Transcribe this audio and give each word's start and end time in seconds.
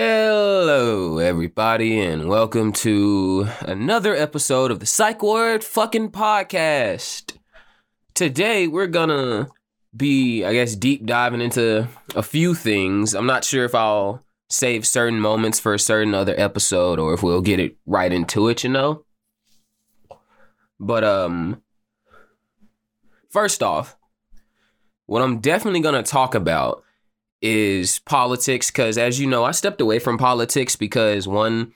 Hello, 0.00 1.18
everybody, 1.18 1.98
and 1.98 2.28
welcome 2.28 2.70
to 2.72 3.48
another 3.62 4.14
episode 4.14 4.70
of 4.70 4.78
the 4.78 4.86
Psych 4.86 5.20
Ward 5.24 5.64
fucking 5.64 6.12
podcast. 6.12 7.36
Today, 8.14 8.68
we're 8.68 8.86
gonna 8.86 9.48
be, 9.96 10.44
I 10.44 10.52
guess, 10.52 10.76
deep 10.76 11.04
diving 11.04 11.40
into 11.40 11.88
a 12.14 12.22
few 12.22 12.54
things. 12.54 13.12
I'm 13.12 13.26
not 13.26 13.44
sure 13.44 13.64
if 13.64 13.74
I'll 13.74 14.22
save 14.48 14.86
certain 14.86 15.18
moments 15.18 15.58
for 15.58 15.74
a 15.74 15.80
certain 15.80 16.14
other 16.14 16.36
episode 16.38 17.00
or 17.00 17.12
if 17.12 17.24
we'll 17.24 17.40
get 17.40 17.58
it 17.58 17.76
right 17.84 18.12
into 18.12 18.46
it, 18.46 18.62
you 18.62 18.70
know? 18.70 19.04
But, 20.78 21.02
um, 21.02 21.60
first 23.30 23.64
off, 23.64 23.96
what 25.06 25.22
I'm 25.22 25.40
definitely 25.40 25.80
gonna 25.80 26.04
talk 26.04 26.36
about 26.36 26.84
is 27.40 28.00
politics 28.00 28.70
because 28.70 28.98
as 28.98 29.20
you 29.20 29.26
know 29.26 29.44
i 29.44 29.50
stepped 29.52 29.80
away 29.80 29.98
from 29.98 30.18
politics 30.18 30.74
because 30.74 31.28
one 31.28 31.72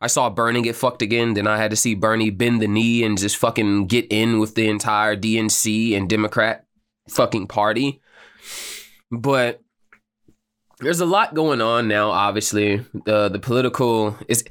i 0.00 0.08
saw 0.08 0.28
bernie 0.28 0.62
get 0.62 0.74
fucked 0.74 1.02
again 1.02 1.34
then 1.34 1.46
i 1.46 1.56
had 1.56 1.70
to 1.70 1.76
see 1.76 1.94
bernie 1.94 2.30
bend 2.30 2.60
the 2.60 2.66
knee 2.66 3.04
and 3.04 3.18
just 3.18 3.36
fucking 3.36 3.86
get 3.86 4.04
in 4.10 4.40
with 4.40 4.56
the 4.56 4.68
entire 4.68 5.16
dnc 5.16 5.96
and 5.96 6.08
democrat 6.08 6.64
fucking 7.08 7.46
party. 7.46 8.00
But 9.10 9.60
there's 10.80 11.00
a 11.00 11.06
lot 11.06 11.34
going 11.34 11.60
on 11.60 11.88
now 11.88 12.10
obviously. 12.10 12.84
Uh, 13.06 13.28
the 13.28 13.38
political 13.38 14.16
is 14.28 14.44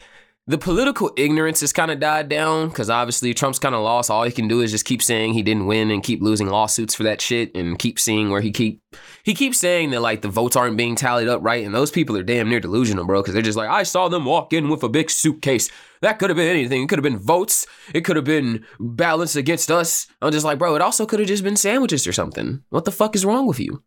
the 0.46 0.58
political 0.58 1.10
ignorance 1.16 1.62
has 1.62 1.72
kind 1.72 1.90
of 1.90 2.02
died 2.02 2.28
down 2.28 2.68
because 2.68 2.90
obviously 2.90 3.34
Trump's 3.34 3.60
kind 3.60 3.74
of 3.74 3.82
lost. 3.82 4.12
All 4.12 4.24
he 4.24 4.32
can 4.32 4.50
do 4.50 4.60
is 4.60 4.72
just 4.72 4.84
keep 4.84 5.02
saying 5.02 5.34
he 5.34 5.42
didn't 5.42 5.68
win 5.68 5.90
and 5.90 6.04
keep 6.04 6.22
losing 6.22 6.48
lawsuits 6.48 6.94
for 6.94 7.04
that 7.04 7.22
shit 7.22 7.56
and 7.56 7.80
keep 7.80 7.98
seeing 7.98 8.30
where 8.30 8.42
he 8.42 8.52
keep 8.52 8.82
he 9.24 9.34
keeps 9.34 9.58
saying 9.58 9.92
that 9.92 10.02
like 10.02 10.22
the 10.22 10.28
votes 10.28 10.58
aren't 10.58 10.76
being 10.76 10.96
tallied 10.96 11.30
up 11.30 11.42
right 11.42 11.66
and 11.66 11.74
those 11.74 11.92
people 11.92 12.18
are 12.18 12.24
damn 12.24 12.50
near 12.50 12.60
delusional, 12.60 13.06
bro. 13.06 13.22
Because 13.22 13.34
they're 13.34 13.42
just 13.42 13.58
like 13.58 13.70
I 13.70 13.84
saw 13.84 14.10
them 14.10 14.26
walk 14.26 14.52
in 14.52 14.68
with 14.68 14.84
a 14.84 14.90
big 14.90 15.10
suitcase. 15.10 15.70
That 16.02 16.20
could 16.20 16.30
have 16.30 16.38
been 16.38 16.50
anything. 16.50 16.84
It 16.84 16.90
could 16.90 17.00
have 17.00 17.04
been 17.04 17.18
votes. 17.18 17.66
It 17.94 18.02
could 18.02 18.18
have 18.18 18.26
been 18.26 18.66
balance 18.82 19.38
against 19.38 19.72
us. 19.72 20.08
I'm 20.22 20.34
just 20.34 20.46
like, 20.46 20.60
bro. 20.60 20.76
It 20.76 20.82
also 20.82 21.06
could 21.06 21.20
have 21.20 21.30
just 21.30 21.46
been 21.46 21.56
sandwiches 21.56 22.06
or 22.06 22.12
something. 22.12 22.64
What 22.70 22.84
the 22.84 22.92
fuck 22.92 23.16
is 23.16 23.24
wrong 23.24 23.48
with 23.48 23.62
you? 23.62 23.82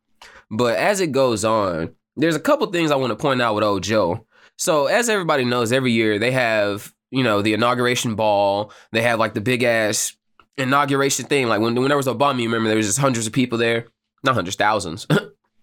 But 0.50 0.76
as 0.76 1.00
it 1.00 1.12
goes 1.12 1.44
on, 1.44 1.94
there's 2.16 2.36
a 2.36 2.40
couple 2.40 2.66
things 2.68 2.90
I 2.90 2.96
want 2.96 3.10
to 3.10 3.16
point 3.16 3.42
out 3.42 3.54
with 3.54 3.64
old 3.64 3.82
Joe. 3.82 4.26
So 4.56 4.86
as 4.86 5.08
everybody 5.08 5.44
knows, 5.44 5.72
every 5.72 5.92
year 5.92 6.18
they 6.18 6.32
have 6.32 6.92
you 7.10 7.22
know 7.22 7.42
the 7.42 7.54
inauguration 7.54 8.14
ball. 8.14 8.72
They 8.92 9.02
have 9.02 9.18
like 9.18 9.34
the 9.34 9.40
big 9.40 9.62
ass 9.62 10.16
inauguration 10.56 11.26
thing. 11.26 11.48
Like 11.48 11.60
when 11.60 11.74
when 11.74 11.88
there 11.88 11.96
was 11.96 12.06
Obama, 12.06 12.40
you 12.40 12.48
remember 12.48 12.68
there 12.68 12.76
was 12.76 12.86
just 12.86 12.98
hundreds 12.98 13.26
of 13.26 13.32
people 13.32 13.58
there, 13.58 13.86
not 14.24 14.34
hundreds, 14.34 14.56
thousands. 14.56 15.06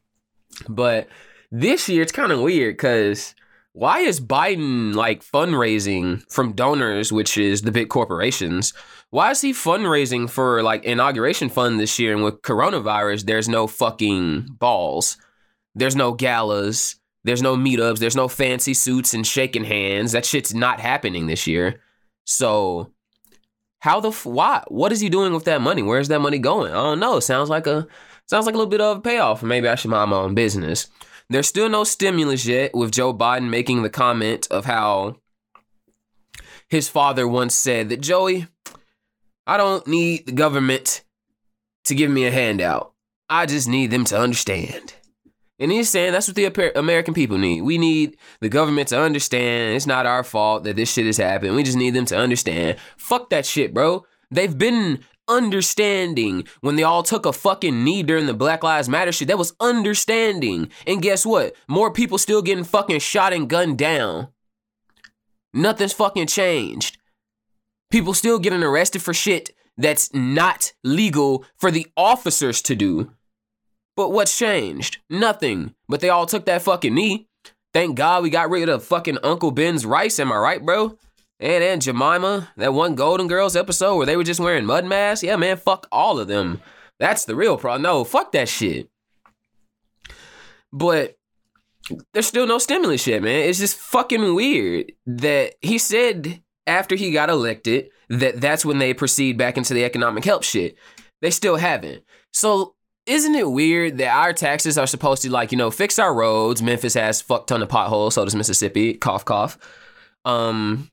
but 0.70 1.08
this 1.52 1.90
year 1.90 2.02
it's 2.02 2.12
kind 2.12 2.32
of 2.32 2.40
weird 2.40 2.76
because 2.76 3.36
why 3.74 4.00
is 4.00 4.22
Biden 4.22 4.94
like 4.94 5.24
fundraising 5.24 6.24
from 6.32 6.54
donors, 6.54 7.12
which 7.12 7.38
is 7.38 7.64
the 7.64 7.72
big 7.72 7.90
corporations? 7.90 8.74
Why 9.10 9.32
is 9.32 9.42
he 9.42 9.52
fundraising 9.52 10.30
for 10.30 10.62
like 10.64 10.84
inauguration 10.86 11.50
fund 11.50 11.80
this 11.80 11.98
year? 12.00 12.14
And 12.14 12.24
with 12.24 12.42
coronavirus, 12.42 13.26
there's 13.26 13.50
no 13.50 13.68
fucking 13.68 14.48
balls. 14.60 15.18
There's 15.76 15.96
no 15.96 16.14
galas. 16.14 16.96
There's 17.24 17.42
no 17.42 17.56
meetups. 17.56 18.00
There's 18.00 18.16
no 18.16 18.28
fancy 18.28 18.74
suits 18.74 19.14
and 19.14 19.26
shaking 19.26 19.64
hands. 19.64 20.12
That 20.12 20.26
shit's 20.26 20.54
not 20.54 20.80
happening 20.80 21.28
this 21.28 21.48
year. 21.48 21.82
So, 22.26 22.92
how 23.80 24.00
the 24.00 24.10
f- 24.10 24.26
why? 24.26 24.64
What 24.68 24.92
is 24.92 25.00
he 25.00 25.10
doing 25.10 25.34
with 25.34 25.46
that 25.46 25.62
money? 25.62 25.82
Where's 25.82 26.10
that 26.10 26.20
money 26.20 26.40
going? 26.40 26.72
I 26.72 26.76
don't 26.76 27.00
know. 27.00 27.20
Sounds 27.20 27.50
like 27.50 27.68
a 27.68 27.88
sounds 28.26 28.46
like 28.46 28.56
a 28.56 28.58
little 28.58 28.70
bit 28.70 28.82
of 28.82 28.98
a 28.98 29.02
payoff. 29.02 29.44
Maybe 29.44 29.68
I 29.68 29.76
should 29.76 29.92
mind 29.92 30.12
my 30.12 30.18
own 30.18 30.36
business. 30.36 30.88
There's 31.30 31.48
still 31.48 31.70
no 31.70 31.84
stimulus 31.84 32.46
yet, 32.46 32.76
with 32.76 32.92
Joe 32.92 33.14
Biden 33.14 33.50
making 33.50 33.84
the 33.84 33.90
comment 33.90 34.48
of 34.52 34.66
how 34.66 35.18
his 36.68 36.90
father 36.90 37.28
once 37.28 37.56
said 37.56 37.90
that 37.90 38.02
Joey, 38.02 38.48
I 39.48 39.58
don't 39.58 39.88
need 39.88 40.26
the 40.26 40.32
government 40.32 41.04
to 41.86 41.96
give 41.96 42.12
me 42.12 42.26
a 42.26 42.32
handout. 42.32 42.94
I 43.30 43.46
just 43.46 43.68
need 43.68 43.92
them 43.92 44.06
to 44.06 44.20
understand. 44.20 44.94
And 45.64 45.72
he's 45.72 45.90
saying 45.90 46.12
that's 46.12 46.28
what 46.28 46.36
the 46.36 46.78
American 46.78 47.14
people 47.14 47.38
need. 47.38 47.62
We 47.62 47.78
need 47.78 48.18
the 48.42 48.50
government 48.50 48.90
to 48.90 49.00
understand 49.00 49.78
it's 49.78 49.88
not 49.88 50.06
our 50.06 50.22
fault 50.22 50.66
that 50.66 50.76
this 50.76 50.92
shit 50.92 51.06
has 51.06 51.16
happened. 51.16 51.56
We 51.56 51.64
just 51.64 51.78
need 51.78 51.94
them 51.94 52.04
to 52.08 52.18
understand. 52.18 52.78
Fuck 52.98 53.30
that 53.30 53.46
shit, 53.46 53.74
bro. 53.74 54.06
They've 54.30 54.58
been 54.58 55.00
understanding 55.30 56.46
when 56.60 56.76
they 56.76 56.84
all 56.84 57.02
took 57.02 57.26
a 57.26 57.32
fucking 57.32 57.82
knee 57.82 58.04
during 58.04 58.26
the 58.26 58.34
Black 58.34 58.62
Lives 58.62 58.90
Matter 58.90 59.14
shit. 59.14 59.30
That 59.30 59.38
was 59.38 59.54
understanding. 59.62 60.70
And 60.86 61.02
guess 61.02 61.26
what? 61.26 61.56
More 61.70 61.94
people 61.94 62.18
still 62.18 62.42
getting 62.42 62.66
fucking 62.66 63.00
shot 63.00 63.32
and 63.32 63.50
gunned 63.50 63.78
down. 63.78 64.28
Nothing's 65.54 65.94
fucking 65.94 66.28
changed. 66.28 66.98
People 67.90 68.14
still 68.14 68.38
getting 68.38 68.64
arrested 68.64 69.02
for 69.02 69.14
shit 69.14 69.56
that's 69.78 70.14
not 70.14 70.74
legal 70.84 71.46
for 71.56 71.72
the 71.72 71.88
officers 71.96 72.62
to 72.64 72.76
do. 72.76 73.14
But 73.96 74.12
what's 74.12 74.38
changed? 74.38 75.00
Nothing. 75.10 75.76
But 75.88 76.00
they 76.00 76.10
all 76.10 76.26
took 76.26 76.46
that 76.46 76.64
fucking 76.64 76.94
knee. 76.94 77.28
Thank 77.74 77.96
God 77.96 78.24
we 78.24 78.30
got 78.30 78.50
rid 78.50 78.70
of 78.70 78.84
fucking 78.84 79.20
Uncle 79.24 79.52
Ben's 79.52 79.86
rice, 79.86 80.20
am 80.20 80.32
I 80.32 80.38
right, 80.38 80.64
bro? 80.64 80.98
And 81.40 81.64
Aunt 81.64 81.82
Jemima, 81.82 82.52
that 82.58 82.74
one 82.74 82.96
Golden 82.96 83.28
Girls 83.28 83.56
episode 83.56 83.98
where 83.98 84.06
they 84.06 84.16
were 84.16 84.24
just 84.24 84.40
wearing 84.40 84.66
mud 84.66 84.86
masks. 84.86 85.24
Yeah, 85.24 85.36
man, 85.36 85.58
fuck 85.58 85.88
all 85.92 86.20
of 86.20 86.28
them. 86.28 86.62
That's 87.00 87.26
the 87.26 87.36
real 87.36 87.58
problem. 87.58 87.82
No, 87.82 88.04
fuck 88.04 88.32
that 88.32 88.48
shit. 88.48 88.90
But 90.72 91.16
there's 92.14 92.28
still 92.28 92.48
no 92.48 92.60
stimulus 92.60 93.06
yet, 93.06 93.22
man. 93.22 93.50
It's 93.50 93.60
just 93.60 93.78
fucking 93.78 94.36
weird 94.36 94.92
that 95.06 95.56
he 95.62 95.78
said 95.78 96.42
after 96.66 96.96
he 96.96 97.12
got 97.12 97.30
elected 97.30 97.90
that 98.10 98.40
that's 98.40 98.64
when 98.64 98.78
they 98.78 98.94
proceed 98.94 99.38
back 99.38 99.58
into 99.58 99.74
the 99.74 99.84
economic 99.84 100.24
help 100.24 100.44
shit. 100.44 100.78
They 101.22 101.32
still 101.32 101.58
haven't. 101.58 102.04
So 102.32 102.76
isn't 103.06 103.36
it 103.36 103.52
weird 103.52 103.98
that 103.98 104.16
our 104.16 104.34
taxes 104.34 104.78
are 104.78 104.88
supposed 104.88 105.22
to 105.24 105.32
like 105.32 105.52
you 105.52 105.58
know 105.58 105.72
fix 105.72 106.00
our 106.00 106.14
roads? 106.14 106.62
Memphis 106.62 106.94
has 106.94 107.22
fuck 107.22 107.48
ton 107.48 107.62
of 107.62 107.70
potholes, 107.70 108.16
so 108.16 108.24
does 108.24 108.36
Mississippi. 108.36 108.94
Cough 108.94 109.26
cough. 109.26 109.58
Um, 110.26 110.90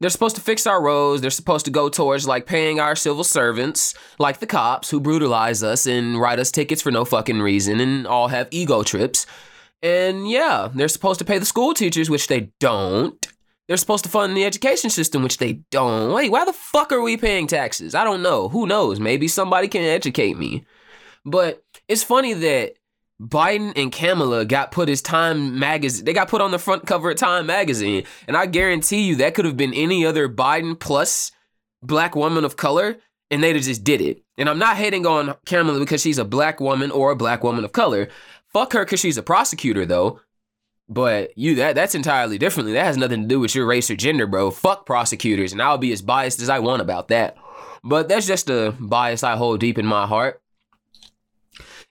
they're 0.00 0.10
supposed 0.10 0.36
to 0.36 0.42
fix 0.42 0.66
our 0.66 0.82
roads. 0.82 1.22
They're 1.22 1.30
supposed 1.30 1.64
to 1.64 1.70
go 1.70 1.88
towards 1.88 2.26
like 2.26 2.46
paying 2.46 2.80
our 2.80 2.94
civil 2.94 3.24
servants, 3.24 3.94
like 4.18 4.40
the 4.40 4.46
cops 4.46 4.90
who 4.90 5.00
brutalize 5.00 5.62
us 5.62 5.86
and 5.86 6.20
write 6.20 6.38
us 6.38 6.50
tickets 6.50 6.82
for 6.82 6.90
no 6.90 7.04
fucking 7.04 7.40
reason 7.40 7.80
and 7.80 8.06
all 8.06 8.28
have 8.28 8.48
ego 8.50 8.82
trips. 8.82 9.26
And 9.82 10.28
yeah, 10.28 10.68
they're 10.74 10.88
supposed 10.88 11.18
to 11.20 11.24
pay 11.24 11.38
the 11.38 11.46
school 11.46 11.72
teachers, 11.72 12.10
which 12.10 12.26
they 12.26 12.50
don't. 12.60 13.26
They're 13.68 13.76
supposed 13.76 14.04
to 14.04 14.10
fund 14.10 14.36
the 14.36 14.44
education 14.44 14.90
system, 14.90 15.22
which 15.22 15.38
they 15.38 15.60
don't. 15.70 16.12
Wait, 16.12 16.30
why 16.30 16.44
the 16.44 16.52
fuck 16.52 16.92
are 16.92 17.02
we 17.02 17.16
paying 17.16 17.46
taxes? 17.46 17.94
I 17.94 18.04
don't 18.04 18.22
know. 18.22 18.48
Who 18.48 18.66
knows? 18.66 19.00
Maybe 19.00 19.26
somebody 19.28 19.66
can 19.66 19.82
educate 19.82 20.38
me. 20.38 20.64
But 21.26 21.64
it's 21.88 22.04
funny 22.04 22.32
that 22.32 22.74
Biden 23.20 23.72
and 23.76 23.90
Kamala 23.90 24.44
got 24.44 24.70
put 24.70 24.88
as 24.88 25.02
Time 25.02 25.58
magazine. 25.58 26.04
They 26.04 26.12
got 26.12 26.28
put 26.28 26.40
on 26.40 26.52
the 26.52 26.58
front 26.58 26.86
cover 26.86 27.10
of 27.10 27.16
Time 27.16 27.46
magazine, 27.46 28.04
and 28.28 28.36
I 28.36 28.46
guarantee 28.46 29.02
you 29.02 29.16
that 29.16 29.34
could 29.34 29.44
have 29.44 29.56
been 29.56 29.74
any 29.74 30.06
other 30.06 30.28
Biden 30.28 30.78
plus 30.78 31.32
black 31.82 32.14
woman 32.14 32.44
of 32.44 32.56
color, 32.56 32.98
and 33.30 33.42
they'd 33.42 33.56
have 33.56 33.64
just 33.64 33.84
did 33.84 34.00
it. 34.00 34.22
And 34.38 34.48
I'm 34.48 34.58
not 34.58 34.76
hating 34.76 35.04
on 35.04 35.34
Kamala 35.46 35.80
because 35.80 36.00
she's 36.00 36.18
a 36.18 36.24
black 36.24 36.60
woman 36.60 36.90
or 36.92 37.10
a 37.10 37.16
black 37.16 37.42
woman 37.42 37.64
of 37.64 37.72
color. 37.72 38.08
Fuck 38.52 38.72
her 38.74 38.84
because 38.84 39.00
she's 39.00 39.18
a 39.18 39.22
prosecutor, 39.22 39.84
though. 39.84 40.20
But 40.88 41.36
you 41.36 41.56
that 41.56 41.74
that's 41.74 41.96
entirely 41.96 42.38
differently. 42.38 42.74
That 42.74 42.84
has 42.84 42.96
nothing 42.96 43.22
to 43.22 43.28
do 43.28 43.40
with 43.40 43.56
your 43.56 43.66
race 43.66 43.90
or 43.90 43.96
gender, 43.96 44.28
bro. 44.28 44.52
Fuck 44.52 44.86
prosecutors, 44.86 45.52
and 45.52 45.60
I'll 45.60 45.78
be 45.78 45.90
as 45.90 46.02
biased 46.02 46.40
as 46.40 46.48
I 46.48 46.60
want 46.60 46.82
about 46.82 47.08
that. 47.08 47.36
But 47.82 48.08
that's 48.08 48.26
just 48.26 48.48
a 48.48 48.72
bias 48.78 49.24
I 49.24 49.36
hold 49.36 49.58
deep 49.58 49.78
in 49.78 49.86
my 49.86 50.06
heart. 50.06 50.40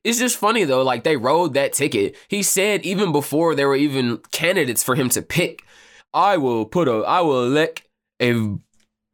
It's 0.05 0.19
just 0.19 0.37
funny 0.37 0.65
though, 0.65 0.83
like 0.83 1.03
they 1.03 1.17
rode 1.17 1.55
that 1.55 1.73
ticket. 1.73 2.15
He 2.27 2.43
said 2.43 2.85
even 2.85 3.11
before 3.11 3.55
there 3.55 3.67
were 3.67 3.75
even 3.75 4.19
candidates 4.31 4.83
for 4.83 4.93
him 4.93 5.09
to 5.09 5.23
pick, 5.23 5.63
I 6.13 6.37
will 6.37 6.65
put 6.65 6.87
a, 6.87 6.97
I 6.99 7.21
will 7.21 7.43
elect 7.43 7.87
a, 8.21 8.33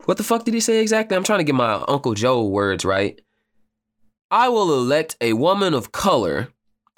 what 0.05 0.17
the 0.17 0.23
fuck 0.23 0.43
did 0.43 0.53
he 0.53 0.59
say 0.59 0.81
exactly? 0.81 1.15
I'm 1.15 1.23
trying 1.23 1.39
to 1.39 1.45
get 1.45 1.55
my 1.55 1.83
Uncle 1.88 2.13
Joe 2.13 2.43
words 2.45 2.83
right. 2.83 3.21
I 4.29 4.49
will 4.49 4.73
elect 4.73 5.15
a 5.21 5.31
woman 5.31 5.73
of 5.73 5.93
color. 5.93 6.49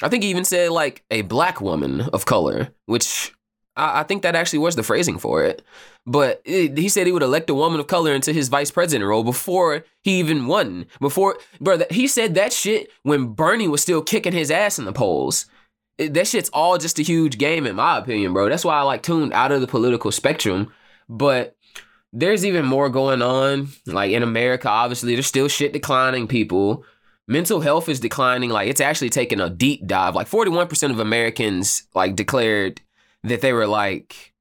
I 0.02 0.10
think 0.10 0.24
he 0.24 0.30
even 0.32 0.44
said 0.44 0.72
like 0.72 1.04
a 1.12 1.22
black 1.22 1.62
woman 1.62 2.02
of 2.02 2.26
color, 2.26 2.70
which 2.88 3.32
I, 3.76 4.02
I 4.02 4.04
think 4.04 4.24
that 4.24 4.36
actually 4.36 4.60
was 4.60 4.76
the 4.76 4.84
phrasing 4.84 5.18
for 5.18 5.44
it. 5.44 5.64
But 6.06 6.42
it, 6.46 6.78
he 6.78 6.90
said 6.90 7.08
he 7.08 7.14
would 7.14 7.24
elect 7.24 7.50
a 7.50 7.56
woman 7.56 7.80
of 7.80 7.88
color 7.88 8.14
into 8.14 8.34
his 8.34 8.50
vice 8.50 8.72
president 8.72 9.08
role 9.08 9.24
before 9.24 9.86
he 10.02 10.20
even 10.20 10.48
won. 10.48 10.86
Before, 11.00 11.38
bro, 11.62 11.80
he 11.90 12.08
said 12.08 12.36
that 12.36 12.54
shit 12.54 12.92
when 13.04 13.28
Bernie 13.28 13.68
was 13.68 13.82
still 13.82 14.02
kicking 14.02 14.34
his 14.34 14.52
ass 14.52 14.78
in 14.78 14.86
the 14.86 14.94
polls. 14.94 15.46
It, 15.98 16.14
that 16.16 16.28
shit's 16.28 16.50
all 16.50 16.78
just 16.78 17.00
a 17.00 17.04
huge 17.04 17.38
game, 17.38 17.66
in 17.66 17.76
my 17.76 18.00
opinion, 18.00 18.34
bro. 18.34 18.50
That's 18.50 18.66
why 18.66 18.78
I 18.78 18.82
like 18.82 19.04
tuned 19.04 19.34
out 19.34 19.52
of 19.52 19.62
the 19.62 19.68
political 19.68 20.12
spectrum. 20.12 20.74
But 21.08 21.56
there's 22.12 22.46
even 22.46 22.66
more 22.66 22.90
going 22.90 23.22
on. 23.22 23.70
Like 23.86 24.12
in 24.12 24.24
America, 24.24 24.70
obviously, 24.70 25.14
there's 25.14 25.28
still 25.28 25.48
shit 25.48 25.74
declining, 25.74 26.28
people. 26.28 26.86
Mental 27.28 27.62
health 27.62 27.88
is 27.90 28.00
declining. 28.00 28.50
Like 28.50 28.70
it's 28.70 28.82
actually 28.82 29.10
taking 29.10 29.40
a 29.40 29.50
deep 29.50 29.88
dive. 29.88 30.16
Like 30.16 30.28
41% 30.28 30.92
of 30.92 31.00
Americans 31.00 31.84
like 31.96 32.16
declared 32.16 32.82
that 33.24 33.42
they 33.42 33.54
were 33.54 33.68
like 33.68 34.34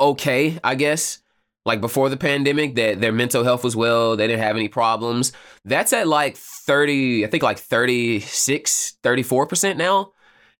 okay, 0.00 0.58
I 0.62 0.74
guess. 0.74 1.20
Like 1.64 1.80
before 1.80 2.08
the 2.08 2.16
pandemic, 2.16 2.76
that 2.76 3.00
their 3.00 3.12
mental 3.12 3.44
health 3.44 3.62
was 3.62 3.76
well, 3.76 4.16
they 4.16 4.26
didn't 4.26 4.42
have 4.42 4.56
any 4.56 4.68
problems. 4.68 5.32
That's 5.64 5.92
at 5.92 6.08
like 6.08 6.36
30, 6.36 7.26
I 7.26 7.28
think 7.28 7.42
like 7.42 7.58
36, 7.58 8.96
34% 9.02 9.76
now. 9.76 10.12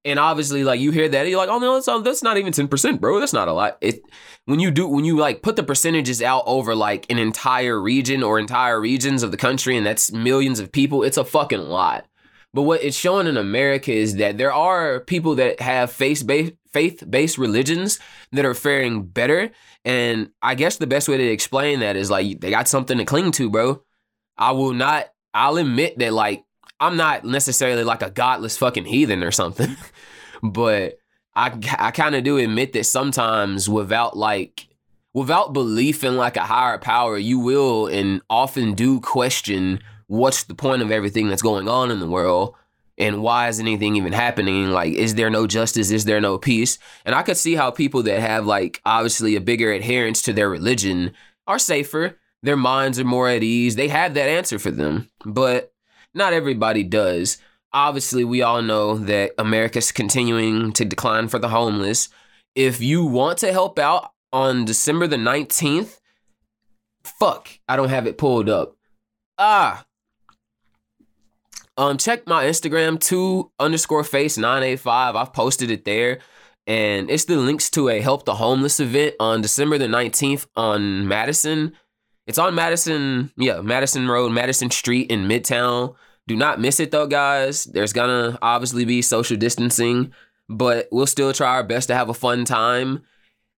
And 0.04 0.18
obviously, 0.18 0.64
like 0.64 0.80
you 0.80 0.90
hear 0.90 1.08
that, 1.08 1.26
you're 1.26 1.38
like, 1.38 1.48
oh 1.48 1.58
no, 1.58 1.74
that's, 1.74 1.88
uh, 1.88 1.98
that's 2.00 2.22
not 2.22 2.36
even 2.36 2.52
10%, 2.52 3.00
bro. 3.00 3.20
That's 3.20 3.32
not 3.32 3.48
a 3.48 3.52
lot. 3.52 3.78
It 3.80 4.00
when 4.44 4.60
you 4.60 4.70
do 4.70 4.86
when 4.88 5.04
you 5.04 5.18
like 5.18 5.42
put 5.42 5.56
the 5.56 5.62
percentages 5.62 6.22
out 6.22 6.44
over 6.46 6.74
like 6.74 7.10
an 7.10 7.18
entire 7.18 7.80
region 7.80 8.22
or 8.22 8.38
entire 8.38 8.80
regions 8.80 9.22
of 9.22 9.30
the 9.30 9.36
country, 9.36 9.76
and 9.76 9.84
that's 9.84 10.12
millions 10.12 10.60
of 10.60 10.72
people, 10.72 11.02
it's 11.02 11.18
a 11.18 11.24
fucking 11.24 11.60
lot. 11.60 12.06
But 12.54 12.62
what 12.62 12.82
it's 12.82 12.96
showing 12.96 13.26
in 13.26 13.36
America 13.36 13.92
is 13.92 14.16
that 14.16 14.38
there 14.38 14.52
are 14.52 15.00
people 15.00 15.34
that 15.36 15.60
have 15.60 15.92
faith 15.92 16.26
based 16.26 16.54
faith 16.72 17.02
based 17.08 17.38
religions 17.38 17.98
that 18.32 18.44
are 18.44 18.54
faring 18.54 19.04
better. 19.04 19.50
And 19.84 20.30
I 20.42 20.54
guess 20.54 20.76
the 20.76 20.86
best 20.86 21.08
way 21.08 21.16
to 21.16 21.24
explain 21.24 21.80
that 21.80 21.96
is 21.96 22.10
like 22.10 22.40
they 22.40 22.50
got 22.50 22.68
something 22.68 22.98
to 22.98 23.04
cling 23.04 23.32
to, 23.32 23.50
bro. 23.50 23.82
I 24.36 24.52
will 24.52 24.72
not. 24.72 25.06
I'll 25.34 25.56
admit 25.56 25.98
that 25.98 26.12
like 26.12 26.44
I'm 26.80 26.96
not 26.96 27.24
necessarily 27.24 27.84
like 27.84 28.02
a 28.02 28.10
godless 28.10 28.56
fucking 28.56 28.84
heathen 28.84 29.22
or 29.22 29.30
something, 29.30 29.76
but 30.42 30.98
I 31.34 31.58
I 31.78 31.90
kind 31.90 32.14
of 32.14 32.24
do 32.24 32.38
admit 32.38 32.72
that 32.74 32.84
sometimes 32.84 33.68
without 33.68 34.16
like 34.16 34.68
without 35.14 35.52
belief 35.52 36.04
in 36.04 36.16
like 36.16 36.36
a 36.36 36.44
higher 36.44 36.78
power, 36.78 37.18
you 37.18 37.38
will 37.38 37.86
and 37.86 38.22
often 38.30 38.74
do 38.74 39.00
question 39.00 39.80
what's 40.06 40.44
the 40.44 40.54
point 40.54 40.82
of 40.82 40.90
everything 40.90 41.28
that's 41.28 41.42
going 41.42 41.68
on 41.68 41.90
in 41.90 42.00
the 42.00 42.08
world 42.08 42.54
and 42.98 43.22
why 43.22 43.48
is 43.48 43.60
anything 43.60 43.96
even 43.96 44.12
happening? 44.12 44.70
Like 44.70 44.92
is 44.92 45.14
there 45.14 45.30
no 45.30 45.46
justice? 45.46 45.90
Is 45.90 46.04
there 46.04 46.20
no 46.20 46.36
peace? 46.36 46.78
And 47.04 47.14
i 47.14 47.22
could 47.22 47.36
see 47.36 47.54
how 47.54 47.70
people 47.70 48.02
that 48.02 48.20
have 48.20 48.44
like 48.44 48.80
obviously 48.84 49.36
a 49.36 49.40
bigger 49.40 49.72
adherence 49.72 50.20
to 50.22 50.32
their 50.32 50.50
religion 50.50 51.12
are 51.46 51.58
safer. 51.58 52.18
Their 52.42 52.56
minds 52.56 52.98
are 52.98 53.04
more 53.04 53.28
at 53.28 53.42
ease. 53.42 53.76
They 53.76 53.88
have 53.88 54.14
that 54.14 54.28
answer 54.28 54.58
for 54.58 54.70
them. 54.70 55.08
But 55.24 55.72
not 56.14 56.32
everybody 56.32 56.82
does. 56.84 57.38
Obviously 57.72 58.24
we 58.24 58.42
all 58.42 58.62
know 58.62 58.98
that 58.98 59.32
america's 59.38 59.92
continuing 59.92 60.72
to 60.72 60.84
decline 60.84 61.28
for 61.28 61.38
the 61.38 61.48
homeless. 61.48 62.08
If 62.54 62.80
you 62.80 63.04
want 63.04 63.38
to 63.38 63.52
help 63.52 63.78
out 63.78 64.12
on 64.32 64.66
december 64.66 65.06
the 65.06 65.16
19th 65.16 66.00
fuck 67.02 67.48
i 67.66 67.76
don't 67.76 67.88
have 67.88 68.06
it 68.06 68.18
pulled 68.18 68.48
up. 68.48 68.76
Ah 69.38 69.86
um, 71.78 71.96
check 71.96 72.26
my 72.26 72.44
Instagram, 72.44 73.00
two 73.00 73.50
underscore 73.58 74.04
face 74.04 74.36
985. 74.36 75.16
I've 75.16 75.32
posted 75.32 75.70
it 75.70 75.84
there. 75.84 76.18
And 76.66 77.10
it's 77.10 77.24
the 77.24 77.36
links 77.36 77.70
to 77.70 77.88
a 77.88 78.00
Help 78.00 78.26
the 78.26 78.34
Homeless 78.34 78.78
event 78.80 79.14
on 79.18 79.40
December 79.40 79.78
the 79.78 79.86
19th 79.86 80.46
on 80.54 81.08
Madison. 81.08 81.72
It's 82.26 82.36
on 82.36 82.54
Madison, 82.54 83.32
yeah, 83.38 83.62
Madison 83.62 84.06
Road, 84.08 84.32
Madison 84.32 84.70
Street 84.70 85.10
in 85.10 85.28
Midtown. 85.28 85.94
Do 86.26 86.36
not 86.36 86.60
miss 86.60 86.78
it 86.78 86.90
though, 86.90 87.06
guys. 87.06 87.64
There's 87.64 87.94
gonna 87.94 88.38
obviously 88.42 88.84
be 88.84 89.00
social 89.00 89.38
distancing, 89.38 90.12
but 90.46 90.88
we'll 90.92 91.06
still 91.06 91.32
try 91.32 91.54
our 91.54 91.64
best 91.64 91.88
to 91.88 91.94
have 91.94 92.10
a 92.10 92.14
fun 92.14 92.44
time. 92.44 93.02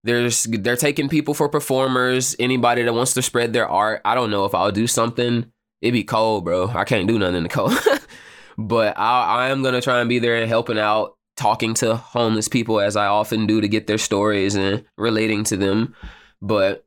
There's 0.04 0.44
they're 0.44 0.76
taking 0.76 1.08
people 1.08 1.34
for 1.34 1.48
performers, 1.48 2.36
anybody 2.38 2.84
that 2.84 2.94
wants 2.94 3.14
to 3.14 3.22
spread 3.22 3.52
their 3.52 3.68
art. 3.68 4.02
I 4.04 4.14
don't 4.14 4.30
know 4.30 4.44
if 4.44 4.54
I'll 4.54 4.70
do 4.70 4.86
something. 4.86 5.50
It'd 5.80 5.94
be 5.94 6.04
cold, 6.04 6.44
bro. 6.44 6.68
I 6.68 6.84
can't 6.84 7.08
do 7.08 7.18
nothing 7.18 7.36
in 7.36 7.42
the 7.42 7.48
cold. 7.48 7.72
but 8.58 8.98
I, 8.98 9.24
I 9.24 9.48
am 9.48 9.62
gonna 9.62 9.80
try 9.80 10.00
and 10.00 10.08
be 10.08 10.18
there 10.18 10.36
and 10.36 10.48
helping 10.48 10.78
out, 10.78 11.16
talking 11.36 11.74
to 11.74 11.96
homeless 11.96 12.48
people 12.48 12.80
as 12.80 12.96
I 12.96 13.06
often 13.06 13.46
do 13.46 13.60
to 13.60 13.68
get 13.68 13.86
their 13.86 13.98
stories 13.98 14.54
and 14.54 14.84
relating 14.98 15.44
to 15.44 15.56
them. 15.56 15.94
But 16.42 16.84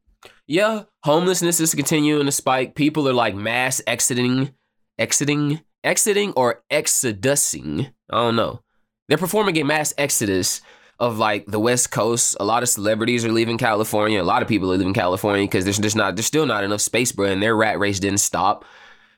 yeah, 0.48 0.84
homelessness 1.04 1.60
is 1.60 1.74
continuing 1.74 2.26
to 2.26 2.32
spike. 2.32 2.76
People 2.76 3.08
are 3.08 3.14
like 3.14 3.36
mass 3.36 3.82
exiting, 3.88 4.54
exiting, 5.00 5.62
exiting, 5.84 6.34
or 6.34 6.64
exodusing. 6.72 7.92
I 8.10 8.18
don't 8.18 8.36
know. 8.36 8.62
They're 9.08 9.18
performing 9.18 9.58
a 9.58 9.64
mass 9.64 9.94
exodus 9.98 10.62
of 11.00 11.18
like 11.18 11.46
the 11.48 11.60
West 11.60 11.92
Coast. 11.92 12.38
A 12.40 12.46
lot 12.46 12.64
of 12.64 12.70
celebrities 12.70 13.26
are 13.26 13.32
leaving 13.32 13.58
California. 13.58 14.22
A 14.22 14.24
lot 14.24 14.42
of 14.42 14.48
people 14.48 14.72
are 14.72 14.78
leaving 14.78 14.94
California 14.94 15.46
because 15.46 15.64
there's 15.66 15.80
just 15.80 15.96
not 15.96 16.16
there's 16.16 16.26
still 16.26 16.46
not 16.46 16.64
enough 16.64 16.82
space, 16.82 17.12
bro. 17.12 17.28
And 17.28 17.42
their 17.42 17.56
rat 17.56 17.80
race 17.80 18.00
didn't 18.00 18.20
stop, 18.20 18.66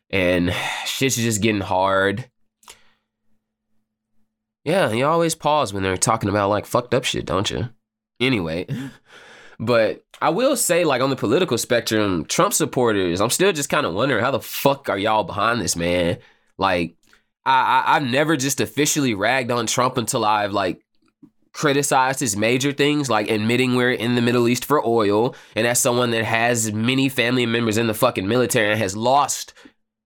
and 0.09 0.53
shit's 0.85 1.15
just 1.15 1.41
getting 1.41 1.61
hard. 1.61 2.29
Yeah, 4.63 4.91
you 4.91 5.05
always 5.05 5.35
pause 5.35 5.73
when 5.73 5.83
they're 5.83 5.95
talking 5.95 6.29
about 6.29 6.49
like 6.49 6.65
fucked 6.65 6.93
up 6.93 7.03
shit, 7.03 7.25
don't 7.25 7.49
you? 7.51 7.69
Anyway, 8.19 8.65
but 9.59 10.03
I 10.21 10.29
will 10.29 10.55
say, 10.55 10.85
like 10.85 11.01
on 11.01 11.11
the 11.11 11.15
political 11.15 11.57
spectrum, 11.57 12.25
Trump 12.25 12.53
supporters, 12.53 13.21
I'm 13.21 13.29
still 13.29 13.53
just 13.53 13.69
kind 13.69 13.85
of 13.85 13.93
wondering 13.93 14.23
how 14.23 14.31
the 14.31 14.39
fuck 14.39 14.89
are 14.89 14.97
y'all 14.97 15.23
behind 15.23 15.61
this 15.61 15.75
man? 15.75 16.17
Like, 16.57 16.95
I, 17.45 17.83
I 17.85 17.95
I've 17.95 18.03
never 18.03 18.37
just 18.37 18.59
officially 18.59 19.13
ragged 19.13 19.51
on 19.51 19.67
Trump 19.67 19.97
until 19.97 20.25
I've 20.25 20.51
like 20.51 20.81
criticized 21.51 22.19
his 22.19 22.35
major 22.35 22.73
things 22.73 23.09
like 23.09 23.29
admitting 23.29 23.75
we're 23.75 23.91
in 23.91 24.15
the 24.15 24.21
Middle 24.21 24.47
East 24.47 24.65
for 24.65 24.85
oil, 24.85 25.35
and 25.55 25.67
as 25.67 25.79
someone 25.79 26.11
that 26.11 26.25
has 26.25 26.73
many 26.73 27.07
family 27.07 27.45
members 27.45 27.77
in 27.77 27.87
the 27.87 27.93
fucking 27.93 28.27
military 28.27 28.71
and 28.71 28.79
has 28.79 28.97
lost 28.97 29.53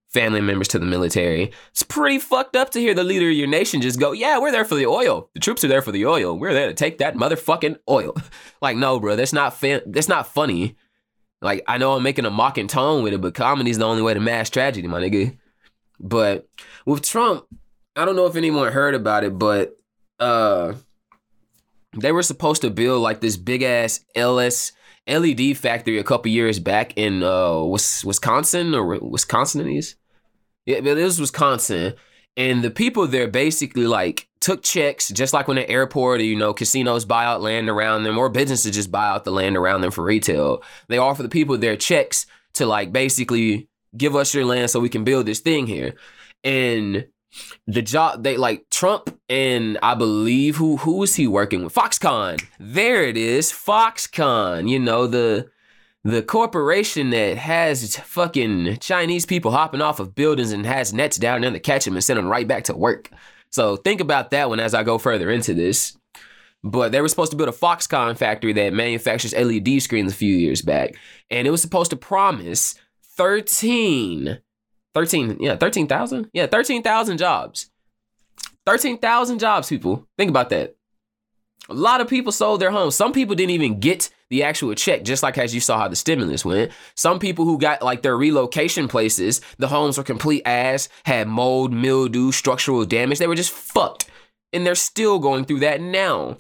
family 0.10 0.42
members 0.42 0.68
to 0.70 0.80
the 0.80 0.86
military. 0.86 1.52
It's 1.72 1.84
pretty 1.84 2.20
fucked 2.20 2.56
up 2.56 2.72
to 2.72 2.80
hear 2.80 2.94
the 2.94 3.04
leader 3.04 3.30
of 3.30 3.36
your 3.36 3.48
nation 3.48 3.82
just 3.82 4.00
go, 4.00 4.12
"Yeah, 4.12 4.40
we're 4.40 4.52
there 4.52 4.66
for 4.66 4.76
the 4.76 4.88
oil. 4.88 5.30
The 5.34 5.40
troops 5.40 5.64
are 5.64 5.68
there 5.68 5.82
for 5.82 5.92
the 5.92 6.06
oil. 6.06 6.38
We're 6.38 6.54
there 6.54 6.68
to 6.68 6.74
take 6.74 6.98
that 6.98 7.16
motherfucking 7.16 7.78
oil." 7.90 8.16
like, 8.62 8.78
no, 8.78 9.00
bro, 9.00 9.16
that's 9.16 9.34
not 9.34 9.54
fa- 9.54 9.84
that's 9.86 10.10
not 10.10 10.28
funny. 10.28 10.76
Like, 11.42 11.64
I 11.68 11.78
know 11.78 11.94
I'm 11.94 12.04
making 12.04 12.26
a 12.26 12.30
mocking 12.30 12.68
tone 12.68 13.04
with 13.04 13.14
it, 13.14 13.22
but 13.22 13.34
comedy's 13.34 13.78
the 13.78 13.86
only 13.86 14.02
way 14.02 14.14
to 14.14 14.20
mask 14.20 14.54
tragedy, 14.54 14.88
my 14.88 15.00
nigga. 15.00 15.38
But 16.00 16.48
with 16.86 17.02
Trump, 17.02 17.46
I 17.96 18.06
don't 18.06 18.16
know 18.16 18.26
if 18.26 18.36
anyone 18.36 18.72
heard 18.72 18.96
about 18.96 19.24
it, 19.24 19.38
but 19.38 19.78
uh 20.20 20.74
they 21.98 22.12
were 22.12 22.24
supposed 22.24 22.62
to 22.62 22.70
build 22.70 23.02
like 23.02 23.20
this 23.20 23.38
big 23.38 23.64
ass 23.64 24.02
LS 24.16 24.72
LED 25.08 25.58
factory 25.58 25.98
a 25.98 26.04
couple 26.04 26.32
years 26.32 26.60
back 26.60 26.94
in 26.98 27.24
uh 27.24 27.62
Wisconsin 27.64 28.74
or 28.74 29.00
Wisconsin 29.00 29.68
it 29.68 29.76
is. 29.76 29.96
Yeah, 30.70 30.82
but 30.82 31.00
it 31.00 31.04
was 31.04 31.20
Wisconsin. 31.20 31.96
And 32.38 32.64
the 32.64 32.70
people 32.70 33.08
there 33.08 33.28
basically 33.28 33.88
like 33.88 34.30
took 34.40 34.62
checks, 34.62 35.10
just 35.10 35.34
like 35.34 35.48
when 35.48 35.58
the 35.58 35.68
airport 35.68 36.22
or, 36.22 36.24
you 36.24 36.36
know, 36.36 36.54
casinos 36.54 37.06
buy 37.06 37.26
out 37.26 37.42
land 37.42 37.70
around 37.70 38.04
them 38.04 38.20
or 38.20 38.30
businesses 38.30 38.76
just 38.76 38.92
buy 38.92 39.08
out 39.08 39.24
the 39.24 39.32
land 39.32 39.58
around 39.58 39.82
them 39.82 39.90
for 39.90 40.04
retail. 40.04 40.62
They 40.88 41.00
offer 41.00 41.24
the 41.24 41.28
people 41.28 41.58
their 41.58 41.76
checks 41.76 42.28
to 42.54 42.68
like 42.68 42.94
basically 42.94 43.68
give 43.98 44.16
us 44.16 44.32
your 44.36 44.46
land 44.46 44.70
so 44.70 44.80
we 44.80 44.90
can 44.90 45.04
build 45.04 45.26
this 45.26 45.40
thing 45.40 45.66
here. 45.66 45.96
And 46.44 47.08
the 47.66 47.82
job 47.82 48.22
they 48.24 48.38
like 48.38 48.70
Trump 48.70 49.20
and 49.28 49.80
I 49.82 49.96
believe 49.96 50.58
who 50.58 50.78
who 50.78 51.02
is 51.02 51.16
he 51.16 51.26
working 51.26 51.64
with? 51.64 51.74
Foxconn. 51.74 52.46
There 52.60 53.02
it 53.02 53.18
is, 53.18 53.52
Foxconn. 53.52 54.70
You 54.70 54.78
know 54.78 55.08
the 55.08 55.50
the 56.04 56.22
corporation 56.22 57.10
that 57.10 57.38
has 57.38 57.98
fucking 57.98 58.78
Chinese 58.80 59.26
people 59.26 59.52
hopping 59.52 59.82
off 59.82 60.00
of 60.00 60.16
buildings 60.16 60.52
and 60.52 60.66
has 60.66 60.94
nets 60.94 61.18
down 61.18 61.42
there 61.42 61.52
to 61.52 61.60
catch 61.60 61.86
them 61.86 61.96
and 61.96 62.04
send 62.04 62.18
them 62.18 62.28
right 62.28 62.48
back 62.48 62.64
to 62.66 62.76
work. 62.76 63.10
So 63.52 63.76
think 63.76 64.00
about 64.00 64.32
that 64.32 64.50
one 64.50 64.60
as 64.60 64.74
I 64.74 64.84
go 64.84 64.98
further 64.98 65.30
into 65.30 65.54
this. 65.54 65.98
But 66.64 66.92
they 66.92 67.02
were 67.02 67.08
supposed 67.08 67.32
to 67.32 67.38
build 67.38 67.50
a 67.50 67.54
Foxconn 67.54 68.18
factory 68.18 68.52
that 68.54 68.74
manufactures 68.74 69.34
LED 69.34 69.82
screens 69.82 70.12
a 70.12 70.16
few 70.16 70.36
years 70.36 70.62
back, 70.62 70.96
and 71.30 71.48
it 71.48 71.52
was 71.52 71.62
supposed 71.62 71.92
to 71.92 71.96
promise 71.96 72.76
13 73.16 74.40
13, 74.94 75.38
yeah, 75.40 75.56
13,000? 75.56 76.30
Yeah, 76.34 76.48
13,000 76.48 77.18
jobs. 77.18 77.70
13,000 78.66 79.40
jobs, 79.40 79.70
people. 79.70 80.08
Think 80.18 80.30
about 80.30 80.50
that. 80.50 80.76
A 81.70 81.74
lot 81.76 82.02
of 82.02 82.08
people 82.08 82.32
sold 82.32 82.60
their 82.60 82.72
homes. 82.72 82.96
Some 82.96 83.14
people 83.14 83.36
didn't 83.36 83.52
even 83.52 83.80
get 83.80 84.10
the 84.30 84.42
actual 84.42 84.74
check, 84.74 85.04
just 85.04 85.22
like 85.22 85.38
as 85.38 85.54
you 85.54 85.62
saw 85.62 85.78
how 85.78 85.88
the 85.88 85.96
stimulus 85.96 86.44
went. 86.44 86.72
Some 86.96 87.20
people 87.20 87.46
who 87.46 87.60
got 87.60 87.84
like 87.84 88.02
their 88.02 88.18
relocation 88.18 88.88
places, 88.88 89.40
the 89.60 89.68
homes 89.68 89.98
were 89.98 90.04
complete 90.04 90.42
ass, 90.46 90.90
had 91.06 91.28
mold, 91.28 91.72
mildew, 91.72 92.32
structural 92.32 92.86
damage. 92.86 93.20
They 93.20 93.28
were 93.28 93.36
just 93.36 93.52
fucked. 93.52 94.10
And 94.52 94.66
they're 94.66 94.74
still 94.74 95.20
going 95.20 95.46
through 95.46 95.60
that 95.60 95.80
now. 95.80 96.38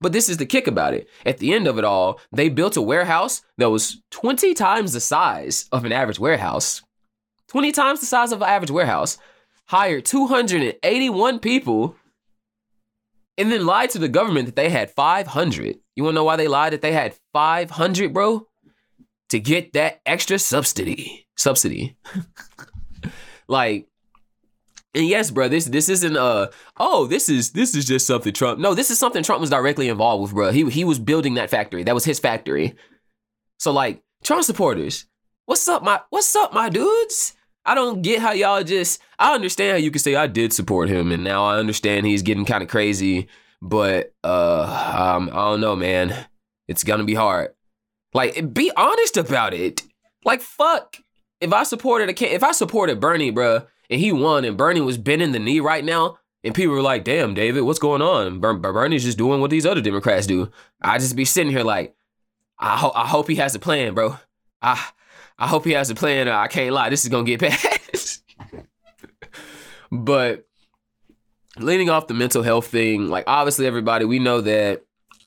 But 0.00 0.12
this 0.12 0.30
is 0.30 0.38
the 0.38 0.46
kick 0.46 0.66
about 0.66 0.94
it. 0.94 1.10
At 1.26 1.38
the 1.38 1.52
end 1.52 1.66
of 1.66 1.76
it 1.76 1.84
all, 1.84 2.18
they 2.32 2.48
built 2.48 2.78
a 2.78 2.82
warehouse 2.82 3.42
that 3.58 3.68
was 3.68 4.00
20 4.12 4.54
times 4.54 4.94
the 4.94 5.00
size 5.00 5.68
of 5.72 5.84
an 5.84 5.92
average 5.92 6.18
warehouse. 6.18 6.80
20 7.48 7.70
times 7.72 8.00
the 8.00 8.06
size 8.06 8.32
of 8.32 8.40
an 8.40 8.48
average 8.48 8.70
warehouse, 8.70 9.18
hired 9.66 10.06
281 10.06 11.38
people, 11.38 11.96
and 13.40 13.50
then 13.50 13.64
lied 13.64 13.90
to 13.90 13.98
the 13.98 14.08
government 14.08 14.46
that 14.46 14.56
they 14.56 14.68
had 14.68 14.90
500. 14.90 15.78
You 15.96 16.04
wanna 16.04 16.14
know 16.14 16.24
why 16.24 16.36
they 16.36 16.46
lied 16.46 16.74
that 16.74 16.82
they 16.82 16.92
had 16.92 17.14
500, 17.32 18.12
bro? 18.12 18.46
To 19.30 19.40
get 19.40 19.72
that 19.72 20.00
extra 20.04 20.38
subsidy. 20.38 21.26
Subsidy. 21.36 21.96
like, 23.48 23.86
And 24.94 25.06
yes, 25.06 25.30
bro, 25.30 25.48
this 25.48 25.64
this 25.66 25.88
isn't 25.88 26.16
uh 26.16 26.48
oh 26.76 27.06
this 27.06 27.28
is 27.28 27.52
this 27.52 27.74
is 27.74 27.86
just 27.86 28.06
something 28.06 28.32
Trump. 28.32 28.58
No, 28.58 28.74
this 28.74 28.90
is 28.90 28.98
something 28.98 29.22
Trump 29.22 29.40
was 29.40 29.50
directly 29.50 29.88
involved 29.88 30.22
with, 30.22 30.32
bro. 30.32 30.50
He 30.50 30.68
he 30.68 30.84
was 30.84 30.98
building 30.98 31.34
that 31.34 31.48
factory. 31.48 31.82
That 31.84 31.94
was 31.94 32.04
his 32.04 32.18
factory. 32.18 32.74
So 33.58 33.72
like 33.72 34.02
Trump 34.22 34.44
supporters, 34.44 35.06
what's 35.46 35.66
up, 35.68 35.82
my 35.82 36.00
what's 36.10 36.34
up, 36.36 36.52
my 36.52 36.68
dudes? 36.68 37.34
I 37.70 37.74
don't 37.76 38.02
get 38.02 38.20
how 38.20 38.32
y'all 38.32 38.64
just. 38.64 39.00
I 39.16 39.32
understand 39.32 39.70
how 39.70 39.76
you 39.76 39.92
can 39.92 40.00
say 40.00 40.16
I 40.16 40.26
did 40.26 40.52
support 40.52 40.88
him, 40.88 41.12
and 41.12 41.22
now 41.22 41.44
I 41.44 41.56
understand 41.56 42.04
he's 42.04 42.22
getting 42.22 42.44
kind 42.44 42.64
of 42.64 42.68
crazy. 42.68 43.28
But 43.62 44.12
uh, 44.24 45.14
um, 45.14 45.30
I 45.32 45.36
don't 45.36 45.60
know, 45.60 45.76
man. 45.76 46.26
It's 46.66 46.82
gonna 46.82 47.04
be 47.04 47.14
hard. 47.14 47.54
Like, 48.12 48.52
be 48.52 48.72
honest 48.76 49.16
about 49.16 49.54
it. 49.54 49.84
Like, 50.24 50.40
fuck. 50.40 50.96
If 51.40 51.52
I 51.52 51.62
supported 51.62 52.08
a 52.08 52.34
if 52.34 52.42
I 52.42 52.50
supported 52.50 52.98
Bernie, 52.98 53.30
bro, 53.30 53.62
and 53.88 54.00
he 54.00 54.10
won, 54.10 54.44
and 54.44 54.56
Bernie 54.56 54.80
was 54.80 54.98
bending 54.98 55.30
the 55.30 55.38
knee 55.38 55.60
right 55.60 55.84
now, 55.84 56.18
and 56.42 56.52
people 56.52 56.74
were 56.74 56.82
like, 56.82 57.04
"Damn, 57.04 57.34
David, 57.34 57.60
what's 57.60 57.78
going 57.78 58.02
on?" 58.02 58.40
Bernie's 58.40 59.04
just 59.04 59.16
doing 59.16 59.40
what 59.40 59.50
these 59.50 59.64
other 59.64 59.80
Democrats 59.80 60.26
do. 60.26 60.50
I 60.82 60.98
just 60.98 61.14
be 61.14 61.24
sitting 61.24 61.52
here 61.52 61.62
like, 61.62 61.94
I, 62.58 62.78
ho- 62.78 62.92
I 62.96 63.06
hope 63.06 63.28
he 63.28 63.36
has 63.36 63.54
a 63.54 63.60
plan, 63.60 63.94
bro. 63.94 64.18
I 64.60 64.88
I 65.40 65.46
hope 65.46 65.64
he 65.64 65.72
has 65.72 65.88
a 65.88 65.94
plan. 65.94 66.28
I 66.28 66.46
can't 66.48 66.74
lie, 66.74 66.90
this 66.90 67.02
is 67.02 67.10
gonna 67.10 67.24
get 67.24 67.40
passed. 67.40 68.22
but 69.90 70.46
leaning 71.58 71.88
off 71.88 72.06
the 72.06 72.14
mental 72.14 72.42
health 72.42 72.66
thing, 72.66 73.08
like 73.08 73.24
obviously 73.26 73.66
everybody, 73.66 74.04
we 74.04 74.18
know 74.18 74.42
that 74.42 74.84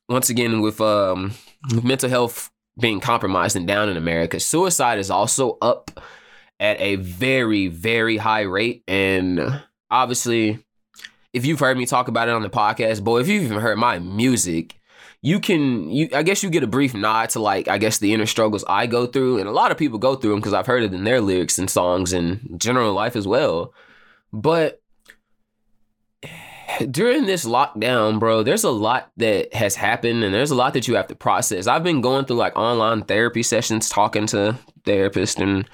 once 0.07 0.29
again 0.29 0.61
with 0.61 0.79
um 0.79 1.33
with 1.73 1.83
mental 1.83 2.09
health 2.09 2.51
being 2.79 2.99
compromised 2.99 3.55
and 3.55 3.67
down 3.67 3.89
in 3.89 3.97
America, 3.97 4.39
suicide 4.39 4.99
is 4.99 5.09
also 5.09 5.57
up 5.61 5.99
at 6.59 6.79
a 6.79 6.95
very, 6.95 7.67
very 7.67 8.17
high 8.17 8.41
rate. 8.41 8.83
And 8.87 9.63
obviously, 9.89 10.59
if 11.33 11.45
you've 11.45 11.59
heard 11.59 11.77
me 11.77 11.85
talk 11.85 12.07
about 12.07 12.27
it 12.27 12.35
on 12.35 12.43
the 12.43 12.49
podcast, 12.49 13.03
boy, 13.03 13.19
if 13.19 13.27
you've 13.27 13.43
even 13.43 13.59
heard 13.59 13.77
my 13.77 13.99
music, 13.99 14.79
you 15.23 15.39
can 15.39 15.89
you 15.89 16.09
I 16.13 16.21
guess 16.21 16.43
you 16.43 16.49
get 16.49 16.63
a 16.63 16.67
brief 16.67 16.93
nod 16.93 17.29
to 17.31 17.39
like 17.39 17.69
I 17.69 17.77
guess 17.77 17.97
the 17.97 18.13
inner 18.13 18.25
struggles 18.25 18.65
I 18.67 18.85
go 18.87 19.07
through 19.07 19.39
and 19.39 19.47
a 19.47 19.53
lot 19.53 19.71
of 19.71 19.77
people 19.77 19.97
go 19.97 20.15
through 20.15 20.31
them 20.31 20.41
because 20.41 20.53
I've 20.53 20.67
heard 20.67 20.83
it 20.83 20.93
in 20.93 21.05
their 21.05 21.21
lyrics 21.21 21.57
and 21.57 21.69
songs 21.69 22.11
and 22.11 22.59
general 22.59 22.93
life 22.93 23.15
as 23.15 23.25
well. 23.25 23.73
But 24.33 24.81
during 26.91 27.25
this 27.25 27.45
lockdown, 27.45 28.19
bro, 28.19 28.43
there's 28.43 28.65
a 28.65 28.69
lot 28.69 29.11
that 29.15 29.53
has 29.53 29.75
happened 29.75 30.25
and 30.25 30.33
there's 30.33 30.51
a 30.51 30.55
lot 30.55 30.73
that 30.73 30.89
you 30.89 30.95
have 30.95 31.07
to 31.07 31.15
process. 31.15 31.67
I've 31.67 31.83
been 31.83 32.01
going 32.01 32.25
through 32.25 32.35
like 32.35 32.57
online 32.57 33.03
therapy 33.03 33.43
sessions, 33.43 33.87
talking 33.87 34.27
to 34.27 34.59
therapists 34.83 35.41
and 35.41 35.69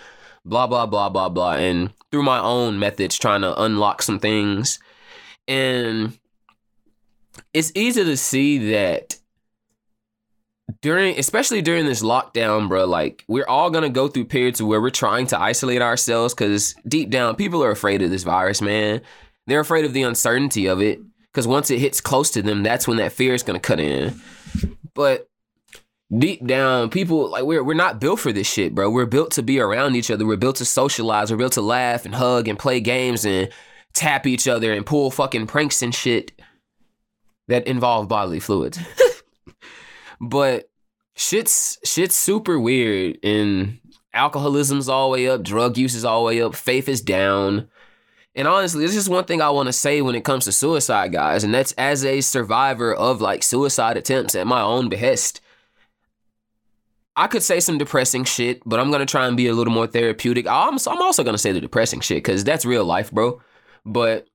blah 0.45 0.67
blah 0.67 0.85
blah 0.85 1.09
blah 1.09 1.27
blah 1.27 1.53
and 1.53 1.91
through 2.11 2.23
my 2.23 2.39
own 2.39 2.77
methods 2.77 3.17
trying 3.17 3.41
to 3.41 3.59
unlock 3.59 4.03
some 4.03 4.19
things. 4.19 4.77
And 5.47 6.19
it's 7.51 7.71
easy 7.73 8.03
to 8.03 8.15
see 8.15 8.71
that 8.73 9.18
during 10.81 11.17
especially 11.17 11.61
during 11.61 11.85
this 11.85 12.03
lockdown 12.03 12.67
bro 12.67 12.85
like 12.85 13.23
we're 13.27 13.47
all 13.47 13.69
gonna 13.69 13.89
go 13.89 14.07
through 14.07 14.25
periods 14.25 14.61
where 14.61 14.81
we're 14.81 14.89
trying 14.89 15.25
to 15.27 15.39
isolate 15.39 15.81
ourselves 15.81 16.33
because 16.33 16.75
deep 16.87 17.09
down 17.09 17.35
people 17.35 17.63
are 17.63 17.71
afraid 17.71 18.01
of 18.01 18.09
this 18.09 18.23
virus 18.23 18.61
man. 18.61 19.01
They're 19.47 19.61
afraid 19.61 19.85
of 19.85 19.93
the 19.93 20.03
uncertainty 20.03 20.67
of 20.67 20.81
it 20.81 20.99
because 21.31 21.47
once 21.47 21.71
it 21.71 21.79
hits 21.79 22.01
close 22.01 22.29
to 22.31 22.41
them 22.41 22.63
that's 22.63 22.87
when 22.87 22.97
that 22.97 23.13
fear 23.13 23.33
is 23.33 23.43
gonna 23.43 23.59
cut 23.59 23.79
in. 23.79 24.21
But 24.93 25.27
deep 26.15 26.45
down 26.45 26.89
people 26.89 27.29
like 27.29 27.43
we're, 27.43 27.63
we're 27.63 27.73
not 27.73 27.99
built 27.99 28.19
for 28.19 28.33
this 28.33 28.51
shit 28.51 28.73
bro 28.73 28.89
we're 28.89 29.05
built 29.05 29.31
to 29.31 29.43
be 29.43 29.59
around 29.59 29.95
each 29.95 30.11
other. 30.11 30.25
We're 30.25 30.37
built 30.37 30.57
to 30.57 30.65
socialize. 30.65 31.31
We're 31.31 31.37
built 31.37 31.53
to 31.53 31.61
laugh 31.61 32.05
and 32.05 32.13
hug 32.13 32.47
and 32.47 32.59
play 32.59 32.79
games 32.79 33.25
and 33.25 33.49
tap 33.93 34.27
each 34.27 34.47
other 34.47 34.71
and 34.71 34.85
pull 34.85 35.09
fucking 35.09 35.47
pranks 35.47 35.81
and 35.81 35.95
shit 35.95 36.31
that 37.47 37.65
involve 37.65 38.07
bodily 38.07 38.39
fluids 38.39 38.77
But 40.19 40.69
shit's 41.15 41.77
shit's 41.83 42.15
super 42.15 42.59
weird 42.59 43.19
and 43.23 43.79
alcoholism's 44.13 44.89
all 44.89 45.09
the 45.09 45.13
way 45.13 45.27
up, 45.27 45.43
drug 45.43 45.77
use 45.77 45.95
is 45.95 46.05
all 46.05 46.21
the 46.21 46.27
way 46.27 46.41
up, 46.41 46.55
faith 46.55 46.89
is 46.89 47.01
down. 47.01 47.69
And 48.35 48.47
honestly, 48.47 48.85
this 48.85 48.95
is 48.95 49.09
one 49.09 49.25
thing 49.25 49.41
I 49.41 49.49
want 49.49 49.67
to 49.67 49.73
say 49.73 50.01
when 50.01 50.15
it 50.15 50.23
comes 50.23 50.45
to 50.45 50.51
suicide, 50.51 51.11
guys, 51.11 51.43
and 51.43 51.53
that's 51.53 51.73
as 51.73 52.05
a 52.05 52.21
survivor 52.21 52.93
of 52.93 53.21
like 53.21 53.43
suicide 53.43 53.97
attempts 53.97 54.35
at 54.35 54.47
my 54.47 54.61
own 54.61 54.87
behest. 54.89 55.41
I 57.15 57.27
could 57.27 57.43
say 57.43 57.59
some 57.59 57.77
depressing 57.77 58.23
shit, 58.23 58.61
but 58.65 58.79
I'm 58.79 58.91
gonna 58.91 59.05
try 59.05 59.27
and 59.27 59.35
be 59.35 59.47
a 59.47 59.53
little 59.53 59.73
more 59.73 59.87
therapeutic. 59.87 60.47
I'm, 60.47 60.77
I'm 60.87 61.01
also 61.01 61.23
gonna 61.23 61.37
say 61.37 61.51
the 61.51 61.59
depressing 61.59 61.99
shit 61.99 62.19
because 62.19 62.43
that's 62.43 62.65
real 62.65 62.85
life, 62.85 63.11
bro. 63.11 63.41
But 63.85 64.27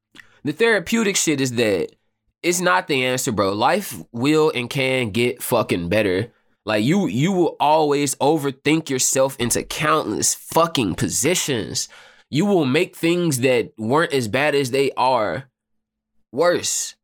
the 0.42 0.52
therapeutic 0.52 1.16
shit 1.16 1.40
is 1.40 1.52
that 1.52 1.94
it's 2.44 2.60
not 2.60 2.86
the 2.86 3.04
answer, 3.04 3.32
bro. 3.32 3.52
Life 3.52 3.96
will 4.12 4.52
and 4.54 4.68
can 4.68 5.10
get 5.10 5.42
fucking 5.42 5.88
better. 5.88 6.30
Like 6.66 6.84
you 6.84 7.06
you 7.06 7.32
will 7.32 7.56
always 7.58 8.14
overthink 8.16 8.88
yourself 8.88 9.36
into 9.40 9.62
countless 9.62 10.34
fucking 10.34 10.94
positions. 10.94 11.88
You 12.30 12.44
will 12.44 12.66
make 12.66 12.96
things 12.96 13.40
that 13.40 13.72
weren't 13.78 14.12
as 14.12 14.28
bad 14.28 14.54
as 14.54 14.70
they 14.70 14.90
are 14.92 15.50
worse. 16.32 16.96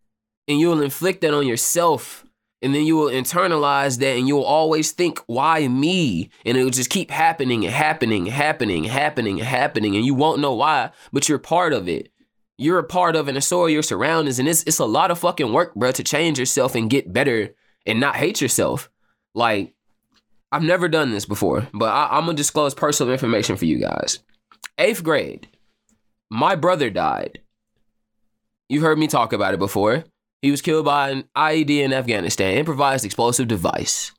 And 0.46 0.60
you'll 0.60 0.82
inflict 0.82 1.22
that 1.22 1.34
on 1.34 1.46
yourself. 1.46 2.24
And 2.62 2.74
then 2.74 2.84
you 2.84 2.96
will 2.96 3.10
internalize 3.10 3.98
that 4.00 4.18
and 4.18 4.28
you'll 4.28 4.42
always 4.42 4.92
think, 4.92 5.18
why 5.26 5.66
me? 5.66 6.28
And 6.44 6.58
it 6.58 6.64
will 6.64 6.70
just 6.70 6.90
keep 6.90 7.10
happening 7.10 7.64
and 7.64 7.72
happening 7.72 8.26
happening 8.26 8.84
happening 8.84 9.38
happening. 9.38 9.96
And 9.96 10.04
you 10.04 10.14
won't 10.14 10.40
know 10.40 10.54
why, 10.54 10.90
but 11.12 11.28
you're 11.28 11.38
part 11.38 11.72
of 11.72 11.88
it 11.88 12.10
you're 12.60 12.78
a 12.78 12.84
part 12.84 13.16
of 13.16 13.26
and 13.26 13.42
so 13.42 13.62
are 13.62 13.70
your 13.70 13.82
surroundings. 13.82 14.38
And 14.38 14.46
it's 14.46 14.62
it's 14.64 14.78
a 14.78 14.84
lot 14.84 15.10
of 15.10 15.18
fucking 15.18 15.52
work, 15.52 15.74
bro, 15.74 15.92
to 15.92 16.04
change 16.04 16.38
yourself 16.38 16.74
and 16.74 16.90
get 16.90 17.12
better 17.12 17.54
and 17.86 17.98
not 17.98 18.16
hate 18.16 18.40
yourself. 18.40 18.90
Like, 19.34 19.74
I've 20.52 20.62
never 20.62 20.88
done 20.88 21.10
this 21.10 21.24
before, 21.24 21.66
but 21.72 21.86
I, 21.86 22.18
am 22.18 22.26
gonna 22.26 22.36
disclose 22.36 22.74
personal 22.74 23.12
information 23.12 23.56
for 23.56 23.64
you 23.64 23.78
guys. 23.78 24.18
Eighth 24.76 25.02
grade, 25.02 25.48
my 26.28 26.54
brother 26.54 26.90
died. 26.90 27.40
You 28.68 28.82
heard 28.82 28.98
me 28.98 29.06
talk 29.06 29.32
about 29.32 29.54
it 29.54 29.58
before. 29.58 30.04
He 30.42 30.50
was 30.50 30.60
killed 30.60 30.84
by 30.84 31.10
an 31.10 31.24
IED 31.34 31.70
in 31.70 31.92
Afghanistan, 31.94 32.58
improvised 32.58 33.04
explosive 33.06 33.48
device. 33.48 34.12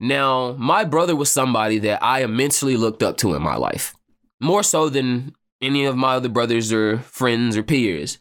Now, 0.00 0.52
my 0.58 0.84
brother 0.84 1.14
was 1.14 1.30
somebody 1.30 1.78
that 1.80 2.02
I 2.02 2.22
immensely 2.22 2.76
looked 2.76 3.02
up 3.02 3.18
to 3.18 3.34
in 3.34 3.42
my 3.42 3.56
life, 3.56 3.94
more 4.40 4.62
so 4.62 4.88
than 4.88 5.34
any 5.64 5.84
of 5.84 5.96
my 5.96 6.14
other 6.14 6.28
brothers 6.28 6.72
or 6.72 6.98
friends 6.98 7.56
or 7.56 7.62
peers. 7.62 8.18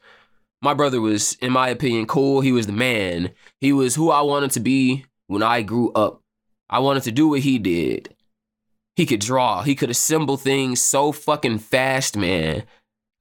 My 0.62 0.73
brother 0.73 1.01
was, 1.01 1.33
in 1.41 1.51
my 1.51 1.69
opinion, 1.69 2.05
cool. 2.05 2.41
He 2.41 2.51
was 2.51 2.67
the 2.67 2.73
man. 2.73 3.31
He 3.59 3.73
was 3.73 3.95
who 3.95 4.12
I 4.12 4.21
wanted 4.21 4.51
to 4.51 4.59
be 4.59 5.05
when 5.27 5.43
I 5.43 5.62
grew 5.62 5.91
up. 5.91 6.21
I 6.69 6.79
wanted 6.79 7.03
to 7.03 7.12
do 7.12 7.27
what 7.27 7.41
he 7.41 7.59
did. 7.59 8.15
He 8.95 9.05
could 9.05 9.19
draw. 9.19 9.63
He 9.63 9.75
could 9.75 9.89
assemble 9.89 10.38
things 10.38 10.81
so 10.81 11.12
fucking 11.12 11.59
fast, 11.59 12.15
man. 12.15 12.63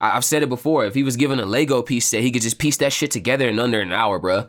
I- 0.01 0.11
have 0.11 0.25
said 0.25 0.43
it 0.43 0.49
before. 0.49 0.85
If 0.85 0.95
he 0.95 1.03
was 1.03 1.17
given 1.17 1.41
a 1.41 1.47
Lego 1.47 1.83
piece 1.83 2.07
set, 2.07 2.23
he 2.23 2.31
could 2.31 2.43
just 2.43 2.59
piece 2.59 2.77
that 2.79 2.93
shit 2.93 3.11
together 3.11 3.49
in 3.49 3.59
under 3.59 3.81
an 3.81 3.93
hour, 3.93 4.19
bro. 4.19 4.47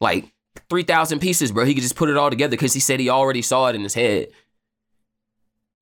Like 0.00 0.32
3,000 0.70 1.18
pieces, 1.18 1.52
bro. 1.52 1.64
He 1.64 1.74
could 1.74 1.82
just 1.82 1.96
put 1.96 2.08
it 2.08 2.16
all 2.16 2.30
together 2.30 2.52
because 2.52 2.72
he 2.72 2.80
said 2.80 3.00
he 3.00 3.08
already 3.08 3.42
saw 3.42 3.68
it 3.68 3.74
in 3.74 3.82
his 3.82 3.94
head 3.94 4.28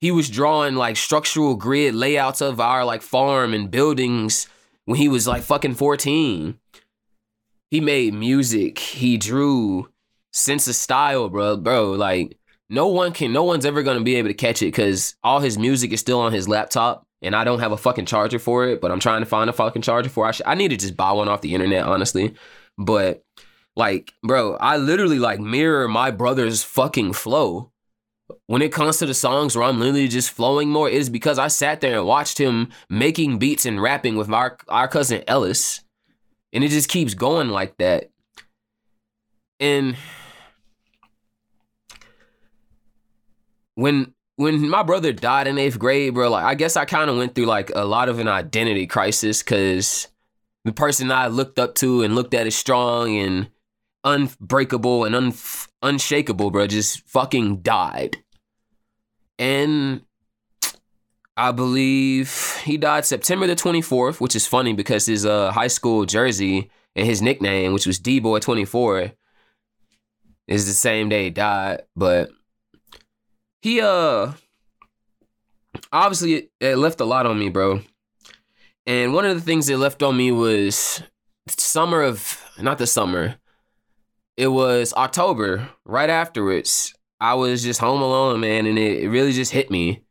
he 0.00 0.10
was 0.10 0.30
drawing 0.30 0.76
like 0.76 0.96
structural 0.96 1.54
grid 1.54 1.94
layouts 1.94 2.40
of 2.40 2.60
our 2.60 2.84
like 2.84 3.02
farm 3.02 3.52
and 3.52 3.70
buildings 3.70 4.48
when 4.86 4.98
he 4.98 5.08
was 5.08 5.26
like 5.26 5.42
fucking 5.42 5.74
14. 5.74 6.58
He 7.70 7.80
made 7.80 8.14
music, 8.14 8.78
he 8.78 9.16
drew 9.16 9.88
sense 10.32 10.66
of 10.66 10.74
style, 10.74 11.28
bro. 11.28 11.56
Bro, 11.56 11.92
like 11.92 12.38
no 12.68 12.86
one 12.86 13.12
can 13.12 13.32
no 13.32 13.44
one's 13.44 13.66
ever 13.66 13.82
gonna 13.82 14.00
be 14.00 14.16
able 14.16 14.28
to 14.28 14.34
catch 14.34 14.62
it 14.62 14.66
because 14.66 15.14
all 15.22 15.40
his 15.40 15.58
music 15.58 15.92
is 15.92 16.00
still 16.00 16.20
on 16.20 16.32
his 16.32 16.48
laptop 16.48 17.06
and 17.22 17.36
I 17.36 17.44
don't 17.44 17.60
have 17.60 17.72
a 17.72 17.76
fucking 17.76 18.06
charger 18.06 18.38
for 18.38 18.66
it, 18.66 18.80
but 18.80 18.90
I'm 18.90 19.00
trying 19.00 19.20
to 19.20 19.26
find 19.26 19.50
a 19.50 19.52
fucking 19.52 19.82
charger 19.82 20.08
for 20.08 20.24
it. 20.24 20.28
I, 20.28 20.32
sh- 20.32 20.42
I 20.46 20.54
need 20.54 20.68
to 20.68 20.76
just 20.76 20.96
buy 20.96 21.12
one 21.12 21.28
off 21.28 21.42
the 21.42 21.54
internet, 21.54 21.84
honestly. 21.84 22.34
But 22.78 23.22
like, 23.76 24.14
bro, 24.22 24.56
I 24.56 24.78
literally 24.78 25.18
like 25.18 25.38
mirror 25.38 25.86
my 25.86 26.10
brother's 26.10 26.62
fucking 26.62 27.12
flow 27.12 27.70
when 28.46 28.62
it 28.62 28.72
comes 28.72 28.98
to 28.98 29.06
the 29.06 29.14
songs 29.14 29.56
where 29.56 29.64
I'm 29.64 29.78
literally 29.78 30.08
just 30.08 30.30
flowing 30.30 30.68
more, 30.68 30.88
it 30.88 30.94
is 30.94 31.10
because 31.10 31.38
I 31.38 31.48
sat 31.48 31.80
there 31.80 31.98
and 31.98 32.06
watched 32.06 32.38
him 32.38 32.68
making 32.88 33.38
beats 33.38 33.66
and 33.66 33.80
rapping 33.80 34.16
with 34.16 34.30
our 34.30 34.58
our 34.68 34.88
cousin 34.88 35.22
Ellis. 35.26 35.80
And 36.52 36.64
it 36.64 36.68
just 36.68 36.88
keeps 36.88 37.14
going 37.14 37.48
like 37.48 37.76
that. 37.78 38.10
And 39.60 39.96
when 43.74 44.14
when 44.36 44.68
my 44.68 44.82
brother 44.82 45.12
died 45.12 45.46
in 45.46 45.58
eighth 45.58 45.78
grade, 45.78 46.14
bro, 46.14 46.30
like 46.30 46.44
I 46.44 46.54
guess 46.54 46.76
I 46.76 46.84
kind 46.86 47.10
of 47.10 47.16
went 47.16 47.34
through 47.34 47.46
like 47.46 47.70
a 47.74 47.84
lot 47.84 48.08
of 48.08 48.18
an 48.18 48.28
identity 48.28 48.86
crisis 48.86 49.42
because 49.42 50.08
the 50.64 50.72
person 50.72 51.10
I 51.12 51.28
looked 51.28 51.58
up 51.58 51.74
to 51.76 52.02
and 52.02 52.14
looked 52.14 52.34
at 52.34 52.46
as 52.46 52.54
strong 52.54 53.16
and 53.16 53.50
unbreakable 54.04 55.04
and 55.04 55.14
un- 55.14 55.34
unshakable, 55.82 56.50
bro, 56.50 56.66
just 56.66 57.00
fucking 57.08 57.62
died. 57.62 58.16
And 59.38 60.02
I 61.36 61.52
believe 61.52 62.58
he 62.64 62.76
died 62.76 63.06
September 63.06 63.46
the 63.46 63.56
24th, 63.56 64.20
which 64.20 64.36
is 64.36 64.46
funny 64.46 64.72
because 64.72 65.06
his 65.06 65.24
uh, 65.24 65.50
high 65.52 65.68
school 65.68 66.04
jersey 66.04 66.70
and 66.94 67.06
his 67.06 67.22
nickname, 67.22 67.72
which 67.72 67.86
was 67.86 67.98
D 67.98 68.20
Boy 68.20 68.40
24, 68.40 69.12
is 70.46 70.66
the 70.66 70.74
same 70.74 71.08
day 71.08 71.24
he 71.24 71.30
died. 71.30 71.82
But 71.96 72.30
he 73.62 73.80
uh 73.80 74.32
obviously 75.92 76.50
it, 76.60 76.76
left 76.76 77.00
a 77.00 77.04
lot 77.04 77.26
on 77.26 77.38
me, 77.38 77.48
bro. 77.48 77.80
And 78.86 79.14
one 79.14 79.24
of 79.24 79.34
the 79.34 79.42
things 79.42 79.68
it 79.68 79.76
left 79.76 80.02
on 80.02 80.16
me 80.16 80.32
was 80.32 81.02
summer 81.48 82.02
of 82.02 82.42
not 82.58 82.78
the 82.78 82.86
summer. 82.86 83.36
It 84.40 84.48
was 84.48 84.94
October, 84.94 85.68
right 85.84 86.08
afterwards. 86.08 86.94
I 87.20 87.34
was 87.34 87.62
just 87.62 87.78
home 87.78 88.00
alone, 88.00 88.40
man, 88.40 88.64
and 88.64 88.78
it, 88.78 89.02
it 89.02 89.10
really 89.10 89.32
just 89.32 89.52
hit 89.52 89.70
me 89.70 90.02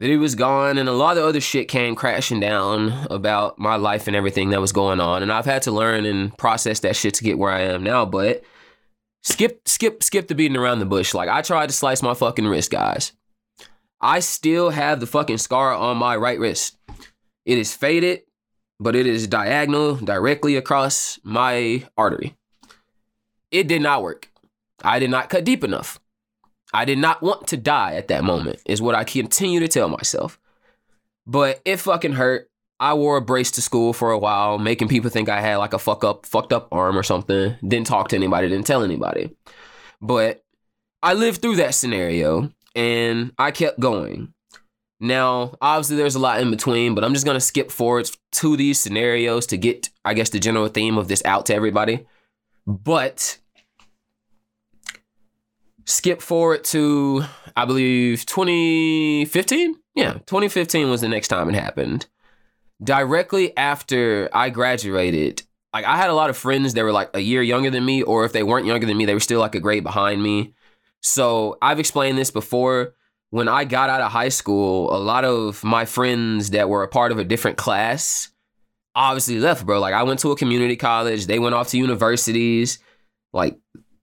that 0.00 0.08
he 0.08 0.16
was 0.16 0.34
gone 0.34 0.78
and 0.78 0.88
a 0.88 0.92
lot 0.92 1.16
of 1.16 1.22
other 1.22 1.40
shit 1.40 1.68
came 1.68 1.94
crashing 1.94 2.40
down 2.40 3.06
about 3.08 3.56
my 3.56 3.76
life 3.76 4.08
and 4.08 4.16
everything 4.16 4.50
that 4.50 4.60
was 4.60 4.72
going 4.72 5.00
on 5.00 5.22
and 5.22 5.32
i've 5.32 5.46
had 5.46 5.62
to 5.62 5.70
learn 5.70 6.04
and 6.04 6.36
process 6.36 6.80
that 6.80 6.96
shit 6.96 7.14
to 7.14 7.24
get 7.24 7.38
where 7.38 7.52
i 7.52 7.62
am 7.62 7.82
now 7.82 8.04
but 8.04 8.42
skip 9.22 9.66
skip 9.66 10.02
skip 10.02 10.26
the 10.26 10.34
beating 10.34 10.56
around 10.56 10.80
the 10.80 10.84
bush. 10.84 11.14
Like 11.14 11.28
i 11.28 11.40
tried 11.40 11.68
to 11.68 11.72
slice 11.72 12.02
my 12.02 12.14
fucking 12.14 12.46
wrist 12.46 12.72
guys. 12.72 13.12
I 14.00 14.18
still 14.18 14.70
have 14.70 14.98
the 14.98 15.06
fucking 15.06 15.38
scar 15.38 15.72
on 15.72 15.96
my 15.98 16.16
right 16.16 16.38
wrist. 16.40 16.76
It 17.44 17.58
is 17.58 17.76
faded 17.76 18.22
but 18.80 18.96
it 18.96 19.06
is 19.06 19.28
diagonal 19.28 19.94
directly 19.94 20.56
across 20.56 21.20
my 21.22 21.84
artery 21.96 22.36
it 23.50 23.68
did 23.68 23.82
not 23.82 24.02
work 24.02 24.30
i 24.82 24.98
did 24.98 25.10
not 25.10 25.28
cut 25.28 25.44
deep 25.44 25.64
enough 25.64 26.00
I 26.72 26.84
did 26.84 26.98
not 26.98 27.22
want 27.22 27.46
to 27.48 27.56
die 27.56 27.94
at 27.94 28.08
that 28.08 28.24
moment, 28.24 28.60
is 28.66 28.82
what 28.82 28.94
I 28.94 29.04
continue 29.04 29.60
to 29.60 29.68
tell 29.68 29.88
myself. 29.88 30.38
But 31.26 31.60
it 31.64 31.78
fucking 31.78 32.12
hurt. 32.12 32.50
I 32.78 32.92
wore 32.94 33.16
a 33.16 33.22
brace 33.22 33.50
to 33.52 33.62
school 33.62 33.94
for 33.94 34.10
a 34.10 34.18
while, 34.18 34.58
making 34.58 34.88
people 34.88 35.10
think 35.10 35.28
I 35.28 35.40
had 35.40 35.56
like 35.56 35.72
a 35.72 35.78
fuck 35.78 36.04
up, 36.04 36.26
fucked 36.26 36.52
up 36.52 36.68
arm 36.70 36.98
or 36.98 37.02
something. 37.02 37.56
Didn't 37.66 37.86
talk 37.86 38.08
to 38.08 38.16
anybody, 38.16 38.48
didn't 38.48 38.66
tell 38.66 38.82
anybody. 38.82 39.34
But 40.02 40.44
I 41.02 41.14
lived 41.14 41.40
through 41.40 41.56
that 41.56 41.74
scenario 41.74 42.52
and 42.74 43.32
I 43.38 43.52
kept 43.52 43.80
going. 43.80 44.34
Now, 45.00 45.54
obviously, 45.60 45.96
there's 45.96 46.14
a 46.14 46.18
lot 46.18 46.40
in 46.40 46.50
between, 46.50 46.94
but 46.94 47.04
I'm 47.04 47.14
just 47.14 47.24
gonna 47.24 47.40
skip 47.40 47.70
forward 47.70 48.10
to 48.32 48.56
these 48.56 48.78
scenarios 48.78 49.46
to 49.46 49.56
get, 49.56 49.88
I 50.04 50.12
guess, 50.12 50.30
the 50.30 50.38
general 50.38 50.68
theme 50.68 50.98
of 50.98 51.08
this 51.08 51.22
out 51.24 51.46
to 51.46 51.54
everybody. 51.54 52.06
But 52.66 53.38
skip 55.84 56.20
forward 56.20 56.64
to 56.64 57.24
I 57.56 57.64
believe 57.64 58.26
2015. 58.26 59.76
Yeah, 59.94 60.12
2015 60.12 60.90
was 60.90 61.00
the 61.00 61.08
next 61.08 61.28
time 61.28 61.48
it 61.48 61.54
happened. 61.54 62.06
Directly 62.82 63.56
after 63.56 64.28
I 64.32 64.50
graduated, 64.50 65.42
like 65.72 65.86
I 65.86 65.96
had 65.96 66.10
a 66.10 66.14
lot 66.14 66.28
of 66.28 66.36
friends 66.36 66.74
that 66.74 66.84
were 66.84 66.92
like 66.92 67.10
a 67.14 67.20
year 67.20 67.40
younger 67.40 67.70
than 67.70 67.84
me, 67.84 68.02
or 68.02 68.26
if 68.26 68.32
they 68.32 68.42
weren't 68.42 68.66
younger 68.66 68.86
than 68.86 68.98
me, 68.98 69.06
they 69.06 69.14
were 69.14 69.20
still 69.20 69.40
like 69.40 69.54
a 69.54 69.60
grade 69.60 69.84
behind 69.84 70.22
me. 70.22 70.54
So 71.00 71.56
I've 71.62 71.78
explained 71.78 72.18
this 72.18 72.30
before. 72.30 72.94
When 73.30 73.48
I 73.48 73.64
got 73.64 73.90
out 73.90 74.02
of 74.02 74.12
high 74.12 74.28
school, 74.28 74.94
a 74.94 74.98
lot 74.98 75.24
of 75.24 75.64
my 75.64 75.84
friends 75.84 76.50
that 76.50 76.68
were 76.68 76.82
a 76.82 76.88
part 76.88 77.10
of 77.10 77.18
a 77.18 77.24
different 77.24 77.56
class 77.56 78.30
obviously 78.96 79.38
left, 79.38 79.64
bro. 79.66 79.78
Like 79.78 79.94
I 79.94 80.02
went 80.02 80.18
to 80.20 80.32
a 80.32 80.36
community 80.36 80.74
college, 80.74 81.26
they 81.26 81.38
went 81.38 81.54
off 81.54 81.68
to 81.68 81.78
universities. 81.78 82.78
Like 83.32 83.58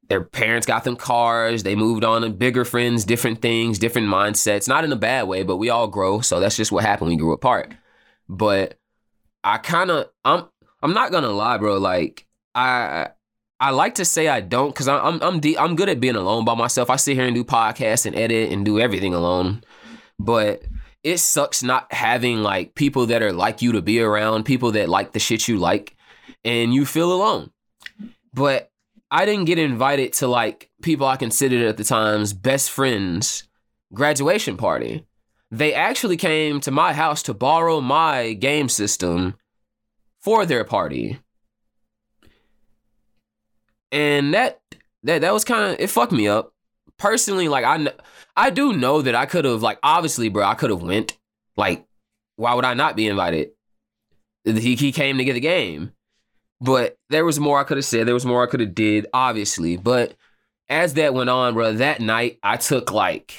their 0.07 0.23
parents 0.23 0.67
got 0.67 0.83
them 0.83 0.95
cars. 0.95 1.63
They 1.63 1.75
moved 1.75 2.03
on 2.03 2.21
to 2.21 2.29
bigger 2.29 2.63
friends, 2.63 3.03
different 3.03 3.41
things, 3.41 3.79
different 3.79 4.07
mindsets. 4.07 4.67
Not 4.67 4.83
in 4.83 4.91
a 4.91 4.97
bad 4.97 5.27
way, 5.27 5.43
but 5.43 5.57
we 5.57 5.69
all 5.69 5.88
grow. 5.88 6.21
So 6.21 6.39
that's 6.39 6.55
just 6.55 6.71
what 6.71 6.83
happened. 6.83 7.09
We 7.09 7.17
grew 7.17 7.33
apart. 7.33 7.73
But 8.29 8.79
I 9.43 9.57
kind 9.57 9.89
of, 9.89 10.09
I'm, 10.23 10.45
I'm 10.81 10.93
not 10.93 11.12
gonna 11.12 11.31
lie, 11.31 11.57
bro. 11.57 11.77
Like 11.77 12.27
I, 12.53 13.09
I 13.59 13.71
like 13.71 13.95
to 13.95 14.05
say 14.05 14.27
I 14.27 14.41
don't, 14.41 14.75
cause 14.75 14.88
I'm, 14.88 15.21
I'm, 15.23 15.39
de- 15.39 15.57
I'm 15.57 15.75
good 15.75 15.89
at 15.89 16.00
being 16.00 16.15
alone 16.15 16.45
by 16.45 16.53
myself. 16.53 16.89
I 16.89 16.97
sit 16.97 17.15
here 17.15 17.25
and 17.25 17.33
do 17.33 17.43
podcasts 17.43 18.05
and 18.05 18.15
edit 18.15 18.51
and 18.51 18.63
do 18.63 18.79
everything 18.79 19.13
alone. 19.13 19.63
But 20.19 20.63
it 21.03 21.17
sucks 21.17 21.61
not 21.61 21.91
having 21.91 22.41
like 22.41 22.75
people 22.75 23.07
that 23.07 23.21
are 23.21 23.33
like 23.33 23.61
you 23.61 23.73
to 23.73 23.81
be 23.81 23.99
around, 23.99 24.45
people 24.45 24.71
that 24.71 24.89
like 24.89 25.11
the 25.11 25.19
shit 25.19 25.47
you 25.47 25.57
like, 25.57 25.95
and 26.45 26.73
you 26.73 26.85
feel 26.85 27.11
alone. 27.11 27.51
But 28.33 28.71
I 29.11 29.25
didn't 29.25 29.45
get 29.45 29.59
invited 29.59 30.13
to 30.13 30.27
like 30.27 30.71
people 30.81 31.05
I 31.05 31.17
considered 31.17 31.67
at 31.67 31.77
the 31.77 31.83
time's 31.83 32.33
best 32.33 32.71
friends 32.71 33.47
graduation 33.93 34.57
party. 34.57 35.05
They 35.51 35.73
actually 35.73 36.17
came 36.17 36.59
to 36.61 36.71
my 36.71 36.93
house 36.93 37.21
to 37.23 37.33
borrow 37.33 37.79
my 37.79 38.33
game 38.33 38.69
system 38.69 39.35
for 40.19 40.45
their 40.45 40.63
party. 40.63 41.19
And 43.91 44.33
that 44.33 44.61
that 45.03 45.21
that 45.21 45.33
was 45.33 45.43
kind 45.43 45.73
of 45.73 45.79
it 45.79 45.89
fucked 45.89 46.11
me 46.11 46.27
up. 46.27 46.53
Personally, 46.97 47.47
like 47.47 47.65
I 47.65 47.91
I 48.36 48.50
do 48.50 48.74
know 48.74 49.02
that 49.02 49.15
I 49.15 49.26
could 49.26 49.46
have 49.46 49.62
like 49.62 49.80
obviously, 49.84 50.30
bro, 50.30 50.43
I 50.43 50.56
could 50.56 50.69
have 50.69 50.82
went. 50.82 51.17
Like 51.56 51.86
why 52.36 52.54
would 52.54 52.65
I 52.65 52.74
not 52.74 52.96
be 52.96 53.08
invited? 53.08 53.52
He 54.46 54.76
he 54.76 54.91
came 54.91 55.17
to 55.17 55.24
get 55.24 55.34
the 55.34 55.39
game. 55.39 55.93
But 56.60 56.98
there 57.10 57.26
was 57.26 57.39
more 57.39 57.60
I 57.60 57.63
could 57.63 57.78
have 57.78 57.86
said. 57.86 58.08
There 58.08 58.13
was 58.13 58.26
more 58.26 58.43
I 58.43 58.50
could 58.50 58.62
have 58.62 58.74
did, 58.74 59.08
obviously. 59.13 59.76
But 59.76 60.15
as 60.69 60.93
that 60.93 61.13
went 61.13 61.30
on, 61.30 61.54
bro, 61.54 61.74
that 61.74 62.00
night 62.00 62.39
I 62.41 62.58
took 62.58 62.91
like 62.91 63.34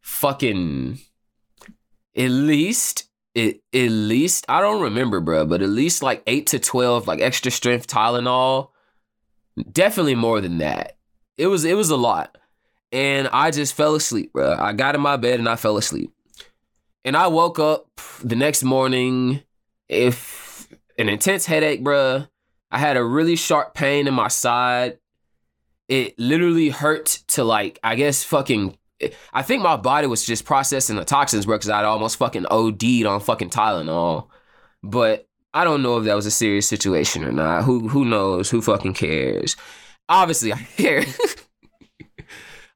fucking 0.00 0.98
at 2.16 2.28
least 2.28 3.08
it 3.34 3.62
at 3.72 3.90
least 3.90 4.44
I 4.48 4.60
don't 4.60 4.82
remember, 4.82 5.20
bro, 5.20 5.46
but 5.46 5.62
at 5.62 5.68
least 5.68 6.02
like 6.02 6.22
eight 6.26 6.48
to 6.48 6.58
twelve 6.58 7.06
like 7.06 7.20
extra 7.20 7.50
strength 7.50 7.86
Tylenol. 7.86 8.70
Definitely 9.70 10.14
more 10.14 10.40
than 10.40 10.58
that. 10.58 10.96
It 11.36 11.46
was 11.46 11.64
it 11.64 11.76
was 11.76 11.90
a 11.90 11.96
lot. 11.96 12.36
And 12.92 13.28
I 13.32 13.50
just 13.50 13.74
fell 13.74 13.94
asleep, 13.94 14.32
bro. 14.32 14.54
I 14.58 14.72
got 14.74 14.94
in 14.94 15.00
my 15.00 15.16
bed 15.16 15.38
and 15.38 15.48
I 15.48 15.56
fell 15.56 15.78
asleep. 15.78 16.12
And 17.04 17.16
I 17.16 17.26
woke 17.26 17.58
up 17.58 17.88
the 18.22 18.36
next 18.36 18.62
morning. 18.62 19.42
If 19.88 20.68
an 20.98 21.08
intense 21.08 21.46
headache, 21.46 21.82
bruh. 21.82 22.28
I 22.70 22.78
had 22.78 22.96
a 22.96 23.04
really 23.04 23.36
sharp 23.36 23.74
pain 23.74 24.06
in 24.06 24.14
my 24.14 24.28
side. 24.28 24.98
It 25.88 26.18
literally 26.18 26.70
hurt 26.70 27.06
to 27.28 27.44
like, 27.44 27.78
I 27.82 27.96
guess, 27.96 28.24
fucking. 28.24 28.78
I 29.32 29.42
think 29.42 29.62
my 29.62 29.76
body 29.76 30.06
was 30.06 30.24
just 30.24 30.44
processing 30.44 30.96
the 30.96 31.04
toxins, 31.04 31.44
bro, 31.44 31.56
because 31.56 31.68
I'd 31.68 31.84
almost 31.84 32.16
fucking 32.18 32.46
OD'd 32.50 33.04
on 33.04 33.20
fucking 33.20 33.50
Tylenol. 33.50 34.28
But 34.82 35.26
I 35.52 35.64
don't 35.64 35.82
know 35.82 35.98
if 35.98 36.04
that 36.04 36.14
was 36.14 36.24
a 36.24 36.30
serious 36.30 36.68
situation 36.68 37.24
or 37.24 37.32
not. 37.32 37.64
Who 37.64 37.88
who 37.88 38.04
knows? 38.04 38.48
Who 38.50 38.62
fucking 38.62 38.94
cares? 38.94 39.56
Obviously, 40.08 40.52
I 40.52 40.56
care. 40.76 41.04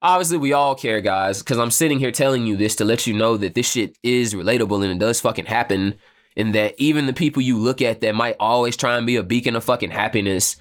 Obviously, 0.06 0.38
we 0.38 0.52
all 0.52 0.76
care, 0.76 1.00
guys, 1.00 1.40
because 1.40 1.58
I'm 1.58 1.72
sitting 1.72 1.98
here 1.98 2.12
telling 2.12 2.46
you 2.46 2.56
this 2.56 2.76
to 2.76 2.84
let 2.84 3.08
you 3.08 3.12
know 3.12 3.36
that 3.38 3.56
this 3.56 3.68
shit 3.68 3.98
is 4.04 4.34
relatable 4.34 4.80
and 4.84 4.92
it 4.92 5.04
does 5.04 5.20
fucking 5.20 5.46
happen 5.46 5.96
and 6.36 6.54
that 6.54 6.76
even 6.78 7.06
the 7.06 7.12
people 7.12 7.42
you 7.42 7.58
look 7.58 7.82
at 7.82 8.02
that 8.02 8.14
might 8.14 8.36
always 8.38 8.76
try 8.76 8.96
and 8.96 9.04
be 9.04 9.16
a 9.16 9.24
beacon 9.24 9.56
of 9.56 9.64
fucking 9.64 9.90
happiness, 9.90 10.58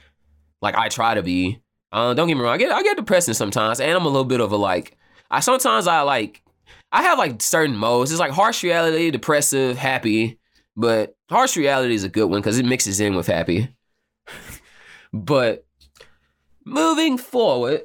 like 0.63 0.73
I 0.73 0.89
try 0.89 1.13
to 1.13 1.21
be. 1.21 1.61
Uh, 1.91 2.15
don't 2.15 2.27
get 2.27 2.37
me 2.37 2.41
wrong, 2.41 2.53
I 2.53 2.57
get 2.57 2.71
I 2.71 2.81
get 2.81 2.97
depressing 2.97 3.35
sometimes, 3.35 3.79
and 3.79 3.91
I'm 3.91 4.07
a 4.07 4.09
little 4.09 4.25
bit 4.25 4.41
of 4.41 4.51
a 4.51 4.57
like. 4.57 4.97
I 5.29 5.41
sometimes 5.41 5.85
I 5.85 6.01
like 6.01 6.41
I 6.91 7.03
have 7.03 7.19
like 7.19 7.39
certain 7.39 7.75
modes. 7.75 8.09
It's 8.09 8.19
like 8.19 8.31
harsh 8.31 8.63
reality, 8.63 9.11
depressive, 9.11 9.77
happy, 9.77 10.39
but 10.75 11.15
harsh 11.29 11.55
reality 11.55 11.93
is 11.93 12.03
a 12.03 12.09
good 12.09 12.31
one 12.31 12.41
because 12.41 12.57
it 12.57 12.65
mixes 12.65 12.99
in 12.99 13.13
with 13.13 13.27
happy. 13.27 13.69
but 15.13 15.67
moving 16.65 17.19
forward, 17.19 17.83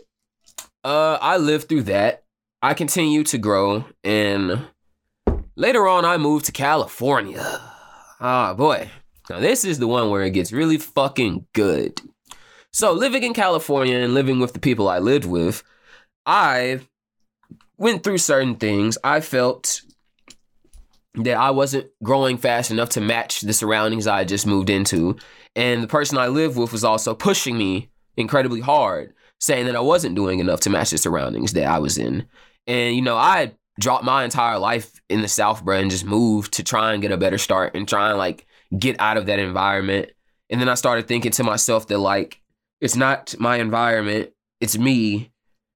uh, 0.85 1.19
I 1.21 1.37
lived 1.37 1.69
through 1.69 1.85
that. 1.85 2.25
I 2.63 2.75
continue 2.75 3.25
to 3.25 3.39
grow, 3.39 3.85
and 4.05 4.67
later 5.57 5.89
on, 5.89 6.05
I 6.05 6.19
moved 6.19 6.45
to 6.47 6.53
California. 6.53 7.43
Ah, 8.21 8.53
boy. 8.55 8.91
Now, 9.31 9.41
this 9.41 9.65
is 9.65 9.79
the 9.79 9.87
one 9.87 10.11
where 10.11 10.23
it 10.23 10.31
gets 10.31 10.53
really 10.53 10.77
fucking 10.77 11.47
good. 11.55 12.01
So, 12.73 12.93
living 12.93 13.23
in 13.23 13.33
California 13.33 13.97
and 13.97 14.13
living 14.13 14.41
with 14.41 14.53
the 14.53 14.59
people 14.59 14.89
I 14.89 14.99
lived 14.99 15.25
with, 15.25 15.63
I 16.27 16.81
went 17.79 18.05
through 18.05 18.19
certain 18.19 18.57
things. 18.57 18.99
I 19.03 19.21
felt 19.21 19.81
that 21.15 21.37
I 21.37 21.51
wasn't 21.51 21.91
growing 22.03 22.37
fast 22.37 22.71
enough 22.71 22.91
to 22.91 23.01
match 23.01 23.41
the 23.41 23.53
surroundings 23.53 24.07
I 24.07 24.25
just 24.25 24.47
moved 24.47 24.71
into. 24.71 25.17
And 25.57 25.83
the 25.83 25.89
person 25.89 26.19
I 26.19 26.29
lived 26.29 26.57
with 26.57 26.73
was 26.73 26.85
also 26.85 27.15
pushing 27.15 27.59
me 27.59 27.91
incredibly 28.17 28.61
hard, 28.61 29.15
saying 29.41 29.67
that 29.67 29.77
I 29.77 29.81
wasn't 29.81 30.15
doing 30.15 30.39
enough 30.39 30.61
to 30.61 30.71
match 30.71 30.91
the 30.91 30.99
surroundings 30.99 31.55
that 31.55 31.65
I 31.65 31.79
was 31.79 31.99
in. 31.99 32.27
And, 32.67 32.95
you 32.95 33.03
know, 33.03 33.17
I 33.17 33.53
dropped 33.79 34.05
my 34.05 34.23
entire 34.25 34.59
life 34.59 35.01
in 35.09 35.23
the 35.23 35.29
South, 35.29 35.65
bro, 35.65 35.79
and 35.79 35.91
just 35.91 36.05
moved 36.05 36.53
to 36.55 36.63
try 36.63 36.93
and 36.93 37.03
get 37.03 37.11
a 37.11 37.17
better 37.17 37.39
start 37.39 37.75
and 37.75 37.89
try 37.89 38.11
and 38.11 38.19
like 38.19 38.47
get 38.79 39.01
out 39.01 39.17
of 39.17 39.27
that 39.27 39.39
environment. 39.39 40.11
And 40.51 40.61
then 40.61 40.69
I 40.69 40.75
started 40.75 41.09
thinking 41.09 41.33
to 41.33 41.45
myself 41.45 41.89
that 41.89 41.99
like 41.99 42.41
it's 42.81 42.97
not 42.97 43.35
my 43.39 43.57
environment, 43.57 44.31
it's 44.61 44.79
me. 44.79 45.33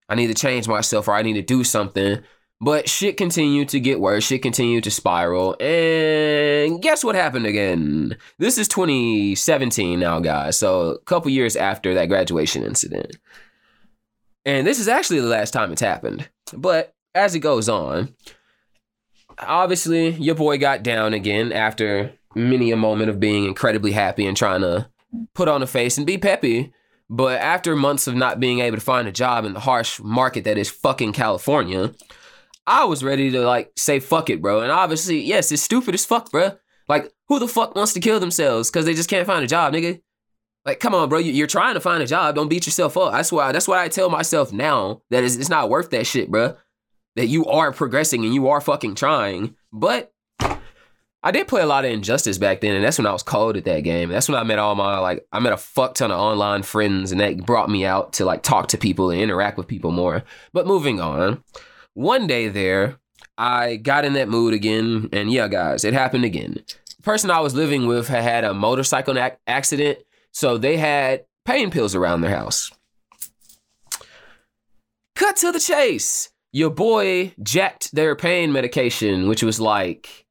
I 0.09 0.15
need 0.15 0.27
to 0.29 0.35
change 0.35 0.69
myself 0.69 1.09
or 1.09 1.15
I 1.15 1.23
need 1.23 1.35
to 1.35 1.43
do 1.43 1.65
something. 1.65 2.21
But 2.61 2.89
shit 2.89 3.17
continued 3.17 3.69
to 3.71 3.81
get 3.81 4.01
worse. 4.01 4.25
Shit 4.25 4.43
continued 4.43 4.85
to 4.85 4.91
spiral. 4.91 5.57
And 5.61 6.81
guess 6.81 7.05
what 7.05 7.15
happened 7.15 7.47
again? 7.47 8.17
This 8.39 8.59
is 8.59 8.69
2017 8.69 9.99
now, 9.99 10.21
guys. 10.21 10.57
So 10.57 10.91
a 10.91 10.99
couple 11.01 11.31
years 11.31 11.57
after 11.57 11.95
that 11.95 12.07
graduation 12.07 12.63
incident. 12.63 13.17
And 14.45 14.67
this 14.67 14.79
is 14.79 14.89
actually 14.89 15.21
the 15.21 15.27
last 15.27 15.53
time 15.53 15.73
it's 15.73 15.81
happened. 15.81 16.29
But 16.53 16.93
as 17.15 17.35
it 17.35 17.41
goes 17.41 17.69
on, 17.69 18.15
obviously 19.39 20.11
your 20.11 20.35
boy 20.35 20.59
got 20.59 20.83
down 20.83 21.15
again 21.15 21.53
after 21.53 22.13
many 22.35 22.71
a 22.71 22.77
moment 22.77 23.11
of 23.11 23.21
being 23.21 23.45
incredibly 23.45 23.93
happy 23.93 24.27
and 24.27 24.37
trying 24.37 24.61
to 24.61 24.89
put 25.35 25.49
on 25.49 25.63
a 25.63 25.67
face 25.67 25.97
and 25.97 26.07
be 26.07 26.19
peppy. 26.19 26.73
But 27.11 27.41
after 27.41 27.77
months 27.77 28.07
of 28.07 28.15
not 28.15 28.41
being 28.41 28.61
able 28.61 28.77
to 28.77 28.83
find 28.83 29.07
a 29.07 29.13
job 29.13 29.45
in 29.45 29.53
the 29.53 29.61
harsh 29.61 30.01
market 30.01 30.45
that 30.45 30.59
is 30.59 30.71
fucking 30.71 31.13
California, 31.13 31.93
I 32.67 32.85
was 32.85 33.05
ready 33.05 33.31
to 33.31 33.41
like 33.47 33.73
say 33.77 34.01
fuck 34.01 34.31
it, 34.31 34.41
bro. 34.41 34.61
And 34.61 34.73
obviously, 34.73 35.21
yes, 35.21 35.53
it's 35.53 35.63
stupid 35.63 35.95
as 35.95 36.07
fuck, 36.07 36.31
bro. 36.31 36.53
Like, 36.89 37.13
who 37.29 37.39
the 37.39 37.49
fuck 37.49 37.75
wants 37.75 37.93
to 37.95 38.01
kill 38.01 38.21
themselves 38.21 38.71
because 38.71 38.85
they 38.85 38.95
just 38.95 39.09
can't 39.09 39.27
find 39.27 39.45
a 39.45 39.49
job, 39.49 39.73
nigga? 39.73 40.01
Like, 40.65 40.81
come 40.81 40.95
on, 40.95 41.09
bro. 41.09 41.19
You're 41.19 41.47
trying 41.47 41.75
to 41.75 41.81
find 41.81 42.03
a 42.03 42.07
job. 42.07 42.35
Don't 42.35 42.49
beat 42.49 42.67
yourself 42.67 42.97
up. 42.97 43.13
That's 43.13 43.31
why. 43.31 43.53
That's 43.53 43.69
why 43.69 43.83
I 43.83 43.89
tell 43.89 44.09
myself 44.09 44.53
now 44.53 45.03
that 45.11 45.23
it's, 45.25 45.49
not 45.49 45.69
worth 45.69 45.91
that 45.91 46.07
shit, 46.07 46.31
bro. 46.31 46.57
That 47.17 47.27
you 47.27 47.47
are 47.47 47.73
progressing 47.73 48.25
and 48.25 48.35
you 48.35 48.49
are 48.49 48.61
fucking 48.61 48.95
trying. 48.95 49.57
But 49.73 50.13
I 51.25 51.31
did 51.31 51.49
play 51.49 51.63
a 51.63 51.67
lot 51.67 51.85
of 51.85 51.91
Injustice 51.91 52.39
back 52.39 52.61
then, 52.61 52.75
and 52.75 52.85
that's 52.85 52.99
when 52.99 53.07
I 53.07 53.13
was 53.13 53.23
cold 53.23 53.57
at 53.57 53.65
that 53.65 53.81
game. 53.81 54.11
That's 54.11 54.29
when 54.29 54.39
I 54.39 54.43
met 54.43 54.59
all 54.59 54.75
my 54.75 54.99
like 54.99 55.27
I 55.33 55.41
met 55.41 55.53
a 55.53 55.57
fuck 55.59 55.95
ton 55.95 56.11
of 56.11 56.19
online 56.19 56.63
friends, 56.63 57.13
and 57.13 57.21
that 57.21 57.47
brought 57.47 57.71
me 57.71 57.85
out 57.85 58.15
to 58.15 58.25
like 58.25 58.43
talk 58.43 58.69
to 58.69 58.79
people 58.79 59.11
and 59.11 59.21
interact 59.21 59.57
with 59.57 59.67
people 59.67 59.91
more. 59.91 60.23
But 60.53 60.67
moving 60.67 61.01
on 61.01 61.43
one 61.95 62.27
day 62.27 62.49
there, 62.49 62.99
I 63.39 63.77
got 63.77 64.05
in 64.05 64.13
that 64.15 64.29
mood 64.29 64.53
again, 64.53 65.09
and 65.13 65.33
yeah, 65.33 65.49
guys, 65.49 65.85
it 65.85 65.95
happened 65.95 66.25
again. 66.25 66.63
The 66.97 67.03
person 67.03 67.31
I 67.31 67.41
was 67.41 67.55
living 67.55 67.87
with 67.87 68.09
had 68.09 68.23
had 68.23 68.45
a 68.45 68.53
motorcycle 68.53 69.17
accident, 69.47 69.99
so 70.35 70.59
they 70.59 70.77
had 70.77 71.25
pain 71.45 71.71
pills 71.71 71.95
around 71.95 72.21
their 72.21 72.37
house. 72.37 72.73
Cut 75.15 75.37
to 75.37 75.53
the 75.53 75.61
chase. 75.61 76.31
Your 76.53 76.71
boy 76.71 77.35
jacked 77.41 77.95
their 77.95 78.17
pain 78.17 78.53
medication, 78.53 79.29
which 79.29 79.45
was 79.45 79.61
like, 79.61 80.27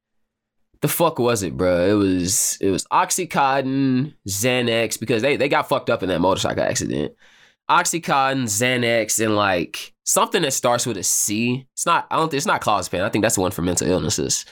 the 0.82 0.88
fuck 0.88 1.18
was 1.18 1.42
it, 1.42 1.56
bro? 1.56 1.86
It 1.86 1.94
was 1.94 2.58
it 2.60 2.70
was 2.70 2.84
Oxycontin, 2.92 4.14
Xanax, 4.28 5.00
because 5.00 5.22
they 5.22 5.36
they 5.36 5.48
got 5.48 5.68
fucked 5.68 5.88
up 5.88 6.02
in 6.02 6.10
that 6.10 6.20
motorcycle 6.20 6.62
accident. 6.62 7.14
Oxycontin, 7.70 8.44
Xanax, 8.44 9.24
and 9.24 9.34
like 9.34 9.94
something 10.04 10.42
that 10.42 10.52
starts 10.52 10.84
with 10.84 10.98
a 10.98 11.02
C. 11.02 11.66
It's 11.72 11.86
not. 11.86 12.06
I 12.10 12.16
don't. 12.16 12.28
think 12.28 12.38
It's 12.38 12.46
not 12.46 12.60
clozapam. 12.60 13.02
I 13.02 13.08
think 13.08 13.22
that's 13.22 13.36
the 13.36 13.40
one 13.40 13.52
for 13.52 13.62
mental 13.62 13.88
illnesses. 13.88 14.44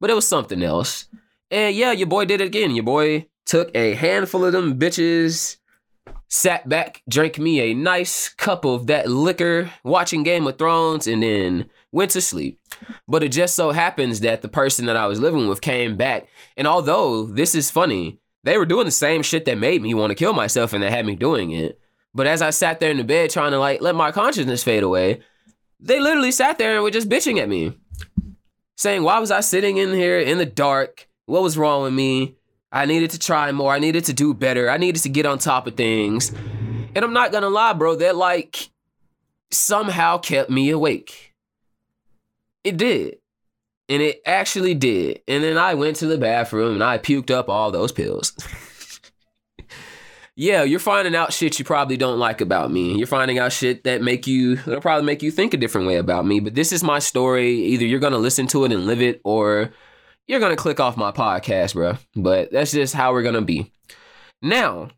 But 0.00 0.08
it 0.08 0.14
was 0.14 0.26
something 0.26 0.62
else. 0.62 1.06
And 1.50 1.76
yeah, 1.76 1.92
your 1.92 2.06
boy 2.06 2.24
did 2.24 2.40
it 2.40 2.46
again. 2.46 2.74
Your 2.74 2.84
boy 2.84 3.26
took 3.44 3.70
a 3.74 3.94
handful 3.94 4.44
of 4.44 4.52
them 4.52 4.78
bitches, 4.78 5.56
sat 6.28 6.68
back, 6.68 7.02
drank 7.08 7.38
me 7.38 7.60
a 7.60 7.74
nice 7.74 8.28
cup 8.28 8.64
of 8.64 8.86
that 8.88 9.08
liquor, 9.08 9.70
watching 9.84 10.22
Game 10.22 10.46
of 10.46 10.58
Thrones, 10.58 11.06
and 11.06 11.22
then 11.22 11.70
went 11.92 12.10
to 12.12 12.20
sleep. 12.20 12.60
But 13.06 13.22
it 13.22 13.30
just 13.30 13.54
so 13.54 13.70
happens 13.70 14.20
that 14.20 14.42
the 14.42 14.48
person 14.48 14.86
that 14.86 14.96
I 14.96 15.06
was 15.06 15.20
living 15.20 15.48
with 15.48 15.60
came 15.60 15.96
back. 15.96 16.26
And 16.56 16.66
although 16.66 17.24
this 17.24 17.54
is 17.54 17.70
funny, 17.70 18.18
they 18.42 18.58
were 18.58 18.66
doing 18.66 18.84
the 18.84 18.90
same 18.90 19.22
shit 19.22 19.44
that 19.44 19.58
made 19.58 19.80
me 19.80 19.94
want 19.94 20.10
to 20.10 20.16
kill 20.16 20.32
myself 20.32 20.72
and 20.72 20.82
that 20.82 20.90
had 20.90 21.06
me 21.06 21.14
doing 21.14 21.52
it. 21.52 21.78
But 22.14 22.26
as 22.26 22.42
I 22.42 22.50
sat 22.50 22.78
there 22.78 22.90
in 22.90 22.96
the 22.96 23.04
bed 23.04 23.30
trying 23.30 23.52
to 23.52 23.58
like 23.58 23.80
let 23.80 23.94
my 23.94 24.12
consciousness 24.12 24.62
fade 24.62 24.82
away, 24.82 25.20
they 25.80 26.00
literally 26.00 26.32
sat 26.32 26.58
there 26.58 26.74
and 26.74 26.82
were 26.82 26.90
just 26.90 27.08
bitching 27.08 27.40
at 27.40 27.48
me. 27.48 27.78
Saying, 28.76 29.02
why 29.02 29.18
was 29.20 29.30
I 29.30 29.40
sitting 29.40 29.76
in 29.76 29.94
here 29.94 30.18
in 30.18 30.38
the 30.38 30.46
dark? 30.46 31.08
What 31.26 31.42
was 31.42 31.56
wrong 31.56 31.84
with 31.84 31.92
me? 31.92 32.36
I 32.74 32.86
needed 32.86 33.10
to 33.12 33.20
try 33.20 33.52
more. 33.52 33.72
I 33.72 33.78
needed 33.78 34.04
to 34.06 34.12
do 34.12 34.34
better. 34.34 34.68
I 34.68 34.78
needed 34.78 35.02
to 35.02 35.08
get 35.08 35.26
on 35.26 35.38
top 35.38 35.68
of 35.68 35.76
things. 35.76 36.30
And 36.94 37.04
I'm 37.04 37.12
not 37.12 37.30
gonna 37.30 37.48
lie, 37.48 37.72
bro, 37.72 37.94
that 37.94 38.16
like 38.16 38.68
somehow 39.52 40.18
kept 40.18 40.50
me 40.50 40.70
awake. 40.70 41.34
It 42.64 42.76
did. 42.76 43.18
And 43.88 44.02
it 44.02 44.20
actually 44.26 44.74
did. 44.74 45.20
And 45.28 45.44
then 45.44 45.56
I 45.56 45.74
went 45.74 45.96
to 45.98 46.06
the 46.06 46.18
bathroom 46.18 46.74
and 46.74 46.82
I 46.82 46.98
puked 46.98 47.30
up 47.30 47.48
all 47.48 47.70
those 47.70 47.92
pills. 47.92 48.32
yeah, 50.36 50.64
you're 50.64 50.80
finding 50.80 51.14
out 51.14 51.32
shit 51.32 51.60
you 51.60 51.64
probably 51.64 51.96
don't 51.96 52.18
like 52.18 52.40
about 52.40 52.72
me. 52.72 52.96
You're 52.96 53.06
finding 53.06 53.38
out 53.38 53.52
shit 53.52 53.84
that 53.84 54.02
make 54.02 54.26
you 54.26 54.56
that'll 54.56 54.80
probably 54.80 55.06
make 55.06 55.22
you 55.22 55.30
think 55.30 55.54
a 55.54 55.58
different 55.58 55.86
way 55.86 55.96
about 55.96 56.26
me. 56.26 56.40
But 56.40 56.56
this 56.56 56.72
is 56.72 56.82
my 56.82 56.98
story. 56.98 57.52
Either 57.52 57.84
you're 57.84 58.00
gonna 58.00 58.18
listen 58.18 58.48
to 58.48 58.64
it 58.64 58.72
and 58.72 58.84
live 58.84 59.00
it, 59.00 59.20
or 59.22 59.72
you're 60.26 60.40
gonna 60.40 60.56
click 60.56 60.80
off 60.80 60.96
my 60.96 61.12
podcast, 61.12 61.74
bro. 61.74 61.96
But 62.14 62.50
that's 62.52 62.72
just 62.72 62.94
how 62.94 63.12
we're 63.12 63.22
gonna 63.22 63.42
be. 63.42 63.70
Now, 64.42 64.88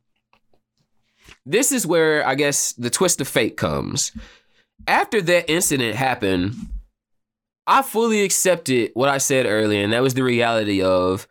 this 1.45 1.73
is 1.73 1.87
where 1.87 2.27
I 2.27 2.35
guess 2.35 2.73
the 2.73 2.91
twist 2.91 3.21
of 3.21 3.29
fate 3.29 3.57
comes. 3.57 4.13
After 4.87 5.21
that 5.23 5.51
incident 5.51 5.97
happened, 5.97 6.55
I 7.67 7.83
fully 7.83 8.23
accepted 8.23 8.91
what 8.95 9.09
I 9.09 9.19
said 9.19 9.47
earlier, 9.47 9.83
and 9.83 9.93
that 9.93 10.03
was 10.03 10.15
the 10.15 10.23
reality 10.23 10.83
of 10.83 11.27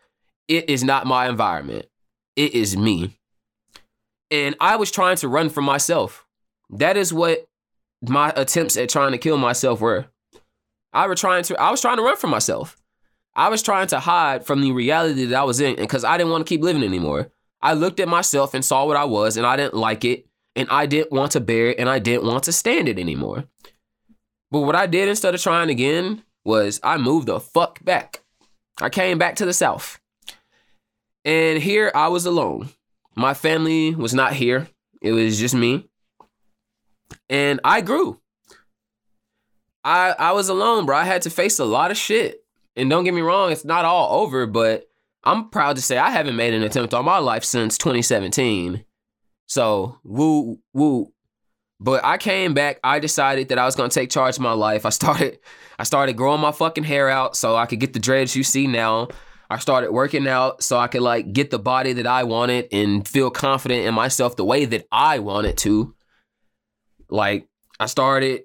it 0.48 0.70
is 0.70 0.84
not 0.84 1.08
my 1.08 1.28
environment. 1.28 1.86
It 2.36 2.54
is 2.54 2.76
me 2.76 3.18
and 4.32 4.56
I 4.60 4.76
was 4.76 4.92
trying 4.92 5.18
to 5.18 5.28
run 5.28 5.50
from 5.50 5.66
myself. 5.66 6.26
That 6.70 6.98
is 6.98 7.14
what 7.14 7.46
my 8.02 8.34
attempts 8.36 8.78
at 8.78 8.90
trying 8.90 9.12
to 9.12 9.18
kill 9.18 9.38
myself 9.38 9.82
were. 9.82 10.06
I 10.94 11.08
was 11.08 11.20
trying 11.20 11.44
to 11.44 11.60
I 11.60 11.72
was 11.72 11.82
trying 11.82 11.98
to 11.98 12.04
run 12.04 12.18
from 12.18 12.30
myself. 12.30 12.78
I 13.36 13.50
was 13.50 13.62
trying 13.62 13.88
to 13.88 14.00
hide 14.00 14.46
from 14.46 14.62
the 14.62 14.72
reality 14.72 15.26
that 15.26 15.40
I 15.40 15.44
was 15.44 15.60
in 15.60 15.76
because 15.76 16.04
I 16.04 16.18
didn't 16.18 16.32
want 16.32 16.46
to 16.46 16.50
keep 16.50 16.62
living 16.62 16.84
anymore. 16.84 17.32
I 17.62 17.74
looked 17.74 18.00
at 18.00 18.08
myself 18.08 18.54
and 18.54 18.64
saw 18.64 18.86
what 18.86 18.96
I 18.96 19.06
was 19.06 19.38
and 19.38 19.46
I 19.46 19.56
didn't 19.58 19.74
like 19.74 20.06
it 20.06 20.28
and 20.56 20.70
I 20.70 20.86
didn't 20.86 21.12
want 21.12 21.34
to 21.34 21.40
bear 21.40 21.68
it 21.68 21.80
and 21.80 21.90
I 21.90 22.00
didn't 22.00 22.26
want 22.26 22.44
to 22.46 22.52
stand 22.52 22.88
it 22.88 23.00
anymore. 23.00 23.46
But 24.52 24.62
what 24.62 24.76
I 24.76 24.88
did 24.88 25.10
instead 25.10 25.36
of 25.36 25.42
trying 25.42 25.70
again 25.70 26.24
was 26.46 26.80
I 26.84 26.98
moved 26.98 27.28
the 27.28 27.40
fuck 27.40 27.84
back. 27.84 28.22
I 28.80 28.90
came 28.90 29.18
back 29.18 29.36
to 29.38 29.46
the 29.46 29.54
south. 29.54 30.00
And 31.26 31.62
here 31.62 31.92
I 31.96 32.08
was 32.08 32.26
alone. 32.26 32.70
My 33.16 33.34
family 33.34 33.96
was 33.96 34.14
not 34.14 34.34
here. 34.34 34.68
It 35.02 35.12
was 35.12 35.40
just 35.40 35.56
me. 35.56 35.90
And 37.30 37.60
I 37.64 37.82
grew. 37.82 38.22
I 39.84 40.16
I 40.18 40.32
was 40.34 40.50
alone, 40.50 40.86
bro. 40.86 40.98
I 40.98 41.04
had 41.04 41.24
to 41.24 41.30
face 41.30 41.60
a 41.60 41.66
lot 41.66 41.92
of 41.92 41.98
shit. 41.98 42.45
And 42.76 42.90
don't 42.90 43.04
get 43.04 43.14
me 43.14 43.22
wrong, 43.22 43.52
it's 43.52 43.66
not 43.66 43.86
all 43.86 44.22
over, 44.22 44.46
but 44.46 44.90
I'm 45.24 45.50
proud 45.50 45.76
to 45.78 45.82
say 45.82 45.98
I 45.98 46.10
haven't 46.12 46.36
made 46.36 46.54
an 46.54 46.64
attempt 46.64 46.94
on 46.94 47.06
my 47.06 47.18
life 47.18 47.44
since 47.44 47.78
2017. 47.78 48.86
So, 49.48 50.00
woo 50.04 50.60
woo. 50.74 51.12
But 51.80 52.06
I 52.06 52.18
came 52.18 52.54
back. 52.54 52.80
I 52.84 53.00
decided 53.00 53.50
that 53.50 53.60
I 53.60 53.66
was 53.66 53.76
gonna 53.76 53.90
take 53.90 54.10
charge 54.10 54.36
of 54.36 54.42
my 54.42 54.54
life. 54.54 54.86
I 54.86 54.90
started 54.90 55.40
I 55.80 55.84
started 55.84 56.14
growing 56.14 56.42
my 56.42 56.52
fucking 56.52 56.84
hair 56.84 57.10
out 57.10 57.36
so 57.36 57.56
I 57.56 57.66
could 57.66 57.80
get 57.80 57.94
the 57.94 58.00
dreads 58.00 58.36
you 58.36 58.44
see 58.44 58.68
now. 58.68 59.10
I 59.50 59.60
started 59.60 59.92
working 59.92 60.28
out 60.28 60.64
so 60.64 60.78
I 60.78 60.88
could 60.88 61.02
like 61.02 61.32
get 61.34 61.52
the 61.52 61.60
body 61.60 61.94
that 61.94 62.08
I 62.08 62.24
wanted 62.24 62.68
and 62.72 63.08
feel 63.08 63.30
confident 63.30 63.86
in 63.86 63.94
myself 63.94 64.36
the 64.36 64.46
way 64.46 64.66
that 64.66 64.88
I 64.92 65.20
wanted 65.20 65.58
to. 65.60 65.96
Like 67.10 67.48
I 67.80 67.86
started 67.86 68.44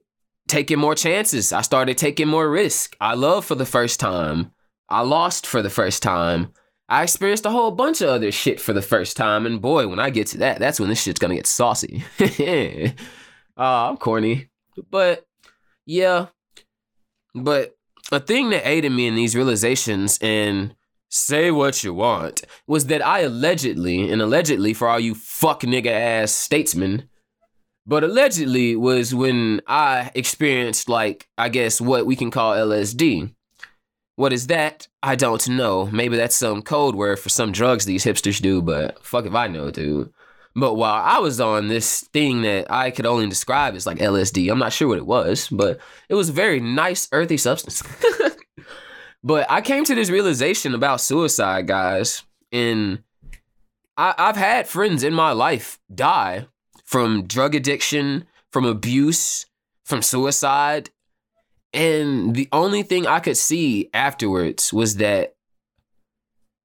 taking 0.51 0.79
more 0.79 0.95
chances. 0.95 1.53
I 1.53 1.63
started 1.63 1.97
taking 1.97 2.29
more 2.29 2.51
risk. 2.51 2.97
I 3.01 3.15
loved 3.15 3.47
for 3.49 3.55
the 3.55 3.67
first 3.67 4.01
time. 4.01 4.53
I 4.89 5.01
lost 5.03 5.47
for 5.47 5.63
the 5.63 5.71
first 5.71 6.03
time. 6.03 6.53
I 6.89 7.05
experienced 7.05 7.47
a 7.47 7.51
whole 7.51 7.71
bunch 7.71 8.01
of 8.01 8.09
other 8.09 8.33
shit 8.33 8.61
for 8.61 8.73
the 8.73 8.83
first 8.83 9.17
time. 9.17 9.47
And 9.47 9.63
boy, 9.63 9.87
when 9.87 10.01
I 10.01 10.11
get 10.11 10.27
to 10.29 10.39
that, 10.39 10.59
that's 10.59 10.81
when 10.81 10.89
this 10.89 11.03
shit's 11.03 11.21
gonna 11.21 11.37
get 11.37 11.47
saucy. 11.47 12.05
uh, 12.21 12.91
I'm 13.57 13.97
corny. 13.97 14.51
But 14.91 15.25
yeah. 15.87 16.27
But 17.35 17.77
a 18.11 18.19
thing 18.19 18.51
that 18.51 18.69
aided 18.69 18.91
me 18.93 19.07
in 19.07 19.15
these 19.15 19.37
realizations 19.37 20.19
and 20.21 20.75
say 21.11 21.51
what 21.51 21.83
you 21.85 21.93
want, 21.93 22.43
was 22.67 22.87
that 22.87 23.05
I 23.05 23.21
allegedly, 23.21 24.11
and 24.11 24.23
allegedly 24.23 24.73
for 24.73 24.89
all 24.89 25.01
you 25.01 25.15
fuck 25.15 25.63
nigga 25.63 25.91
ass 25.91 26.33
statesmen, 26.33 27.09
but 27.87 28.05
allegedly 28.05 28.77
was 28.77 29.15
when 29.15 29.61
I 29.67 30.11
experienced, 30.15 30.89
like, 30.89 31.29
I 31.39 31.49
guess 31.49 31.81
what 31.81 32.07
we 32.07 32.17
can 32.17 32.31
call 32.31 32.55
LSD. 32.55 33.33
What 34.17 34.33
is 34.33 34.49
that? 34.49 34.89
I 35.03 35.17
don't 35.17 35.49
know. 35.49 35.87
Maybe 35.87 36.17
that's 36.17 36.37
some 36.37 36.63
code 36.63 36.95
word 36.95 37.19
for 37.19 37.31
some 37.31 37.53
drugs 37.53 37.85
these 37.85 38.05
hipsters 38.05 38.41
do, 38.41 38.61
but 38.61 39.05
fuck 39.05 39.25
if 39.25 39.35
I 39.35 39.47
know, 39.47 39.71
dude. 39.71 40.13
But 40.55 40.75
while 40.75 41.03
I 41.03 41.21
was 41.21 41.41
on 41.41 41.69
this 41.69 42.01
thing 42.13 42.43
that 42.43 42.71
I 42.71 42.91
could 42.91 43.07
only 43.07 43.29
describe 43.29 43.75
as 43.75 43.87
like 43.87 43.99
LSD, 43.99 44.51
I'm 44.51 44.59
not 44.59 44.73
sure 44.73 44.89
what 44.89 44.99
it 44.99 45.07
was, 45.07 45.49
but 45.49 45.79
it 46.09 46.15
was 46.15 46.29
a 46.29 46.33
very 46.33 46.61
nice, 46.61 47.09
earthy 47.13 47.37
substance. 47.37 47.83
But 49.23 49.51
I 49.51 49.61
came 49.61 49.85
to 49.85 49.95
this 49.95 50.11
realization 50.11 50.75
about 50.75 51.01
suicide, 51.01 51.67
guys, 51.67 52.23
and 52.53 53.03
I, 53.97 54.15
I've 54.17 54.37
had 54.37 54.67
friends 54.67 55.03
in 55.03 55.13
my 55.13 55.33
life 55.33 55.79
die 55.95 56.47
from 56.91 57.25
drug 57.25 57.55
addiction, 57.55 58.27
from 58.51 58.65
abuse, 58.65 59.47
from 59.85 60.03
suicide. 60.03 60.91
And 61.73 62.35
the 62.35 62.49
only 62.51 62.83
thing 62.83 63.07
I 63.07 63.21
could 63.21 63.37
see 63.37 63.89
afterwards 63.95 64.73
was 64.73 64.97
that 64.97 65.37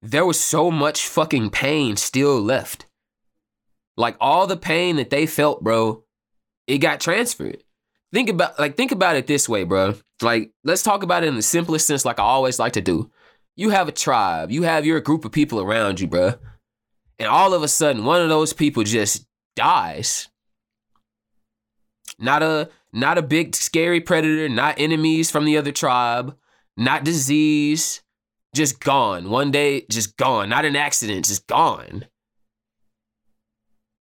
there 0.01 0.25
was 0.25 0.39
so 0.39 0.71
much 0.71 1.07
fucking 1.07 1.51
pain 1.51 1.95
still 1.95 2.41
left. 2.41 2.87
Like 3.97 4.17
all 4.19 4.47
the 4.47 4.57
pain 4.57 4.95
that 4.95 5.11
they 5.11 5.27
felt, 5.27 5.63
bro, 5.63 6.03
it 6.65 6.79
got 6.79 6.99
transferred. 6.99 7.63
Think 8.11 8.29
about 8.29 8.57
like 8.57 8.75
think 8.75 8.91
about 8.91 9.17
it 9.17 9.27
this 9.27 9.47
way, 9.47 9.63
bro. 9.63 9.93
Like 10.23 10.49
let's 10.63 10.81
talk 10.81 11.03
about 11.03 11.23
it 11.23 11.27
in 11.27 11.35
the 11.35 11.43
simplest 11.43 11.85
sense 11.85 12.03
like 12.03 12.19
I 12.19 12.23
always 12.23 12.57
like 12.57 12.73
to 12.73 12.81
do. 12.81 13.11
You 13.55 13.69
have 13.69 13.87
a 13.87 13.91
tribe, 13.91 14.49
you 14.49 14.63
have 14.63 14.87
your 14.87 15.01
group 15.01 15.23
of 15.23 15.31
people 15.31 15.61
around 15.61 15.99
you, 15.99 16.07
bro. 16.07 16.33
And 17.19 17.27
all 17.27 17.53
of 17.53 17.61
a 17.61 17.67
sudden 17.67 18.05
one 18.05 18.23
of 18.23 18.29
those 18.29 18.53
people 18.53 18.83
just 18.83 19.24
dies. 19.55 20.29
Not 22.19 22.43
a 22.43 22.69
not 22.93 23.17
a 23.17 23.21
big 23.21 23.55
scary 23.55 23.99
predator, 23.99 24.47
not 24.47 24.79
enemies 24.79 25.29
from 25.29 25.45
the 25.45 25.57
other 25.57 25.71
tribe, 25.71 26.35
not 26.77 27.03
disease, 27.03 28.01
just 28.55 28.79
gone. 28.79 29.29
One 29.29 29.51
day, 29.51 29.85
just 29.89 30.15
gone. 30.17 30.49
Not 30.49 30.65
an 30.65 30.75
accident, 30.75 31.25
just 31.25 31.45
gone. 31.45 32.05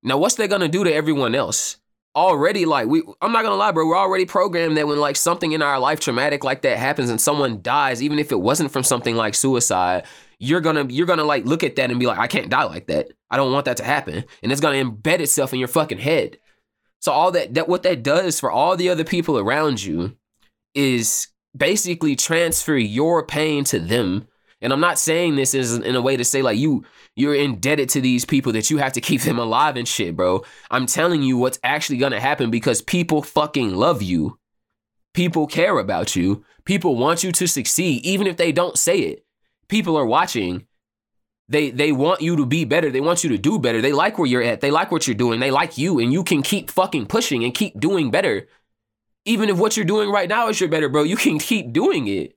Now, 0.03 0.17
what's 0.17 0.35
they 0.35 0.47
gonna 0.47 0.67
do 0.67 0.83
to 0.83 0.93
everyone 0.93 1.35
else? 1.35 1.77
Already, 2.13 2.65
like 2.65 2.87
we, 2.87 3.01
I'm 3.21 3.31
not 3.31 3.43
gonna 3.43 3.55
lie, 3.55 3.71
bro. 3.71 3.87
We're 3.87 3.97
already 3.97 4.25
programmed 4.25 4.75
that 4.75 4.87
when 4.87 4.99
like 4.99 5.15
something 5.15 5.53
in 5.53 5.61
our 5.61 5.79
life 5.79 6.01
traumatic 6.01 6.43
like 6.43 6.63
that 6.63 6.77
happens 6.77 7.09
and 7.09 7.21
someone 7.21 7.61
dies, 7.61 8.03
even 8.03 8.19
if 8.19 8.33
it 8.33 8.41
wasn't 8.41 8.71
from 8.71 8.83
something 8.83 9.15
like 9.15 9.33
suicide, 9.33 10.05
you're 10.41 10.59
gonna 10.59 10.85
you're 10.89 11.05
gonna 11.05 11.23
like 11.23 11.45
look 11.45 11.63
at 11.63 11.75
that 11.75 11.91
and 11.91 11.99
be 11.99 12.07
like, 12.07 12.17
I 12.17 12.25
can't 12.25 12.49
die 12.49 12.63
like 12.63 12.87
that. 12.87 13.11
I 13.29 13.37
don't 13.37 13.53
want 13.53 13.65
that 13.65 13.77
to 13.77 13.83
happen, 13.83 14.25
and 14.41 14.51
it's 14.51 14.59
gonna 14.59 14.83
embed 14.83 15.19
itself 15.19 15.53
in 15.53 15.59
your 15.59 15.67
fucking 15.67 15.99
head. 15.99 16.39
So 16.99 17.11
all 17.11 17.31
that 17.31 17.53
that 17.53 17.69
what 17.69 17.83
that 17.83 18.01
does 18.01 18.39
for 18.39 18.49
all 18.49 18.75
the 18.75 18.89
other 18.89 19.03
people 19.03 19.37
around 19.37 19.83
you 19.83 20.17
is 20.73 21.27
basically 21.55 22.15
transfer 22.15 22.75
your 22.75 23.23
pain 23.23 23.63
to 23.65 23.79
them. 23.79 24.27
And 24.61 24.73
I'm 24.73 24.79
not 24.79 24.97
saying 24.97 25.35
this 25.35 25.53
is 25.53 25.75
in 25.75 25.95
a 25.95 26.01
way 26.01 26.17
to 26.17 26.25
say 26.25 26.41
like 26.41 26.57
you 26.57 26.85
you're 27.15 27.35
indebted 27.35 27.89
to 27.89 28.01
these 28.01 28.25
people 28.25 28.51
that 28.53 28.71
you 28.71 28.79
have 28.79 28.93
to 28.93 29.01
keep 29.01 29.21
them 29.21 29.37
alive 29.37 29.77
and 29.77 29.87
shit, 29.87 30.15
bro. 30.15 30.43
I'm 30.71 30.87
telling 30.87 31.21
you 31.21 31.37
what's 31.37 31.59
actually 31.63 31.97
gonna 31.97 32.19
happen 32.19 32.49
because 32.49 32.81
people 32.81 33.21
fucking 33.21 33.75
love 33.75 34.01
you. 34.01 34.39
People 35.13 35.45
care 35.45 35.77
about 35.77 36.15
you. 36.15 36.43
People 36.65 36.95
want 36.95 37.23
you 37.23 37.31
to 37.31 37.47
succeed, 37.47 38.03
even 38.03 38.25
if 38.25 38.37
they 38.37 38.51
don't 38.51 38.77
say 38.77 38.97
it. 38.99 39.23
People 39.71 39.97
are 39.97 40.05
watching 40.05 40.67
they 41.47 41.69
they 41.69 41.91
want 41.91 42.21
you 42.21 42.35
to 42.37 42.45
be 42.45 42.63
better. 42.63 42.89
They 42.89 43.01
want 43.01 43.23
you 43.23 43.29
to 43.31 43.37
do 43.37 43.59
better. 43.59 43.81
They 43.81 43.91
like 43.91 44.17
where 44.17 44.27
you're 44.27 44.43
at. 44.43 44.61
They 44.61 44.71
like 44.71 44.91
what 44.91 45.05
you're 45.05 45.15
doing. 45.15 45.39
They 45.39 45.51
like 45.51 45.77
you 45.77 45.99
and 45.99 46.11
you 46.11 46.23
can 46.23 46.41
keep 46.41 46.69
fucking 46.69 47.07
pushing 47.07 47.43
and 47.43 47.53
keep 47.53 47.79
doing 47.79 48.11
better. 48.11 48.47
Even 49.25 49.49
if 49.49 49.57
what 49.57 49.75
you're 49.75 49.85
doing 49.85 50.09
right 50.09 50.29
now 50.29 50.47
is 50.47 50.59
your 50.59 50.69
better, 50.69 50.89
bro, 50.89 51.03
you 51.03 51.17
can 51.17 51.39
keep 51.39 51.73
doing 51.73 52.07
it. 52.07 52.35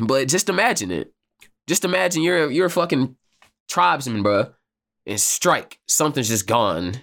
But 0.00 0.28
just 0.28 0.48
imagine 0.48 0.90
it. 0.90 1.12
Just 1.68 1.84
imagine 1.84 2.22
you're 2.22 2.50
you're 2.50 2.66
a 2.66 2.70
fucking 2.70 3.16
tribesman, 3.68 4.22
bro, 4.22 4.52
and 5.06 5.20
strike. 5.20 5.78
Something's 5.86 6.28
just 6.28 6.48
gone. 6.48 6.94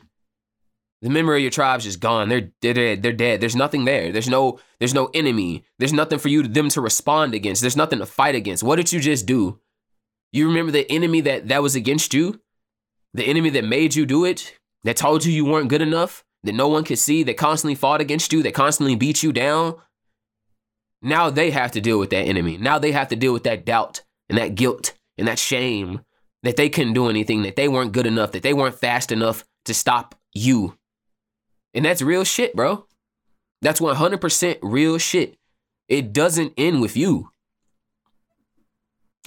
The 1.01 1.09
memory 1.09 1.37
of 1.37 1.41
your 1.43 1.51
tribe's 1.51 1.85
just 1.85 1.99
gone. 1.99 2.27
They're 2.27 2.51
they're 2.61 2.73
dead. 2.73 3.03
They're 3.03 3.13
dead. 3.13 3.41
There's 3.41 3.55
nothing 3.55 3.85
there. 3.85 4.11
There's 4.11 4.27
no 4.27 4.59
there's 4.79 4.93
no 4.93 5.09
enemy. 5.13 5.63
There's 5.77 5.93
nothing 5.93 6.19
for 6.19 6.27
you 6.27 6.43
them 6.43 6.69
to 6.69 6.81
respond 6.81 7.33
against. 7.33 7.61
There's 7.61 7.77
nothing 7.77 7.99
to 7.99 8.05
fight 8.05 8.35
against. 8.35 8.63
What 8.63 8.75
did 8.75 8.91
you 8.91 8.99
just 8.99 9.25
do? 9.25 9.59
You 10.31 10.47
remember 10.47 10.71
the 10.71 10.89
enemy 10.91 11.21
that 11.21 11.47
that 11.47 11.63
was 11.63 11.75
against 11.75 12.13
you? 12.13 12.41
The 13.13 13.23
enemy 13.23 13.49
that 13.51 13.63
made 13.63 13.95
you 13.95 14.05
do 14.05 14.25
it? 14.25 14.57
That 14.83 14.97
told 14.97 15.25
you 15.25 15.31
you 15.31 15.45
weren't 15.45 15.69
good 15.69 15.81
enough? 15.81 16.23
That 16.43 16.53
no 16.53 16.67
one 16.67 16.83
could 16.83 16.99
see? 16.99 17.23
That 17.23 17.37
constantly 17.37 17.75
fought 17.75 18.01
against 18.01 18.31
you? 18.31 18.43
That 18.43 18.53
constantly 18.53 18.95
beat 18.95 19.23
you 19.23 19.31
down? 19.31 19.75
Now 21.01 21.29
they 21.29 21.51
have 21.51 21.71
to 21.71 21.81
deal 21.81 21.99
with 21.99 22.09
that 22.11 22.25
enemy. 22.25 22.57
Now 22.57 22.77
they 22.77 22.91
have 22.91 23.07
to 23.09 23.15
deal 23.15 23.33
with 23.33 23.43
that 23.43 23.65
doubt 23.65 24.03
and 24.27 24.37
that 24.37 24.55
guilt 24.55 24.93
and 25.17 25.27
that 25.27 25.39
shame 25.39 26.01
that 26.43 26.55
they 26.55 26.69
couldn't 26.69 26.93
do 26.93 27.09
anything, 27.09 27.43
that 27.43 27.55
they 27.55 27.67
weren't 27.67 27.91
good 27.91 28.07
enough, 28.07 28.31
that 28.31 28.43
they 28.43 28.53
weren't 28.53 28.75
fast 28.75 29.11
enough 29.11 29.43
to 29.65 29.73
stop 29.73 30.15
you. 30.33 30.77
And 31.73 31.85
that's 31.85 32.01
real 32.01 32.23
shit, 32.23 32.55
bro. 32.55 32.85
That's 33.61 33.79
100% 33.79 34.59
real 34.61 34.97
shit. 34.97 35.37
It 35.87 36.13
doesn't 36.13 36.53
end 36.57 36.81
with 36.81 36.95
you. 36.95 37.31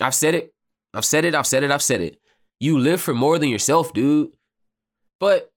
I've 0.01 0.15
said 0.15 0.35
it 0.35 0.53
I've 0.95 1.05
said 1.05 1.25
it, 1.25 1.35
I've 1.35 1.47
said 1.47 1.63
it, 1.63 1.71
I've 1.71 1.83
said 1.83 2.01
it. 2.01 2.21
You 2.61 2.79
live 2.79 3.01
for 3.01 3.15
more 3.15 3.39
than 3.39 3.49
yourself, 3.49 3.93
dude. 3.93 4.31
But 5.19 5.51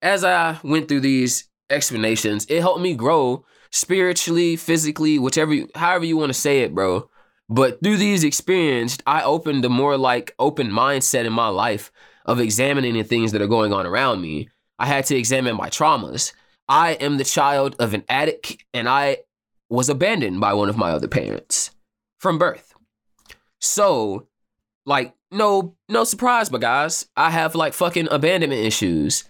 as 0.00 0.24
I 0.24 0.58
went 0.62 0.88
through 0.88 1.00
these 1.00 1.48
explanations, 1.70 2.46
it 2.48 2.60
helped 2.60 2.80
me 2.80 2.94
grow 2.94 3.44
spiritually, 3.70 4.56
physically, 4.56 5.18
whichever, 5.18 5.54
however 5.74 6.04
you 6.04 6.16
want 6.16 6.30
to 6.30 6.38
say 6.38 6.60
it, 6.60 6.74
bro. 6.74 7.08
But 7.48 7.82
through 7.82 7.96
these 7.96 8.24
experiences, 8.24 8.98
I 9.06 9.22
opened 9.22 9.64
a 9.64 9.68
more 9.68 9.96
like 9.98 10.34
open 10.38 10.70
mindset 10.70 11.24
in 11.24 11.32
my 11.32 11.48
life 11.48 11.90
of 12.24 12.38
examining 12.38 12.94
the 12.94 13.02
things 13.02 13.32
that 13.32 13.42
are 13.42 13.48
going 13.48 13.72
on 13.72 13.86
around 13.86 14.20
me. 14.20 14.48
I 14.82 14.86
had 14.86 15.04
to 15.06 15.16
examine 15.16 15.54
my 15.54 15.70
traumas. 15.70 16.32
I 16.68 16.94
am 16.94 17.16
the 17.16 17.22
child 17.22 17.76
of 17.78 17.94
an 17.94 18.02
addict 18.08 18.64
and 18.74 18.88
I 18.88 19.18
was 19.70 19.88
abandoned 19.88 20.40
by 20.40 20.54
one 20.54 20.68
of 20.68 20.76
my 20.76 20.90
other 20.90 21.06
parents 21.06 21.70
from 22.18 22.36
birth. 22.36 22.74
So, 23.60 24.26
like, 24.84 25.14
no, 25.30 25.76
no 25.88 26.02
surprise, 26.02 26.48
but 26.48 26.60
guys, 26.60 27.06
I 27.16 27.30
have 27.30 27.54
like 27.54 27.74
fucking 27.74 28.08
abandonment 28.10 28.60
issues. 28.60 29.22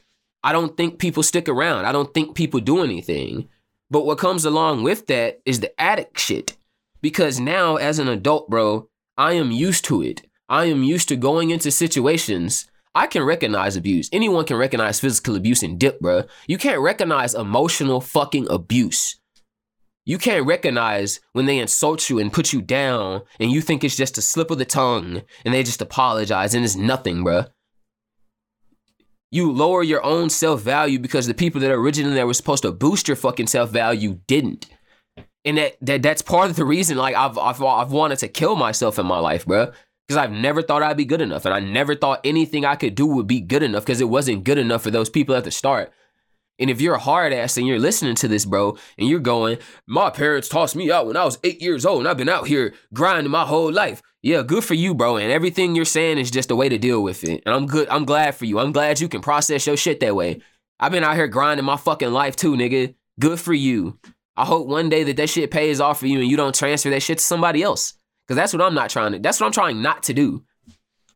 I 0.42 0.52
don't 0.52 0.74
think 0.74 0.98
people 0.98 1.22
stick 1.22 1.50
around. 1.50 1.84
I 1.84 1.92
don't 1.92 2.14
think 2.14 2.34
people 2.34 2.60
do 2.60 2.82
anything. 2.82 3.50
But 3.90 4.06
what 4.06 4.16
comes 4.16 4.46
along 4.46 4.84
with 4.84 5.06
that 5.08 5.42
is 5.44 5.60
the 5.60 5.78
addict 5.78 6.18
shit. 6.18 6.56
Because 7.02 7.38
now, 7.38 7.76
as 7.76 7.98
an 7.98 8.08
adult, 8.08 8.48
bro, 8.48 8.88
I 9.18 9.34
am 9.34 9.50
used 9.50 9.84
to 9.84 10.00
it. 10.00 10.22
I 10.48 10.64
am 10.64 10.82
used 10.82 11.10
to 11.10 11.16
going 11.16 11.50
into 11.50 11.70
situations. 11.70 12.70
I 12.94 13.06
can 13.06 13.22
recognize 13.22 13.76
abuse. 13.76 14.08
Anyone 14.12 14.44
can 14.44 14.56
recognize 14.56 15.00
physical 15.00 15.34
abuse 15.34 15.62
and 15.62 15.78
dip, 15.78 16.00
bro. 16.00 16.24
You 16.46 16.58
can't 16.58 16.80
recognize 16.80 17.34
emotional 17.34 18.00
fucking 18.00 18.48
abuse. 18.50 19.18
You 20.04 20.18
can't 20.18 20.46
recognize 20.46 21.20
when 21.32 21.46
they 21.46 21.58
insult 21.58 22.10
you 22.10 22.18
and 22.18 22.32
put 22.32 22.52
you 22.52 22.60
down 22.60 23.22
and 23.38 23.50
you 23.50 23.60
think 23.60 23.84
it's 23.84 23.96
just 23.96 24.18
a 24.18 24.22
slip 24.22 24.50
of 24.50 24.58
the 24.58 24.64
tongue 24.64 25.22
and 25.44 25.54
they 25.54 25.62
just 25.62 25.80
apologize 25.80 26.54
and 26.54 26.64
it's 26.64 26.76
nothing, 26.76 27.24
bruh. 27.24 27.48
You 29.30 29.50
lower 29.50 29.82
your 29.82 30.04
own 30.04 30.28
self 30.28 30.60
value 30.60 30.98
because 30.98 31.26
the 31.26 31.34
people 31.34 31.60
that 31.60 31.70
originally 31.70 32.16
that 32.16 32.26
were 32.26 32.34
supposed 32.34 32.64
to 32.64 32.72
boost 32.72 33.08
your 33.08 33.16
fucking 33.16 33.46
self 33.46 33.70
value 33.70 34.20
didn't. 34.26 34.66
And 35.44 35.56
that, 35.56 35.76
that 35.80 36.02
that's 36.02 36.20
part 36.20 36.50
of 36.50 36.56
the 36.56 36.64
reason 36.64 36.98
like 36.98 37.14
I've, 37.14 37.38
I've 37.38 37.62
I've 37.62 37.92
wanted 37.92 38.18
to 38.18 38.28
kill 38.28 38.56
myself 38.56 38.98
in 38.98 39.06
my 39.06 39.18
life, 39.18 39.46
bruh. 39.46 39.72
Because 40.12 40.24
I've 40.24 40.32
never 40.32 40.60
thought 40.60 40.82
I'd 40.82 40.98
be 40.98 41.06
good 41.06 41.22
enough. 41.22 41.46
And 41.46 41.54
I 41.54 41.60
never 41.60 41.94
thought 41.94 42.20
anything 42.22 42.66
I 42.66 42.76
could 42.76 42.94
do 42.94 43.06
would 43.06 43.26
be 43.26 43.40
good 43.40 43.62
enough 43.62 43.86
because 43.86 44.02
it 44.02 44.10
wasn't 44.10 44.44
good 44.44 44.58
enough 44.58 44.82
for 44.82 44.90
those 44.90 45.08
people 45.08 45.34
at 45.34 45.44
the 45.44 45.50
start. 45.50 45.90
And 46.58 46.68
if 46.68 46.82
you're 46.82 46.96
a 46.96 46.98
hard 46.98 47.32
ass 47.32 47.56
and 47.56 47.66
you're 47.66 47.78
listening 47.78 48.14
to 48.16 48.28
this, 48.28 48.44
bro, 48.44 48.76
and 48.98 49.08
you're 49.08 49.20
going, 49.20 49.56
my 49.86 50.10
parents 50.10 50.50
tossed 50.50 50.76
me 50.76 50.90
out 50.90 51.06
when 51.06 51.16
I 51.16 51.24
was 51.24 51.38
eight 51.44 51.62
years 51.62 51.86
old 51.86 52.00
and 52.00 52.08
I've 52.08 52.18
been 52.18 52.28
out 52.28 52.46
here 52.46 52.74
grinding 52.92 53.30
my 53.30 53.46
whole 53.46 53.72
life. 53.72 54.02
Yeah, 54.20 54.42
good 54.42 54.64
for 54.64 54.74
you, 54.74 54.94
bro. 54.94 55.16
And 55.16 55.32
everything 55.32 55.74
you're 55.74 55.86
saying 55.86 56.18
is 56.18 56.30
just 56.30 56.50
a 56.50 56.56
way 56.56 56.68
to 56.68 56.76
deal 56.76 57.02
with 57.02 57.24
it. 57.24 57.42
And 57.46 57.54
I'm 57.54 57.64
good. 57.64 57.88
I'm 57.88 58.04
glad 58.04 58.34
for 58.34 58.44
you. 58.44 58.58
I'm 58.58 58.72
glad 58.72 59.00
you 59.00 59.08
can 59.08 59.22
process 59.22 59.66
your 59.66 59.78
shit 59.78 60.00
that 60.00 60.14
way. 60.14 60.42
I've 60.78 60.92
been 60.92 61.04
out 61.04 61.16
here 61.16 61.26
grinding 61.26 61.64
my 61.64 61.78
fucking 61.78 62.12
life 62.12 62.36
too, 62.36 62.52
nigga. 62.52 62.94
Good 63.18 63.40
for 63.40 63.54
you. 63.54 63.98
I 64.36 64.44
hope 64.44 64.66
one 64.66 64.90
day 64.90 65.04
that 65.04 65.16
that 65.16 65.30
shit 65.30 65.50
pays 65.50 65.80
off 65.80 66.00
for 66.00 66.06
you 66.06 66.20
and 66.20 66.28
you 66.28 66.36
don't 66.36 66.54
transfer 66.54 66.90
that 66.90 67.02
shit 67.02 67.16
to 67.16 67.24
somebody 67.24 67.62
else. 67.62 67.94
Cause 68.32 68.36
that's 68.38 68.54
what 68.54 68.62
I'm 68.62 68.72
not 68.72 68.88
trying 68.88 69.12
to. 69.12 69.18
That's 69.18 69.38
what 69.38 69.44
I'm 69.44 69.52
trying 69.52 69.82
not 69.82 70.04
to 70.04 70.14
do. 70.14 70.42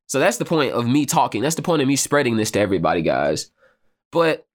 So 0.06 0.20
that's 0.20 0.36
the 0.36 0.44
point 0.44 0.72
of 0.72 0.86
me 0.86 1.06
talking. 1.06 1.40
That's 1.40 1.54
the 1.54 1.62
point 1.62 1.80
of 1.80 1.88
me 1.88 1.96
spreading 1.96 2.36
this 2.36 2.50
to 2.50 2.60
everybody, 2.60 3.00
guys. 3.00 3.50
But 4.12 4.46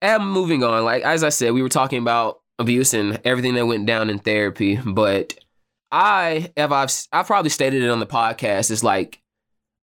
I'm 0.00 0.30
moving 0.30 0.62
on. 0.62 0.84
Like 0.84 1.02
as 1.02 1.24
I 1.24 1.30
said, 1.30 1.54
we 1.54 1.60
were 1.60 1.68
talking 1.68 1.98
about 1.98 2.40
abuse 2.60 2.94
and 2.94 3.20
everything 3.24 3.54
that 3.54 3.66
went 3.66 3.86
down 3.86 4.10
in 4.10 4.20
therapy, 4.20 4.76
but 4.76 5.36
I 5.90 6.52
have 6.56 6.70
I've 6.70 6.92
I've 7.12 7.26
probably 7.26 7.50
stated 7.50 7.82
it 7.82 7.90
on 7.90 7.98
the 7.98 8.06
podcast. 8.06 8.70
It's 8.70 8.84
like 8.84 9.20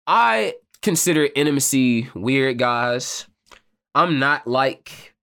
I 0.07 0.53
consider 0.81 1.27
intimacy 1.35 2.09
weird, 2.15 2.59
guys. 2.59 3.25
I'm 3.93 4.19
not 4.19 4.47
like 4.47 5.13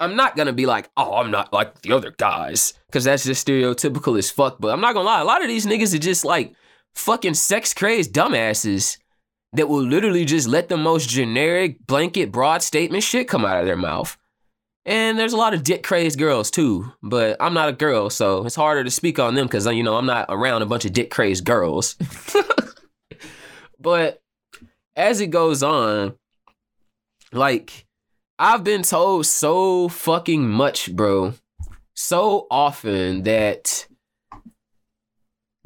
I'm 0.00 0.16
not 0.16 0.34
gonna 0.34 0.52
be 0.52 0.66
like, 0.66 0.90
oh, 0.96 1.14
I'm 1.14 1.30
not 1.30 1.52
like 1.52 1.82
the 1.82 1.92
other 1.92 2.10
guys, 2.10 2.74
because 2.94 3.02
that's 3.02 3.24
just 3.24 3.44
stereotypical 3.44 4.16
as 4.16 4.30
fuck. 4.30 4.58
But 4.60 4.72
I'm 4.72 4.80
not 4.80 4.94
gonna 4.94 5.06
lie, 5.06 5.20
a 5.20 5.24
lot 5.24 5.42
of 5.42 5.48
these 5.48 5.66
niggas 5.66 5.92
are 5.96 5.98
just 5.98 6.24
like 6.24 6.54
fucking 6.94 7.34
sex 7.34 7.74
crazed 7.74 8.12
dumbasses 8.12 8.98
that 9.52 9.68
will 9.68 9.82
literally 9.82 10.24
just 10.24 10.46
let 10.46 10.68
the 10.68 10.76
most 10.76 11.08
generic, 11.08 11.84
blanket, 11.88 12.30
broad 12.30 12.62
statement 12.62 13.02
shit 13.02 13.26
come 13.26 13.44
out 13.44 13.58
of 13.58 13.66
their 13.66 13.76
mouth. 13.76 14.16
And 14.86 15.18
there's 15.18 15.32
a 15.32 15.36
lot 15.36 15.54
of 15.54 15.64
dick 15.64 15.82
crazed 15.82 16.20
girls 16.20 16.52
too, 16.52 16.92
but 17.02 17.36
I'm 17.40 17.52
not 17.52 17.68
a 17.68 17.72
girl, 17.72 18.10
so 18.10 18.46
it's 18.46 18.54
harder 18.54 18.84
to 18.84 18.90
speak 18.92 19.18
on 19.18 19.34
them 19.34 19.48
because 19.48 19.66
you 19.66 19.82
know 19.82 19.96
I'm 19.96 20.06
not 20.06 20.26
around 20.28 20.62
a 20.62 20.66
bunch 20.66 20.84
of 20.84 20.92
dick 20.92 21.10
crazed 21.10 21.44
girls. 21.44 21.96
but 23.80 24.22
as 24.94 25.20
it 25.20 25.28
goes 25.28 25.64
on, 25.64 26.14
like 27.32 27.86
I've 28.38 28.62
been 28.62 28.84
told 28.84 29.26
so 29.26 29.88
fucking 29.88 30.48
much, 30.48 30.94
bro. 30.94 31.34
So 31.94 32.46
often 32.50 33.22
that 33.22 33.86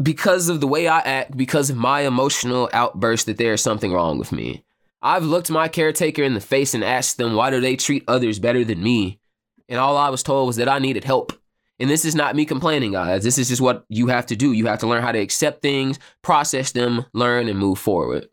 because 0.00 0.48
of 0.48 0.60
the 0.60 0.66
way 0.66 0.86
I 0.86 0.98
act, 1.00 1.36
because 1.36 1.70
of 1.70 1.76
my 1.76 2.02
emotional 2.02 2.68
outburst, 2.72 3.26
that 3.26 3.38
there 3.38 3.54
is 3.54 3.62
something 3.62 3.92
wrong 3.92 4.18
with 4.18 4.30
me. 4.30 4.64
I've 5.00 5.24
looked 5.24 5.50
my 5.50 5.68
caretaker 5.68 6.22
in 6.22 6.34
the 6.34 6.40
face 6.40 6.74
and 6.74 6.84
asked 6.84 7.18
them 7.18 7.34
why 7.34 7.50
do 7.50 7.60
they 7.60 7.76
treat 7.76 8.04
others 8.08 8.38
better 8.38 8.64
than 8.64 8.82
me? 8.82 9.20
And 9.68 9.78
all 9.78 9.96
I 9.96 10.08
was 10.08 10.22
told 10.22 10.46
was 10.46 10.56
that 10.56 10.68
I 10.68 10.78
needed 10.78 11.04
help. 11.04 11.32
And 11.80 11.88
this 11.88 12.04
is 12.04 12.14
not 12.14 12.34
me 12.34 12.44
complaining, 12.44 12.92
guys. 12.92 13.22
This 13.22 13.38
is 13.38 13.48
just 13.48 13.60
what 13.60 13.84
you 13.88 14.08
have 14.08 14.26
to 14.26 14.36
do. 14.36 14.52
You 14.52 14.66
have 14.66 14.80
to 14.80 14.86
learn 14.86 15.02
how 15.02 15.12
to 15.12 15.18
accept 15.18 15.62
things, 15.62 15.98
process 16.22 16.72
them, 16.72 17.04
learn, 17.12 17.48
and 17.48 17.58
move 17.58 17.78
forward. 17.78 18.28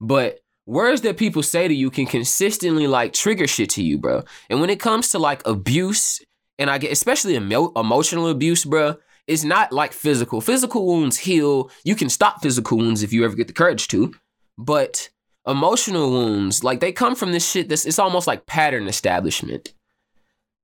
But 0.00 0.40
words 0.66 1.00
that 1.00 1.16
people 1.16 1.42
say 1.42 1.66
to 1.66 1.74
you 1.74 1.90
can 1.90 2.04
consistently 2.04 2.86
like 2.86 3.14
trigger 3.14 3.46
shit 3.46 3.70
to 3.70 3.82
you, 3.82 3.96
bro. 3.96 4.22
And 4.50 4.60
when 4.60 4.68
it 4.68 4.80
comes 4.80 5.08
to 5.10 5.18
like 5.18 5.46
abuse, 5.46 6.20
and 6.58 6.70
I 6.70 6.78
get 6.78 6.92
especially 6.92 7.36
emo- 7.36 7.72
emotional 7.74 8.28
abuse, 8.28 8.64
bro, 8.64 8.96
it's 9.26 9.44
not 9.44 9.72
like 9.72 9.92
physical. 9.92 10.40
Physical 10.40 10.86
wounds 10.86 11.18
heal. 11.18 11.70
You 11.84 11.94
can 11.94 12.08
stop 12.08 12.42
physical 12.42 12.78
wounds 12.78 13.02
if 13.02 13.12
you 13.12 13.24
ever 13.24 13.36
get 13.36 13.46
the 13.46 13.52
courage 13.52 13.88
to. 13.88 14.14
But 14.56 15.10
emotional 15.46 16.10
wounds, 16.10 16.64
like 16.64 16.80
they 16.80 16.92
come 16.92 17.14
from 17.14 17.32
this 17.32 17.48
shit 17.48 17.68
This 17.68 17.86
it's 17.86 17.98
almost 17.98 18.26
like 18.26 18.46
pattern 18.46 18.88
establishment 18.88 19.74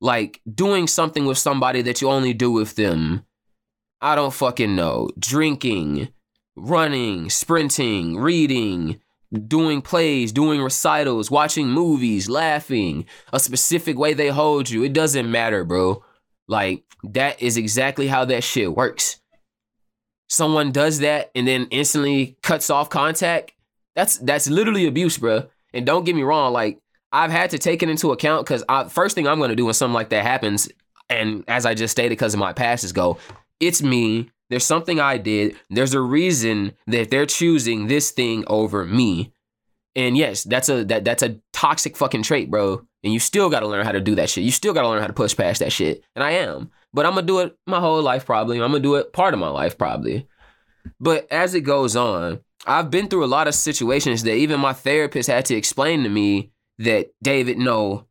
like 0.04 0.40
doing 0.52 0.86
something 0.86 1.24
with 1.24 1.38
somebody 1.38 1.80
that 1.80 2.02
you 2.02 2.10
only 2.10 2.34
do 2.34 2.50
with 2.50 2.76
them. 2.76 3.24
I 4.02 4.14
don't 4.14 4.34
fucking 4.34 4.76
know. 4.76 5.08
Drinking, 5.18 6.08
running, 6.56 7.30
sprinting, 7.30 8.18
reading, 8.18 9.00
doing 9.34 9.82
plays, 9.82 10.32
doing 10.32 10.60
recitals, 10.60 11.30
watching 11.30 11.68
movies, 11.68 12.28
laughing, 12.28 13.06
a 13.32 13.40
specific 13.40 13.98
way 13.98 14.14
they 14.14 14.28
hold 14.28 14.70
you. 14.70 14.82
It 14.82 14.92
doesn't 14.92 15.30
matter, 15.30 15.64
bro. 15.64 16.02
Like, 16.48 16.84
that 17.02 17.40
is 17.42 17.56
exactly 17.56 18.06
how 18.06 18.24
that 18.26 18.44
shit 18.44 18.74
works. 18.74 19.20
Someone 20.28 20.72
does 20.72 21.00
that 21.00 21.30
and 21.34 21.46
then 21.46 21.68
instantly 21.70 22.36
cuts 22.42 22.70
off 22.70 22.88
contact. 22.88 23.52
That's 23.94 24.18
that's 24.18 24.48
literally 24.48 24.86
abuse, 24.86 25.18
bro. 25.18 25.48
And 25.72 25.84
don't 25.84 26.04
get 26.04 26.16
me 26.16 26.22
wrong, 26.22 26.52
like 26.52 26.78
I've 27.12 27.30
had 27.30 27.50
to 27.50 27.58
take 27.58 27.82
it 27.82 27.88
into 27.88 28.10
account 28.10 28.44
because 28.44 28.64
first 28.90 29.14
thing 29.14 29.28
I'm 29.28 29.38
to 29.40 29.54
do 29.54 29.66
when 29.66 29.74
something 29.74 29.94
like 29.94 30.08
that 30.08 30.24
happens, 30.24 30.68
and 31.08 31.44
as 31.46 31.64
I 31.64 31.74
just 31.74 31.92
stated, 31.92 32.10
because 32.10 32.34
of 32.34 32.40
my 32.40 32.52
past, 32.52 32.82
is 32.82 32.92
go, 32.92 33.18
it's 33.60 33.82
me. 33.82 34.30
There's 34.54 34.64
something 34.64 35.00
I 35.00 35.18
did. 35.18 35.56
There's 35.68 35.94
a 35.94 36.00
reason 36.00 36.74
that 36.86 37.10
they're 37.10 37.26
choosing 37.26 37.88
this 37.88 38.12
thing 38.12 38.44
over 38.46 38.84
me. 38.84 39.32
And 39.96 40.16
yes, 40.16 40.44
that's 40.44 40.68
a 40.68 40.84
that 40.84 41.04
that's 41.04 41.24
a 41.24 41.40
toxic 41.52 41.96
fucking 41.96 42.22
trait, 42.22 42.52
bro. 42.52 42.86
And 43.02 43.12
you 43.12 43.18
still 43.18 43.50
gotta 43.50 43.66
learn 43.66 43.84
how 43.84 43.90
to 43.90 44.00
do 44.00 44.14
that 44.14 44.30
shit. 44.30 44.44
You 44.44 44.52
still 44.52 44.72
gotta 44.72 44.86
learn 44.86 45.00
how 45.00 45.08
to 45.08 45.12
push 45.12 45.36
past 45.36 45.58
that 45.58 45.72
shit. 45.72 46.04
And 46.14 46.22
I 46.22 46.30
am. 46.30 46.70
But 46.92 47.04
I'm 47.04 47.16
gonna 47.16 47.26
do 47.26 47.40
it 47.40 47.58
my 47.66 47.80
whole 47.80 48.00
life 48.00 48.26
probably. 48.26 48.60
I'm 48.60 48.70
gonna 48.70 48.78
do 48.78 48.94
it 48.94 49.12
part 49.12 49.34
of 49.34 49.40
my 49.40 49.48
life 49.48 49.76
probably. 49.76 50.28
But 51.00 51.26
as 51.32 51.56
it 51.56 51.62
goes 51.62 51.96
on, 51.96 52.38
I've 52.64 52.92
been 52.92 53.08
through 53.08 53.24
a 53.24 53.26
lot 53.26 53.48
of 53.48 53.56
situations 53.56 54.22
that 54.22 54.36
even 54.36 54.60
my 54.60 54.72
therapist 54.72 55.28
had 55.28 55.46
to 55.46 55.56
explain 55.56 56.04
to 56.04 56.08
me 56.08 56.52
that 56.78 57.08
David, 57.20 57.58
no, 57.58 58.06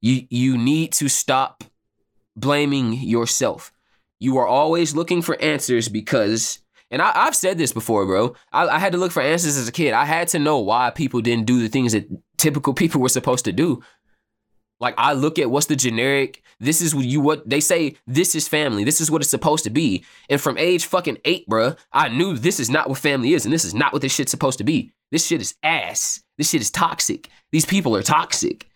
you 0.00 0.26
you 0.30 0.56
need 0.56 0.92
to 0.92 1.10
stop 1.10 1.62
blaming 2.34 2.94
yourself. 2.94 3.70
You 4.24 4.38
are 4.38 4.46
always 4.46 4.96
looking 4.96 5.20
for 5.20 5.38
answers 5.42 5.90
because, 5.90 6.60
and 6.90 7.02
I, 7.02 7.12
have 7.26 7.36
said 7.36 7.58
this 7.58 7.74
before, 7.74 8.06
bro. 8.06 8.34
I, 8.54 8.66
I 8.66 8.78
had 8.78 8.92
to 8.92 8.98
look 8.98 9.12
for 9.12 9.20
answers 9.20 9.58
as 9.58 9.68
a 9.68 9.72
kid. 9.72 9.92
I 9.92 10.06
had 10.06 10.28
to 10.28 10.38
know 10.38 10.60
why 10.60 10.88
people 10.88 11.20
didn't 11.20 11.44
do 11.44 11.60
the 11.60 11.68
things 11.68 11.92
that 11.92 12.08
typical 12.38 12.72
people 12.82 13.02
were 13.02 13.10
supposed 13.10 13.44
to 13.44 13.52
do. 13.52 13.82
Like 14.80 14.94
I 14.96 15.12
look 15.12 15.38
at 15.38 15.50
what's 15.50 15.66
the 15.66 15.76
generic. 15.76 16.42
This 16.58 16.80
is 16.80 16.94
what 16.94 17.04
you 17.04 17.20
what 17.20 17.48
they 17.48 17.60
say. 17.60 17.96
This 18.06 18.34
is 18.34 18.48
family. 18.48 18.82
This 18.82 18.98
is 18.98 19.10
what 19.10 19.20
it's 19.20 19.30
supposed 19.30 19.64
to 19.64 19.70
be. 19.70 20.04
And 20.30 20.40
from 20.40 20.56
age 20.56 20.86
fucking 20.86 21.18
eight, 21.26 21.46
bro, 21.46 21.74
I 21.92 22.08
knew 22.08 22.34
this 22.34 22.58
is 22.58 22.70
not 22.70 22.88
what 22.88 22.98
family 22.98 23.34
is, 23.34 23.44
and 23.44 23.52
this 23.52 23.64
is 23.66 23.74
not 23.74 23.92
what 23.92 24.00
this 24.00 24.14
shit's 24.14 24.30
supposed 24.30 24.58
to 24.58 24.64
be. 24.64 24.90
This 25.12 25.26
shit 25.26 25.42
is 25.42 25.54
ass. 25.62 26.22
This 26.38 26.48
shit 26.48 26.62
is 26.62 26.70
toxic. 26.70 27.28
These 27.52 27.66
people 27.66 27.94
are 27.94 28.02
toxic. 28.02 28.68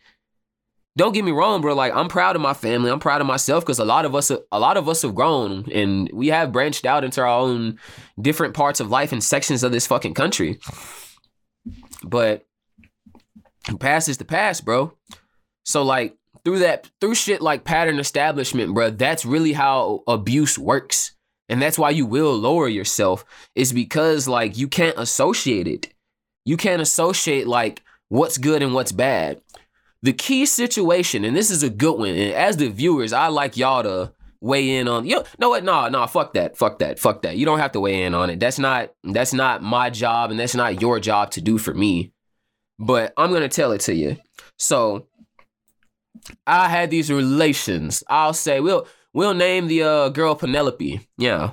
Don't 0.99 1.13
get 1.13 1.25
me 1.25 1.31
wrong, 1.31 1.61
bro. 1.61 1.77
Like 1.77 1.95
I'm 1.95 2.09
proud 2.09 2.35
of 2.35 2.43
my 2.43 2.55
family. 2.55 2.91
I'm 2.91 2.99
proud 2.99 3.21
of 3.21 3.27
myself 3.29 3.65
because 3.65 3.79
a 3.79 3.85
lot 3.85 4.05
of 4.05 4.17
us, 4.17 4.33
a 4.33 4.59
lot 4.59 4.77
of 4.77 4.89
us 4.89 5.03
have 5.03 5.15
grown 5.15 5.71
and 5.71 6.11
we 6.13 6.27
have 6.27 6.51
branched 6.51 6.85
out 6.85 7.05
into 7.05 7.21
our 7.21 7.29
own 7.29 7.79
different 8.21 8.53
parts 8.53 8.81
of 8.81 8.91
life 8.91 9.13
and 9.13 9.23
sections 9.23 9.63
of 9.63 9.71
this 9.71 9.87
fucking 9.87 10.15
country. 10.15 10.59
But 12.03 12.47
past 13.79 14.09
is 14.09 14.19
the 14.19 14.25
past, 14.25 14.65
bro. 14.65 14.93
So 15.65 15.85
like 15.85 16.17
through 16.45 16.59
that, 16.61 16.91
through 17.01 17.15
shit 17.15 17.41
like 17.41 17.63
pattern 17.63 18.01
establishment, 18.01 18.75
bro. 18.75 18.91
That's 18.91 19.25
really 19.25 19.53
how 19.53 20.03
abuse 20.09 20.59
works. 20.59 21.13
And 21.49 21.63
that's 21.63 21.79
why 21.79 21.91
you 21.91 22.07
will 22.07 22.35
lower 22.35 22.67
yourself 22.67 23.25
is 23.55 23.73
because 23.73 24.27
like 24.27 24.59
you 24.59 24.67
can't 24.67 24.99
associate 24.99 25.69
it. 25.69 25.95
You 26.45 26.57
can't 26.57 26.83
associate 26.83 27.47
like 27.47 27.85
what's 28.09 28.37
good 28.37 28.65
and 28.65 28.75
what's 28.75 28.91
bad. 28.91 29.41
The 30.03 30.13
key 30.13 30.47
situation, 30.47 31.25
and 31.25 31.37
this 31.37 31.51
is 31.51 31.63
a 31.63 31.71
good 31.71 31.99
one, 31.99 32.11
and 32.11 32.33
as 32.33 32.57
the 32.57 32.69
viewers, 32.69 33.13
I 33.13 33.29
like 33.29 33.57
y'all 33.57 33.83
to 33.83 34.13
weigh 34.41 34.77
in 34.77 34.87
on 34.87 35.05
you 35.05 35.21
know 35.41 35.49
what 35.49 35.65
no 35.65 35.89
no 35.89 36.07
fuck 36.07 36.35
that 36.35 36.57
fuck 36.57 36.79
that 36.79 36.99
fuck 36.99 37.23
that. 37.23 37.37
You 37.37 37.45
don't 37.45 37.59
have 37.59 37.73
to 37.73 37.81
weigh 37.81 38.05
in 38.05 38.15
on 38.15 38.31
it. 38.31 38.39
That's 38.39 38.59
not 38.59 38.91
that's 39.03 39.33
not 39.33 39.63
my 39.63 39.91
job 39.91 40.31
and 40.31 40.39
that's 40.39 40.55
not 40.55 40.81
your 40.81 41.01
job 41.01 41.33
to 41.33 41.41
do 41.41 41.59
for 41.59 41.75
me. 41.75 42.13
But 42.79 43.13
i'm 43.17 43.33
gonna 43.33 43.49
tell 43.49 43.73
it 43.73 43.81
to 43.83 43.95
you. 43.95 44.17
So 44.57 45.09
i 46.47 46.69
had 46.69 46.91
these 46.91 47.11
relations. 47.11 48.05
I'll 48.09 48.33
say 48.33 48.61
we'll 48.61 48.87
we'll 49.13 49.35
name 49.35 49.67
the 49.67 49.83
uh, 49.83 50.09
girl 50.11 50.37
penelope. 50.37 51.01
Yeah. 51.17 51.53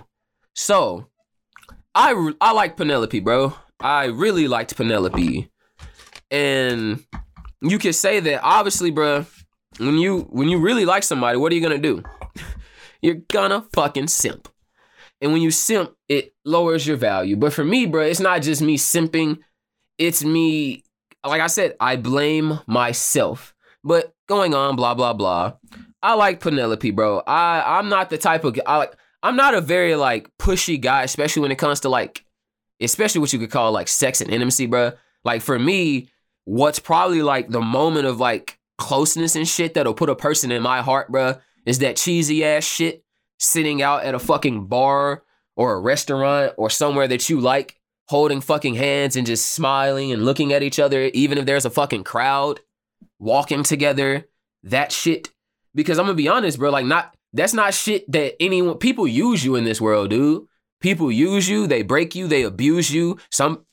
So 0.54 1.08
i 1.96 2.32
i 2.40 2.52
like 2.52 2.78
penelope 2.78 3.20
bro. 3.20 3.56
I 3.80 4.06
really 4.06 4.48
liked 4.48 4.76
Penelope, 4.78 5.52
and 6.32 7.06
you 7.62 7.78
could 7.80 7.96
say 7.96 8.20
that 8.20 8.42
obviously, 8.44 8.92
bro. 8.92 9.26
When 9.78 9.98
you 9.98 10.22
when 10.30 10.48
you 10.48 10.60
really 10.60 10.86
like 10.86 11.04
somebody, 11.04 11.38
what 11.38 11.52
are 11.52 11.56
you 11.56 11.62
gonna 11.62 11.78
do? 11.78 12.04
You're 13.02 13.22
gonna 13.30 13.66
fucking 13.74 14.08
simp. 14.08 14.48
And 15.22 15.32
when 15.34 15.42
you 15.42 15.52
simp, 15.52 15.94
it 16.08 16.34
lowers 16.44 16.86
your 16.88 16.98
value. 16.98 17.36
But 17.36 17.54
for 17.54 17.64
me, 17.64 17.86
bro, 17.86 18.04
it's 18.04 18.20
not 18.20 18.42
just 18.42 18.62
me 18.62 18.78
simping. 18.78 19.40
It's 19.98 20.24
me, 20.24 20.84
like 21.26 21.42
I 21.42 21.48
said, 21.48 21.76
I 21.80 21.96
blame 21.96 22.60
myself. 22.68 23.54
But 23.84 24.14
going 24.28 24.54
on, 24.54 24.76
blah 24.76 24.94
blah 24.94 25.14
blah. 25.14 25.54
I 26.02 26.14
like 26.14 26.40
Penelope, 26.40 26.92
bro. 26.92 27.20
I 27.28 27.80
I'm 27.80 27.90
not 27.90 28.10
the 28.10 28.18
type 28.18 28.44
of 28.44 28.60
I. 28.66 28.90
I'm 29.24 29.36
not 29.36 29.56
a 29.56 29.62
very 29.62 29.96
like 29.96 30.30
pushy 30.38 30.80
guy, 30.80 31.04
especially 31.04 31.42
when 31.42 31.52
it 31.52 31.58
comes 31.58 31.82
to 31.82 31.90
like 31.90 32.26
especially 32.80 33.22
what 33.22 33.34
you 33.34 33.40
could 33.40 33.52
call 33.52 33.72
like 33.72 33.88
sex 33.88 34.22
and 34.22 34.30
intimacy, 34.30 34.68
bro. 34.68 34.94
Like 35.24 35.42
for 35.42 35.58
me, 35.58 36.10
what's 36.46 36.80
probably 36.80 37.22
like 37.22 37.50
the 37.50 37.62
moment 37.62 38.08
of 38.08 38.20
like 38.20 38.60
closeness 38.78 39.36
and 39.36 39.48
shit 39.48 39.74
that'll 39.74 39.94
put 39.94 40.10
a 40.10 40.16
person 40.16 40.52
in 40.52 40.62
my 40.62 40.82
heart, 40.82 41.12
bro, 41.12 41.36
is 41.66 41.80
that 41.80 41.98
cheesy 41.98 42.44
ass 42.44 42.64
shit 42.64 43.04
sitting 43.40 43.82
out 43.82 44.04
at 44.04 44.16
a 44.16 44.20
fucking 44.20 44.68
bar 44.68 45.24
or 45.56 45.74
a 45.74 45.80
restaurant 45.80 46.54
or 46.58 46.70
somewhere 46.70 47.08
that 47.08 47.30
you 47.30 47.40
like, 47.40 47.80
holding 48.08 48.42
fucking 48.42 48.76
hands 48.76 49.16
and 49.16 49.26
just 49.26 49.54
smiling 49.54 50.12
and 50.12 50.24
looking 50.24 50.54
at 50.54 50.64
each 50.64 50.80
other, 50.80 51.10
even 51.14 51.38
if 51.38 51.46
there's 51.46 51.66
a 51.66 51.72
fucking 51.72 52.04
crowd, 52.04 52.60
walking 53.20 53.64
together, 53.64 54.28
that 54.64 54.92
shit. 54.92 55.32
Because 55.74 55.98
I'm 55.98 56.06
gonna 56.06 56.16
be 56.16 56.28
honest, 56.28 56.60
bro, 56.60 56.70
like 56.70 56.86
not 56.86 57.16
that's 57.34 57.54
not 57.54 57.74
shit 57.74 58.10
that 58.12 58.42
anyone 58.42 58.78
people 58.78 59.08
use 59.08 59.44
you 59.44 59.56
in 59.56 59.66
this 59.66 59.82
world, 59.82 60.12
dude. 60.12 60.46
People 60.82 61.12
use 61.12 61.50
you, 61.50 61.68
they 61.68 61.82
break 61.82 62.16
you, 62.16 62.28
they 62.28 62.44
abuse 62.44 62.92
you. 62.94 63.18
Some 63.32 63.65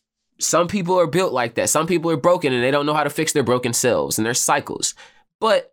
some 0.42 0.68
people 0.68 0.98
are 0.98 1.07
built 1.07 1.33
like 1.33 1.55
that. 1.55 1.70
Some 1.70 1.87
people 1.87 2.11
are 2.11 2.16
broken 2.16 2.52
and 2.52 2.62
they 2.62 2.70
don't 2.70 2.87
know 2.87 2.94
how 2.94 3.05
to 3.05 3.11
fix 3.11 3.33
their 3.33 3.42
broken 3.42 3.72
selves 3.72 4.18
and 4.18 4.26
their 4.26 4.35
cycles. 4.35 4.94
But 5.40 5.72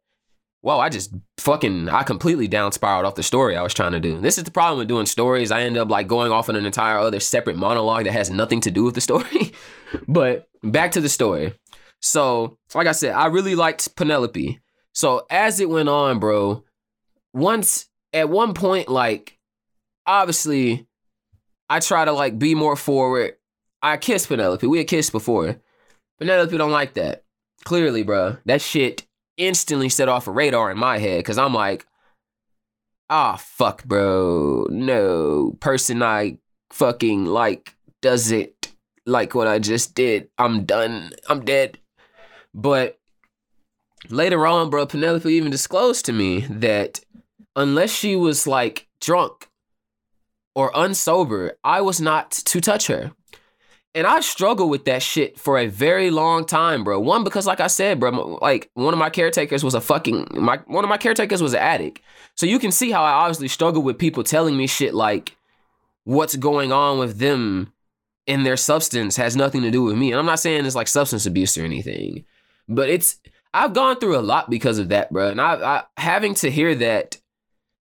wow, 0.61 0.79
I 0.79 0.89
just 0.89 1.13
fucking 1.37 1.89
I 1.89 2.03
completely 2.03 2.47
down 2.47 2.71
spiraled 2.71 3.05
off 3.05 3.15
the 3.15 3.23
story 3.23 3.55
I 3.55 3.63
was 3.63 3.73
trying 3.73 3.93
to 3.93 3.99
do. 3.99 4.19
This 4.19 4.37
is 4.37 4.43
the 4.43 4.51
problem 4.51 4.79
with 4.79 4.87
doing 4.87 5.05
stories. 5.05 5.51
I 5.51 5.61
end 5.61 5.77
up 5.77 5.89
like 5.89 6.07
going 6.07 6.31
off 6.31 6.49
on 6.49 6.55
an 6.55 6.65
entire 6.65 6.97
other 6.97 7.19
separate 7.19 7.57
monologue 7.57 8.05
that 8.05 8.13
has 8.13 8.29
nothing 8.29 8.61
to 8.61 8.71
do 8.71 8.83
with 8.83 8.95
the 8.95 9.01
story. 9.01 9.53
but 10.07 10.47
back 10.63 10.91
to 10.91 11.01
the 11.01 11.09
story. 11.09 11.53
So, 12.01 12.57
like 12.73 12.87
I 12.87 12.93
said, 12.93 13.13
I 13.13 13.27
really 13.27 13.55
liked 13.55 13.95
Penelope. 13.95 14.59
So 14.93 15.25
as 15.29 15.59
it 15.59 15.69
went 15.69 15.89
on, 15.89 16.19
bro, 16.19 16.63
once 17.33 17.89
at 18.13 18.29
one 18.29 18.53
point, 18.53 18.89
like 18.89 19.37
obviously 20.05 20.87
I 21.69 21.79
try 21.79 22.05
to 22.05 22.11
like 22.11 22.39
be 22.39 22.55
more 22.55 22.75
forward. 22.75 23.35
I 23.81 23.97
kissed 23.97 24.27
Penelope. 24.27 24.65
We 24.67 24.79
had 24.79 24.87
kissed 24.87 25.11
before. 25.11 25.57
Penelope 26.19 26.57
don't 26.57 26.71
like 26.71 26.93
that. 26.95 27.23
Clearly, 27.63 28.03
bro. 28.03 28.37
That 28.45 28.61
shit 28.61 29.05
instantly 29.37 29.89
set 29.89 30.09
off 30.09 30.27
a 30.27 30.31
radar 30.31 30.69
in 30.71 30.77
my 30.77 30.97
head 30.97 31.19
because 31.19 31.37
I'm 31.37 31.53
like, 31.53 31.85
ah, 33.09 33.37
fuck, 33.37 33.85
bro. 33.85 34.67
No 34.69 35.55
person 35.59 36.03
I 36.03 36.37
fucking 36.71 37.25
like 37.25 37.75
doesn't 38.01 38.73
like 39.05 39.33
what 39.33 39.47
I 39.47 39.59
just 39.59 39.95
did. 39.95 40.29
I'm 40.37 40.65
done. 40.65 41.11
I'm 41.27 41.43
dead. 41.43 41.79
But 42.53 42.99
later 44.09 44.45
on, 44.45 44.69
bro, 44.69 44.85
Penelope 44.85 45.29
even 45.29 45.51
disclosed 45.51 46.05
to 46.05 46.13
me 46.13 46.41
that 46.49 46.99
unless 47.55 47.91
she 47.91 48.15
was 48.15 48.47
like 48.47 48.87
drunk 49.01 49.49
or 50.55 50.71
unsober, 50.73 51.51
I 51.63 51.81
was 51.81 52.01
not 52.01 52.31
to 52.31 52.61
touch 52.61 52.87
her. 52.87 53.11
And 53.95 54.05
I 54.05 54.19
struggled 54.19 54.69
with 54.69 54.85
that 54.85 55.01
shit 55.01 55.39
for 55.39 55.57
a 55.57 55.65
very 55.65 56.11
long 56.11 56.45
time, 56.45 56.83
bro. 56.83 56.99
One 56.99 57.23
because, 57.23 57.47
like 57.47 57.59
I 57.59 57.67
said, 57.67 57.99
bro, 57.99 58.37
like 58.39 58.69
one 58.75 58.93
of 58.93 58.99
my 58.99 59.09
caretakers 59.09 59.63
was 59.63 59.73
a 59.73 59.81
fucking 59.81 60.27
my 60.31 60.57
one 60.67 60.83
of 60.83 60.89
my 60.89 60.97
caretakers 60.97 61.41
was 61.41 61.53
an 61.53 61.59
addict. 61.59 62.01
So 62.35 62.45
you 62.45 62.59
can 62.59 62.71
see 62.71 62.91
how 62.91 63.03
I 63.03 63.11
obviously 63.11 63.47
struggle 63.47 63.81
with 63.81 63.97
people 63.97 64.23
telling 64.23 64.55
me 64.55 64.67
shit 64.67 64.93
like 64.93 65.35
what's 66.03 66.35
going 66.35 66.71
on 66.71 66.99
with 66.99 67.17
them 67.17 67.73
in 68.27 68.43
their 68.43 68.57
substance 68.57 69.17
has 69.17 69.35
nothing 69.35 69.63
to 69.63 69.71
do 69.71 69.83
with 69.83 69.97
me. 69.97 70.11
And 70.11 70.19
I'm 70.19 70.25
not 70.25 70.39
saying 70.39 70.65
it's 70.65 70.75
like 70.75 70.87
substance 70.87 71.25
abuse 71.25 71.57
or 71.57 71.65
anything, 71.65 72.25
but 72.67 72.89
it's 72.89 73.19
I've 73.55 73.73
gone 73.73 73.99
through 73.99 74.17
a 74.17 74.21
lot 74.21 74.51
because 74.51 74.77
of 74.77 74.89
that, 74.89 75.11
bro. 75.11 75.29
And 75.31 75.41
I, 75.41 75.55
I 75.55 75.83
having 75.97 76.35
to 76.35 76.51
hear 76.51 76.75
that 76.75 77.17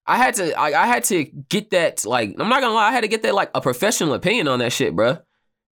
I 0.07 0.17
had 0.17 0.35
to 0.37 0.59
I, 0.59 0.85
I 0.85 0.87
had 0.87 1.05
to 1.05 1.25
get 1.25 1.71
that 1.71 2.07
like 2.07 2.35
I'm 2.39 2.49
not 2.49 2.63
gonna 2.63 2.75
lie, 2.75 2.89
I 2.89 2.93
had 2.93 3.03
to 3.03 3.09
get 3.09 3.23
that 3.25 3.35
like 3.35 3.51
a 3.55 3.61
professional 3.61 4.15
opinion 4.15 4.49
on 4.49 4.59
that 4.61 4.73
shit, 4.73 4.97
bro. 4.97 5.19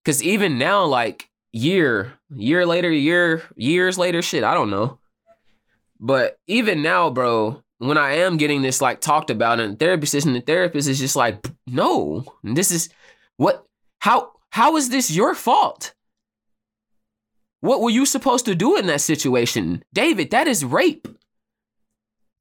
Cause 0.06 0.22
even 0.22 0.56
now, 0.56 0.84
like 0.84 1.28
year, 1.52 2.12
year 2.32 2.64
later, 2.64 2.88
year, 2.92 3.42
years 3.56 3.98
later, 3.98 4.22
shit, 4.22 4.44
I 4.44 4.54
don't 4.54 4.70
know. 4.70 5.00
But 5.98 6.38
even 6.46 6.80
now, 6.80 7.10
bro, 7.10 7.64
when 7.78 7.98
I 7.98 8.12
am 8.18 8.36
getting 8.36 8.62
this 8.62 8.80
like 8.80 9.00
talked 9.00 9.30
about 9.30 9.58
in 9.58 9.74
therapy 9.74 10.06
session, 10.06 10.32
the 10.32 10.40
therapist 10.40 10.88
is 10.88 11.00
just 11.00 11.16
like, 11.16 11.44
no, 11.66 12.24
this 12.44 12.70
is 12.70 12.88
what 13.36 13.66
how 13.98 14.30
how 14.50 14.76
is 14.76 14.90
this 14.90 15.10
your 15.10 15.34
fault? 15.34 15.92
What 17.60 17.80
were 17.80 17.90
you 17.90 18.06
supposed 18.06 18.44
to 18.44 18.54
do 18.54 18.76
in 18.76 18.86
that 18.86 19.00
situation? 19.00 19.82
David, 19.92 20.30
that 20.30 20.46
is 20.46 20.64
rape. 20.64 21.08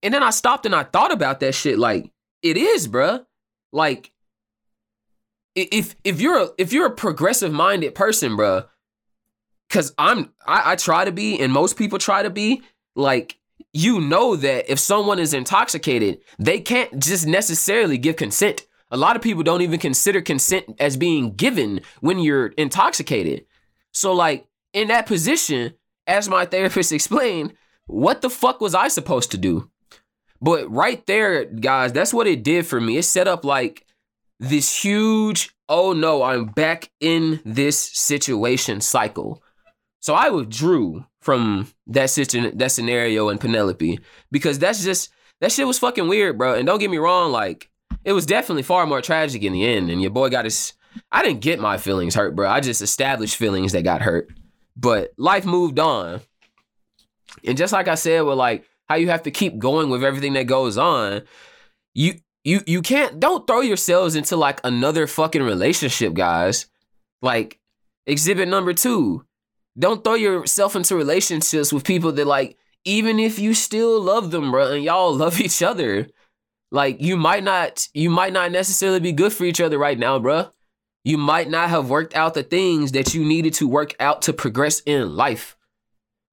And 0.04 0.14
then 0.14 0.22
I 0.22 0.30
stopped 0.30 0.68
and 0.68 0.76
I 0.76 0.84
thought 0.84 1.12
about 1.12 1.40
that 1.40 1.56
shit 1.56 1.80
like, 1.80 2.12
it 2.44 2.58
is, 2.58 2.88
bruh. 2.88 3.26
Like, 3.72 4.12
if 5.56 5.96
if 6.04 6.22
you're 6.22 6.44
a, 6.44 6.50
if 6.58 6.74
you're 6.74 6.88
a 6.88 6.92
progressive 6.92 7.52
minded 7.52 7.96
person, 7.96 8.36
bro, 8.36 8.64
because 9.70 9.94
I'm 9.98 10.34
I, 10.46 10.74
I 10.74 10.76
try 10.76 11.06
to 11.06 11.12
be, 11.12 11.40
and 11.40 11.52
most 11.52 11.78
people 11.78 11.98
try 11.98 12.24
to 12.24 12.30
be, 12.30 12.62
like 12.96 13.38
you 13.74 14.00
know 14.00 14.36
that 14.38 14.72
if 14.72 14.80
someone 14.80 15.20
is 15.20 15.34
intoxicated, 15.34 16.20
they 16.40 16.60
can't 16.60 17.00
just 17.00 17.28
necessarily 17.28 17.98
give 17.98 18.16
consent. 18.16 18.66
A 18.92 18.98
lot 18.98 19.16
of 19.16 19.22
people 19.22 19.44
don't 19.44 19.62
even 19.62 19.80
consider 19.80 20.22
consent 20.22 20.66
as 20.80 20.96
being 20.96 21.34
given 21.34 21.82
when 22.00 22.20
you're 22.20 22.48
intoxicated. 22.48 23.46
So, 23.92 24.14
like, 24.14 24.48
in 24.72 24.88
that 24.90 25.08
position, 25.08 25.74
as 26.08 26.30
my 26.30 26.46
therapist 26.46 26.92
explained, 26.94 27.54
what 27.88 28.22
the 28.22 28.30
fuck 28.30 28.62
was 28.62 28.76
I 28.76 28.88
supposed 28.88 29.32
to 29.32 29.38
do? 29.38 29.70
But 30.42 30.72
right 30.72 31.06
there, 31.06 31.46
guys, 31.46 31.92
that's 31.92 32.14
what 32.14 32.28
it 32.28 32.44
did 32.44 32.66
for 32.66 32.80
me. 32.80 32.98
It 32.98 33.04
set 33.04 33.28
up 33.28 33.44
like 33.44 33.85
this 34.40 34.84
huge, 34.84 35.56
oh 35.70 35.94
no, 35.94 36.24
I'm 36.24 36.46
back 36.46 36.92
in 37.00 37.42
this 37.46 37.78
situation 37.78 38.82
cycle. 38.82 39.42
So 40.02 40.14
I 40.14 40.30
withdrew 40.30 41.06
from 41.22 41.68
that 41.88 42.10
that 42.56 42.72
scenario 42.72 43.30
in 43.30 43.38
Penelope 43.40 44.00
because 44.32 44.60
that's 44.60 44.84
just 44.84 45.10
that 45.42 45.52
shit 45.52 45.66
was 45.68 45.80
fucking 45.80 46.08
weird, 46.08 46.38
bro. 46.38 46.54
And 46.54 46.68
don't 46.68 46.80
get 46.80 46.92
me 46.92 46.98
wrong, 46.98 47.32
like 47.32 47.70
it 48.04 48.14
was 48.14 48.26
definitely 48.26 48.64
far 48.64 48.86
more 48.86 49.02
tragic 49.02 49.44
in 49.44 49.54
the 49.54 49.66
end. 49.66 49.90
And 49.90 50.02
your 50.02 50.12
boy 50.12 50.30
got 50.30 50.46
his. 50.46 50.74
I 51.12 51.24
didn't 51.24 51.42
get 51.42 51.60
my 51.60 51.78
feelings 51.78 52.16
hurt, 52.16 52.36
bro. 52.36 52.50
I 52.50 52.62
just 52.62 52.82
established 52.82 53.36
feelings 53.36 53.74
that 53.74 53.84
got 53.84 54.02
hurt. 54.02 54.30
But 54.78 55.12
life 55.18 55.46
moved 55.46 55.80
on. 55.80 56.22
And 57.44 57.58
just 57.58 57.74
like 57.74 57.88
I 57.88 57.96
said, 57.96 58.22
with 58.22 58.38
like 58.38 58.66
how 58.88 58.96
you 58.96 59.10
have 59.10 59.24
to 59.24 59.32
keep 59.32 59.58
going 59.58 59.90
with 59.90 60.04
everything 60.04 60.34
that 60.34 60.46
goes 60.46 60.78
on, 60.78 61.24
you 61.94 62.20
you 62.46 62.62
you 62.68 62.82
can't 62.82 63.20
don't 63.20 63.46
throw 63.48 63.60
yourselves 63.60 64.16
into 64.16 64.38
like 64.38 64.62
another 64.64 65.08
fucking 65.08 65.42
relationship, 65.42 66.14
guys. 66.14 66.68
Like 67.22 67.60
exhibit 68.06 68.48
number 68.48 68.72
2. 68.72 69.26
Don't 69.78 70.04
throw 70.04 70.14
yourself 70.14 70.76
into 70.76 70.96
relationships 70.96 71.74
with 71.74 71.84
people 71.84 72.12
that 72.14 72.28
like 72.28 72.58
even 72.86 73.20
if 73.20 73.40
you 73.40 73.56
still 73.56 74.00
love 74.00 74.30
them, 74.30 74.52
bro, 74.52 74.72
and 74.74 74.84
y'all 74.84 75.14
love 75.18 75.42
each 75.42 75.64
other, 75.64 76.08
like 76.72 77.02
you 77.02 77.18
might 77.18 77.44
not 77.44 77.90
you 77.96 78.12
might 78.12 78.32
not 78.32 78.52
necessarily 78.52 79.00
be 79.00 79.12
good 79.12 79.34
for 79.34 79.44
each 79.44 79.60
other 79.60 79.80
right 79.80 79.98
now, 79.98 80.20
bro. 80.20 80.50
You 81.04 81.18
might 81.18 81.50
not 81.50 81.70
have 81.70 81.90
worked 81.90 82.16
out 82.16 82.36
the 82.36 82.44
things 82.44 82.92
that 82.94 83.14
you 83.14 83.26
needed 83.26 83.54
to 83.56 83.68
work 83.68 83.96
out 84.00 84.24
to 84.24 84.34
progress 84.34 84.82
in 84.82 85.16
life. 85.16 85.56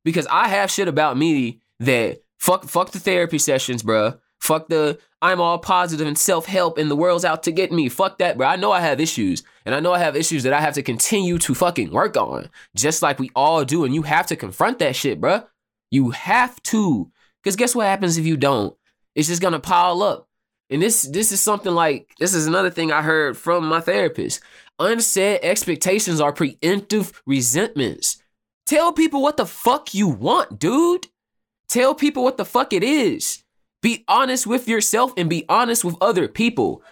Because 0.05 0.27
I 0.29 0.49
have 0.49 0.71
shit 0.71 0.89
about 0.89 1.17
me 1.17 1.61
that 1.81 2.23
fuck 2.39 2.65
fuck 2.65 2.91
the 2.91 3.01
therapy 3.01 3.39
sessions, 3.39 3.83
bro. 3.83 4.19
Fuck 4.43 4.69
the 4.69 4.99
I'm 5.23 5.41
all 5.41 5.61
positive 5.61 6.05
and 6.05 6.19
self 6.19 6.47
help 6.47 6.77
and 6.77 6.91
the 6.91 6.97
world's 6.97 7.25
out 7.25 7.45
to 7.45 7.53
get 7.53 7.71
me. 7.71 7.89
Fuck 7.89 8.19
that, 8.19 8.37
bro. 8.37 8.49
I 8.49 8.57
know 8.57 8.73
I 8.73 8.81
have 8.81 9.01
issues. 9.01 9.45
And 9.65 9.73
I 9.73 9.79
know 9.79 9.93
I 9.93 10.01
have 10.01 10.17
issues 10.17 10.43
that 10.43 10.53
I 10.53 10.61
have 10.61 10.75
to 10.75 10.83
continue 10.83 11.39
to 11.39 11.55
fucking 11.55 11.93
work 11.93 12.17
on. 12.17 12.51
Just 12.75 13.03
like 13.03 13.21
we 13.21 13.31
all 13.37 13.65
do. 13.65 13.85
And 13.85 13.95
you 13.95 14.03
have 14.03 14.27
to 14.27 14.37
confront 14.37 14.81
that 14.81 14.97
shit, 14.97 15.21
bro. 15.21 15.45
You 15.93 16.11
have 16.11 16.61
to. 16.65 17.13
Because 17.41 17.55
guess 17.55 17.73
what 17.73 17.87
happens 17.87 18.19
if 18.19 18.27
you 18.27 18.37
don't? 18.37 18.77
It's 19.15 19.29
just 19.29 19.41
gonna 19.41 19.61
pile 19.61 20.03
up. 20.03 20.29
And 20.69 20.83
this 20.83 21.03
this 21.03 21.31
is 21.31 21.41
something 21.41 21.73
like 21.73 22.13
this 22.19 22.35
is 22.35 22.49
another 22.49 22.71
thing 22.71 22.91
I 22.91 23.03
heard 23.03 23.37
from 23.37 23.69
my 23.69 23.81
therapist. 23.81 24.41
Unsaid 24.81 25.39
expectations 25.45 26.21
are 26.21 26.33
preemptive 26.33 27.13
resentments. 27.27 28.21
Tell 28.67 28.93
people 28.93 29.23
what 29.23 29.37
the 29.37 29.47
fuck 29.47 29.95
you 29.95 30.09
want, 30.09 30.59
dude. 30.59 31.07
Tell 31.69 31.95
people 31.95 32.25
what 32.25 32.39
the 32.39 32.45
fuck 32.45 32.73
it 32.73 32.83
is. 32.83 33.45
Be 33.83 34.05
honest 34.09 34.47
with 34.47 34.69
yourself 34.69 35.13
and 35.17 35.29
be 35.29 35.45
honest 35.49 35.85
with 35.85 35.97
other 36.01 36.29
people. 36.29 36.83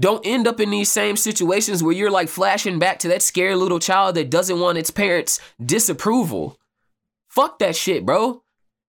Don't 0.00 0.26
end 0.26 0.48
up 0.48 0.58
in 0.58 0.70
these 0.70 0.90
same 0.90 1.16
situations 1.16 1.82
where 1.82 1.94
you're 1.94 2.10
like 2.10 2.28
flashing 2.28 2.78
back 2.78 2.98
to 3.00 3.08
that 3.08 3.22
scared 3.22 3.56
little 3.56 3.78
child 3.78 4.16
that 4.16 4.30
doesn't 4.30 4.58
want 4.58 4.78
its 4.78 4.90
parents' 4.90 5.38
disapproval. 5.64 6.58
Fuck 7.28 7.60
that 7.60 7.76
shit, 7.76 8.04
bro. 8.04 8.42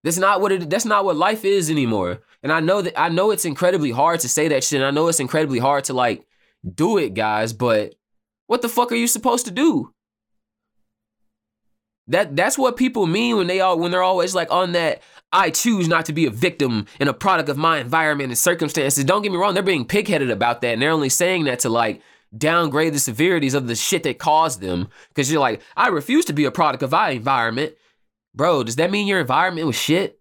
That's 0.04 0.18
not 0.18 0.42
what 0.42 0.52
it 0.52 0.70
that's 0.70 0.86
not 0.86 1.06
what 1.06 1.16
life 1.16 1.46
is 1.46 1.70
anymore. 1.70 2.22
And 2.42 2.52
I 2.52 2.60
know 2.60 2.82
that 2.82 3.00
I 3.00 3.10
know 3.10 3.32
it's 3.32 3.46
incredibly 3.46 3.92
hard 3.92 4.20
to 4.22 4.30
say 4.30 4.48
that 4.50 4.64
shit. 4.64 4.82
And 4.82 4.86
I 4.86 4.92
know 4.92 5.08
it's 5.08 5.20
incredibly 5.20 5.60
hard 5.60 5.86
to 5.86 5.94
like 5.94 6.26
do 6.74 6.98
it, 6.98 7.14
guys, 7.14 7.54
but 7.54 7.96
what 8.48 8.62
the 8.62 8.70
fuck 8.70 8.92
are 8.92 8.96
you 8.96 9.08
supposed 9.08 9.46
to 9.46 9.52
do? 9.52 9.94
That 12.08 12.36
that's 12.36 12.58
what 12.58 12.76
people 12.76 13.06
mean 13.06 13.38
when 13.38 13.48
they 13.48 13.62
all 13.62 13.80
when 13.80 13.92
they're 13.92 14.04
always 14.04 14.36
like 14.36 14.52
on 14.52 14.74
that 14.74 15.02
I 15.34 15.50
choose 15.50 15.88
not 15.88 16.06
to 16.06 16.14
be 16.14 16.26
a 16.28 16.30
victim 16.30 16.86
and 17.00 17.10
a 17.10 17.14
product 17.14 17.50
of 17.50 17.58
my 17.58 17.80
environment 17.80 18.30
and 18.30 18.38
circumstances. 18.38 19.04
Don't 19.04 19.24
get 19.24 19.32
me 19.32 19.38
wrong, 19.38 19.56
they're 19.56 19.64
being 19.64 19.86
pigheaded 19.86 20.32
about 20.32 20.62
that 20.62 20.74
and 20.74 20.82
they're 20.82 20.92
only 20.92 21.10
saying 21.10 21.46
that 21.46 21.60
to 21.60 21.70
like 21.70 22.02
downgrade 22.38 22.94
the 22.94 23.00
severities 23.00 23.54
of 23.54 23.68
the 23.68 23.76
shit 23.76 24.04
that 24.04 24.20
caused 24.20 24.62
them. 24.62 24.88
Cause 25.16 25.32
you're 25.32 25.42
like, 25.42 25.62
I 25.76 25.88
refuse 25.88 26.26
to 26.26 26.34
be 26.34 26.46
a 26.46 26.52
product 26.52 26.84
of 26.84 26.92
my 26.92 27.10
environment. 27.10 27.74
Bro, 28.36 28.64
does 28.64 28.76
that 28.78 28.92
mean 28.92 29.08
your 29.08 29.20
environment 29.20 29.68
was 29.68 29.76
shit? 29.76 30.20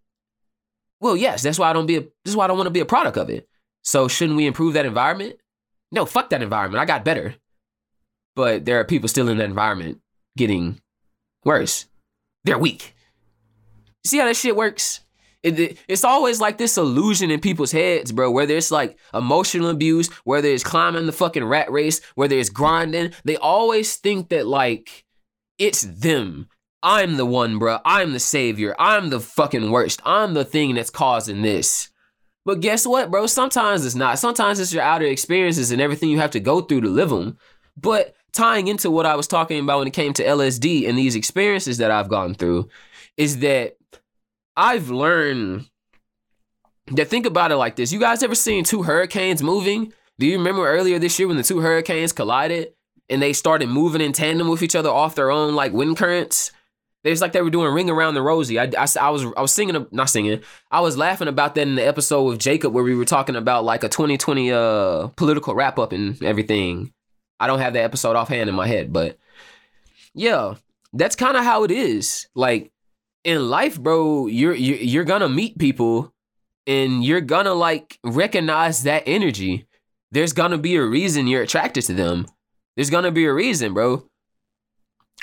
Well, 1.00 1.16
yes, 1.16 1.42
that's 1.42 1.58
why 1.58 1.68
I 1.68 1.72
don't 1.72 1.86
be 1.86 1.96
a 1.96 2.00
this 2.00 2.10
is 2.26 2.36
why 2.36 2.44
I 2.44 2.48
don't 2.48 2.56
want 2.56 2.68
to 2.68 2.72
be 2.72 2.80
a 2.80 2.86
product 2.86 3.18
of 3.18 3.28
it. 3.28 3.48
So 3.82 4.08
shouldn't 4.08 4.36
we 4.36 4.46
improve 4.46 4.74
that 4.74 4.86
environment? 4.86 5.36
No, 5.90 6.06
fuck 6.06 6.30
that 6.30 6.42
environment. 6.42 6.80
I 6.80 6.84
got 6.86 7.04
better. 7.04 7.34
But 8.34 8.64
there 8.64 8.80
are 8.80 8.84
people 8.84 9.08
still 9.08 9.28
in 9.28 9.36
that 9.38 9.44
environment 9.44 10.00
getting 10.36 10.80
worse. 11.44 11.86
They're 12.44 12.58
weak. 12.58 12.94
See 14.04 14.18
how 14.18 14.26
that 14.26 14.36
shit 14.36 14.56
works? 14.56 15.00
It, 15.42 15.58
it, 15.58 15.78
it's 15.88 16.04
always 16.04 16.40
like 16.40 16.58
this 16.58 16.78
illusion 16.78 17.30
in 17.30 17.40
people's 17.40 17.72
heads, 17.72 18.12
bro, 18.12 18.30
whether 18.30 18.56
it's 18.56 18.70
like 18.70 18.96
emotional 19.12 19.70
abuse, 19.70 20.08
whether 20.24 20.48
it's 20.48 20.62
climbing 20.62 21.06
the 21.06 21.12
fucking 21.12 21.44
rat 21.44 21.70
race, 21.70 22.00
whether 22.14 22.36
it's 22.36 22.50
grinding. 22.50 23.12
They 23.24 23.36
always 23.36 23.96
think 23.96 24.28
that 24.28 24.46
like 24.46 25.04
it's 25.58 25.82
them. 25.82 26.48
I'm 26.82 27.16
the 27.16 27.26
one, 27.26 27.58
bro. 27.58 27.78
I'm 27.84 28.12
the 28.12 28.20
savior. 28.20 28.74
I'm 28.78 29.10
the 29.10 29.20
fucking 29.20 29.70
worst. 29.70 30.00
I'm 30.04 30.34
the 30.34 30.44
thing 30.44 30.74
that's 30.74 30.90
causing 30.90 31.42
this. 31.42 31.90
But 32.44 32.60
guess 32.60 32.86
what, 32.86 33.10
bro? 33.10 33.26
Sometimes 33.26 33.84
it's 33.84 33.94
not. 33.94 34.18
Sometimes 34.18 34.58
it's 34.58 34.72
your 34.72 34.82
outer 34.82 35.06
experiences 35.06 35.70
and 35.70 35.80
everything 35.80 36.10
you 36.10 36.18
have 36.18 36.32
to 36.32 36.40
go 36.40 36.60
through 36.60 36.80
to 36.80 36.88
live 36.88 37.10
them. 37.10 37.38
But 37.76 38.14
tying 38.32 38.66
into 38.66 38.90
what 38.90 39.06
I 39.06 39.14
was 39.14 39.28
talking 39.28 39.60
about 39.60 39.78
when 39.78 39.88
it 39.88 39.92
came 39.92 40.12
to 40.14 40.24
LSD 40.24 40.88
and 40.88 40.98
these 40.98 41.14
experiences 41.14 41.78
that 41.78 41.90
I've 41.90 42.08
gone 42.08 42.34
through 42.34 42.68
is 43.16 43.38
that 43.38 43.76
I've 44.56 44.90
learned 44.90 45.68
that 46.88 47.08
think 47.08 47.26
about 47.26 47.52
it 47.52 47.56
like 47.56 47.76
this. 47.76 47.92
You 47.92 48.00
guys 48.00 48.22
ever 48.22 48.34
seen 48.34 48.64
two 48.64 48.82
hurricanes 48.82 49.42
moving? 49.42 49.92
Do 50.18 50.26
you 50.26 50.38
remember 50.38 50.66
earlier 50.66 50.98
this 50.98 51.18
year 51.18 51.28
when 51.28 51.36
the 51.36 51.42
two 51.42 51.60
hurricanes 51.60 52.12
collided 52.12 52.72
and 53.08 53.22
they 53.22 53.32
started 53.32 53.68
moving 53.68 54.00
in 54.00 54.12
tandem 54.12 54.48
with 54.48 54.62
each 54.62 54.76
other 54.76 54.90
off 54.90 55.14
their 55.14 55.30
own 55.30 55.54
like 55.54 55.72
wind 55.72 55.96
currents? 55.96 56.52
It's 57.04 57.20
like 57.20 57.32
they 57.32 57.42
were 57.42 57.50
doing 57.50 57.72
Ring 57.74 57.90
Around 57.90 58.14
the 58.14 58.22
Rosie. 58.22 58.60
I, 58.60 58.70
I, 58.78 58.86
I, 59.00 59.10
was 59.10 59.24
I 59.36 59.40
was 59.40 59.52
singing, 59.52 59.86
not 59.90 60.08
singing. 60.08 60.40
I 60.70 60.80
was 60.80 60.96
laughing 60.96 61.26
about 61.26 61.56
that 61.56 61.62
in 61.62 61.74
the 61.74 61.86
episode 61.86 62.22
with 62.24 62.38
Jacob 62.38 62.72
where 62.72 62.84
we 62.84 62.94
were 62.94 63.04
talking 63.04 63.34
about 63.34 63.64
like 63.64 63.82
a 63.82 63.88
2020 63.88 64.52
uh 64.52 65.08
political 65.16 65.54
wrap 65.54 65.78
up 65.78 65.92
and 65.92 66.22
everything. 66.22 66.92
I 67.40 67.48
don't 67.48 67.58
have 67.58 67.72
that 67.72 67.82
episode 67.82 68.14
offhand 68.14 68.48
in 68.48 68.54
my 68.54 68.68
head, 68.68 68.92
but 68.92 69.18
yeah, 70.14 70.54
that's 70.92 71.16
kind 71.16 71.36
of 71.36 71.42
how 71.42 71.64
it 71.64 71.72
is. 71.72 72.28
Like 72.36 72.71
in 73.24 73.48
life, 73.48 73.80
bro, 73.80 74.26
you're 74.26 74.54
you're, 74.54 74.76
you're 74.76 75.04
gonna 75.04 75.28
meet 75.28 75.58
people 75.58 76.12
and 76.66 77.04
you're 77.04 77.20
gonna 77.20 77.54
like 77.54 77.98
recognize 78.04 78.82
that 78.82 79.04
energy. 79.06 79.66
There's 80.10 80.32
gonna 80.32 80.58
be 80.58 80.76
a 80.76 80.84
reason 80.84 81.26
you're 81.26 81.42
attracted 81.42 81.82
to 81.84 81.94
them. 81.94 82.26
There's 82.76 82.90
gonna 82.90 83.12
be 83.12 83.24
a 83.26 83.32
reason, 83.32 83.74
bro. 83.74 84.08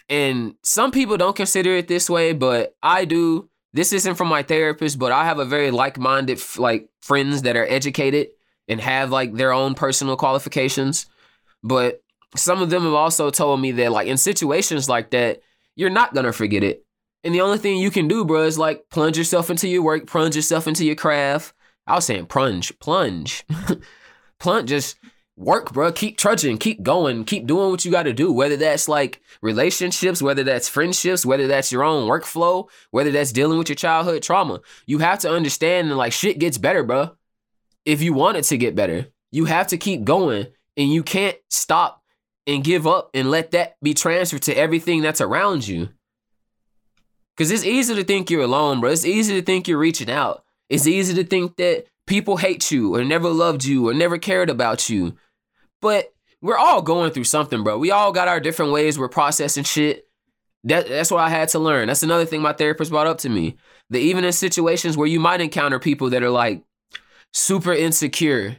And 0.07 0.55
some 0.63 0.91
people 0.91 1.17
don't 1.17 1.35
consider 1.35 1.75
it 1.75 1.87
this 1.87 2.09
way, 2.09 2.33
but 2.33 2.75
I 2.81 3.05
do. 3.05 3.49
This 3.73 3.93
isn't 3.93 4.15
from 4.15 4.29
my 4.29 4.41
therapist, 4.41 4.97
but 4.97 5.11
I 5.11 5.25
have 5.25 5.37
a 5.37 5.45
very 5.45 5.69
like-minded 5.69 6.41
like 6.57 6.89
friends 7.01 7.43
that 7.43 7.55
are 7.55 7.67
educated 7.67 8.29
and 8.67 8.81
have 8.81 9.11
like 9.11 9.35
their 9.35 9.53
own 9.53 9.75
personal 9.75 10.17
qualifications. 10.17 11.05
But 11.61 12.01
some 12.35 12.61
of 12.61 12.71
them 12.71 12.83
have 12.83 12.93
also 12.93 13.29
told 13.29 13.61
me 13.61 13.71
that 13.73 13.91
like 13.91 14.07
in 14.07 14.17
situations 14.17 14.89
like 14.89 15.11
that, 15.11 15.41
you're 15.75 15.91
not 15.91 16.15
gonna 16.15 16.33
forget 16.33 16.63
it. 16.63 16.85
And 17.23 17.35
the 17.35 17.41
only 17.41 17.57
thing 17.57 17.77
you 17.77 17.91
can 17.91 18.07
do, 18.07 18.23
bro, 18.23 18.43
is 18.43 18.57
like 18.57 18.89
plunge 18.89 19.17
yourself 19.17 19.49
into 19.49 19.67
your 19.67 19.81
work, 19.81 20.07
plunge 20.07 20.35
yourself 20.35 20.67
into 20.67 20.85
your 20.85 20.95
craft. 20.95 21.53
I 21.85 21.95
was 21.95 22.05
saying 22.05 22.27
plunge, 22.27 22.77
plunge, 22.79 23.45
plunge. 24.39 24.69
Just 24.69 24.97
work, 25.35 25.73
bro. 25.73 25.91
Keep 25.91 26.17
trudging, 26.17 26.57
keep 26.57 26.83
going, 26.83 27.25
keep 27.25 27.47
doing 27.47 27.71
what 27.71 27.83
you 27.83 27.91
got 27.91 28.03
to 28.03 28.13
do. 28.13 28.31
Whether 28.31 28.57
that's 28.57 28.87
like 28.87 29.21
relationships, 29.41 30.21
whether 30.21 30.43
that's 30.43 30.69
friendships, 30.69 31.25
whether 31.25 31.47
that's 31.47 31.71
your 31.71 31.83
own 31.83 32.07
workflow, 32.07 32.69
whether 32.91 33.11
that's 33.11 33.31
dealing 33.31 33.57
with 33.57 33.69
your 33.69 33.75
childhood 33.75 34.21
trauma. 34.21 34.61
You 34.85 34.99
have 34.99 35.19
to 35.19 35.31
understand 35.31 35.89
that 35.89 35.95
like 35.95 36.13
shit 36.13 36.39
gets 36.39 36.57
better, 36.57 36.83
bro. 36.83 37.15
If 37.85 38.01
you 38.01 38.13
want 38.13 38.37
it 38.37 38.43
to 38.43 38.57
get 38.57 38.75
better, 38.75 39.07
you 39.31 39.45
have 39.45 39.67
to 39.67 39.77
keep 39.77 40.03
going, 40.03 40.47
and 40.77 40.93
you 40.93 41.03
can't 41.03 41.37
stop 41.49 42.03
and 42.47 42.63
give 42.63 42.87
up 42.87 43.09
and 43.13 43.29
let 43.29 43.51
that 43.51 43.75
be 43.81 43.93
transferred 43.93 44.41
to 44.43 44.57
everything 44.57 45.01
that's 45.01 45.21
around 45.21 45.67
you. 45.67 45.89
Cause 47.39 47.51
it's 47.51 47.63
easy 47.63 47.95
to 47.95 48.03
think 48.03 48.29
you're 48.29 48.41
alone, 48.41 48.81
bro. 48.81 48.91
It's 48.91 49.05
easy 49.05 49.33
to 49.39 49.41
think 49.41 49.65
you're 49.65 49.77
reaching 49.77 50.11
out. 50.11 50.43
It's 50.67 50.85
easy 50.85 51.13
to 51.13 51.23
think 51.23 51.55
that 51.55 51.85
people 52.05 52.35
hate 52.35 52.69
you 52.69 52.93
or 52.93 53.05
never 53.05 53.29
loved 53.29 53.63
you 53.63 53.87
or 53.87 53.93
never 53.93 54.17
cared 54.17 54.49
about 54.49 54.89
you. 54.89 55.15
But 55.81 56.13
we're 56.41 56.57
all 56.57 56.81
going 56.81 57.11
through 57.11 57.23
something, 57.23 57.63
bro. 57.63 57.77
We 57.77 57.91
all 57.91 58.11
got 58.11 58.27
our 58.27 58.41
different 58.41 58.73
ways 58.73 58.99
we're 58.99 59.07
processing 59.07 59.63
shit. 59.63 60.05
That 60.65 60.89
that's 60.89 61.11
what 61.11 61.21
I 61.21 61.29
had 61.29 61.47
to 61.49 61.59
learn. 61.59 61.87
That's 61.87 62.03
another 62.03 62.25
thing 62.25 62.41
my 62.41 62.51
therapist 62.51 62.91
brought 62.91 63.07
up 63.07 63.19
to 63.19 63.29
me. 63.29 63.55
That 63.89 63.99
even 63.99 64.25
in 64.25 64.33
situations 64.33 64.97
where 64.97 65.07
you 65.07 65.21
might 65.21 65.39
encounter 65.39 65.79
people 65.79 66.09
that 66.09 66.23
are 66.23 66.29
like 66.29 66.61
super 67.31 67.73
insecure, 67.73 68.57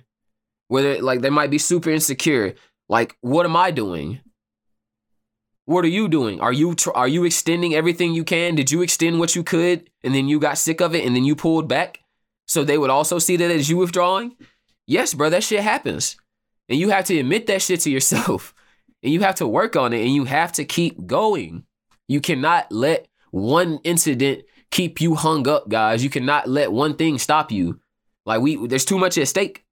whether 0.69 1.03
like 1.03 1.21
they 1.21 1.29
might 1.29 1.51
be 1.51 1.59
super 1.59 1.91
insecure, 1.91 2.55
like 2.89 3.15
what 3.21 3.45
am 3.45 3.57
I 3.57 3.73
doing? 3.73 4.21
What 5.71 5.85
are 5.85 5.89
you 5.89 6.09
doing? 6.09 6.41
Are 6.41 6.53
you 6.53 6.75
tr- 6.75 6.91
are 6.97 7.07
you 7.07 7.23
extending 7.25 7.77
everything 7.77 8.13
you 8.13 8.25
can? 8.25 8.57
Did 8.57 8.73
you 8.73 8.83
extend 8.83 9.21
what 9.21 9.37
you 9.37 9.45
could 9.45 9.89
and 10.03 10.13
then 10.13 10.27
you 10.27 10.41
got 10.41 10.59
sick 10.59 10.81
of 10.81 10.97
it 10.97 11.07
and 11.07 11.15
then 11.15 11.23
you 11.23 11.37
pulled 11.37 11.69
back? 11.69 12.01
So 12.49 12.65
they 12.65 12.77
would 12.77 12.91
also 12.91 13.21
see 13.21 13.37
that 13.37 13.53
as 13.53 13.71
you 13.71 13.77
withdrawing? 13.77 14.35
Yes, 14.89 15.15
bro, 15.15 15.31
that 15.31 15.45
shit 15.45 15.61
happens. 15.61 16.17
And 16.69 16.77
you 16.77 16.91
have 16.91 17.05
to 17.05 17.17
admit 17.17 17.47
that 17.47 17.63
shit 17.63 17.79
to 17.83 17.91
yourself. 17.91 18.53
And 19.03 19.13
you 19.15 19.21
have 19.21 19.37
to 19.37 19.47
work 19.47 19.77
on 19.77 19.95
it 19.95 20.03
and 20.03 20.15
you 20.15 20.25
have 20.25 20.53
to 20.55 20.65
keep 20.65 21.07
going. 21.07 21.65
You 22.07 22.21
cannot 22.21 22.71
let 22.71 23.07
one 23.31 23.79
incident 23.85 24.43
keep 24.71 25.01
you 25.01 25.15
hung 25.15 25.49
up, 25.49 25.69
guys. 25.69 26.05
You 26.05 26.11
cannot 26.11 26.49
let 26.49 26.71
one 26.73 26.97
thing 26.97 27.17
stop 27.17 27.51
you. 27.53 27.81
Like 28.27 28.43
we 28.43 28.67
there's 28.67 28.85
too 28.85 28.99
much 28.99 29.17
at 29.19 29.29
stake. 29.29 29.65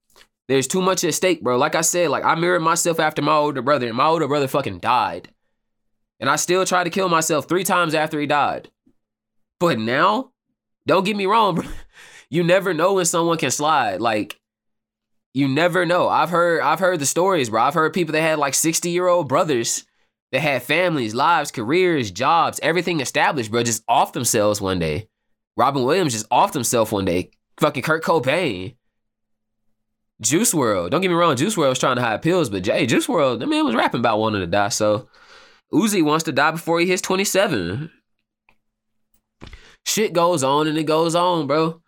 There's 0.46 0.68
too 0.68 0.80
much 0.80 1.03
at 1.03 1.12
stake, 1.12 1.42
bro. 1.42 1.59
Like 1.59 1.74
I 1.74 1.82
said, 1.82 2.09
like 2.09 2.24
I 2.24 2.36
mirrored 2.36 2.62
myself 2.62 3.01
after 3.01 3.20
my 3.20 3.34
older 3.34 3.62
brother, 3.62 3.88
and 3.88 3.96
my 3.96 4.07
older 4.07 4.28
brother 4.28 4.49
fucking 4.49 4.78
died. 4.78 5.28
And 6.20 6.28
I 6.28 6.36
still 6.36 6.64
tried 6.64 6.84
to 6.84 6.90
kill 6.90 7.08
myself 7.08 7.48
three 7.48 7.64
times 7.64 7.94
after 7.94 8.18
he 8.18 8.26
died. 8.26 8.70
But 9.60 9.78
now, 9.78 10.32
don't 10.86 11.04
get 11.04 11.16
me 11.16 11.26
wrong, 11.26 11.54
bro. 11.56 11.64
You 12.30 12.42
never 12.42 12.74
know 12.74 12.94
when 12.94 13.04
someone 13.04 13.38
can 13.38 13.50
slide. 13.50 14.00
Like, 14.00 14.38
you 15.34 15.48
never 15.48 15.86
know. 15.86 16.08
I've 16.08 16.30
heard 16.30 16.62
I've 16.62 16.80
heard 16.80 16.98
the 16.98 17.06
stories, 17.06 17.50
bro. 17.50 17.62
I've 17.62 17.74
heard 17.74 17.92
people 17.92 18.12
that 18.12 18.22
had 18.22 18.38
like 18.38 18.54
60-year-old 18.54 19.28
brothers 19.28 19.84
that 20.32 20.40
had 20.40 20.62
families, 20.62 21.14
lives, 21.14 21.50
careers, 21.50 22.10
jobs, 22.10 22.60
everything 22.62 23.00
established, 23.00 23.50
bro, 23.50 23.62
just 23.62 23.82
off 23.88 24.12
themselves 24.12 24.60
one 24.60 24.78
day. 24.78 25.08
Robin 25.56 25.84
Williams 25.84 26.12
just 26.12 26.26
off 26.30 26.52
himself 26.54 26.92
one 26.92 27.04
day. 27.04 27.30
Fucking 27.58 27.82
Kurt 27.82 28.04
Cobain. 28.04 28.76
Juice 30.20 30.52
WRLD. 30.52 30.90
Don't 30.90 31.00
get 31.00 31.08
me 31.08 31.14
wrong, 31.14 31.36
Juice 31.36 31.56
WRLD 31.56 31.68
was 31.68 31.78
trying 31.78 31.96
to 31.96 32.02
hide 32.02 32.22
pills, 32.22 32.50
but 32.50 32.62
Jay, 32.62 32.86
Juice 32.86 33.06
WRLD, 33.06 33.40
that 33.40 33.46
man 33.46 33.64
was 33.64 33.74
rapping 33.74 34.00
about 34.00 34.18
wanting 34.18 34.40
to 34.40 34.46
die. 34.46 34.68
So 34.68 35.08
Uzi 35.72 36.02
wants 36.02 36.24
to 36.24 36.32
die 36.32 36.50
before 36.52 36.80
he 36.80 36.86
hits 36.86 37.02
27. 37.02 37.90
Shit 39.84 40.12
goes 40.12 40.42
on 40.42 40.66
and 40.66 40.78
it 40.78 40.84
goes 40.84 41.14
on, 41.14 41.46
bro. 41.46 41.80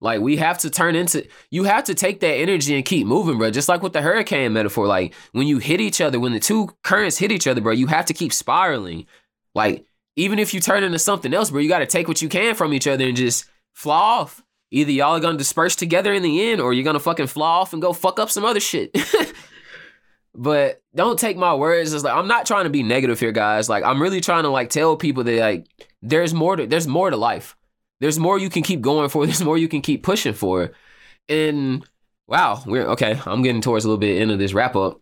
Like 0.00 0.20
we 0.20 0.36
have 0.36 0.58
to 0.58 0.70
turn 0.70 0.94
into 0.94 1.26
you 1.50 1.64
have 1.64 1.84
to 1.84 1.94
take 1.94 2.20
that 2.20 2.34
energy 2.34 2.74
and 2.74 2.84
keep 2.84 3.06
moving, 3.06 3.38
bro. 3.38 3.50
Just 3.50 3.68
like 3.68 3.82
with 3.82 3.94
the 3.94 4.02
hurricane 4.02 4.52
metaphor. 4.52 4.86
Like 4.86 5.14
when 5.32 5.46
you 5.46 5.58
hit 5.58 5.80
each 5.80 6.00
other, 6.00 6.20
when 6.20 6.32
the 6.32 6.40
two 6.40 6.68
currents 6.84 7.18
hit 7.18 7.32
each 7.32 7.46
other, 7.46 7.60
bro, 7.60 7.72
you 7.72 7.86
have 7.86 8.06
to 8.06 8.14
keep 8.14 8.32
spiraling. 8.32 9.06
Like, 9.54 9.86
even 10.16 10.38
if 10.38 10.52
you 10.52 10.60
turn 10.60 10.84
into 10.84 10.98
something 10.98 11.32
else, 11.32 11.50
bro, 11.50 11.60
you 11.60 11.68
gotta 11.68 11.86
take 11.86 12.08
what 12.08 12.20
you 12.20 12.28
can 12.28 12.54
from 12.54 12.74
each 12.74 12.86
other 12.86 13.06
and 13.06 13.16
just 13.16 13.46
fly 13.72 13.96
off. 13.96 14.42
Either 14.70 14.90
y'all 14.90 15.16
are 15.16 15.20
gonna 15.20 15.38
disperse 15.38 15.76
together 15.76 16.12
in 16.12 16.22
the 16.22 16.50
end, 16.50 16.60
or 16.60 16.74
you're 16.74 16.84
gonna 16.84 17.00
fucking 17.00 17.26
fly 17.26 17.48
off 17.48 17.72
and 17.72 17.80
go 17.80 17.92
fuck 17.92 18.18
up 18.18 18.30
some 18.30 18.44
other 18.44 18.60
shit. 18.60 18.90
but 20.36 20.82
don't 20.94 21.18
take 21.18 21.36
my 21.36 21.54
words 21.54 21.94
as 21.94 22.04
like 22.04 22.14
I'm 22.14 22.28
not 22.28 22.46
trying 22.46 22.64
to 22.64 22.70
be 22.70 22.82
negative 22.82 23.18
here, 23.18 23.32
guys. 23.32 23.68
Like 23.68 23.84
I'm 23.84 24.00
really 24.00 24.20
trying 24.20 24.44
to 24.44 24.50
like 24.50 24.70
tell 24.70 24.96
people 24.96 25.24
that 25.24 25.40
like 25.40 25.66
there's 26.02 26.34
more 26.34 26.56
to 26.56 26.66
there's 26.66 26.86
more 26.86 27.10
to 27.10 27.16
life. 27.16 27.56
There's 28.00 28.18
more 28.18 28.38
you 28.38 28.50
can 28.50 28.62
keep 28.62 28.82
going 28.82 29.08
for. 29.08 29.24
There's 29.26 29.42
more 29.42 29.56
you 29.56 29.68
can 29.68 29.80
keep 29.80 30.02
pushing 30.02 30.34
for. 30.34 30.72
And 31.30 31.82
wow, 32.26 32.62
we're 32.66 32.86
okay. 32.88 33.18
I'm 33.24 33.42
getting 33.42 33.62
towards 33.62 33.84
a 33.84 33.88
little 33.88 33.98
bit 33.98 34.20
end 34.20 34.30
of 34.30 34.38
this 34.38 34.52
wrap 34.52 34.76
up. 34.76 35.00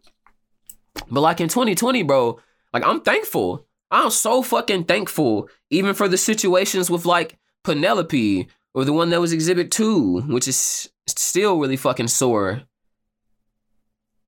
But 1.11 1.21
like 1.21 1.41
in 1.41 1.49
2020, 1.49 2.05
bro, 2.05 2.39
like 2.73 2.87
I'm 2.87 3.01
thankful. 3.01 3.67
I'm 3.91 4.11
so 4.11 4.43
fucking 4.43 4.85
thankful, 4.85 5.49
even 5.71 5.95
for 5.95 6.09
the 6.09 6.17
situations 6.17 6.89
with 6.89 7.05
like 7.05 7.37
Penelope 7.65 8.49
or 8.75 8.85
the 8.85 8.93
one 8.93 9.11
that 9.11 9.21
was 9.21 9.33
Exhibit 9.33 9.71
Two, 9.71 10.21
which 10.23 10.47
is 10.47 10.89
still 11.09 11.59
really 11.59 11.77
fucking 11.77 12.09
sore. 12.09 12.63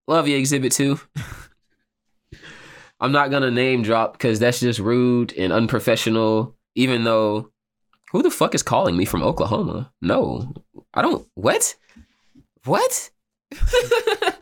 Love 0.07 0.29
you, 0.29 0.37
Exhibit 0.37 0.73
Two. 0.73 1.01
I'm 3.01 3.13
not 3.13 3.31
gonna 3.31 3.51
name 3.51 3.83
drop 3.83 4.13
because 4.13 4.39
that's 4.39 4.61
just 4.61 4.79
rude 4.79 5.33
and 5.35 5.53
unprofessional. 5.53 6.55
Even 6.75 7.05
though, 7.05 7.51
who 8.13 8.23
the 8.23 8.31
fuck 8.31 8.55
is 8.55 8.63
calling 8.63 8.97
me 8.97 9.05
from 9.05 9.23
Oklahoma? 9.23 9.93
No, 10.01 10.53
I 10.95 11.03
don't. 11.03 11.27
What? 11.35 11.75
What? 12.65 13.11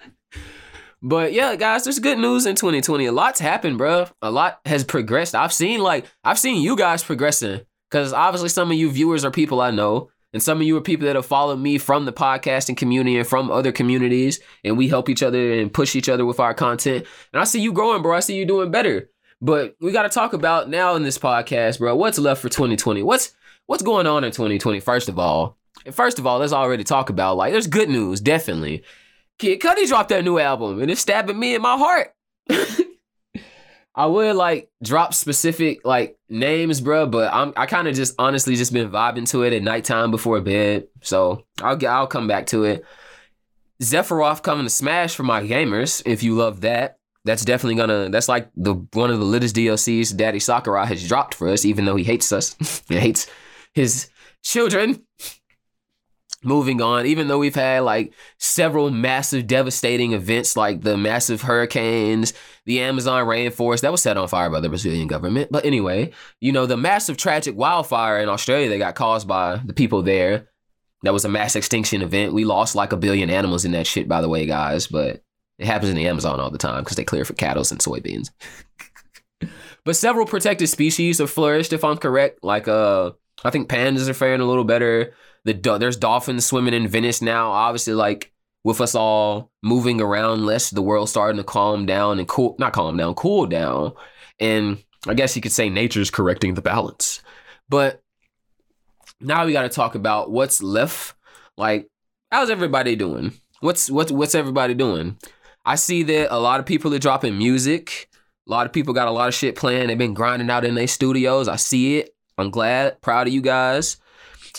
but 1.02 1.32
yeah, 1.32 1.56
guys, 1.56 1.84
there's 1.84 1.98
good 1.98 2.18
news 2.18 2.46
in 2.46 2.56
2020. 2.56 3.06
A 3.06 3.12
lot's 3.12 3.40
happened, 3.40 3.78
bro. 3.78 4.06
A 4.22 4.30
lot 4.30 4.60
has 4.64 4.84
progressed. 4.84 5.34
I've 5.34 5.52
seen 5.52 5.80
like 5.80 6.06
I've 6.22 6.38
seen 6.38 6.62
you 6.62 6.76
guys 6.76 7.02
progressing 7.02 7.62
because 7.90 8.12
obviously 8.12 8.48
some 8.48 8.70
of 8.70 8.76
you 8.76 8.90
viewers 8.90 9.24
are 9.24 9.30
people 9.30 9.60
I 9.60 9.70
know. 9.70 10.10
And 10.35 10.43
some 10.43 10.61
of 10.61 10.66
you 10.66 10.76
are 10.76 10.80
people 10.80 11.07
that 11.07 11.14
have 11.14 11.24
followed 11.24 11.61
me 11.61 11.78
from 11.78 12.07
the 12.07 12.12
podcasting 12.12 12.76
community 12.76 13.16
and 13.16 13.26
from 13.26 13.53
other 13.53 13.70
communities. 13.70 14.41
And 14.64 14.76
we 14.76 14.89
help 14.89 15.09
each 15.09 15.22
other 15.22 15.53
and 15.53 15.72
push 15.72 15.95
each 15.95 16.09
other 16.09 16.26
with 16.26 16.41
our 16.41 16.53
content. 16.53 17.07
And 17.32 17.41
I 17.41 17.45
see 17.45 17.61
you 17.61 17.72
growing, 17.72 18.03
bro. 18.03 18.16
I 18.16 18.20
see 18.20 18.35
you 18.35 18.45
doing 18.45 18.72
better. 18.72 19.09
But 19.41 19.76
we 19.80 19.93
got 19.93 20.03
to 20.03 20.09
talk 20.09 20.32
about 20.32 20.68
now 20.68 20.97
in 20.97 21.05
this 21.05 21.18
podcast, 21.18 21.78
bro. 21.78 21.95
What's 21.95 22.18
left 22.18 22.43
for 22.43 22.49
2020? 22.49 23.05
What's 23.05 23.32
what's 23.66 23.85
going 23.85 24.09
on 24.09 24.24
in 24.24 24.32
2020? 24.32 24.80
First 24.80 25.09
of 25.09 25.20
all, 25.20 25.57
and 25.87 25.95
first 25.95 26.18
of 26.18 26.26
all, 26.26 26.39
let's 26.39 26.53
already 26.53 26.82
talk 26.82 27.11
about 27.11 27.37
like 27.37 27.53
there's 27.53 27.68
good 27.68 27.89
news, 27.89 28.20
definitely. 28.20 28.82
Kid 29.39 29.61
Cudi 29.61 29.87
dropped 29.87 30.09
that 30.09 30.24
new 30.24 30.41
album, 30.41 30.82
and 30.82 30.91
it's 30.91 31.01
stabbing 31.01 31.39
me 31.39 31.55
in 31.55 31.62
my 31.62 31.76
heart. 31.76 32.12
I 33.95 34.07
would 34.07 34.34
like 34.34 34.70
drop 34.82 35.14
specific 35.14 35.80
like 35.84 36.18
names, 36.28 36.80
bro, 36.80 37.07
but 37.07 37.32
I'm 37.32 37.53
I 37.57 37.66
kind 37.66 37.86
of 37.86 37.95
just 37.95 38.14
honestly 38.18 38.57
just 38.57 38.72
been 38.72 38.90
vibing 38.90 39.28
to 39.30 39.42
it 39.42 39.53
at 39.53 39.62
nighttime 39.62 40.11
before 40.11 40.40
bed. 40.40 40.88
So 41.03 41.45
I'll 41.62 41.76
get 41.76 41.90
I'll 41.90 42.07
come 42.07 42.26
back 42.26 42.47
to 42.47 42.64
it. 42.64 42.84
Sephiroth 43.82 44.42
coming 44.42 44.64
to 44.64 44.70
Smash 44.70 45.14
for 45.14 45.22
my 45.22 45.42
gamers. 45.42 46.03
If 46.07 46.22
you 46.22 46.34
love 46.34 46.62
that, 46.62 46.99
that's 47.24 47.45
definitely 47.45 47.76
gonna. 47.76 48.09
That's 48.11 48.28
like 48.28 48.51
the 48.57 48.74
one 48.92 49.11
of 49.11 49.18
the 49.18 49.24
latest 49.24 49.55
DLCs 49.55 50.16
Daddy 50.16 50.40
Sakurai 50.40 50.86
has 50.86 51.07
dropped 51.07 51.34
for 51.34 51.49
us, 51.49 51.64
even 51.64 51.84
though 51.84 51.97
he 51.97 52.05
hates 52.05 52.32
us. 52.32 52.57
he 52.88 52.99
hates 52.99 53.28
his 53.74 54.11
children 54.42 55.05
moving 56.45 56.80
on, 56.80 57.07
even 57.07 57.28
though 57.28 57.38
we've 57.38 57.55
had 57.55 57.80
like 57.80 58.12
several 58.38 58.90
massive 58.90 59.47
devastating 59.47 60.12
events 60.12 60.57
like 60.57 60.82
the 60.82 60.97
massive 60.97 61.42
hurricanes, 61.42 62.32
the 62.66 62.80
Amazon 62.80 63.26
rainforest 63.26 63.80
that 63.80 63.92
was 63.92 64.03
set 64.03 64.16
on 64.16 64.28
fire 64.28 64.51
by 64.51 64.61
the 64.61 64.68
Brazilian 64.68 65.07
government. 65.07 65.51
But 65.51 65.64
anyway, 65.64 66.12
you 66.40 66.53
know, 66.53 66.66
the 66.66 66.76
massive 66.76 67.16
tragic 67.16 67.57
wildfire 67.57 68.18
in 68.18 68.28
Australia 68.28 68.68
that 68.68 68.78
got 68.78 68.95
caused 68.95 69.28
by 69.28 69.61
the 69.64 69.74
people 69.74 70.03
there. 70.03 70.49
That 71.03 71.12
was 71.12 71.26
a 71.26 71.28
mass 71.28 71.55
extinction 71.55 72.01
event. 72.01 72.32
We 72.32 72.47
lost 72.47 72.74
like 72.74 72.92
a 72.92 72.97
billion 72.97 73.28
animals 73.28 73.66
in 73.66 73.72
that 73.72 73.86
shit, 73.86 74.09
by 74.09 74.22
the 74.22 74.28
way, 74.28 74.47
guys. 74.47 74.86
But 74.86 75.22
it 75.59 75.66
happens 75.66 75.90
in 75.90 75.97
the 75.97 76.09
Amazon 76.09 76.40
all 76.40 76.51
the 76.51 76.57
time 76.57 76.82
because 76.82 76.97
they 76.97 77.05
clear 77.05 77.26
for 77.26 77.34
cattle 77.34 77.64
and 77.70 77.78
soybeans. 77.78 78.30
but 79.84 79.97
several 79.97 80.24
protected 80.24 80.70
species 80.70 81.18
have 81.18 81.30
flourished, 81.30 81.74
if 81.74 81.84
I'm 81.84 81.99
correct, 81.99 82.42
like 82.42 82.68
uh 82.68 83.11
I 83.45 83.51
think 83.51 83.68
pandas 83.68 84.09
are 84.09 84.14
faring 84.14 84.40
a 84.40 84.47
little 84.47 84.64
better. 84.64 85.12
The 85.45 85.53
there's 85.78 85.97
dolphins 85.97 86.45
swimming 86.45 86.74
in 86.74 86.88
Venice 86.88 87.20
now. 87.20 87.51
Obviously, 87.51 87.95
like 87.95 88.32
with 88.64 88.80
us 88.80 88.95
all 88.95 89.51
moving 89.62 90.01
around 90.01 90.47
less, 90.47 90.70
the 90.70 90.82
world 90.82 91.09
starting 91.09 91.36
to 91.36 91.45
calm 91.45 91.86
down 91.86 92.18
and 92.18 92.26
cool, 92.26 92.57
not 92.59 92.72
calm 92.72 92.97
down, 92.97 93.14
cool 93.14 93.47
down. 93.47 93.92
And 94.40 94.82
I 95.07 95.14
guess 95.14 95.36
you 95.36 95.42
could 95.42 95.53
say 95.53 95.68
nature's 95.68 96.11
correcting 96.11 96.55
the 96.55 96.62
balance. 96.62 97.22
But 97.68 98.03
now 99.20 99.45
we 99.45 99.53
got 99.53 99.62
to 99.62 99.68
talk 99.68 99.95
about 99.95 100.30
what's 100.30 100.62
left. 100.62 101.14
Like, 101.57 101.88
how's 102.32 102.51
everybody 102.51 102.97
doing? 102.97 103.32
What's 103.61 103.90
what's 103.90 104.11
what's 104.11 104.34
everybody 104.34 104.74
doing? 104.74 105.18
I 105.64 105.76
see 105.76 106.03
that 106.03 106.34
a 106.34 106.38
lot 106.38 106.61
of 106.61 106.66
people 106.66 106.92
are 106.95 106.99
dropping 106.99 107.38
music. 107.38 108.09
A 108.47 108.51
lot 108.51 108.66
of 108.66 108.72
people 108.72 108.92
got 108.92 109.09
a 109.09 109.12
lot 109.12 109.28
of 109.28 109.34
shit 109.34 109.57
playing. 109.57 109.88
They've 109.88 109.97
been 109.97 110.12
grinding 110.12 110.51
out 110.51 110.64
in 110.64 110.74
their 110.74 110.86
studios. 110.86 111.49
I 111.49 111.57
see 111.57 111.99
it. 111.99 112.14
I'm 112.36 112.51
glad, 112.51 113.01
proud 113.01 113.26
of 113.26 113.32
you 113.32 113.40
guys. 113.40 113.97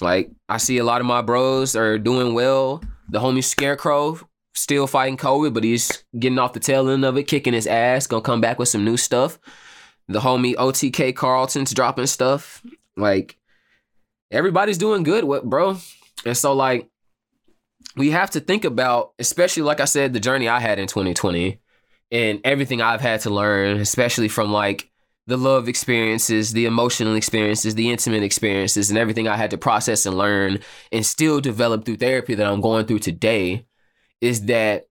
Like, 0.01 0.31
I 0.49 0.57
see 0.57 0.77
a 0.77 0.83
lot 0.83 1.01
of 1.01 1.07
my 1.07 1.21
bros 1.21 1.75
are 1.75 1.97
doing 1.97 2.33
well. 2.33 2.83
The 3.09 3.19
homie 3.19 3.43
Scarecrow 3.43 4.19
still 4.53 4.87
fighting 4.87 5.17
COVID, 5.17 5.53
but 5.53 5.63
he's 5.63 6.03
getting 6.17 6.39
off 6.39 6.53
the 6.53 6.59
tail 6.59 6.89
end 6.89 7.05
of 7.05 7.17
it, 7.17 7.23
kicking 7.23 7.53
his 7.53 7.67
ass. 7.67 8.07
Gonna 8.07 8.21
come 8.21 8.41
back 8.41 8.59
with 8.59 8.69
some 8.69 8.85
new 8.85 8.97
stuff. 8.97 9.39
The 10.07 10.19
homie 10.19 10.55
OTK 10.55 11.15
Carlton's 11.15 11.73
dropping 11.73 12.07
stuff. 12.07 12.63
Like, 12.95 13.37
everybody's 14.31 14.77
doing 14.77 15.03
good, 15.03 15.23
what 15.23 15.45
bro? 15.45 15.77
And 16.25 16.37
so 16.37 16.53
like 16.53 16.89
we 17.95 18.11
have 18.11 18.31
to 18.31 18.39
think 18.39 18.65
about, 18.65 19.13
especially 19.19 19.63
like 19.63 19.79
I 19.79 19.85
said, 19.85 20.13
the 20.13 20.19
journey 20.19 20.49
I 20.49 20.59
had 20.59 20.79
in 20.79 20.87
2020 20.87 21.59
and 22.11 22.41
everything 22.43 22.81
I've 22.81 23.01
had 23.01 23.21
to 23.21 23.29
learn, 23.29 23.77
especially 23.77 24.27
from 24.27 24.51
like 24.51 24.89
the 25.27 25.37
love 25.37 25.67
experiences, 25.67 26.53
the 26.53 26.65
emotional 26.65 27.15
experiences, 27.15 27.75
the 27.75 27.89
intimate 27.89 28.23
experiences, 28.23 28.89
and 28.89 28.99
everything 28.99 29.27
I 29.27 29.37
had 29.37 29.51
to 29.51 29.57
process 29.57 30.05
and 30.05 30.17
learn 30.17 30.59
and 30.91 31.05
still 31.05 31.41
develop 31.41 31.83
through 31.85 31.97
therapy 31.97 32.35
that 32.35 32.45
I'm 32.45 32.61
going 32.61 32.85
through 32.85 32.99
today 32.99 33.65
is 34.21 34.45
that 34.45 34.85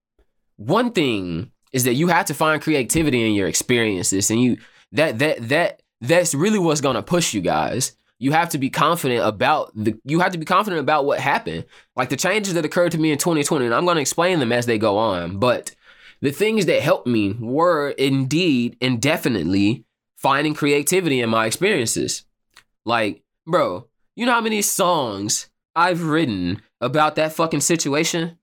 one 0.56 0.90
thing 0.90 1.52
is 1.72 1.84
that 1.84 1.94
you 1.94 2.08
have 2.08 2.26
to 2.26 2.34
find 2.34 2.60
creativity 2.60 3.26
in 3.26 3.34
your 3.34 3.48
experiences 3.48 4.30
and 4.30 4.40
you 4.40 4.58
that 4.92 5.18
that 5.18 5.48
that 5.48 5.82
that's 6.00 6.34
really 6.34 6.58
what's 6.58 6.80
going 6.80 6.96
to 6.96 7.02
push 7.02 7.34
you 7.34 7.40
guys. 7.40 7.96
You 8.18 8.32
have 8.32 8.50
to 8.50 8.58
be 8.58 8.70
confident 8.70 9.26
about 9.26 9.72
the 9.74 9.98
you 10.04 10.20
have 10.20 10.32
to 10.32 10.38
be 10.38 10.44
confident 10.44 10.80
about 10.80 11.04
what 11.04 11.20
happened. 11.20 11.64
Like 11.96 12.08
the 12.08 12.16
changes 12.16 12.54
that 12.54 12.64
occurred 12.64 12.92
to 12.92 12.98
me 12.98 13.12
in 13.12 13.18
2020 13.18 13.66
and 13.66 13.74
i'm 13.74 13.84
going 13.84 13.96
to 13.96 14.00
explain 14.00 14.40
them 14.40 14.52
as 14.52 14.66
they 14.66 14.78
go 14.78 14.96
on 14.96 15.38
but 15.38 15.74
the 16.20 16.30
things 16.30 16.66
that 16.66 16.80
helped 16.80 17.06
me 17.06 17.34
were 17.38 17.90
indeed 17.90 18.76
indefinitely 18.80 19.83
finding 20.24 20.54
creativity 20.54 21.20
in 21.20 21.28
my 21.28 21.44
experiences. 21.44 22.24
Like 22.86 23.22
bro 23.46 23.88
you 24.16 24.24
know 24.24 24.32
how 24.32 24.40
many 24.40 24.62
songs 24.62 25.50
i've 25.76 26.02
written 26.02 26.62
about 26.80 27.16
that 27.16 27.34
fucking 27.34 27.60
situation? 27.60 28.38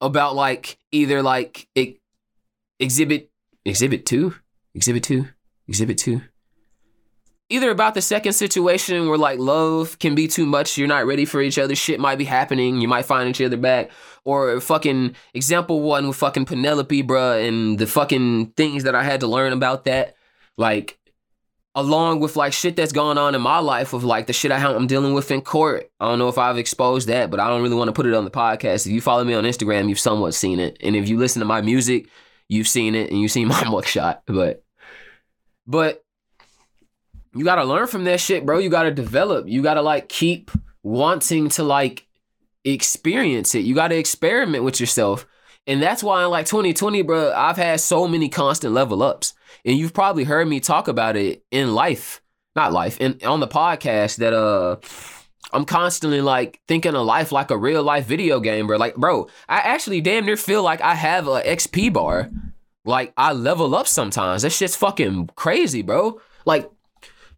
About 0.00 0.34
like 0.34 0.78
either 0.92 1.22
like 1.22 1.68
it, 1.74 1.98
exhibit 2.78 3.30
exhibit 3.66 4.06
2 4.06 4.34
exhibit 4.74 5.02
2 5.02 5.28
exhibit 5.68 5.98
2 5.98 6.22
either 7.48 7.70
about 7.70 7.94
the 7.94 8.02
second 8.02 8.32
situation 8.32 9.08
where 9.08 9.18
like 9.18 9.38
love 9.38 9.98
can 9.98 10.14
be 10.14 10.26
too 10.26 10.46
much, 10.46 10.76
you're 10.76 10.88
not 10.88 11.06
ready 11.06 11.24
for 11.24 11.40
each 11.40 11.58
other, 11.58 11.74
shit 11.74 12.00
might 12.00 12.18
be 12.18 12.24
happening, 12.24 12.80
you 12.80 12.88
might 12.88 13.04
find 13.04 13.28
each 13.28 13.40
other 13.40 13.56
back, 13.56 13.90
or 14.24 14.60
fucking 14.60 15.14
example 15.32 15.80
one 15.82 16.08
with 16.08 16.16
fucking 16.16 16.44
Penelope, 16.44 17.02
bruh, 17.04 17.46
and 17.46 17.78
the 17.78 17.86
fucking 17.86 18.46
things 18.56 18.82
that 18.82 18.94
I 18.94 19.04
had 19.04 19.20
to 19.20 19.28
learn 19.28 19.52
about 19.52 19.84
that, 19.84 20.15
like 20.56 20.98
along 21.74 22.20
with 22.20 22.36
like 22.36 22.54
shit 22.54 22.74
that's 22.74 22.92
going 22.92 23.18
on 23.18 23.34
in 23.34 23.40
my 23.40 23.58
life 23.58 23.92
with 23.92 24.02
like 24.02 24.26
the 24.26 24.32
shit 24.32 24.50
I 24.50 24.58
am 24.58 24.86
dealing 24.86 25.12
with 25.12 25.30
in 25.30 25.42
court. 25.42 25.90
I 26.00 26.08
don't 26.08 26.18
know 26.18 26.28
if 26.28 26.38
I've 26.38 26.56
exposed 26.56 27.08
that, 27.08 27.30
but 27.30 27.38
I 27.38 27.48
don't 27.48 27.62
really 27.62 27.76
want 27.76 27.88
to 27.88 27.92
put 27.92 28.06
it 28.06 28.14
on 28.14 28.24
the 28.24 28.30
podcast. 28.30 28.86
If 28.86 28.92
you 28.92 29.00
follow 29.00 29.24
me 29.24 29.34
on 29.34 29.44
Instagram, 29.44 29.88
you've 29.88 29.98
somewhat 29.98 30.34
seen 30.34 30.58
it, 30.58 30.78
and 30.80 30.96
if 30.96 31.08
you 31.08 31.18
listen 31.18 31.40
to 31.40 31.46
my 31.46 31.60
music, 31.60 32.08
you've 32.48 32.68
seen 32.68 32.94
it, 32.94 33.10
and 33.10 33.20
you've 33.20 33.30
seen 33.30 33.48
my 33.48 33.62
mugshot, 33.62 34.20
but. 34.26 34.62
But 35.68 36.04
you 37.34 37.44
gotta 37.44 37.64
learn 37.64 37.86
from 37.86 38.04
that 38.04 38.20
shit, 38.20 38.46
bro. 38.46 38.58
You 38.58 38.70
gotta 38.70 38.90
develop. 38.90 39.46
You 39.48 39.62
gotta 39.62 39.82
like 39.82 40.08
keep 40.08 40.50
wanting 40.82 41.48
to 41.50 41.64
like 41.64 42.06
experience 42.64 43.54
it. 43.54 43.64
You 43.64 43.74
gotta 43.74 43.98
experiment 43.98 44.64
with 44.64 44.80
yourself. 44.80 45.26
And 45.66 45.82
that's 45.82 46.02
why 46.02 46.24
in 46.24 46.30
like 46.30 46.46
2020, 46.46 47.02
bro, 47.02 47.32
I've 47.32 47.56
had 47.56 47.80
so 47.80 48.06
many 48.08 48.28
constant 48.28 48.72
level 48.72 49.02
ups. 49.02 49.34
And 49.66 49.76
you've 49.76 49.92
probably 49.92 50.24
heard 50.24 50.48
me 50.48 50.60
talk 50.60 50.88
about 50.88 51.16
it 51.16 51.42
in 51.50 51.74
life, 51.74 52.22
not 52.54 52.72
life, 52.72 52.96
and 53.00 53.22
on 53.24 53.40
the 53.40 53.48
podcast 53.48 54.16
that 54.18 54.32
uh 54.32 54.76
I'm 55.52 55.64
constantly 55.64 56.20
like 56.20 56.60
thinking 56.66 56.94
of 56.94 57.04
life 57.06 57.32
like 57.32 57.50
a 57.50 57.58
real 57.58 57.82
life 57.82 58.06
video 58.06 58.40
game, 58.40 58.66
bro. 58.66 58.78
Like, 58.78 58.96
bro, 58.96 59.28
I 59.48 59.58
actually 59.58 60.00
damn 60.00 60.24
near 60.24 60.36
feel 60.36 60.62
like 60.62 60.80
I 60.80 60.94
have 60.94 61.26
a 61.26 61.42
XP 61.42 61.92
bar. 61.92 62.30
Like 62.84 63.12
I 63.16 63.32
level 63.32 63.74
up 63.74 63.88
sometimes. 63.88 64.42
That 64.42 64.50
shit's 64.50 64.76
fucking 64.76 65.30
crazy, 65.34 65.82
bro. 65.82 66.20
Like 66.44 66.70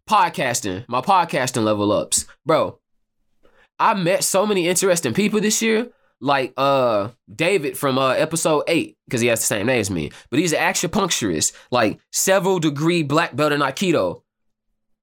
podcasting, 0.07 0.85
my 0.87 1.01
podcasting 1.01 1.63
level 1.63 1.91
ups. 1.91 2.25
Bro, 2.45 2.79
I 3.79 3.95
met 3.95 4.23
so 4.23 4.45
many 4.45 4.67
interesting 4.67 5.13
people 5.13 5.39
this 5.41 5.61
year. 5.61 5.89
Like 6.21 6.53
uh 6.57 7.09
David 7.33 7.77
from 7.77 7.97
uh 7.97 8.11
episode 8.11 8.63
eight, 8.67 8.97
because 9.05 9.21
he 9.21 9.27
has 9.27 9.39
the 9.39 9.45
same 9.45 9.67
name 9.67 9.79
as 9.79 9.89
me. 9.89 10.11
But 10.29 10.39
he's 10.39 10.53
an 10.53 10.59
acupuncturist, 10.59 11.53
like 11.71 11.99
several 12.11 12.59
degree 12.59 13.03
black 13.03 13.35
belt 13.35 13.53
in 13.53 13.61
Aikido. 13.61 14.21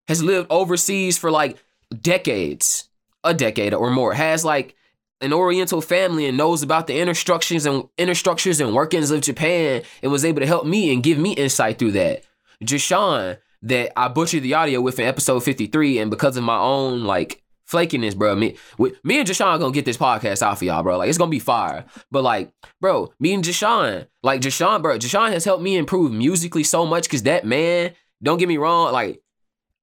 Has 0.08 0.22
lived 0.22 0.48
overseas 0.50 1.18
for 1.18 1.30
like 1.30 1.56
decades, 2.00 2.88
a 3.24 3.34
decade 3.34 3.74
or 3.74 3.90
more. 3.90 4.14
Has 4.14 4.44
like 4.44 4.76
an 5.20 5.32
Oriental 5.32 5.80
family 5.80 6.26
and 6.26 6.36
knows 6.36 6.62
about 6.62 6.86
the 6.86 6.98
inner 6.98 7.14
structures 7.14 7.64
and 7.64 7.88
inner 7.96 8.14
structures 8.14 8.60
and 8.60 8.74
workings 8.74 9.10
of 9.10 9.22
Japan 9.22 9.82
and 10.02 10.12
was 10.12 10.24
able 10.24 10.40
to 10.40 10.46
help 10.46 10.66
me 10.66 10.92
and 10.92 11.02
give 11.02 11.18
me 11.18 11.32
insight 11.32 11.78
through 11.78 11.92
that. 11.92 12.22
Jashawn 12.62 13.38
that 13.62 13.98
I 13.98 14.08
butchered 14.08 14.42
the 14.42 14.54
audio 14.54 14.80
with 14.80 14.98
in 14.98 15.06
episode 15.06 15.40
53, 15.40 15.98
and 15.98 16.10
because 16.10 16.36
of 16.36 16.44
my 16.44 16.58
own 16.58 17.04
like 17.04 17.42
flakiness, 17.70 18.16
bro, 18.16 18.34
me, 18.34 18.56
me 18.78 19.18
and 19.18 19.28
Jashawn 19.28 19.58
gonna 19.58 19.72
get 19.72 19.84
this 19.84 19.96
podcast 19.96 20.42
out 20.42 20.58
for 20.58 20.64
y'all, 20.64 20.82
bro. 20.82 20.98
Like 20.98 21.08
it's 21.08 21.18
gonna 21.18 21.30
be 21.30 21.38
fire. 21.38 21.84
But 22.10 22.22
like, 22.22 22.52
bro, 22.80 23.12
me 23.20 23.34
and 23.34 23.44
Jashawn, 23.44 24.06
like 24.22 24.40
Jashawn, 24.40 24.82
bro, 24.82 24.98
Jashawn 24.98 25.32
has 25.32 25.44
helped 25.44 25.62
me 25.62 25.76
improve 25.76 26.12
musically 26.12 26.64
so 26.64 26.86
much 26.86 27.04
because 27.04 27.24
that 27.24 27.44
man, 27.44 27.92
don't 28.22 28.38
get 28.38 28.48
me 28.48 28.56
wrong, 28.56 28.92
like 28.92 29.20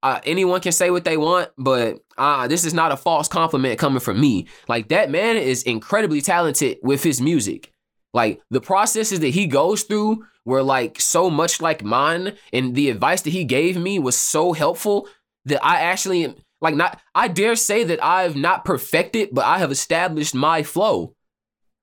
uh, 0.04 0.20
anyone 0.24 0.60
can 0.60 0.72
say 0.72 0.90
what 0.90 1.04
they 1.04 1.16
want, 1.16 1.48
but 1.56 1.98
uh, 2.18 2.46
this 2.46 2.66
is 2.66 2.74
not 2.74 2.92
a 2.92 2.96
false 2.96 3.26
compliment 3.26 3.78
coming 3.78 4.00
from 4.00 4.20
me. 4.20 4.46
Like 4.68 4.88
that 4.88 5.10
man 5.10 5.36
is 5.38 5.62
incredibly 5.62 6.20
talented 6.20 6.76
with 6.82 7.02
his 7.02 7.22
music. 7.22 7.72
Like 8.12 8.42
the 8.50 8.60
processes 8.60 9.20
that 9.20 9.28
he 9.28 9.46
goes 9.46 9.82
through 9.82 10.26
were 10.44 10.62
like 10.62 11.00
so 11.00 11.30
much 11.30 11.62
like 11.62 11.82
mine, 11.82 12.36
and 12.52 12.74
the 12.74 12.90
advice 12.90 13.22
that 13.22 13.30
he 13.30 13.44
gave 13.44 13.78
me 13.78 13.98
was 13.98 14.14
so 14.14 14.52
helpful 14.52 15.08
that 15.46 15.64
I 15.64 15.80
actually 15.80 16.36
like 16.64 16.74
not 16.74 17.00
I 17.14 17.28
dare 17.28 17.54
say 17.54 17.84
that 17.84 18.02
I've 18.02 18.34
not 18.34 18.64
perfected, 18.64 19.28
but 19.32 19.44
I 19.44 19.58
have 19.58 19.70
established 19.70 20.34
my 20.34 20.62
flow. 20.62 21.14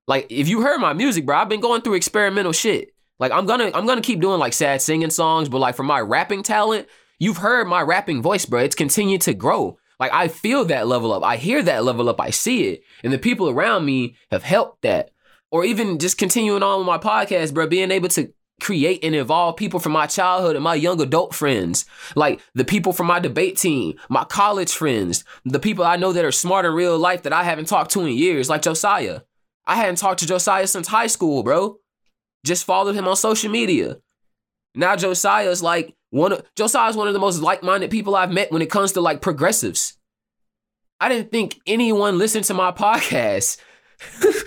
Like 0.06 0.26
if 0.30 0.48
you 0.48 0.60
heard 0.60 0.78
my 0.78 0.92
music, 0.92 1.24
bro, 1.24 1.38
I've 1.38 1.48
been 1.48 1.60
going 1.60 1.80
through 1.80 1.94
experimental 1.94 2.52
shit. 2.52 2.90
Like 3.18 3.32
I'm 3.32 3.46
gonna 3.46 3.70
I'm 3.72 3.86
gonna 3.86 4.02
keep 4.02 4.20
doing 4.20 4.40
like 4.40 4.52
sad 4.52 4.82
singing 4.82 5.10
songs, 5.10 5.48
but 5.48 5.58
like 5.58 5.76
for 5.76 5.84
my 5.84 6.00
rapping 6.00 6.42
talent, 6.42 6.88
you've 7.18 7.38
heard 7.38 7.66
my 7.66 7.80
rapping 7.80 8.20
voice, 8.20 8.44
bro. 8.44 8.60
It's 8.60 8.74
continued 8.74 9.22
to 9.22 9.34
grow. 9.34 9.78
Like 9.98 10.12
I 10.12 10.28
feel 10.28 10.64
that 10.66 10.88
level 10.88 11.12
up. 11.12 11.22
I 11.22 11.36
hear 11.36 11.62
that 11.62 11.84
level 11.84 12.08
up. 12.08 12.20
I 12.20 12.30
see 12.30 12.64
it. 12.64 12.82
And 13.04 13.12
the 13.12 13.18
people 13.18 13.48
around 13.48 13.86
me 13.86 14.16
have 14.30 14.42
helped 14.42 14.82
that 14.82 15.10
or 15.52 15.64
even 15.64 15.98
just 15.98 16.18
continuing 16.18 16.62
on 16.62 16.78
with 16.78 16.86
my 16.86 16.98
podcast, 16.98 17.54
bro, 17.54 17.68
being 17.68 17.92
able 17.92 18.08
to 18.08 18.32
create 18.62 19.02
and 19.02 19.14
evolve 19.14 19.56
people 19.56 19.80
from 19.80 19.92
my 19.92 20.06
childhood 20.06 20.54
and 20.54 20.62
my 20.62 20.74
young 20.74 21.00
adult 21.00 21.34
friends, 21.34 21.84
like 22.14 22.40
the 22.54 22.64
people 22.64 22.92
from 22.92 23.08
my 23.08 23.18
debate 23.18 23.56
team, 23.56 23.98
my 24.08 24.24
college 24.24 24.72
friends, 24.72 25.24
the 25.44 25.58
people 25.58 25.84
I 25.84 25.96
know 25.96 26.12
that 26.12 26.24
are 26.24 26.32
smart 26.32 26.64
in 26.64 26.72
real 26.72 26.96
life 26.96 27.24
that 27.24 27.32
I 27.32 27.42
haven't 27.42 27.66
talked 27.66 27.90
to 27.92 28.00
in 28.02 28.16
years, 28.16 28.48
like 28.48 28.62
Josiah. 28.62 29.22
I 29.66 29.76
hadn't 29.76 29.96
talked 29.96 30.20
to 30.20 30.26
Josiah 30.26 30.66
since 30.66 30.88
high 30.88 31.08
school, 31.08 31.42
bro. 31.42 31.78
Just 32.44 32.64
followed 32.64 32.94
him 32.94 33.08
on 33.08 33.16
social 33.16 33.50
media. 33.50 33.98
Now 34.74 34.96
Josiah's 34.96 35.62
like 35.62 35.94
one 36.10 36.32
of 36.32 36.44
Josiah's 36.54 36.96
one 36.96 37.08
of 37.08 37.14
the 37.14 37.20
most 37.20 37.40
like-minded 37.40 37.90
people 37.90 38.14
I've 38.14 38.32
met 38.32 38.52
when 38.52 38.62
it 38.62 38.70
comes 38.70 38.92
to 38.92 39.00
like 39.00 39.20
progressives. 39.20 39.98
I 41.00 41.08
didn't 41.08 41.32
think 41.32 41.60
anyone 41.66 42.16
listened 42.16 42.44
to 42.44 42.54
my 42.54 42.70
podcast. 42.70 43.58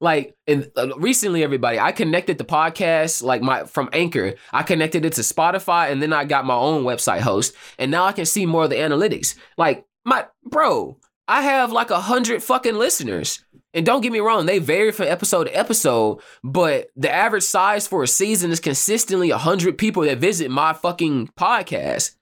like 0.00 0.34
and 0.46 0.70
uh, 0.76 0.96
recently 0.96 1.44
everybody 1.44 1.78
i 1.78 1.92
connected 1.92 2.38
the 2.38 2.44
podcast 2.44 3.22
like 3.22 3.42
my 3.42 3.64
from 3.64 3.88
anchor. 3.92 4.34
I 4.52 4.62
connected 4.62 5.04
it 5.04 5.12
to 5.14 5.20
spotify 5.20 5.90
and 5.90 6.02
then 6.02 6.12
i 6.12 6.24
got 6.24 6.46
my 6.46 6.54
own 6.54 6.84
website 6.84 7.20
host 7.20 7.54
and 7.78 7.90
now 7.90 8.04
i 8.04 8.12
can 8.12 8.26
see 8.26 8.46
more 8.46 8.64
of 8.64 8.70
the 8.70 8.76
analytics. 8.76 9.36
Like 9.56 9.84
my 10.04 10.26
bro 10.44 10.98
i 11.28 11.42
have 11.42 11.72
like 11.72 11.90
a 11.90 12.00
hundred 12.00 12.42
fucking 12.42 12.76
listeners. 12.76 13.44
And 13.72 13.86
don't 13.86 14.00
get 14.00 14.10
me 14.10 14.18
wrong 14.18 14.46
they 14.46 14.58
vary 14.58 14.90
from 14.90 15.06
episode 15.06 15.44
to 15.44 15.56
episode 15.56 16.20
but 16.42 16.88
the 16.96 17.12
average 17.12 17.44
size 17.44 17.86
for 17.86 18.02
a 18.02 18.08
season 18.08 18.50
is 18.50 18.58
consistently 18.58 19.30
a 19.30 19.38
hundred 19.38 19.78
people 19.78 20.02
that 20.02 20.18
visit 20.18 20.50
my 20.50 20.72
fucking 20.72 21.28
podcast. 21.38 22.16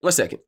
One 0.00 0.12
second. 0.12 0.40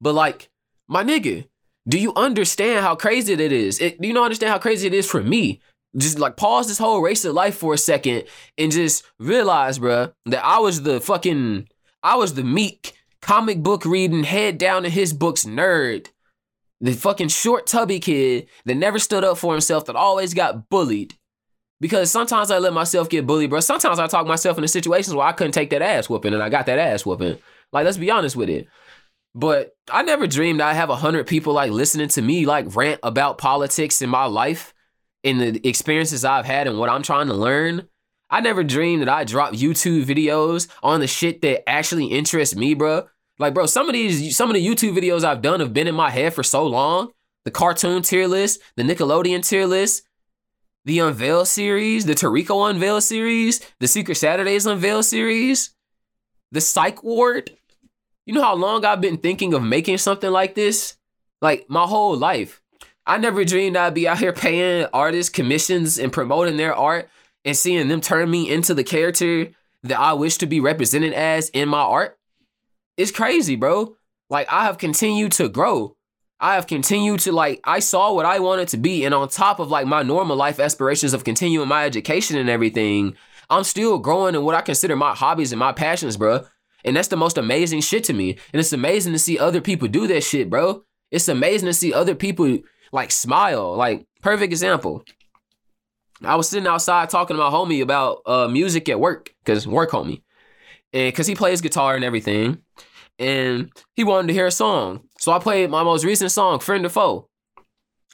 But 0.00 0.14
like, 0.14 0.50
my 0.86 1.02
nigga, 1.02 1.47
do 1.88 1.98
you 1.98 2.12
understand 2.14 2.84
how 2.84 2.94
crazy 2.94 3.32
it 3.32 3.40
is? 3.40 3.80
It, 3.80 4.00
do 4.00 4.06
you 4.06 4.14
not 4.14 4.24
understand 4.24 4.50
how 4.50 4.58
crazy 4.58 4.86
it 4.86 4.94
is 4.94 5.08
for 5.10 5.22
me? 5.22 5.60
Just 5.96 6.18
like 6.18 6.36
pause 6.36 6.68
this 6.68 6.78
whole 6.78 7.00
race 7.00 7.24
of 7.24 7.34
life 7.34 7.56
for 7.56 7.72
a 7.72 7.78
second 7.78 8.24
and 8.58 8.70
just 8.70 9.04
realize, 9.18 9.78
bruh, 9.78 10.12
that 10.26 10.44
I 10.44 10.58
was 10.58 10.82
the 10.82 11.00
fucking, 11.00 11.68
I 12.02 12.16
was 12.16 12.34
the 12.34 12.44
meek 12.44 12.92
comic 13.22 13.62
book 13.62 13.86
reading, 13.86 14.24
head 14.24 14.58
down 14.58 14.84
in 14.84 14.90
his 14.90 15.12
books 15.14 15.44
nerd. 15.44 16.08
The 16.80 16.92
fucking 16.92 17.28
short 17.28 17.66
tubby 17.66 17.98
kid 17.98 18.48
that 18.66 18.76
never 18.76 18.98
stood 18.98 19.24
up 19.24 19.38
for 19.38 19.52
himself, 19.52 19.86
that 19.86 19.96
always 19.96 20.34
got 20.34 20.68
bullied. 20.68 21.14
Because 21.80 22.10
sometimes 22.10 22.50
I 22.50 22.58
let 22.58 22.72
myself 22.72 23.08
get 23.08 23.26
bullied, 23.26 23.50
bro. 23.50 23.60
Sometimes 23.60 23.98
I 23.98 24.06
talk 24.08 24.26
myself 24.26 24.58
into 24.58 24.68
situations 24.68 25.14
where 25.14 25.26
I 25.26 25.32
couldn't 25.32 25.52
take 25.52 25.70
that 25.70 25.82
ass 25.82 26.08
whooping 26.08 26.34
and 26.34 26.42
I 26.42 26.48
got 26.48 26.66
that 26.66 26.78
ass 26.78 27.06
whooping. 27.06 27.38
Like, 27.72 27.84
let's 27.84 27.96
be 27.96 28.10
honest 28.10 28.36
with 28.36 28.50
it. 28.50 28.68
But 29.38 29.76
I 29.88 30.02
never 30.02 30.26
dreamed 30.26 30.60
I'd 30.60 30.74
have 30.74 30.90
a 30.90 30.96
hundred 30.96 31.28
people 31.28 31.52
like 31.52 31.70
listening 31.70 32.08
to 32.08 32.22
me 32.22 32.44
like 32.44 32.74
rant 32.74 32.98
about 33.04 33.38
politics 33.38 34.02
in 34.02 34.10
my 34.10 34.24
life 34.24 34.74
and 35.22 35.40
the 35.40 35.68
experiences 35.68 36.24
I've 36.24 36.44
had 36.44 36.66
and 36.66 36.76
what 36.76 36.88
I'm 36.90 37.04
trying 37.04 37.28
to 37.28 37.34
learn. 37.34 37.86
I 38.28 38.40
never 38.40 38.64
dreamed 38.64 39.02
that 39.02 39.08
I 39.08 39.22
drop 39.22 39.52
YouTube 39.52 40.06
videos 40.06 40.66
on 40.82 40.98
the 40.98 41.06
shit 41.06 41.40
that 41.42 41.68
actually 41.68 42.06
interests 42.06 42.56
me, 42.56 42.74
bro. 42.74 43.06
Like, 43.38 43.54
bro, 43.54 43.66
some 43.66 43.88
of 43.88 43.92
these, 43.92 44.36
some 44.36 44.50
of 44.50 44.54
the 44.54 44.66
YouTube 44.66 44.98
videos 44.98 45.22
I've 45.22 45.40
done 45.40 45.60
have 45.60 45.72
been 45.72 45.86
in 45.86 45.94
my 45.94 46.10
head 46.10 46.34
for 46.34 46.42
so 46.42 46.66
long. 46.66 47.12
The 47.44 47.52
cartoon 47.52 48.02
tier 48.02 48.26
list, 48.26 48.60
the 48.74 48.82
Nickelodeon 48.82 49.48
tier 49.48 49.66
list, 49.66 50.02
the 50.84 50.98
Unveil 50.98 51.44
series, 51.46 52.06
the 52.06 52.14
Tariko 52.14 52.68
Unveil 52.68 53.00
series, 53.00 53.60
the 53.78 53.86
Secret 53.86 54.16
Saturdays 54.16 54.66
Unveil 54.66 55.04
series, 55.04 55.76
the 56.50 56.60
Psych 56.60 57.04
Ward. 57.04 57.52
You 58.28 58.34
know 58.34 58.42
how 58.42 58.56
long 58.56 58.84
I've 58.84 59.00
been 59.00 59.16
thinking 59.16 59.54
of 59.54 59.62
making 59.62 59.96
something 59.96 60.30
like 60.30 60.54
this? 60.54 60.98
Like 61.40 61.64
my 61.70 61.84
whole 61.84 62.14
life. 62.14 62.60
I 63.06 63.16
never 63.16 63.42
dreamed 63.42 63.74
I'd 63.74 63.94
be 63.94 64.06
out 64.06 64.18
here 64.18 64.34
paying 64.34 64.86
artists 64.92 65.32
commissions 65.32 65.98
and 65.98 66.12
promoting 66.12 66.58
their 66.58 66.74
art 66.74 67.08
and 67.46 67.56
seeing 67.56 67.88
them 67.88 68.02
turn 68.02 68.30
me 68.30 68.52
into 68.52 68.74
the 68.74 68.84
character 68.84 69.48
that 69.84 69.98
I 69.98 70.12
wish 70.12 70.36
to 70.36 70.46
be 70.46 70.60
represented 70.60 71.14
as 71.14 71.48
in 71.48 71.70
my 71.70 71.80
art. 71.80 72.18
It's 72.98 73.10
crazy, 73.10 73.56
bro. 73.56 73.96
Like 74.28 74.46
I 74.52 74.64
have 74.64 74.76
continued 74.76 75.32
to 75.32 75.48
grow. 75.48 75.96
I 76.38 76.56
have 76.56 76.66
continued 76.66 77.20
to 77.20 77.32
like 77.32 77.60
I 77.64 77.78
saw 77.78 78.12
what 78.12 78.26
I 78.26 78.40
wanted 78.40 78.68
to 78.68 78.76
be 78.76 79.06
and 79.06 79.14
on 79.14 79.30
top 79.30 79.58
of 79.58 79.70
like 79.70 79.86
my 79.86 80.02
normal 80.02 80.36
life 80.36 80.60
aspirations 80.60 81.14
of 81.14 81.24
continuing 81.24 81.66
my 81.66 81.86
education 81.86 82.36
and 82.36 82.50
everything, 82.50 83.16
I'm 83.48 83.64
still 83.64 83.98
growing 83.98 84.34
in 84.34 84.44
what 84.44 84.54
I 84.54 84.60
consider 84.60 84.96
my 84.96 85.14
hobbies 85.14 85.50
and 85.50 85.58
my 85.58 85.72
passions, 85.72 86.18
bro. 86.18 86.44
And 86.84 86.96
that's 86.96 87.08
the 87.08 87.16
most 87.16 87.38
amazing 87.38 87.80
shit 87.80 88.04
to 88.04 88.12
me. 88.12 88.38
And 88.52 88.60
it's 88.60 88.72
amazing 88.72 89.12
to 89.12 89.18
see 89.18 89.38
other 89.38 89.60
people 89.60 89.88
do 89.88 90.06
that 90.06 90.22
shit, 90.22 90.48
bro. 90.48 90.84
It's 91.10 91.28
amazing 91.28 91.66
to 91.66 91.74
see 91.74 91.92
other 91.92 92.14
people 92.14 92.58
like 92.92 93.10
smile. 93.10 93.74
Like 93.74 94.06
perfect 94.22 94.52
example. 94.52 95.04
I 96.22 96.36
was 96.36 96.48
sitting 96.48 96.66
outside 96.66 97.10
talking 97.10 97.36
to 97.36 97.42
my 97.42 97.50
homie 97.50 97.82
about 97.82 98.22
uh, 98.26 98.48
music 98.48 98.88
at 98.88 99.00
work, 99.00 99.34
cause 99.44 99.66
work 99.66 99.90
homie, 99.90 100.22
and 100.92 101.14
cause 101.14 101.26
he 101.26 101.34
plays 101.34 101.60
guitar 101.60 101.94
and 101.94 102.04
everything, 102.04 102.62
and 103.18 103.70
he 103.94 104.02
wanted 104.02 104.28
to 104.28 104.32
hear 104.32 104.46
a 104.46 104.50
song. 104.50 105.04
So 105.20 105.30
I 105.30 105.38
played 105.38 105.70
my 105.70 105.84
most 105.84 106.04
recent 106.04 106.32
song, 106.32 106.58
"Friend 106.58 106.84
or 106.84 106.88
Foe." 106.88 107.28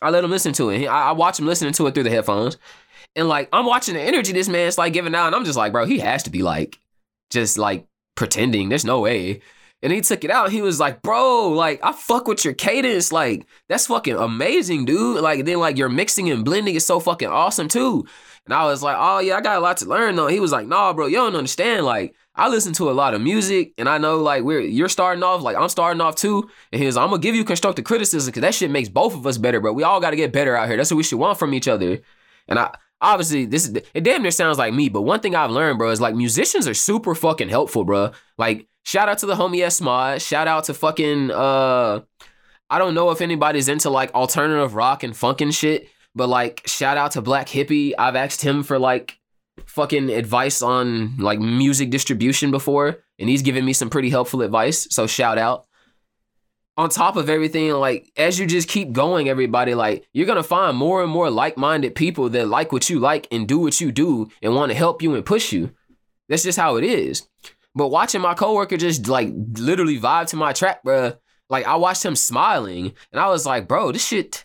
I 0.03 0.11
let 0.11 0.23
him 0.23 0.31
listen 0.31 0.53
to 0.55 0.69
it. 0.69 0.87
I, 0.87 1.11
I 1.11 1.13
watch 1.13 1.39
him 1.39 1.47
listening 1.47 1.73
to 1.75 1.87
it 1.87 1.95
through 1.95 2.03
the 2.03 2.11
headphones, 2.11 2.59
and 3.17 3.27
like 3.27 3.49
I'm 3.53 3.65
watching 3.65 3.95
the 3.95 4.03
energy 4.03 4.33
this 4.33 4.51
man's 4.51 4.77
like 4.77 4.93
giving 4.93 5.15
out, 5.15 5.29
and 5.29 5.35
I'm 5.35 5.45
just 5.47 5.57
like, 5.57 5.73
bro, 5.73 5.87
he 5.87 5.99
has 6.01 6.25
to 6.25 6.31
be 6.31 6.43
like, 6.43 6.79
just 7.31 7.57
like 7.57 7.87
pretending. 8.15 8.69
There's 8.69 8.85
no 8.85 9.01
way. 9.01 9.41
And 9.83 9.93
he 9.93 10.01
took 10.01 10.25
it 10.25 10.31
out. 10.31 10.51
he 10.51 10.63
was 10.63 10.81
like, 10.81 11.03
bro, 11.03 11.49
like, 11.49 11.79
I 11.83 11.93
fuck 11.93 12.27
with 12.27 12.43
your 12.43 12.55
cadence. 12.55 13.13
Like, 13.13 13.47
that's 13.69 13.87
fucking 13.87 14.17
amazing, 14.17 14.87
dude. 14.87 15.21
Like, 15.21 15.45
then, 15.45 15.59
like, 15.59 15.77
your 15.77 15.91
mixing 15.91 16.31
and 16.31 16.43
blending 16.43 16.75
is 16.75 16.87
so 16.87 17.01
fucking 17.01 17.29
awesome, 17.29 17.69
too. 17.69 18.07
And 18.47 18.55
I 18.55 18.65
was 18.65 18.83
like, 18.83 18.97
oh, 18.99 19.19
yeah, 19.19 19.37
I 19.37 19.43
got 19.43 19.59
a 19.59 19.61
lot 19.61 19.77
to 19.79 19.87
learn, 19.87 20.17
though. 20.17 20.29
He 20.29 20.41
was 20.41 20.53
like, 20.53 20.67
nah, 20.67 20.95
bro, 20.95 21.07
you 21.07 21.17
don't 21.17 21.37
understand. 21.37 21.85
Like, 21.85 22.15
I 22.35 22.49
listen 22.49 22.73
to 22.75 22.91
a 22.91 22.93
lot 22.93 23.13
of 23.13 23.21
music, 23.21 23.75
and 23.77 23.87
I 23.87 23.99
know, 23.99 24.21
like, 24.21 24.43
we're 24.43 24.61
you're 24.61 24.89
starting 24.89 25.23
off, 25.23 25.43
like, 25.43 25.57
I'm 25.57 25.69
starting 25.69 26.01
off, 26.01 26.17
too. 26.17 26.49
And 26.73 26.81
he 26.81 26.87
was 26.87 26.97
like, 26.97 27.05
I'm 27.05 27.11
gonna 27.11 27.21
give 27.21 27.35
you 27.35 27.45
constructive 27.45 27.85
criticism, 27.85 28.31
because 28.31 28.41
that 28.41 28.55
shit 28.55 28.71
makes 28.71 28.89
both 28.89 29.15
of 29.15 29.27
us 29.27 29.37
better, 29.37 29.61
bro. 29.61 29.75
We 29.75 29.83
all 29.83 30.01
gotta 30.01 30.17
get 30.17 30.33
better 30.33 30.57
out 30.57 30.69
here. 30.69 30.79
That's 30.79 30.91
what 30.91 30.97
we 30.97 31.03
should 31.03 31.19
want 31.19 31.39
from 31.39 31.53
each 31.53 31.69
other. 31.69 32.01
And 32.49 32.59
I, 32.59 32.75
obviously 33.05 33.45
this 33.47 33.69
is 33.69 33.75
it 33.77 34.03
damn 34.03 34.23
near 34.23 34.31
sounds 34.31 34.59
like 34.59 34.75
me, 34.75 34.89
but 34.89 35.03
one 35.03 35.21
thing 35.21 35.35
I've 35.37 35.51
learned, 35.51 35.79
bro, 35.79 35.91
is 35.91 36.01
like 36.01 36.15
musicians 36.15 36.67
are 36.67 36.75
super 36.75 37.15
fucking 37.15 37.49
helpful, 37.49 37.85
bro. 37.85 38.13
Like 38.39 38.67
Shout 38.85 39.09
out 39.09 39.19
to 39.19 39.27
the 39.27 39.35
homie 39.35 39.63
S 39.63 39.81
Mod. 39.81 40.21
Shout 40.21 40.47
out 40.47 40.65
to 40.65 40.75
fucking 40.75 41.31
uh 41.31 42.01
I 42.71 42.79
don't 42.79 42.95
know 42.95 43.11
if 43.11 43.21
anybody's 43.21 43.69
into 43.69 43.91
like 43.91 44.15
alternative 44.15 44.75
rock 44.75 45.03
and 45.03 45.17
funk 45.17 45.41
and 45.41 45.55
shit, 45.55 45.89
but 46.15 46.29
like 46.29 46.63
shout 46.67 46.97
out 46.97 47.13
to 47.13 47.23
Black 47.23 47.49
Hippie. 47.49 47.93
I've 47.99 48.17
asked 48.17 48.43
him 48.43 48.63
for 48.63 48.79
like 48.79 49.19
fucking 49.67 50.11
advice 50.11 50.61
on 50.61 51.17
like 51.17 51.39
music 51.39 51.91
distribution 51.91 52.51
before, 52.51 52.99
and 53.19 53.29
he's 53.29 53.43
given 53.43 53.65
me 53.65 53.73
some 53.73 53.91
pretty 53.91 54.11
helpful 54.11 54.43
advice. 54.43 54.87
So 54.91 55.07
shout 55.07 55.39
out. 55.39 55.67
On 56.77 56.89
top 56.89 57.15
of 57.15 57.29
everything, 57.31 57.71
like 57.73 58.11
as 58.17 58.39
you 58.39 58.47
just 58.47 58.69
keep 58.69 58.93
going, 58.93 59.29
everybody, 59.29 59.75
like 59.75 60.09
you're 60.13 60.27
gonna 60.27 60.43
find 60.43 60.77
more 60.77 61.03
and 61.03 61.11
more 61.11 61.31
like-minded 61.31 61.95
people 61.95 62.29
that 62.31 62.49
like 62.49 62.73
what 62.73 62.91
you 62.91 62.99
like 62.99 63.29
and 63.31 63.47
do 63.47 63.61
what 63.61 63.81
you 63.81 63.93
do 63.93 64.29
and 64.43 64.57
want 64.57 64.73
to 64.73 64.77
help 64.77 65.01
you 65.01 65.15
and 65.15 65.25
push 65.25 65.53
you. 65.53 65.71
That's 66.29 66.43
just 66.43 66.59
how 66.59 66.77
it 66.77 66.85
is. 66.85 67.29
But 67.77 67.89
watching 67.89 68.21
my 68.21 68.35
coworker 68.35 68.77
just 68.77 69.07
like 69.07 69.33
literally 69.59 70.01
vibe 70.01 70.29
to 70.29 70.37
my 70.37 70.53
track, 70.53 70.83
bro. 70.83 71.13
Like 71.49 71.67
I 71.67 71.77
watched 71.77 72.05
him 72.05 72.17
smiling, 72.17 72.93
and 73.13 73.21
I 73.21 73.29
was 73.29 73.47
like, 73.47 73.69
bro, 73.69 73.93
this 73.93 74.05
shit, 74.05 74.45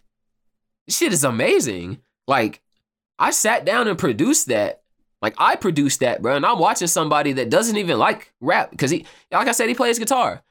this 0.86 0.98
shit 0.98 1.14
is 1.14 1.24
amazing. 1.24 2.00
Like 2.28 2.62
I 3.18 3.32
sat 3.32 3.66
down 3.66 3.88
and 3.88 3.98
produced 3.98 4.48
that. 4.50 4.84
Like 5.22 5.34
I 5.38 5.56
produced 5.56 6.02
that, 6.02 6.22
bro. 6.22 6.36
And 6.36 6.46
I'm 6.46 6.60
watching 6.60 6.88
somebody 6.88 7.34
that 7.34 7.50
doesn't 7.50 7.78
even 7.78 7.98
like 7.98 8.34
rap 8.40 8.70
because 8.72 8.92
he, 8.92 9.06
like 9.32 9.48
I 9.48 9.52
said, 9.52 9.68
he 9.68 9.76
plays 9.76 9.98
guitar, 9.98 10.44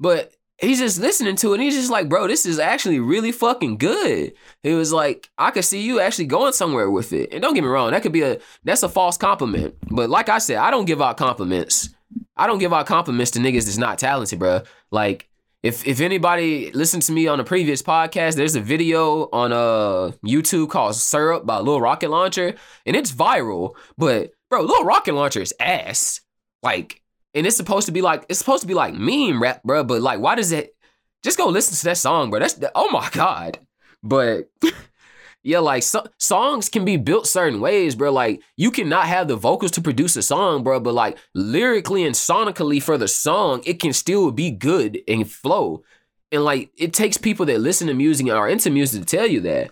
but 0.00 0.32
he's 0.58 0.78
just 0.78 0.98
listening 0.98 1.36
to 1.36 1.52
it. 1.52 1.54
and 1.56 1.62
He's 1.62 1.74
just 1.74 1.90
like, 1.90 2.08
bro, 2.08 2.26
this 2.26 2.46
is 2.46 2.58
actually 2.58 3.00
really 3.00 3.32
fucking 3.32 3.78
good. 3.78 4.32
He 4.62 4.74
was 4.74 4.92
like, 4.92 5.30
I 5.38 5.50
could 5.50 5.64
see 5.64 5.82
you 5.82 6.00
actually 6.00 6.26
going 6.26 6.52
somewhere 6.52 6.90
with 6.90 7.12
it. 7.12 7.32
And 7.32 7.42
don't 7.42 7.54
get 7.54 7.62
me 7.62 7.68
wrong, 7.68 7.90
that 7.90 8.02
could 8.02 8.12
be 8.12 8.22
a 8.22 8.38
that's 8.64 8.82
a 8.82 8.88
false 8.88 9.16
compliment. 9.16 9.74
But 9.90 10.10
like 10.10 10.28
I 10.28 10.38
said, 10.38 10.56
I 10.56 10.70
don't 10.70 10.86
give 10.86 11.02
out 11.02 11.16
compliments. 11.16 11.90
I 12.36 12.46
don't 12.46 12.58
give 12.58 12.72
out 12.72 12.86
compliments 12.86 13.32
to 13.32 13.38
niggas 13.38 13.64
that's 13.64 13.78
not 13.78 13.98
talented, 13.98 14.38
bro. 14.38 14.62
Like 14.90 15.28
if 15.62 15.86
if 15.86 16.00
anybody 16.00 16.70
listened 16.72 17.02
to 17.02 17.12
me 17.12 17.26
on 17.26 17.40
a 17.40 17.44
previous 17.44 17.82
podcast, 17.82 18.36
there's 18.36 18.56
a 18.56 18.60
video 18.60 19.28
on 19.32 19.52
uh 19.52 20.12
YouTube 20.24 20.70
called 20.70 20.94
Syrup 20.94 21.44
by 21.44 21.58
Lil 21.58 21.80
Rocket 21.80 22.10
Launcher, 22.10 22.54
and 22.84 22.96
it's 22.96 23.12
viral. 23.12 23.74
But 23.98 24.32
bro, 24.48 24.62
Lil 24.62 24.84
Rocket 24.84 25.14
Launcher 25.14 25.40
is 25.40 25.54
ass. 25.60 26.20
Like, 26.62 27.02
and 27.36 27.46
it's 27.46 27.56
supposed 27.56 27.86
to 27.86 27.92
be 27.92 28.00
like 28.00 28.24
it's 28.28 28.38
supposed 28.38 28.62
to 28.62 28.66
be 28.66 28.74
like 28.74 28.94
meme 28.94 29.40
rap, 29.40 29.62
bro. 29.62 29.84
But 29.84 30.00
like, 30.00 30.18
why 30.18 30.34
does 30.34 30.50
it? 30.50 30.74
Just 31.22 31.36
go 31.36 31.48
listen 31.48 31.76
to 31.76 31.84
that 31.84 31.98
song, 31.98 32.30
bro. 32.30 32.40
That's 32.40 32.58
oh 32.74 32.90
my 32.90 33.08
god. 33.12 33.58
But 34.02 34.50
yeah, 35.42 35.58
like 35.58 35.82
so, 35.82 36.06
songs 36.18 36.70
can 36.70 36.84
be 36.84 36.96
built 36.96 37.26
certain 37.26 37.60
ways, 37.60 37.94
bro. 37.94 38.10
Like 38.10 38.40
you 38.56 38.70
cannot 38.70 39.06
have 39.06 39.28
the 39.28 39.36
vocals 39.36 39.70
to 39.72 39.82
produce 39.82 40.16
a 40.16 40.22
song, 40.22 40.64
bro, 40.64 40.80
but 40.80 40.94
like 40.94 41.18
lyrically 41.34 42.04
and 42.04 42.14
sonically 42.14 42.82
for 42.82 42.96
the 42.96 43.08
song, 43.08 43.60
it 43.66 43.80
can 43.80 43.92
still 43.92 44.30
be 44.30 44.50
good 44.50 44.98
and 45.06 45.30
flow. 45.30 45.84
And 46.32 46.42
like 46.42 46.70
it 46.76 46.94
takes 46.94 47.18
people 47.18 47.44
that 47.46 47.60
listen 47.60 47.86
to 47.88 47.94
music 47.94 48.28
and 48.28 48.36
are 48.36 48.48
into 48.48 48.70
music 48.70 49.02
to 49.02 49.16
tell 49.16 49.26
you 49.26 49.40
that. 49.42 49.70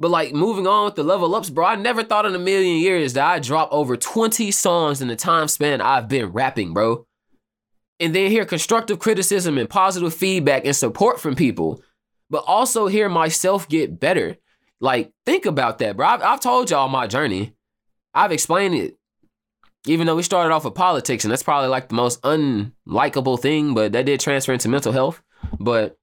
But 0.00 0.10
like 0.10 0.32
moving 0.32 0.66
on 0.66 0.86
with 0.86 0.96
the 0.96 1.04
level 1.04 1.34
ups, 1.34 1.50
bro, 1.50 1.66
I 1.66 1.76
never 1.76 2.02
thought 2.02 2.26
in 2.26 2.34
a 2.34 2.38
million 2.38 2.78
years 2.78 3.12
that 3.12 3.26
I'd 3.26 3.42
drop 3.42 3.68
over 3.70 3.96
20 3.96 4.50
songs 4.50 5.00
in 5.00 5.08
the 5.08 5.16
time 5.16 5.46
span 5.46 5.80
I've 5.80 6.08
been 6.08 6.32
rapping, 6.32 6.72
bro. 6.72 7.06
And 8.00 8.14
then 8.14 8.30
hear 8.30 8.46
constructive 8.46 8.98
criticism 8.98 9.58
and 9.58 9.68
positive 9.68 10.14
feedback 10.14 10.64
and 10.64 10.74
support 10.74 11.20
from 11.20 11.36
people, 11.36 11.82
but 12.30 12.42
also 12.46 12.86
hear 12.86 13.10
myself 13.10 13.68
get 13.68 14.00
better 14.00 14.38
like, 14.80 15.12
think 15.26 15.44
about 15.44 15.78
that, 15.78 15.96
bro. 15.96 16.06
I've, 16.06 16.22
I've 16.22 16.40
told 16.40 16.70
y'all 16.70 16.88
my 16.88 17.06
journey. 17.06 17.54
I've 18.14 18.32
explained 18.32 18.74
it. 18.74 18.96
Even 19.86 20.06
though 20.06 20.16
we 20.16 20.22
started 20.22 20.52
off 20.52 20.64
with 20.64 20.74
politics, 20.74 21.24
and 21.24 21.32
that's 21.32 21.42
probably 21.42 21.68
like 21.68 21.88
the 21.88 21.94
most 21.94 22.20
unlikable 22.22 23.40
thing, 23.40 23.74
but 23.74 23.92
that 23.92 24.06
did 24.06 24.20
transfer 24.20 24.52
into 24.52 24.68
mental 24.68 24.92
health. 24.92 25.22
But 25.58 25.98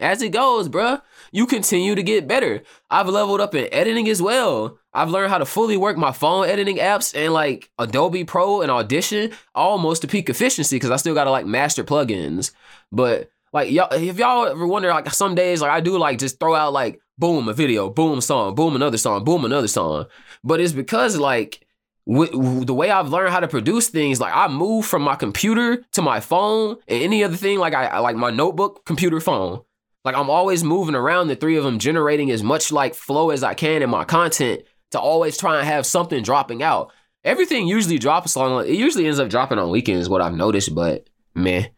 as 0.00 0.22
it 0.22 0.30
goes, 0.30 0.68
bruh, 0.68 1.00
you 1.32 1.46
continue 1.46 1.94
to 1.94 2.02
get 2.02 2.28
better. 2.28 2.62
I've 2.90 3.08
leveled 3.08 3.40
up 3.40 3.54
in 3.54 3.68
editing 3.72 4.08
as 4.08 4.22
well. 4.22 4.78
I've 4.92 5.10
learned 5.10 5.30
how 5.30 5.38
to 5.38 5.44
fully 5.44 5.76
work 5.76 5.96
my 5.96 6.12
phone 6.12 6.48
editing 6.48 6.78
apps 6.78 7.14
and 7.14 7.32
like 7.32 7.70
Adobe 7.78 8.24
Pro 8.24 8.62
and 8.62 8.70
Audition 8.70 9.32
almost 9.54 10.02
to 10.02 10.08
peak 10.08 10.28
efficiency 10.28 10.76
because 10.76 10.90
I 10.90 10.96
still 10.96 11.14
gotta 11.14 11.30
like 11.30 11.46
master 11.46 11.84
plugins. 11.84 12.52
But 12.90 13.30
like 13.52 13.70
y'all, 13.70 13.92
if 13.92 14.18
y'all 14.18 14.46
ever 14.46 14.66
wonder, 14.66 14.88
like 14.88 15.10
some 15.12 15.34
days, 15.34 15.60
like 15.60 15.70
I 15.70 15.80
do, 15.80 15.98
like 15.98 16.18
just 16.18 16.40
throw 16.40 16.54
out 16.54 16.72
like 16.72 17.00
boom 17.18 17.48
a 17.48 17.52
video, 17.52 17.90
boom 17.90 18.20
song, 18.20 18.54
boom 18.54 18.76
another 18.76 18.98
song, 18.98 19.24
boom 19.24 19.44
another 19.44 19.68
song. 19.68 20.06
But 20.44 20.60
it's 20.60 20.72
because 20.72 21.16
like 21.16 21.66
with, 22.06 22.66
the 22.66 22.74
way 22.74 22.90
I've 22.90 23.10
learned 23.10 23.32
how 23.32 23.40
to 23.40 23.48
produce 23.48 23.88
things, 23.88 24.20
like 24.20 24.34
I 24.34 24.48
move 24.48 24.86
from 24.86 25.02
my 25.02 25.14
computer 25.14 25.84
to 25.92 26.02
my 26.02 26.20
phone 26.20 26.78
and 26.88 27.02
any 27.02 27.22
other 27.22 27.36
thing, 27.36 27.58
like 27.58 27.74
I, 27.74 27.86
I 27.86 27.98
like 27.98 28.16
my 28.16 28.30
notebook, 28.30 28.84
computer, 28.86 29.20
phone. 29.20 29.62
Like 30.08 30.16
I'm 30.16 30.30
always 30.30 30.64
moving 30.64 30.94
around 30.94 31.28
the 31.28 31.36
three 31.36 31.58
of 31.58 31.64
them, 31.64 31.78
generating 31.78 32.30
as 32.30 32.42
much 32.42 32.72
like 32.72 32.94
flow 32.94 33.28
as 33.28 33.42
I 33.42 33.52
can 33.52 33.82
in 33.82 33.90
my 33.90 34.04
content 34.04 34.62
to 34.92 34.98
always 34.98 35.36
try 35.36 35.58
and 35.58 35.68
have 35.68 35.84
something 35.84 36.22
dropping 36.22 36.62
out. 36.62 36.90
Everything 37.24 37.68
usually 37.68 37.98
drops 37.98 38.34
on 38.34 38.64
it 38.64 38.72
usually 38.72 39.04
ends 39.04 39.18
up 39.18 39.28
dropping 39.28 39.58
on 39.58 39.68
weekends, 39.68 40.08
what 40.08 40.22
I've 40.22 40.32
noticed, 40.32 40.74
but 40.74 41.10
man. 41.34 41.68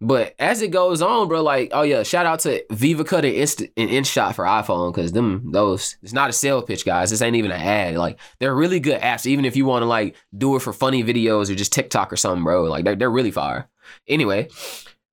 But 0.00 0.34
as 0.40 0.60
it 0.60 0.72
goes 0.72 1.02
on, 1.02 1.28
bro, 1.28 1.40
like, 1.40 1.70
oh 1.72 1.82
yeah, 1.82 2.02
shout 2.02 2.26
out 2.26 2.40
to 2.40 2.64
Viva 2.72 3.04
VivaCut 3.04 3.18
and, 3.18 3.26
Inst- 3.26 3.62
and 3.76 3.90
InShot 3.90 4.34
for 4.34 4.44
iPhone, 4.44 4.92
cause 4.92 5.12
them 5.12 5.52
those 5.52 5.98
it's 6.02 6.12
not 6.12 6.30
a 6.30 6.32
sale 6.32 6.62
pitch, 6.62 6.84
guys. 6.84 7.10
This 7.10 7.22
ain't 7.22 7.36
even 7.36 7.52
an 7.52 7.60
ad. 7.60 7.94
Like 7.94 8.18
they're 8.40 8.56
really 8.56 8.80
good 8.80 9.00
apps, 9.00 9.24
even 9.24 9.44
if 9.44 9.54
you 9.54 9.66
want 9.66 9.82
to 9.82 9.86
like 9.86 10.16
do 10.36 10.56
it 10.56 10.62
for 10.62 10.72
funny 10.72 11.04
videos 11.04 11.48
or 11.48 11.54
just 11.54 11.72
TikTok 11.72 12.12
or 12.12 12.16
something, 12.16 12.42
bro. 12.42 12.64
Like 12.64 12.84
they're 12.84 12.96
they're 12.96 13.08
really 13.08 13.30
fire. 13.30 13.68
Anyway, 14.08 14.48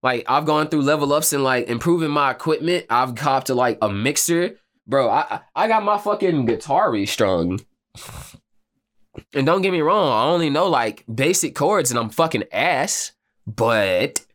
like 0.02 0.26
I've 0.28 0.46
gone 0.46 0.68
through 0.68 0.82
level 0.82 1.14
ups 1.14 1.34
and 1.34 1.44
like 1.44 1.68
improving 1.68 2.12
my 2.12 2.32
equipment. 2.32 2.86
I've 2.90 3.16
copped 3.16 3.48
to 3.48 3.56
like 3.56 3.78
a 3.82 3.90
mixer, 3.90 4.58
bro. 4.88 5.10
I 5.10 5.42
I 5.56 5.68
got 5.68 5.84
my 5.84 5.98
fucking 5.98 6.46
guitar 6.46 6.92
restrung. 6.92 7.60
And 9.34 9.46
don't 9.46 9.62
get 9.62 9.72
me 9.72 9.82
wrong, 9.82 10.12
I 10.12 10.32
only 10.32 10.50
know 10.50 10.68
like 10.68 11.04
basic 11.14 11.56
chords 11.56 11.92
and 11.92 12.00
I'm 12.00 12.10
fucking 12.10 12.46
ass. 12.52 13.12
But 13.46 14.26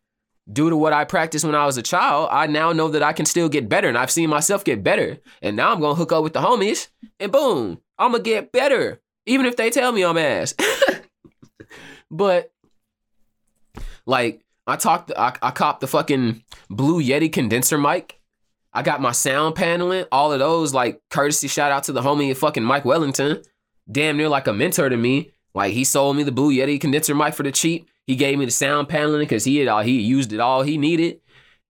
due 0.53 0.69
to 0.69 0.77
what 0.77 0.93
I 0.93 1.05
practiced 1.05 1.45
when 1.45 1.55
I 1.55 1.65
was 1.65 1.79
a 1.79 1.83
child, 1.83 2.29
I 2.31 2.47
now 2.47 2.73
know 2.73 2.89
that 2.89 3.03
I 3.03 3.13
can 3.13 3.25
still 3.25 3.49
get 3.49 3.69
better 3.69 3.89
and 3.89 3.97
I've 3.97 4.11
seen 4.11 4.29
myself 4.29 4.65
get 4.65 4.83
better. 4.83 5.19
And 5.41 5.57
now 5.57 5.73
I'm 5.73 5.81
gonna 5.81 5.95
hook 5.95 6.13
up 6.13 6.23
with 6.23 6.35
the 6.35 6.41
homies 6.41 6.89
and 7.19 7.33
boom, 7.33 7.81
I'm 7.99 8.13
gonna 8.13 8.23
get 8.23 8.53
better. 8.53 9.01
Even 9.27 9.47
if 9.47 9.57
they 9.57 9.71
tell 9.71 9.93
me 9.93 10.05
I'm 10.05 10.19
ass. 10.19 10.55
but 12.11 12.53
like 14.05 14.44
I 14.67 14.77
talked 14.77 15.13
I, 15.17 15.35
I 15.43 15.51
copped 15.51 15.81
the 15.81 15.87
fucking 15.87 16.43
blue 16.71 17.03
Yeti 17.03 17.33
condenser 17.33 17.79
mic. 17.79 18.21
I 18.73 18.83
got 18.83 19.01
my 19.01 19.13
sound 19.13 19.55
paneling, 19.55 20.07
all 20.11 20.33
of 20.33 20.41
those 20.41 20.75
like 20.75 21.01
courtesy 21.11 21.49
shout 21.49 21.71
out 21.71 21.85
to 21.85 21.93
the 21.93 22.01
homie 22.01 22.37
fucking 22.37 22.65
Mike 22.65 22.85
Wellington. 22.85 23.43
Damn 23.91 24.17
near 24.17 24.29
like 24.29 24.47
a 24.47 24.53
mentor 24.53 24.89
to 24.89 24.97
me. 24.97 25.33
Like 25.55 25.73
he 25.73 25.85
sold 25.85 26.17
me 26.17 26.23
the 26.23 26.33
blue 26.33 26.53
Yeti 26.53 26.81
condenser 26.81 27.15
mic 27.15 27.35
for 27.35 27.43
the 27.43 27.53
cheap. 27.53 27.89
He 28.07 28.17
gave 28.17 28.39
me 28.39 28.45
the 28.45 28.51
sound 28.51 28.89
paneling 28.89 29.21
because 29.21 29.45
he 29.45 29.59
had 29.59 29.69
all 29.69 29.83
he 29.83 30.01
used 30.01 30.33
it 30.33 30.41
all 30.41 30.63
he 30.63 30.77
needed. 30.77 31.21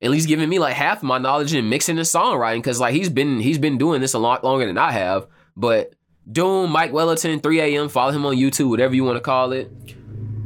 At 0.01 0.11
least 0.11 0.29
giving 0.29 0.49
me 0.49 0.59
like 0.59 0.75
half 0.75 1.03
my 1.03 1.19
knowledge 1.19 1.55
in 1.55 1.69
mixing 1.69 1.99
and 1.99 2.07
songwriting 2.07 2.59
because 2.59 2.81
like 2.81 2.95
he's 2.95 3.09
been 3.09 3.41
he's 3.41 3.59
been 3.59 3.79
doing 3.79 4.01
this 4.01 4.15
a 4.15 4.19
lot 4.19 4.45
longer 4.45 4.67
than 4.67 4.79
I 4.79 4.93
have. 4.93 5.27
But 5.57 5.95
Doom, 6.31 6.71
Mike 6.71 6.93
Wellington, 6.93 7.41
3 7.41 7.61
a.m. 7.61 7.89
Follow 7.89 8.13
him 8.13 8.25
on 8.25 8.37
YouTube, 8.37 8.71
whatever 8.71 8.95
you 8.95 9.05
want 9.05 9.17
to 9.17 9.21
call 9.21 9.53
it. 9.53 9.71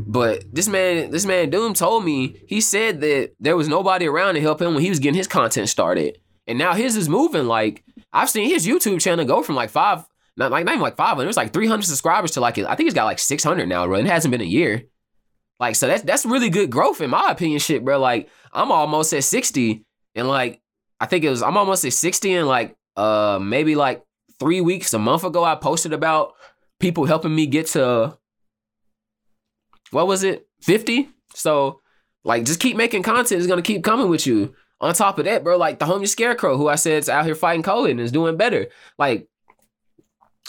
But 0.08 0.42
this 0.50 0.68
man, 0.68 1.10
this 1.10 1.26
man 1.26 1.50
Doom 1.50 1.74
told 1.74 2.02
me 2.02 2.40
he 2.48 2.62
said 2.62 3.02
that 3.02 3.32
there 3.38 3.58
was 3.58 3.68
nobody 3.68 4.06
around 4.06 4.34
to 4.34 4.40
help 4.40 4.60
him 4.60 4.72
when 4.72 4.82
he 4.82 4.88
was 4.88 5.00
getting 5.00 5.18
his 5.18 5.28
content 5.28 5.68
started, 5.68 6.18
and 6.46 6.58
now 6.58 6.72
his 6.72 6.96
is 6.96 7.10
moving. 7.10 7.44
Like 7.46 7.84
I've 8.10 8.30
seen 8.30 8.48
his 8.48 8.66
YouTube 8.66 9.02
channel 9.02 9.26
go 9.26 9.42
from 9.42 9.54
like 9.54 9.68
five, 9.68 10.06
not 10.34 10.50
like 10.50 10.64
not 10.64 10.72
even 10.72 10.82
like 10.82 10.96
five, 10.96 11.20
it 11.20 11.26
was 11.26 11.36
like 11.36 11.52
300 11.52 11.84
subscribers 11.84 12.30
to 12.32 12.40
like 12.40 12.56
I 12.56 12.74
think 12.74 12.86
he's 12.86 12.94
got 12.94 13.04
like 13.04 13.18
600 13.18 13.68
now, 13.68 13.86
bro. 13.86 13.98
It 13.98 14.06
hasn't 14.06 14.32
been 14.32 14.40
a 14.40 14.44
year. 14.44 14.84
Like, 15.60 15.76
so 15.76 15.86
that's 15.86 16.02
that's 16.02 16.24
really 16.24 16.48
good 16.48 16.70
growth 16.70 17.02
in 17.02 17.10
my 17.10 17.30
opinion, 17.30 17.58
shit, 17.58 17.84
bro. 17.84 17.98
Like, 17.98 18.30
I'm 18.52 18.72
almost 18.72 19.12
at 19.12 19.24
60, 19.24 19.84
and 20.14 20.26
like, 20.26 20.62
I 21.00 21.06
think 21.06 21.22
it 21.22 21.30
was 21.30 21.42
I'm 21.42 21.58
almost 21.58 21.84
at 21.84 21.92
60, 21.92 22.32
and 22.32 22.48
like, 22.48 22.76
uh, 22.96 23.38
maybe 23.42 23.74
like 23.74 24.02
three 24.38 24.62
weeks, 24.62 24.94
a 24.94 24.98
month 24.98 25.24
ago, 25.24 25.44
I 25.44 25.54
posted 25.56 25.92
about 25.92 26.34
people 26.80 27.04
helping 27.04 27.34
me 27.34 27.46
get 27.46 27.66
to 27.68 28.17
what 29.90 30.06
was 30.06 30.22
it, 30.22 30.46
50? 30.62 31.08
So, 31.34 31.80
like, 32.24 32.44
just 32.44 32.60
keep 32.60 32.76
making 32.76 33.02
content 33.02 33.40
is 33.40 33.46
gonna 33.46 33.62
keep 33.62 33.84
coming 33.84 34.08
with 34.08 34.26
you. 34.26 34.54
On 34.80 34.94
top 34.94 35.18
of 35.18 35.24
that, 35.24 35.42
bro, 35.42 35.56
like 35.56 35.80
the 35.80 35.86
homie 35.86 36.08
Scarecrow, 36.08 36.56
who 36.56 36.68
I 36.68 36.76
said 36.76 36.98
is 36.98 37.08
out 37.08 37.24
here 37.24 37.34
fighting 37.34 37.64
COVID 37.64 37.90
and 37.90 38.00
is 38.00 38.12
doing 38.12 38.36
better. 38.36 38.68
Like, 38.96 39.28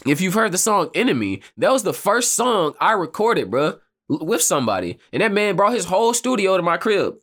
if 0.06 0.22
you've 0.22 0.36
heard 0.36 0.52
the 0.52 0.58
song 0.60 0.92
Enemy, 0.94 1.42
that 1.58 1.72
was 1.72 1.82
the 1.82 1.94
first 1.94 2.34
song 2.34 2.76
I 2.80 2.92
recorded, 2.92 3.50
bro 3.50 3.80
with 4.10 4.42
somebody. 4.42 5.00
And 5.14 5.22
that 5.22 5.32
man 5.32 5.56
brought 5.56 5.74
his 5.74 5.86
whole 5.86 6.14
studio 6.14 6.58
to 6.58 6.64
my 6.64 6.78
crib. 6.78 7.16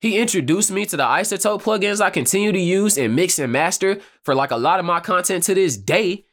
He 0.00 0.18
introduced 0.18 0.70
me 0.70 0.84
to 0.86 0.96
the 0.96 1.04
iZotope 1.04 1.62
plugins 1.62 2.00
I 2.00 2.10
continue 2.10 2.52
to 2.52 2.58
use 2.58 2.98
and 2.98 3.14
mix 3.14 3.38
and 3.38 3.52
master 3.52 4.00
for 4.24 4.34
like 4.34 4.50
a 4.50 4.56
lot 4.56 4.80
of 4.80 4.84
my 4.84 5.00
content 5.00 5.44
to 5.44 5.54
this 5.54 5.76
day. 5.76 6.24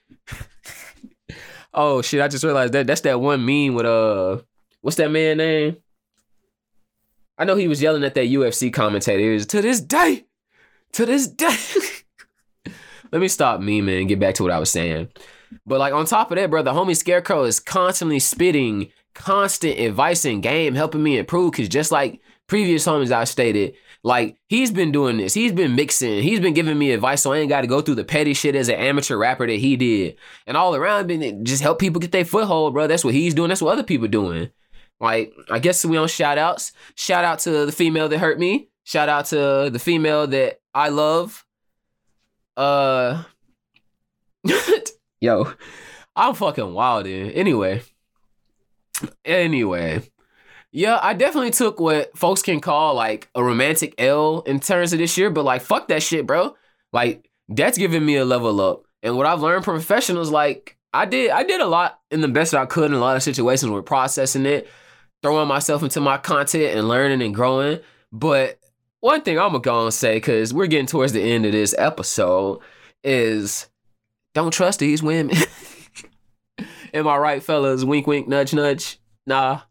oh 1.73 2.01
shit, 2.01 2.21
I 2.21 2.27
just 2.27 2.43
realized 2.43 2.73
that 2.73 2.87
that's 2.87 3.01
that 3.01 3.21
one 3.21 3.45
meme 3.45 3.75
with 3.75 3.85
uh 3.85 4.39
what's 4.81 4.97
that 4.97 5.11
man 5.11 5.37
name? 5.37 5.77
I 7.37 7.45
know 7.45 7.55
he 7.55 7.67
was 7.67 7.81
yelling 7.81 8.03
at 8.03 8.15
that 8.15 8.27
UFC 8.27 8.71
commentator. 8.71 9.19
He 9.19 9.29
was 9.29 9.45
to 9.47 9.61
this 9.61 9.79
day, 9.79 10.25
to 10.93 11.05
this 11.05 11.27
day. 11.27 11.55
Let 13.11 13.21
me 13.21 13.27
stop 13.27 13.61
memeing 13.61 14.01
and 14.01 14.09
get 14.09 14.19
back 14.19 14.35
to 14.35 14.43
what 14.43 14.51
I 14.51 14.59
was 14.59 14.69
saying. 14.69 15.07
But 15.65 15.79
like 15.79 15.93
on 15.93 16.05
top 16.05 16.31
of 16.31 16.37
that, 16.37 16.49
bro, 16.49 16.63
the 16.63 16.73
homie 16.73 16.95
Scarecrow 16.95 17.43
is 17.43 17.59
constantly 17.59 18.19
spitting 18.19 18.91
constant 19.15 19.79
advice 19.79 20.25
and 20.25 20.43
game 20.43 20.75
helping 20.75 21.01
me 21.01 21.17
improve. 21.17 21.53
Cause 21.53 21.67
just 21.67 21.91
like 21.91 22.21
previous 22.47 22.85
homies 22.85 23.11
I 23.11 23.23
stated, 23.23 23.73
like 24.03 24.37
he's 24.47 24.71
been 24.71 24.91
doing 24.91 25.17
this, 25.17 25.33
he's 25.33 25.51
been 25.51 25.75
mixing, 25.75 26.21
he's 26.21 26.39
been 26.39 26.53
giving 26.53 26.77
me 26.77 26.91
advice, 26.91 27.21
so 27.21 27.33
I 27.33 27.37
ain't 27.39 27.49
got 27.49 27.61
to 27.61 27.67
go 27.67 27.81
through 27.81 27.95
the 27.95 28.03
petty 28.03 28.33
shit 28.33 28.55
as 28.55 28.69
an 28.69 28.75
amateur 28.75 29.17
rapper 29.17 29.45
that 29.47 29.53
he 29.53 29.75
did, 29.75 30.15
and 30.47 30.55
all 30.55 30.75
around 30.75 31.07
been 31.07 31.43
just 31.43 31.61
help 31.61 31.79
people 31.79 31.99
get 31.99 32.11
their 32.11 32.25
foothold, 32.25 32.73
bro. 32.73 32.87
That's 32.87 33.03
what 33.03 33.13
he's 33.13 33.33
doing. 33.33 33.49
That's 33.49 33.61
what 33.61 33.73
other 33.73 33.83
people 33.83 34.07
doing. 34.07 34.51
Like 34.99 35.33
I 35.49 35.59
guess 35.59 35.85
we 35.85 35.97
on 35.97 36.07
shout 36.07 36.37
outs. 36.37 36.73
Shout 36.95 37.23
out 37.23 37.39
to 37.39 37.65
the 37.65 37.71
female 37.71 38.09
that 38.09 38.19
hurt 38.19 38.39
me. 38.39 38.69
Shout 38.83 39.09
out 39.09 39.25
to 39.27 39.69
the 39.71 39.79
female 39.79 40.27
that 40.27 40.59
I 40.73 40.89
love. 40.89 41.45
Uh, 42.57 43.23
yo, 45.21 45.53
I'm 46.15 46.33
fucking 46.33 46.73
wild. 46.73 47.05
Dude. 47.05 47.33
Anyway. 47.33 47.81
Anyway, 49.23 50.01
yeah, 50.71 50.99
I 51.01 51.13
definitely 51.13 51.51
took 51.51 51.79
what 51.79 52.15
folks 52.17 52.41
can 52.41 52.59
call 52.59 52.95
like 52.95 53.29
a 53.33 53.43
romantic 53.43 53.95
L 53.97 54.41
in 54.41 54.59
terms 54.59 54.93
of 54.93 54.99
this 54.99 55.17
year, 55.17 55.29
but 55.29 55.45
like 55.45 55.61
fuck 55.61 55.87
that 55.87 56.03
shit, 56.03 56.27
bro. 56.27 56.55
Like 56.91 57.29
that's 57.47 57.77
giving 57.77 58.05
me 58.05 58.17
a 58.17 58.25
level 58.25 58.59
up. 58.61 58.83
And 59.01 59.15
what 59.15 59.25
I've 59.25 59.41
learned 59.41 59.63
from 59.63 59.75
professionals, 59.75 60.29
like 60.31 60.77
I 60.93 61.05
did, 61.05 61.31
I 61.31 61.43
did 61.43 61.61
a 61.61 61.67
lot 61.67 61.99
in 62.11 62.21
the 62.21 62.27
best 62.27 62.51
that 62.51 62.61
I 62.61 62.65
could 62.65 62.91
in 62.91 62.93
a 62.93 62.99
lot 62.99 63.15
of 63.15 63.23
situations 63.23 63.71
with 63.71 63.85
processing 63.85 64.45
it, 64.45 64.67
throwing 65.21 65.47
myself 65.47 65.83
into 65.83 66.01
my 66.01 66.17
content 66.17 66.77
and 66.77 66.87
learning 66.87 67.21
and 67.21 67.35
growing. 67.35 67.79
But 68.11 68.59
one 68.99 69.21
thing 69.21 69.39
I'm 69.39 69.49
gonna 69.49 69.59
go 69.59 69.83
and 69.85 69.93
say, 69.93 70.15
because 70.15 70.53
we're 70.53 70.67
getting 70.67 70.85
towards 70.85 71.13
the 71.13 71.21
end 71.21 71.45
of 71.45 71.51
this 71.51 71.75
episode, 71.77 72.59
is 73.03 73.67
don't 74.33 74.51
trust 74.51 74.79
these 74.79 75.01
women. 75.03 75.35
Am 76.93 77.07
I 77.07 77.17
right, 77.17 77.43
fellas? 77.43 77.83
Wink, 77.83 78.07
wink, 78.07 78.27
nudge, 78.27 78.53
nudge. 78.53 78.99
Nah, 79.25 79.61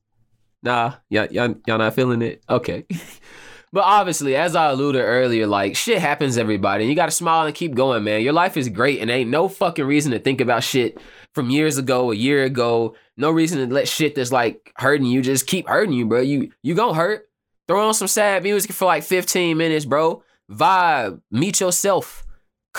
nah. 0.62 0.94
Y'all, 1.08 1.26
y'all, 1.30 1.54
y'all 1.66 1.78
not 1.78 1.94
feeling 1.94 2.22
it? 2.22 2.42
Okay. 2.48 2.86
but 3.72 3.84
obviously, 3.84 4.36
as 4.36 4.54
I 4.54 4.70
alluded 4.70 5.02
earlier, 5.02 5.46
like 5.46 5.76
shit 5.76 5.98
happens, 5.98 6.38
everybody. 6.38 6.86
You 6.86 6.94
gotta 6.94 7.10
smile 7.10 7.46
and 7.46 7.54
keep 7.54 7.74
going, 7.74 8.04
man. 8.04 8.22
Your 8.22 8.32
life 8.32 8.56
is 8.56 8.68
great, 8.68 9.00
and 9.00 9.10
ain't 9.10 9.30
no 9.30 9.48
fucking 9.48 9.84
reason 9.84 10.12
to 10.12 10.18
think 10.18 10.40
about 10.40 10.62
shit 10.62 10.98
from 11.34 11.50
years 11.50 11.76
ago, 11.76 12.12
a 12.12 12.14
year 12.14 12.44
ago. 12.44 12.94
No 13.18 13.30
reason 13.30 13.68
to 13.68 13.74
let 13.74 13.88
shit 13.88 14.14
that's 14.14 14.32
like 14.32 14.72
hurting 14.76 15.06
you 15.06 15.20
just 15.20 15.46
keep 15.46 15.68
hurting 15.68 15.92
you, 15.92 16.06
bro. 16.06 16.20
You 16.20 16.52
you 16.62 16.74
gonna 16.74 16.94
hurt. 16.94 17.28
Throw 17.66 17.86
on 17.86 17.92
some 17.92 18.08
sad 18.08 18.42
music 18.42 18.72
for 18.72 18.86
like 18.86 19.02
15 19.02 19.54
minutes, 19.58 19.84
bro. 19.84 20.22
Vibe, 20.50 21.20
meet 21.30 21.60
yourself 21.60 22.26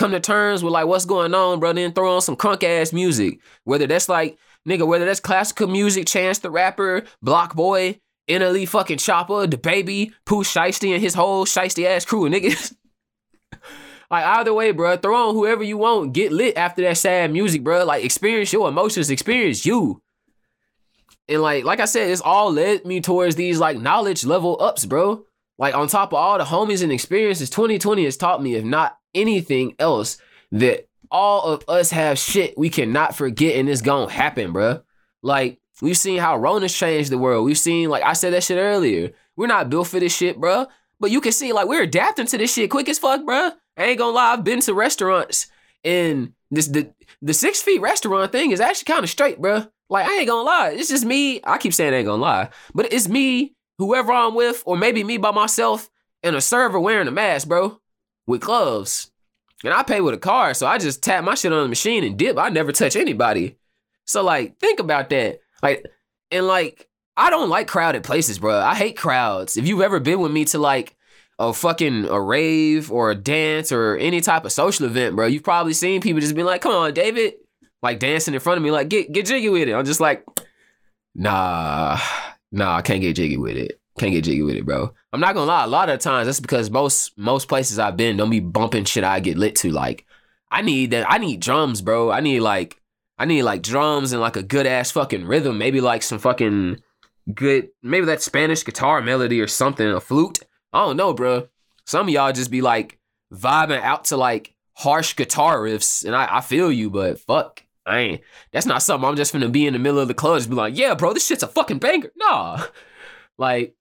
come 0.00 0.12
to 0.12 0.20
terms 0.20 0.64
with 0.64 0.72
like 0.72 0.86
what's 0.86 1.04
going 1.04 1.34
on, 1.34 1.60
bro. 1.60 1.72
Then 1.72 1.92
throw 1.92 2.14
on 2.14 2.22
some 2.22 2.36
crunk 2.36 2.64
ass 2.64 2.92
music. 2.92 3.40
Whether 3.64 3.86
that's 3.86 4.08
like, 4.08 4.38
nigga, 4.68 4.86
whether 4.86 5.04
that's 5.04 5.20
classical 5.20 5.68
music, 5.68 6.06
Chance 6.06 6.38
the 6.38 6.50
Rapper, 6.50 7.04
BlocBoy, 7.24 8.00
NLE 8.28 8.68
fucking 8.68 8.98
Choppa, 8.98 9.50
the 9.50 9.58
baby, 9.58 10.12
Pooh 10.24 10.42
Shiesty 10.42 10.92
and 10.92 11.02
his 11.02 11.14
whole 11.14 11.44
shiesty 11.44 11.84
ass 11.84 12.04
crew 12.04 12.28
niggas. 12.28 12.74
like 14.10 14.24
either 14.24 14.54
way, 14.54 14.70
bro, 14.72 14.96
throw 14.96 15.28
on 15.28 15.34
whoever 15.34 15.62
you 15.62 15.76
want. 15.76 16.14
Get 16.14 16.32
lit 16.32 16.56
after 16.56 16.82
that 16.82 16.96
sad 16.96 17.32
music, 17.32 17.62
bro. 17.62 17.84
Like 17.84 18.04
experience 18.04 18.52
your 18.52 18.68
emotions, 18.68 19.10
experience 19.10 19.66
you. 19.66 20.02
And 21.30 21.40
like, 21.40 21.64
like 21.64 21.80
I 21.80 21.84
said, 21.84 22.10
it's 22.10 22.20
all 22.20 22.52
led 22.52 22.84
me 22.84 23.00
towards 23.00 23.36
these 23.36 23.58
like 23.58 23.78
knowledge 23.78 24.24
level 24.24 24.60
ups, 24.60 24.84
bro. 24.84 25.24
Like 25.58 25.74
on 25.74 25.88
top 25.88 26.12
of 26.12 26.18
all 26.18 26.38
the 26.38 26.44
homies 26.44 26.82
and 26.82 26.92
experiences, 26.92 27.50
2020 27.50 28.04
has 28.04 28.16
taught 28.16 28.42
me, 28.42 28.54
if 28.54 28.64
not 28.64 28.98
anything 29.14 29.74
else 29.78 30.18
that 30.52 30.88
all 31.10 31.44
of 31.44 31.64
us 31.68 31.90
have 31.90 32.18
shit 32.18 32.56
we 32.56 32.70
cannot 32.70 33.14
forget 33.14 33.56
and 33.56 33.68
it's 33.68 33.82
gonna 33.82 34.10
happen, 34.10 34.52
bro. 34.52 34.82
Like, 35.22 35.58
we've 35.82 35.96
seen 35.96 36.18
how 36.18 36.36
Rona's 36.36 36.76
changed 36.76 37.10
the 37.10 37.18
world. 37.18 37.44
We've 37.44 37.58
seen, 37.58 37.90
like 37.90 38.02
I 38.02 38.14
said 38.14 38.32
that 38.32 38.44
shit 38.44 38.58
earlier. 38.58 39.10
We're 39.36 39.46
not 39.46 39.70
built 39.70 39.88
for 39.88 40.00
this 40.00 40.16
shit, 40.16 40.40
bro. 40.40 40.66
But 40.98 41.10
you 41.10 41.20
can 41.20 41.32
see, 41.32 41.52
like, 41.52 41.66
we're 41.66 41.82
adapting 41.82 42.26
to 42.26 42.38
this 42.38 42.52
shit 42.52 42.70
quick 42.70 42.88
as 42.88 42.98
fuck, 42.98 43.24
bro. 43.24 43.52
I 43.76 43.84
ain't 43.84 43.98
gonna 43.98 44.12
lie, 44.12 44.32
I've 44.32 44.44
been 44.44 44.60
to 44.60 44.74
restaurants 44.74 45.46
and 45.84 46.32
this 46.50 46.66
the 46.66 46.92
the 47.22 47.34
six 47.34 47.62
feet 47.62 47.80
restaurant 47.80 48.32
thing 48.32 48.50
is 48.50 48.60
actually 48.60 48.92
kind 48.92 49.04
of 49.04 49.10
straight, 49.10 49.40
bro. 49.40 49.66
Like 49.90 50.06
I 50.06 50.18
ain't 50.18 50.28
gonna 50.28 50.46
lie, 50.46 50.70
it's 50.70 50.88
just 50.88 51.04
me. 51.04 51.40
I 51.44 51.58
keep 51.58 51.74
saying 51.74 51.92
I 51.92 51.98
ain't 51.98 52.06
gonna 52.06 52.22
lie, 52.22 52.48
but 52.72 52.92
it's 52.92 53.08
me, 53.08 53.54
whoever 53.78 54.12
I'm 54.12 54.34
with, 54.34 54.62
or 54.64 54.76
maybe 54.76 55.04
me 55.04 55.18
by 55.18 55.32
myself, 55.32 55.90
and 56.22 56.36
a 56.36 56.40
server 56.40 56.78
wearing 56.78 57.08
a 57.08 57.10
mask, 57.10 57.48
bro, 57.48 57.80
with 58.26 58.40
gloves. 58.40 59.10
And 59.64 59.74
I 59.74 59.82
pay 59.82 60.00
with 60.00 60.14
a 60.14 60.18
card, 60.18 60.56
so 60.56 60.66
I 60.66 60.78
just 60.78 61.02
tap 61.02 61.24
my 61.24 61.34
shit 61.34 61.52
on 61.52 61.64
the 61.64 61.68
machine 61.68 62.04
and 62.04 62.16
dip. 62.16 62.38
I 62.38 62.48
never 62.48 62.72
touch 62.72 62.96
anybody. 62.96 63.58
So 64.06 64.22
like, 64.22 64.58
think 64.58 64.80
about 64.80 65.10
that. 65.10 65.40
Like, 65.62 65.84
and 66.30 66.46
like, 66.46 66.88
I 67.16 67.28
don't 67.28 67.50
like 67.50 67.66
crowded 67.66 68.04
places, 68.04 68.38
bro. 68.38 68.58
I 68.58 68.74
hate 68.74 68.96
crowds. 68.96 69.56
If 69.56 69.66
you've 69.68 69.82
ever 69.82 70.00
been 70.00 70.20
with 70.20 70.32
me 70.32 70.44
to 70.46 70.58
like 70.58 70.96
a 71.38 71.52
fucking 71.52 72.06
a 72.06 72.20
rave 72.20 72.90
or 72.92 73.10
a 73.10 73.14
dance 73.14 73.72
or 73.72 73.96
any 73.96 74.20
type 74.20 74.44
of 74.44 74.52
social 74.52 74.86
event, 74.86 75.16
bro, 75.16 75.26
you've 75.26 75.42
probably 75.42 75.72
seen 75.72 76.00
people 76.00 76.20
just 76.20 76.34
be 76.34 76.42
like, 76.42 76.62
"Come 76.62 76.72
on, 76.72 76.94
David," 76.94 77.34
like 77.82 77.98
dancing 77.98 78.34
in 78.34 78.40
front 78.40 78.58
of 78.58 78.62
me, 78.62 78.70
like 78.70 78.88
get 78.88 79.12
get 79.12 79.26
jiggy 79.26 79.48
with 79.48 79.68
it. 79.68 79.74
I'm 79.74 79.84
just 79.84 80.00
like, 80.00 80.24
nah, 81.14 81.98
nah, 82.52 82.76
I 82.76 82.82
can't 82.82 83.00
get 83.00 83.16
jiggy 83.16 83.36
with 83.36 83.56
it. 83.56 83.80
Can't 83.98 84.12
get 84.12 84.24
jiggy 84.24 84.42
with 84.42 84.56
it, 84.56 84.64
bro. 84.64 84.92
I'm 85.12 85.20
not 85.20 85.34
gonna 85.34 85.46
lie. 85.46 85.64
A 85.64 85.68
lot 85.68 85.88
of 85.88 86.00
times 86.00 86.26
that's 86.26 86.40
because 86.40 86.70
most 86.70 87.16
most 87.16 87.48
places 87.48 87.78
I've 87.78 87.96
been 87.96 88.16
don't 88.16 88.30
be 88.30 88.40
bumping 88.40 88.84
shit 88.84 89.04
I 89.04 89.20
get 89.20 89.36
lit 89.36 89.56
to. 89.56 89.70
Like, 89.70 90.06
I 90.50 90.62
need 90.62 90.92
that. 90.92 91.10
I 91.10 91.18
need 91.18 91.40
drums, 91.40 91.82
bro. 91.82 92.10
I 92.10 92.20
need 92.20 92.40
like 92.40 92.80
I 93.18 93.26
need 93.26 93.42
like 93.42 93.62
drums 93.62 94.12
and 94.12 94.20
like 94.20 94.36
a 94.36 94.42
good 94.42 94.66
ass 94.66 94.90
fucking 94.90 95.26
rhythm. 95.26 95.58
Maybe 95.58 95.80
like 95.80 96.02
some 96.02 96.18
fucking 96.18 96.82
good, 97.34 97.68
maybe 97.82 98.06
that 98.06 98.22
Spanish 98.22 98.64
guitar 98.64 99.02
melody 99.02 99.40
or 99.40 99.46
something, 99.46 99.86
a 99.86 100.00
flute. 100.00 100.38
I 100.72 100.86
don't 100.86 100.96
know, 100.96 101.12
bro. 101.12 101.48
Some 101.84 102.08
of 102.08 102.14
y'all 102.14 102.32
just 102.32 102.50
be 102.50 102.62
like 102.62 102.98
vibing 103.32 103.80
out 103.82 104.06
to 104.06 104.16
like 104.16 104.54
harsh 104.74 105.16
guitar 105.16 105.58
riffs, 105.58 106.04
and 106.04 106.14
I, 106.14 106.38
I 106.38 106.40
feel 106.40 106.72
you, 106.72 106.88
but 106.90 107.18
fuck. 107.20 107.62
I 107.90 107.98
ain't. 107.98 108.20
That's 108.52 108.66
not 108.66 108.82
something 108.82 109.08
I'm 109.08 109.16
just 109.16 109.32
gonna 109.32 109.48
be 109.48 109.66
in 109.66 109.72
the 109.72 109.78
middle 109.78 109.98
of 109.98 110.08
the 110.08 110.14
club 110.14 110.38
just 110.38 110.50
be 110.50 110.56
like, 110.56 110.76
yeah, 110.76 110.94
bro, 110.94 111.12
this 111.12 111.26
shit's 111.26 111.42
a 111.42 111.48
fucking 111.48 111.78
banger. 111.78 112.10
Nah, 112.16 112.64
like 113.38 113.74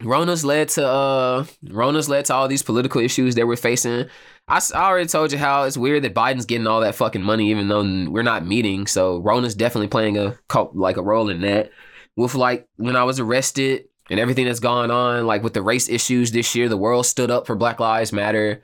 Rona's 0.00 0.44
led 0.44 0.68
to 0.70 0.86
uh 0.86 1.44
Rona's 1.68 2.08
led 2.08 2.24
to 2.26 2.34
all 2.34 2.48
these 2.48 2.62
political 2.62 3.00
issues 3.00 3.34
that 3.34 3.46
we're 3.46 3.56
facing. 3.56 4.06
I, 4.48 4.60
I 4.74 4.84
already 4.84 5.08
told 5.08 5.32
you 5.32 5.38
how 5.38 5.64
it's 5.64 5.76
weird 5.76 6.04
that 6.04 6.14
Biden's 6.14 6.46
getting 6.46 6.66
all 6.66 6.80
that 6.80 6.94
fucking 6.94 7.22
money 7.22 7.50
even 7.50 7.68
though 7.68 7.82
we're 8.10 8.22
not 8.22 8.46
meeting. 8.46 8.86
So 8.86 9.18
Rona's 9.18 9.54
definitely 9.54 9.88
playing 9.88 10.18
a 10.18 10.38
like 10.74 10.96
a 10.96 11.02
role 11.02 11.28
in 11.28 11.40
that. 11.40 11.70
With 12.16 12.34
like 12.34 12.68
when 12.76 12.94
I 12.94 13.04
was 13.04 13.18
arrested 13.18 13.86
and 14.10 14.20
everything 14.20 14.44
that's 14.44 14.60
gone 14.60 14.90
on, 14.90 15.26
like 15.26 15.42
with 15.42 15.54
the 15.54 15.62
race 15.62 15.88
issues 15.88 16.30
this 16.30 16.54
year, 16.54 16.68
the 16.68 16.76
world 16.76 17.06
stood 17.06 17.30
up 17.30 17.46
for 17.46 17.56
Black 17.56 17.80
Lives 17.80 18.12
Matter. 18.12 18.62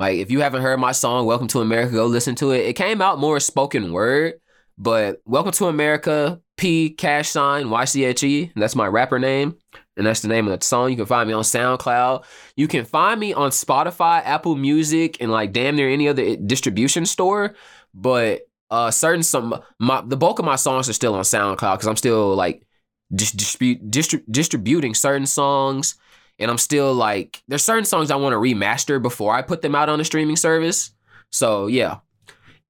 Like 0.00 0.16
if 0.16 0.30
you 0.30 0.40
haven't 0.40 0.62
heard 0.62 0.80
my 0.80 0.92
song 0.92 1.26
Welcome 1.26 1.48
to 1.48 1.60
America, 1.60 1.92
go 1.92 2.06
listen 2.06 2.34
to 2.36 2.52
it. 2.52 2.64
It 2.64 2.72
came 2.72 3.02
out 3.02 3.18
more 3.18 3.38
spoken 3.38 3.92
word, 3.92 4.40
but 4.78 5.20
Welcome 5.26 5.52
to 5.52 5.66
America, 5.66 6.40
P 6.56 6.88
cash 6.88 7.28
sign 7.28 7.66
YCHE, 7.66 8.52
that's 8.56 8.74
my 8.74 8.86
rapper 8.86 9.18
name. 9.18 9.58
And 9.98 10.06
that's 10.06 10.20
the 10.20 10.28
name 10.28 10.48
of 10.48 10.58
the 10.58 10.64
song. 10.64 10.88
You 10.88 10.96
can 10.96 11.04
find 11.04 11.28
me 11.28 11.34
on 11.34 11.42
SoundCloud. 11.42 12.24
You 12.56 12.66
can 12.66 12.86
find 12.86 13.20
me 13.20 13.34
on 13.34 13.50
Spotify, 13.50 14.22
Apple 14.24 14.56
Music, 14.56 15.18
and 15.20 15.30
like 15.30 15.52
damn 15.52 15.76
near 15.76 15.90
any 15.90 16.08
other 16.08 16.34
distribution 16.36 17.04
store. 17.04 17.54
But 17.92 18.48
uh 18.70 18.90
certain 18.90 19.22
some 19.22 19.60
my 19.78 20.00
the 20.00 20.16
bulk 20.16 20.38
of 20.38 20.46
my 20.46 20.56
songs 20.56 20.88
are 20.88 20.94
still 20.94 21.14
on 21.14 21.24
SoundCloud 21.24 21.74
because 21.74 21.86
I'm 21.86 21.96
still 21.96 22.34
like 22.34 22.66
dis- 23.14 23.32
distribute 23.32 23.90
distri- 23.90 24.24
distributing 24.30 24.94
certain 24.94 25.26
songs 25.26 25.96
and 26.40 26.50
I'm 26.50 26.58
still 26.58 26.92
like 26.94 27.42
there's 27.46 27.64
certain 27.64 27.84
songs 27.84 28.10
I 28.10 28.16
want 28.16 28.32
to 28.32 28.38
remaster 28.38 29.00
before 29.00 29.34
I 29.34 29.42
put 29.42 29.62
them 29.62 29.74
out 29.74 29.88
on 29.88 29.98
the 29.98 30.04
streaming 30.04 30.36
service. 30.36 30.90
So 31.30 31.66
yeah. 31.66 31.98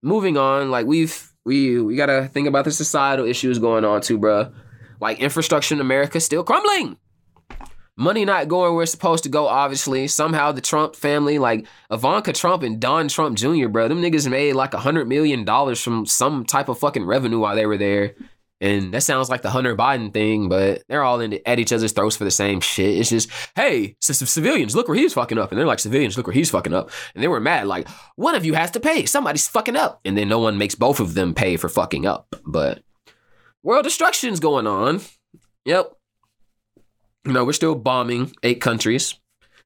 Moving 0.03 0.37
on, 0.37 0.71
like 0.71 0.87
we've 0.87 1.31
we 1.45 1.81
we 1.81 1.97
gotta 1.97 2.29
think 2.33 2.49
about 2.49 2.65
the 2.65 2.73
societal 2.73 3.27
issues 3.27 3.59
going 3.59 3.85
on 3.85 4.01
too, 4.01 4.19
bro. 4.19 4.53
Like 5.01 5.21
infrastructure 5.21 5.75
in 5.75 5.81
America 5.81 6.21
still 6.21 6.45
crumbling 6.45 6.97
money 8.01 8.25
not 8.25 8.49
going 8.49 8.75
where 8.75 8.83
it's 8.83 8.93
supposed 8.93 9.25
to 9.25 9.29
go, 9.29 9.47
obviously. 9.47 10.09
Somehow 10.09 10.53
the 10.53 10.63
Trump 10.63 10.97
family, 10.97 11.39
like 11.39 11.67
Ivanka 11.91 12.33
Trump 12.33 12.63
and 12.63 12.81
Don 12.81 13.09
Trump 13.09 13.37
Jr., 13.37 13.69
bro, 13.69 13.89
them 13.89 14.01
niggas 14.01 14.29
made 14.29 14.55
like 14.55 14.73
a 14.73 14.79
hundred 14.79 15.07
million 15.07 15.45
dollars 15.45 15.81
from 15.83 16.07
some 16.07 16.45
type 16.45 16.69
of 16.69 16.79
fucking 16.79 17.05
revenue 17.05 17.39
while 17.39 17.55
they 17.55 17.67
were 17.67 17.77
there. 17.77 18.15
And 18.61 18.93
that 18.93 19.03
sounds 19.03 19.31
like 19.31 19.41
the 19.41 19.51
Hunter 19.51 19.75
Biden 19.75 20.13
thing, 20.13 20.51
but 20.51 20.83
they're 20.87 21.03
all 21.03 21.21
in, 21.21 21.39
at 21.47 21.59
each 21.59 21.73
other's 21.73 21.93
throats 21.93 22.17
for 22.17 22.25
the 22.25 22.31
same 22.31 22.61
shit. 22.61 22.99
It's 22.99 23.09
just, 23.09 23.31
hey, 23.57 23.97
some 24.01 24.27
civilians, 24.27 24.77
look 24.77 24.87
where 24.87 24.99
he's 24.99 25.15
fucking 25.15 25.39
up. 25.39 25.51
And 25.51 25.59
they're 25.59 25.67
like, 25.67 25.79
civilians, 25.79 26.17
look 26.19 26.27
where 26.27 26.35
he's 26.35 26.51
fucking 26.51 26.75
up. 26.75 26.91
And 27.15 27.23
they 27.23 27.29
were 27.29 27.41
mad, 27.41 27.67
like, 27.67 27.89
one 28.17 28.35
of 28.35 28.45
you 28.45 28.53
has 28.53 28.71
to 28.73 28.81
pay. 28.81 29.07
Somebody's 29.07 29.49
fucking 29.49 29.77
up. 29.77 30.01
And 30.05 30.17
then 30.17 30.29
no 30.29 30.39
one 30.39 30.59
makes 30.59 30.75
both 30.75 31.01
of 31.01 31.15
them 31.15 31.33
pay 31.33 31.57
for 31.57 31.71
fucking 31.71 32.07
up. 32.07 32.35
But 32.45 32.83
world 33.63 33.85
destruction's 33.85 34.41
going 34.41 34.67
on. 34.67 35.01
Yep. 35.65 35.93
You 37.25 37.33
know, 37.33 37.45
we're 37.47 37.53
still 37.55 37.75
bombing 37.75 38.33
eight 38.43 38.61
countries. 38.61 39.15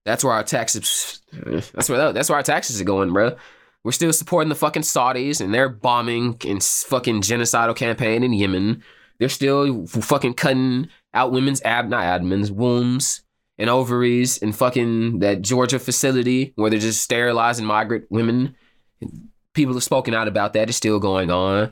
That's 0.05 0.23
where 0.23 0.35
our 0.35 0.45
taxes. 0.45 1.21
That's 1.33 1.89
where 1.89 2.13
that's 2.13 2.29
where 2.29 2.37
our 2.37 2.43
taxes 2.43 2.81
are 2.81 2.85
going, 2.85 3.13
bro. 3.13 3.37
We're 3.85 3.93
still 3.93 4.13
supporting 4.13 4.49
the 4.49 4.55
fucking 4.55 4.83
Saudis 4.83 5.43
and 5.43 5.53
their 5.53 5.69
bombing 5.69 6.39
and 6.47 6.63
fucking 6.63 7.21
genocidal 7.21 7.77
campaign 7.77 8.23
in 8.23 8.33
Yemen. 8.33 8.83
They're 9.19 9.29
still 9.29 9.87
fucking 9.87 10.35
cutting 10.35 10.89
out 11.13 11.33
women's 11.33 11.63
ab 11.63 11.89
not 11.89 12.05
abdomens, 12.05 12.51
wombs 12.51 13.23
and 13.59 13.71
ovaries 13.71 14.39
in 14.39 14.53
fucking 14.53 15.21
that 15.21 15.43
Georgia 15.43 15.79
facility 15.79 16.53
where 16.57 16.71
they're 16.71 16.81
just 16.81 17.03
sterilizing 17.03 17.67
migrant 17.67 18.07
women. 18.11 18.57
People 19.53 19.75
have 19.75 19.85
spoken 19.85 20.15
out 20.15 20.29
about 20.29 20.55
that. 20.55 20.69
It's 20.69 20.77
still 20.77 20.99
going 20.99 21.31
on. 21.31 21.71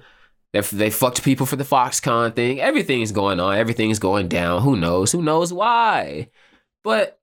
They, 0.52 0.60
they 0.60 0.90
fucked 0.90 1.24
people 1.24 1.46
for 1.46 1.56
the 1.56 1.64
Foxconn 1.64 2.36
thing. 2.36 2.60
Everything's 2.60 3.10
going 3.10 3.40
on. 3.40 3.56
Everything's 3.56 3.98
going 3.98 4.28
down. 4.28 4.62
Who 4.62 4.76
knows? 4.76 5.10
Who 5.10 5.22
knows 5.22 5.52
why? 5.52 6.28
But 6.84 7.18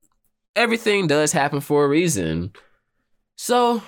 everything 0.56 1.08
does 1.08 1.32
happen 1.32 1.62
for 1.62 1.86
a 1.86 1.88
reason. 1.88 2.54
So, 3.38 3.84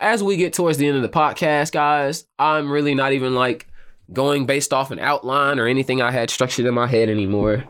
as 0.00 0.22
we 0.22 0.36
get 0.36 0.54
towards 0.54 0.78
the 0.78 0.88
end 0.88 0.96
of 0.96 1.02
the 1.02 1.08
podcast, 1.08 1.72
guys, 1.72 2.24
I'm 2.38 2.72
really 2.72 2.94
not 2.94 3.12
even 3.12 3.34
like 3.34 3.68
going 4.12 4.46
based 4.46 4.72
off 4.72 4.90
an 4.90 4.98
outline 4.98 5.60
or 5.60 5.66
anything 5.66 6.00
I 6.00 6.10
had 6.10 6.30
structured 6.30 6.66
in 6.66 6.74
my 6.74 6.86
head 6.86 7.08
anymore. 7.08 7.64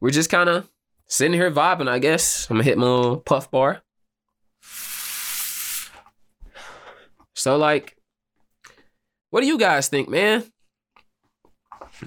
We're 0.00 0.10
just 0.10 0.28
kind 0.28 0.48
of 0.48 0.68
sitting 1.06 1.32
here 1.32 1.50
vibing, 1.50 1.88
I 1.88 2.00
guess. 2.00 2.50
I'm 2.50 2.56
gonna 2.56 2.64
hit 2.64 2.78
my 2.78 2.86
little 2.86 3.16
puff 3.18 3.50
bar. 3.50 3.82
So, 7.34 7.56
like, 7.56 7.96
what 9.30 9.42
do 9.42 9.46
you 9.46 9.58
guys 9.58 9.88
think, 9.88 10.08
man? 10.08 10.44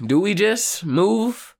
Do 0.06 0.20
we 0.20 0.34
just 0.34 0.84
move? 0.84 1.56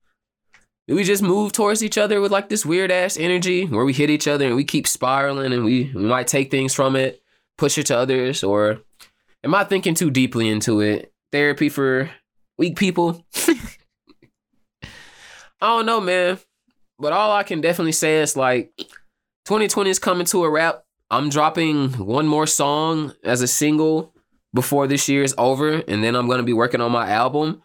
Do 0.87 0.97
we 0.97 1.05
just 1.05 1.23
move 1.23 1.53
towards 1.53 1.83
each 1.83 1.97
other 1.97 2.21
with 2.21 2.31
like 2.33 2.51
this 2.51 2.67
weird 2.67 2.91
ass 2.91 3.17
energy 3.17 3.65
where 3.67 3.85
we 3.85 3.95
hit 3.95 4.11
each 4.11 4.29
other 4.29 4.47
and 4.47 4.57
we 4.57 4.65
keep 4.65 4.87
spiraling 4.87 5.53
and 5.53 5.65
we, 5.65 5.91
we 5.95 6.03
might 6.03 6.27
take 6.27 6.51
things 6.51 6.75
from 6.75 6.97
it, 6.97 7.22
push 7.63 7.79
it 7.79 7.87
to 7.87 7.97
others? 7.97 8.43
Or 8.43 8.81
am 9.45 9.55
I 9.55 9.63
thinking 9.63 9.95
too 9.95 10.11
deeply 10.11 10.49
into 10.49 10.81
it? 10.81 11.13
Therapy 11.31 11.69
for 11.69 12.11
weak 12.59 12.77
people? 12.77 13.25
I 14.83 14.89
don't 15.61 15.87
know, 15.87 16.01
man. 16.01 16.41
But 16.99 17.13
all 17.13 17.31
I 17.31 17.45
can 17.45 17.61
definitely 17.61 17.93
say 17.93 18.21
is 18.21 18.37
like 18.37 18.73
2020 19.45 19.91
is 19.91 20.01
coming 20.01 20.27
to 20.27 20.43
a 20.43 20.51
wrap. 20.51 20.83
I'm 21.09 21.29
dropping 21.29 21.91
one 21.93 22.27
more 22.27 22.49
song 22.49 23.15
as 23.23 23.43
a 23.43 23.47
single 23.47 24.13
before 24.53 24.89
this 24.89 25.09
year 25.09 25.23
is 25.23 25.35
over, 25.39 25.85
and 25.87 26.03
then 26.03 26.17
I'm 26.17 26.29
gonna 26.29 26.43
be 26.43 26.53
working 26.53 26.81
on 26.81 26.91
my 26.91 27.09
album. 27.09 27.63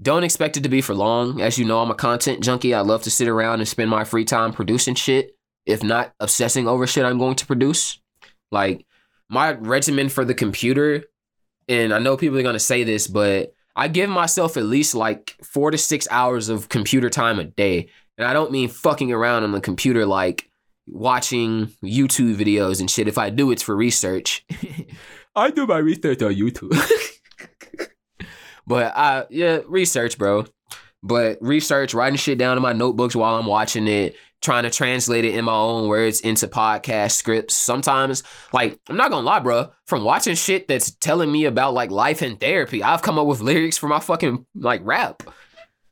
Don't 0.00 0.24
expect 0.24 0.56
it 0.56 0.62
to 0.62 0.68
be 0.70 0.80
for 0.80 0.94
long. 0.94 1.42
As 1.42 1.58
you 1.58 1.66
know, 1.66 1.80
I'm 1.80 1.90
a 1.90 1.94
content 1.94 2.42
junkie. 2.42 2.72
I 2.72 2.80
love 2.80 3.02
to 3.02 3.10
sit 3.10 3.28
around 3.28 3.60
and 3.60 3.68
spend 3.68 3.90
my 3.90 4.04
free 4.04 4.24
time 4.24 4.52
producing 4.52 4.94
shit, 4.94 5.36
if 5.66 5.82
not 5.82 6.14
obsessing 6.18 6.66
over 6.66 6.86
shit 6.86 7.04
I'm 7.04 7.18
going 7.18 7.36
to 7.36 7.46
produce. 7.46 8.00
Like 8.50 8.86
my 9.28 9.52
regimen 9.52 10.08
for 10.08 10.24
the 10.24 10.34
computer, 10.34 11.04
and 11.68 11.92
I 11.92 11.98
know 11.98 12.16
people 12.16 12.38
are 12.38 12.42
gonna 12.42 12.58
say 12.58 12.84
this, 12.84 13.06
but 13.06 13.54
I 13.76 13.86
give 13.86 14.10
myself 14.10 14.56
at 14.56 14.64
least 14.64 14.94
like 14.94 15.36
four 15.42 15.70
to 15.70 15.78
six 15.78 16.08
hours 16.10 16.48
of 16.48 16.68
computer 16.68 17.08
time 17.08 17.38
a 17.38 17.44
day. 17.44 17.90
And 18.16 18.26
I 18.26 18.32
don't 18.32 18.50
mean 18.50 18.68
fucking 18.68 19.12
around 19.12 19.44
on 19.44 19.52
the 19.52 19.60
computer 19.60 20.04
like 20.04 20.50
watching 20.88 21.68
YouTube 21.84 22.36
videos 22.36 22.80
and 22.80 22.90
shit. 22.90 23.06
If 23.06 23.18
I 23.18 23.30
do, 23.30 23.52
it's 23.52 23.62
for 23.62 23.76
research. 23.76 24.44
I 25.36 25.50
do 25.52 25.64
my 25.66 25.78
research 25.78 26.20
on 26.22 26.34
YouTube. 26.34 26.76
but 28.66 28.96
I 28.96 29.26
yeah, 29.30 29.60
research, 29.68 30.18
bro. 30.18 30.46
But 31.04 31.38
research, 31.40 31.94
writing 31.94 32.16
shit 32.16 32.38
down 32.38 32.56
in 32.56 32.62
my 32.62 32.72
notebooks 32.72 33.14
while 33.14 33.36
I'm 33.36 33.46
watching 33.46 33.86
it, 33.86 34.16
trying 34.40 34.62
to 34.62 34.70
translate 34.70 35.24
it 35.24 35.34
in 35.34 35.44
my 35.44 35.54
own 35.54 35.88
words 35.88 36.20
into 36.20 36.46
podcast 36.46 37.12
scripts. 37.12 37.56
Sometimes, 37.56 38.22
like, 38.52 38.78
I'm 38.88 38.96
not 38.96 39.10
gonna 39.10 39.26
lie, 39.26 39.40
bro. 39.40 39.70
From 39.86 40.04
watching 40.04 40.34
shit 40.34 40.68
that's 40.68 40.92
telling 40.92 41.30
me 41.30 41.44
about 41.44 41.74
like 41.74 41.90
life 41.90 42.22
and 42.22 42.38
therapy, 42.38 42.82
I've 42.82 43.02
come 43.02 43.18
up 43.18 43.26
with 43.26 43.40
lyrics 43.40 43.78
for 43.78 43.88
my 43.88 44.00
fucking 44.00 44.46
like 44.54 44.80
rap. 44.84 45.22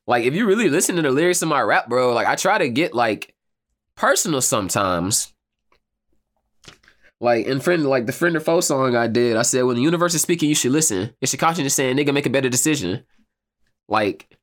Like, 0.07 0.25
if 0.25 0.35
you 0.35 0.47
really 0.47 0.69
listen 0.69 0.97
to 0.97 1.03
the 1.03 1.11
lyrics 1.11 1.43
of 1.43 1.49
my 1.49 1.61
rap, 1.61 1.89
bro, 1.89 2.13
like 2.13 2.27
I 2.27 2.37
try 2.37 2.59
to 2.59 2.69
get 2.69 2.95
like 2.95 3.35
personal 3.97 4.41
sometimes. 4.41 5.33
Like 7.19 7.47
in 7.47 7.61
friend, 7.61 7.87
like 7.87 8.07
the 8.07 8.13
friend 8.13 8.37
or 8.37 8.41
foe 8.41 8.61
song 8.61 8.95
I 8.95 9.07
did, 9.07 9.37
I 9.37 9.43
said, 9.43 9.63
when 9.63 9.77
the 9.77 9.83
universe 9.83 10.15
is 10.15 10.23
speaking, 10.23 10.51
you 10.51 10.55
should 10.55 10.73
listen. 10.73 11.15
It 11.21 11.29
should 11.29 11.41
caution 11.41 11.65
you 11.65 11.71
saying, 11.71 11.97
nigga, 11.97 12.13
make 12.13 12.27
a 12.27 12.31
better 12.31 12.51
decision. 12.51 13.05
Like 13.89 14.37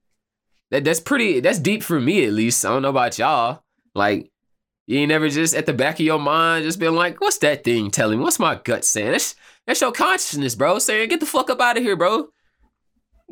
that 0.71 0.83
that's 0.83 0.99
pretty 0.99 1.39
that's 1.39 1.59
deep 1.59 1.83
for 1.83 1.99
me 1.99 2.25
at 2.25 2.33
least. 2.33 2.65
I 2.65 2.69
don't 2.69 2.81
know 2.81 2.89
about 2.89 3.19
y'all. 3.19 3.63
Like 3.95 4.31
you 4.85 4.99
ain't 4.99 5.09
never 5.09 5.29
just 5.29 5.55
at 5.55 5.65
the 5.65 5.73
back 5.73 5.95
of 5.95 6.05
your 6.05 6.19
mind 6.19 6.65
just 6.65 6.79
been 6.79 6.95
like, 6.95 7.21
what's 7.21 7.37
that 7.39 7.63
thing 7.63 7.89
telling 7.89 8.19
me? 8.19 8.23
What's 8.23 8.39
my 8.39 8.55
gut 8.55 8.83
saying? 8.83 9.11
That's 9.11 9.35
that's 9.65 9.81
your 9.81 9.91
consciousness, 9.91 10.55
bro. 10.55 10.79
Saying, 10.79 11.09
get 11.09 11.19
the 11.19 11.25
fuck 11.25 11.49
up 11.49 11.61
out 11.61 11.77
of 11.77 11.83
here, 11.83 11.95
bro. 11.95 12.27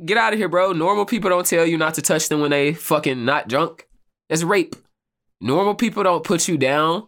Get 0.05 0.17
out 0.17 0.33
of 0.33 0.39
here, 0.39 0.47
bro. 0.47 0.71
Normal 0.71 1.05
people 1.05 1.29
don't 1.29 1.45
tell 1.45 1.65
you 1.65 1.77
not 1.77 1.95
to 1.95 2.01
touch 2.01 2.29
them 2.29 2.39
when 2.39 2.51
they 2.51 2.73
fucking 2.73 3.25
not 3.25 3.49
drunk. 3.49 3.87
That's 4.29 4.43
rape. 4.43 4.75
Normal 5.41 5.75
people 5.75 6.03
don't 6.03 6.23
put 6.23 6.47
you 6.47 6.57
down. 6.57 7.07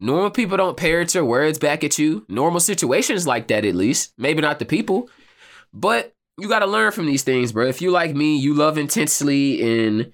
Normal 0.00 0.30
people 0.30 0.56
don't 0.56 0.76
parrot 0.76 1.14
your 1.14 1.24
words 1.24 1.58
back 1.58 1.84
at 1.84 1.98
you. 1.98 2.26
Normal 2.28 2.60
situations 2.60 3.26
like 3.26 3.46
that, 3.48 3.64
at 3.64 3.76
least. 3.76 4.12
Maybe 4.18 4.42
not 4.42 4.58
the 4.58 4.64
people. 4.64 5.08
But 5.72 6.12
you 6.36 6.48
got 6.48 6.58
to 6.58 6.66
learn 6.66 6.90
from 6.90 7.06
these 7.06 7.22
things, 7.22 7.52
bro. 7.52 7.66
If 7.66 7.80
you 7.80 7.92
like 7.92 8.14
me, 8.14 8.36
you 8.36 8.54
love 8.54 8.76
intensely 8.76 9.86
and 9.86 10.12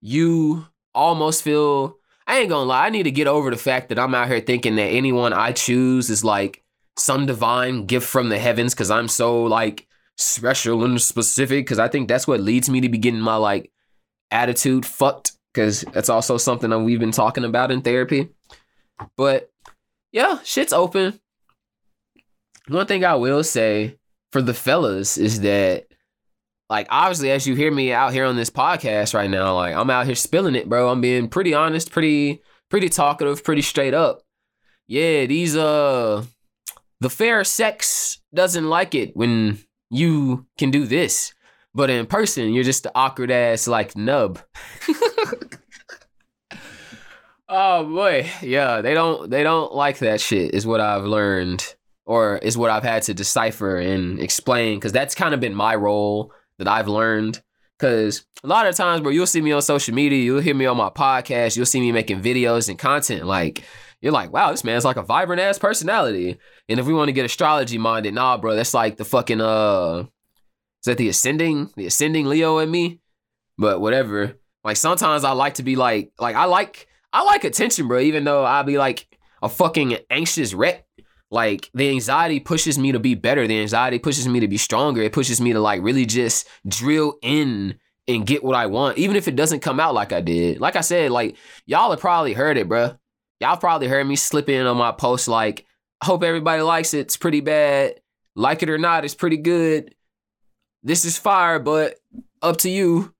you 0.00 0.66
almost 0.94 1.42
feel. 1.42 1.97
I 2.28 2.40
ain't 2.40 2.50
gonna 2.50 2.66
lie, 2.68 2.86
I 2.86 2.90
need 2.90 3.04
to 3.04 3.10
get 3.10 3.26
over 3.26 3.50
the 3.50 3.56
fact 3.56 3.88
that 3.88 3.98
I'm 3.98 4.14
out 4.14 4.28
here 4.28 4.40
thinking 4.40 4.76
that 4.76 4.82
anyone 4.82 5.32
I 5.32 5.52
choose 5.52 6.10
is 6.10 6.22
like 6.22 6.62
some 6.98 7.24
divine 7.24 7.86
gift 7.86 8.06
from 8.06 8.28
the 8.28 8.38
heavens 8.38 8.74
because 8.74 8.90
I'm 8.90 9.08
so 9.08 9.44
like 9.44 9.86
special 10.18 10.84
and 10.84 11.00
specific. 11.00 11.64
Because 11.64 11.78
I 11.78 11.88
think 11.88 12.06
that's 12.06 12.28
what 12.28 12.40
leads 12.40 12.68
me 12.68 12.82
to 12.82 12.88
be 12.90 12.98
getting 12.98 13.20
my 13.20 13.36
like 13.36 13.72
attitude 14.30 14.84
fucked. 14.84 15.32
Because 15.54 15.86
that's 15.92 16.10
also 16.10 16.36
something 16.36 16.68
that 16.68 16.80
we've 16.80 17.00
been 17.00 17.12
talking 17.12 17.44
about 17.44 17.70
in 17.70 17.80
therapy. 17.80 18.28
But 19.16 19.50
yeah, 20.12 20.40
shit's 20.44 20.74
open. 20.74 21.18
One 22.68 22.86
thing 22.86 23.06
I 23.06 23.14
will 23.14 23.42
say 23.42 23.96
for 24.32 24.42
the 24.42 24.52
fellas 24.52 25.16
is 25.16 25.40
that 25.40 25.87
like 26.68 26.86
obviously 26.90 27.30
as 27.30 27.46
you 27.46 27.54
hear 27.54 27.70
me 27.70 27.92
out 27.92 28.12
here 28.12 28.24
on 28.24 28.36
this 28.36 28.50
podcast 28.50 29.14
right 29.14 29.30
now, 29.30 29.54
like 29.54 29.74
I'm 29.74 29.90
out 29.90 30.06
here 30.06 30.14
spilling 30.14 30.54
it, 30.54 30.68
bro. 30.68 30.90
I'm 30.90 31.00
being 31.00 31.28
pretty 31.28 31.54
honest, 31.54 31.90
pretty 31.90 32.42
pretty 32.68 32.88
talkative, 32.88 33.42
pretty 33.42 33.62
straight 33.62 33.94
up. 33.94 34.22
Yeah, 34.86 35.26
these 35.26 35.56
uh 35.56 36.24
the 37.00 37.10
fair 37.10 37.44
sex 37.44 38.20
doesn't 38.34 38.68
like 38.68 38.94
it 38.94 39.16
when 39.16 39.58
you 39.90 40.46
can 40.58 40.70
do 40.70 40.84
this. 40.86 41.32
But 41.74 41.90
in 41.90 42.06
person, 42.06 42.52
you're 42.52 42.64
just 42.64 42.82
the 42.82 42.92
awkward 42.94 43.30
ass 43.30 43.68
like 43.68 43.96
nub. 43.96 44.40
oh 47.48 47.84
boy. 47.84 48.28
Yeah, 48.42 48.80
they 48.82 48.94
don't 48.94 49.30
they 49.30 49.42
don't 49.42 49.74
like 49.74 49.98
that 49.98 50.20
shit 50.20 50.54
is 50.54 50.66
what 50.66 50.80
I've 50.80 51.04
learned 51.04 51.74
or 52.04 52.38
is 52.38 52.58
what 52.58 52.70
I've 52.70 52.82
had 52.82 53.02
to 53.04 53.14
decipher 53.14 53.76
and 53.76 54.20
explain 54.20 54.80
cuz 54.80 54.92
that's 54.92 55.14
kind 55.14 55.34
of 55.34 55.40
been 55.40 55.54
my 55.54 55.74
role 55.74 56.32
that 56.58 56.68
I've 56.68 56.88
learned 56.88 57.42
cuz 57.78 58.26
a 58.42 58.46
lot 58.46 58.66
of 58.66 58.74
times 58.74 59.00
bro 59.00 59.10
you'll 59.10 59.26
see 59.26 59.40
me 59.40 59.52
on 59.52 59.62
social 59.62 59.94
media, 59.94 60.22
you'll 60.22 60.40
hear 60.40 60.54
me 60.54 60.66
on 60.66 60.76
my 60.76 60.90
podcast, 60.90 61.56
you'll 61.56 61.66
see 61.66 61.80
me 61.80 61.92
making 61.92 62.22
videos 62.22 62.68
and 62.68 62.78
content 62.78 63.24
like 63.26 63.64
you're 64.00 64.12
like, 64.12 64.32
wow, 64.32 64.50
this 64.50 64.64
man's 64.64 64.84
like 64.84 64.96
a 64.96 65.02
vibrant 65.02 65.40
ass 65.40 65.58
personality. 65.58 66.38
And 66.68 66.78
if 66.78 66.86
we 66.86 66.94
want 66.94 67.08
to 67.08 67.12
get 67.12 67.24
astrology 67.24 67.78
minded, 67.78 68.14
nah, 68.14 68.36
bro, 68.36 68.54
that's 68.54 68.74
like 68.74 68.96
the 68.96 69.04
fucking 69.04 69.40
uh 69.40 70.04
is 70.80 70.84
that 70.84 70.98
the 70.98 71.08
ascending, 71.08 71.70
the 71.76 71.86
ascending 71.86 72.26
Leo 72.26 72.58
in 72.58 72.70
me? 72.70 73.00
But 73.56 73.80
whatever. 73.80 74.38
Like 74.62 74.76
sometimes 74.76 75.24
I 75.24 75.32
like 75.32 75.54
to 75.54 75.62
be 75.62 75.76
like, 75.76 76.12
like 76.18 76.36
I 76.36 76.44
like 76.44 76.86
I 77.12 77.24
like 77.24 77.44
attention, 77.44 77.88
bro, 77.88 78.00
even 78.00 78.24
though 78.24 78.44
I'll 78.44 78.64
be 78.64 78.78
like 78.78 79.18
a 79.42 79.48
fucking 79.48 79.98
anxious 80.10 80.54
wreck. 80.54 80.86
Like 81.30 81.70
the 81.74 81.90
anxiety 81.90 82.40
pushes 82.40 82.78
me 82.78 82.92
to 82.92 82.98
be 82.98 83.14
better. 83.14 83.46
The 83.46 83.60
anxiety 83.60 83.98
pushes 83.98 84.26
me 84.26 84.40
to 84.40 84.48
be 84.48 84.56
stronger. 84.56 85.02
It 85.02 85.12
pushes 85.12 85.40
me 85.40 85.52
to 85.52 85.60
like 85.60 85.82
really 85.82 86.06
just 86.06 86.48
drill 86.66 87.18
in 87.22 87.78
and 88.06 88.26
get 88.26 88.42
what 88.42 88.56
I 88.56 88.66
want, 88.66 88.96
even 88.96 89.16
if 89.16 89.28
it 89.28 89.36
doesn't 89.36 89.60
come 89.60 89.78
out 89.78 89.94
like 89.94 90.12
I 90.12 90.22
did. 90.22 90.60
Like 90.60 90.76
I 90.76 90.80
said, 90.80 91.10
like 91.10 91.36
y'all 91.66 91.90
have 91.90 92.00
probably 92.00 92.32
heard 92.32 92.56
it, 92.56 92.68
bro. 92.68 92.96
Y'all 93.40 93.58
probably 93.58 93.86
heard 93.86 94.06
me 94.06 94.16
slip 94.16 94.48
in 94.48 94.66
on 94.66 94.76
my 94.78 94.90
post 94.92 95.28
like, 95.28 95.66
I 96.00 96.06
hope 96.06 96.22
everybody 96.22 96.62
likes 96.62 96.94
it. 96.94 97.00
It's 97.00 97.16
pretty 97.16 97.40
bad. 97.40 98.00
Like 98.34 98.62
it 98.62 98.70
or 98.70 98.78
not, 98.78 99.04
it's 99.04 99.14
pretty 99.14 99.36
good. 99.36 99.94
This 100.82 101.04
is 101.04 101.18
fire, 101.18 101.58
but 101.58 101.96
up 102.40 102.56
to 102.58 102.70
you. 102.70 103.12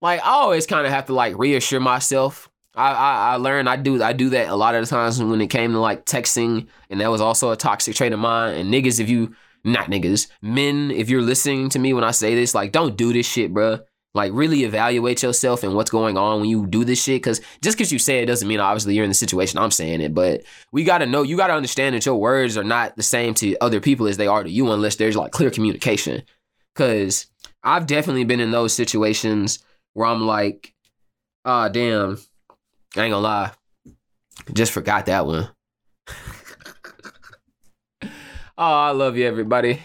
Like 0.00 0.20
I 0.20 0.30
always 0.30 0.66
kind 0.66 0.86
of 0.86 0.92
have 0.92 1.06
to 1.06 1.14
like 1.14 1.36
reassure 1.36 1.80
myself. 1.80 2.48
I, 2.74 2.92
I 2.92 3.32
I 3.32 3.36
learned 3.36 3.68
I 3.68 3.76
do 3.76 4.02
I 4.02 4.12
do 4.12 4.30
that 4.30 4.48
a 4.48 4.56
lot 4.56 4.74
of 4.74 4.82
the 4.82 4.88
times 4.88 5.22
when 5.22 5.40
it 5.40 5.48
came 5.48 5.72
to 5.72 5.78
like 5.78 6.06
texting, 6.06 6.68
and 6.88 7.00
that 7.00 7.10
was 7.10 7.20
also 7.20 7.50
a 7.50 7.56
toxic 7.56 7.94
trait 7.94 8.12
of 8.12 8.18
mine. 8.18 8.54
And 8.54 8.72
niggas, 8.72 8.98
if 9.00 9.08
you 9.08 9.34
not 9.64 9.86
niggas, 9.86 10.28
men, 10.40 10.90
if 10.90 11.08
you're 11.10 11.22
listening 11.22 11.68
to 11.70 11.78
me 11.78 11.92
when 11.92 12.04
I 12.04 12.10
say 12.10 12.34
this, 12.34 12.54
like 12.54 12.72
don't 12.72 12.96
do 12.96 13.12
this 13.12 13.26
shit, 13.26 13.52
bruh. 13.52 13.82
Like 14.14 14.32
really 14.34 14.64
evaluate 14.64 15.22
yourself 15.22 15.62
and 15.62 15.74
what's 15.74 15.90
going 15.90 16.18
on 16.18 16.40
when 16.40 16.50
you 16.50 16.66
do 16.66 16.84
this 16.84 17.02
shit. 17.02 17.22
Cause 17.22 17.40
just 17.62 17.78
cause 17.78 17.90
you 17.90 17.98
say 17.98 18.18
it 18.18 18.26
doesn't 18.26 18.46
mean 18.46 18.60
obviously 18.60 18.94
you're 18.94 19.04
in 19.04 19.10
the 19.10 19.14
situation 19.14 19.58
I'm 19.58 19.70
saying 19.70 20.02
it. 20.02 20.12
But 20.12 20.42
we 20.70 20.84
gotta 20.84 21.06
know, 21.06 21.22
you 21.22 21.38
gotta 21.38 21.54
understand 21.54 21.94
that 21.94 22.04
your 22.04 22.16
words 22.16 22.58
are 22.58 22.64
not 22.64 22.94
the 22.96 23.02
same 23.02 23.32
to 23.34 23.56
other 23.62 23.80
people 23.80 24.06
as 24.06 24.18
they 24.18 24.26
are 24.26 24.44
to 24.44 24.50
you 24.50 24.70
unless 24.70 24.96
there's 24.96 25.16
like 25.16 25.32
clear 25.32 25.50
communication. 25.50 26.22
Cause 26.74 27.26
I've 27.62 27.86
definitely 27.86 28.24
been 28.24 28.40
in 28.40 28.50
those 28.50 28.74
situations 28.74 29.60
where 29.94 30.06
I'm 30.06 30.26
like, 30.26 30.74
ah, 31.46 31.68
damn, 31.68 32.18
I 32.96 33.04
ain't 33.04 33.12
gonna 33.12 33.18
lie. 33.18 33.52
Just 34.52 34.72
forgot 34.72 35.06
that 35.06 35.26
one. 35.26 35.48
oh, 38.02 38.08
I 38.58 38.90
love 38.90 39.16
you, 39.16 39.26
everybody 39.26 39.80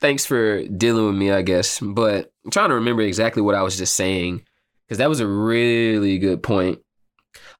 thanks 0.00 0.26
for 0.26 0.66
dealing 0.68 1.06
with 1.06 1.14
me, 1.14 1.30
I 1.30 1.42
guess. 1.42 1.80
But 1.80 2.32
I'm 2.44 2.50
trying 2.50 2.68
to 2.70 2.76
remember 2.76 3.02
exactly 3.02 3.42
what 3.42 3.54
I 3.54 3.62
was 3.62 3.76
just 3.76 3.94
saying 3.94 4.42
because 4.86 4.98
that 4.98 5.08
was 5.08 5.20
a 5.20 5.26
really 5.26 6.18
good 6.18 6.42
point. 6.42 6.80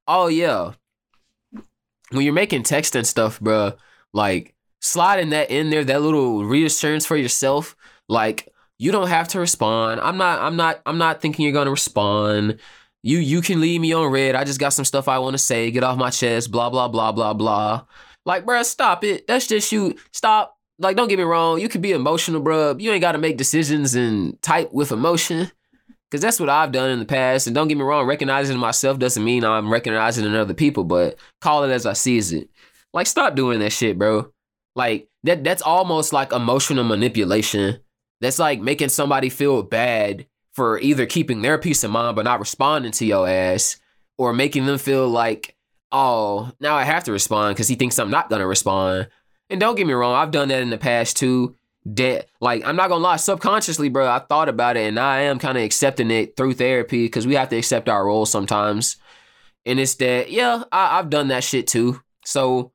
Oh 0.07 0.27
yeah, 0.27 0.73
when 2.11 2.23
you're 2.23 2.33
making 2.33 2.63
text 2.63 2.95
and 2.95 3.05
stuff, 3.05 3.39
bro, 3.39 3.73
like 4.13 4.55
sliding 4.81 5.29
that 5.29 5.51
in 5.51 5.69
there, 5.69 5.83
that 5.83 6.01
little 6.01 6.45
reassurance 6.45 7.05
for 7.05 7.17
yourself, 7.17 7.75
like 8.07 8.47
you 8.79 8.91
don't 8.91 9.09
have 9.09 9.27
to 9.29 9.39
respond. 9.39 9.99
I'm 10.01 10.17
not. 10.17 10.39
I'm 10.41 10.55
not. 10.55 10.81
I'm 10.85 10.97
not 10.97 11.21
thinking 11.21 11.43
you're 11.43 11.53
gonna 11.53 11.71
respond. 11.71 12.59
You 13.07 13.19
you 13.19 13.41
can 13.41 13.61
leave 13.61 13.79
me 13.79 13.93
on 13.93 14.11
read. 14.11 14.35
I 14.35 14.43
just 14.43 14.59
got 14.59 14.73
some 14.73 14.83
stuff 14.83 15.07
I 15.07 15.17
want 15.19 15.33
to 15.33 15.37
say. 15.37 15.71
Get 15.71 15.81
off 15.81 15.97
my 15.97 16.09
chest. 16.09 16.51
Blah 16.51 16.69
blah 16.69 16.89
blah 16.89 17.13
blah 17.13 17.33
blah. 17.33 17.85
Like, 18.25 18.45
bro, 18.45 18.61
stop 18.63 19.05
it. 19.05 19.25
That's 19.27 19.47
just 19.47 19.71
you. 19.71 19.95
Stop 20.11 20.57
like 20.77 20.97
don't 20.97 21.07
get 21.07 21.17
me 21.17 21.23
wrong, 21.23 21.61
you 21.61 21.69
can 21.69 21.79
be 21.79 21.93
emotional, 21.93 22.41
bro. 22.41 22.75
You 22.77 22.91
ain't 22.91 22.99
got 22.99 23.13
to 23.13 23.17
make 23.17 23.37
decisions 23.37 23.95
and 23.95 24.39
type 24.41 24.73
with 24.73 24.91
emotion. 24.91 25.49
Cause 26.11 26.19
that's 26.19 26.37
what 26.39 26.49
I've 26.49 26.73
done 26.73 26.89
in 26.89 26.99
the 26.99 27.05
past. 27.05 27.47
And 27.47 27.55
don't 27.55 27.69
get 27.69 27.77
me 27.77 27.83
wrong, 27.83 28.05
recognizing 28.07 28.57
myself 28.57 28.99
doesn't 28.99 29.23
mean 29.23 29.45
I'm 29.45 29.71
recognizing 29.71 30.25
in 30.25 30.35
other 30.35 30.53
people, 30.53 30.83
but 30.83 31.17
call 31.39 31.63
it 31.63 31.71
as 31.71 31.85
I 31.85 31.93
sees 31.93 32.33
it. 32.33 32.49
Like 32.93 33.07
stop 33.07 33.35
doing 33.35 33.59
that 33.59 33.71
shit, 33.71 33.97
bro. 33.97 34.33
Like 34.75 35.07
that 35.23 35.45
that's 35.45 35.61
almost 35.61 36.11
like 36.11 36.33
emotional 36.33 36.83
manipulation. 36.83 37.79
That's 38.19 38.39
like 38.39 38.59
making 38.59 38.89
somebody 38.89 39.29
feel 39.29 39.63
bad 39.63 40.27
for 40.57 40.79
either 40.79 41.05
keeping 41.05 41.43
their 41.43 41.59
peace 41.59 41.83
of 41.83 41.91
mind 41.91 42.15
but 42.15 42.25
not 42.25 42.39
responding 42.39 42.91
to 42.91 43.05
your 43.05 43.29
ass, 43.29 43.77
or 44.17 44.33
making 44.33 44.65
them 44.65 44.79
feel 44.79 45.07
like, 45.07 45.55
oh, 45.91 46.51
now 46.59 46.75
I 46.75 46.83
have 46.83 47.03
to 47.03 47.11
respond 47.11 47.55
because 47.55 47.67
he 47.67 47.75
thinks 47.75 47.99
I'm 47.99 48.09
not 48.09 48.27
gonna 48.27 48.47
respond. 48.47 49.07
And 49.51 49.59
don't 49.59 49.75
get 49.75 49.85
me 49.85 49.93
wrong, 49.93 50.15
I've 50.15 50.31
done 50.31 50.47
that 50.47 50.63
in 50.63 50.71
the 50.71 50.79
past 50.79 51.15
too. 51.15 51.55
That 51.85 52.25
like 52.41 52.65
I'm 52.65 52.75
not 52.75 52.89
gonna 52.89 53.03
lie, 53.03 53.17
subconsciously, 53.17 53.89
bro, 53.89 54.09
I 54.09 54.17
thought 54.17 54.49
about 54.49 54.77
it 54.77 54.87
and 54.87 54.99
I 54.99 55.21
am 55.21 55.37
kind 55.37 55.59
of 55.59 55.63
accepting 55.63 56.09
it 56.09 56.35
through 56.35 56.55
therapy 56.55 57.05
because 57.05 57.27
we 57.27 57.35
have 57.35 57.49
to 57.49 57.57
accept 57.57 57.87
our 57.87 58.07
roles 58.07 58.31
sometimes. 58.31 58.97
And 59.63 59.79
it's 59.79 59.93
that, 59.95 60.31
yeah, 60.31 60.63
I, 60.71 60.97
I've 60.97 61.11
done 61.11 61.27
that 61.27 61.43
shit 61.43 61.67
too. 61.67 62.01
So 62.25 62.71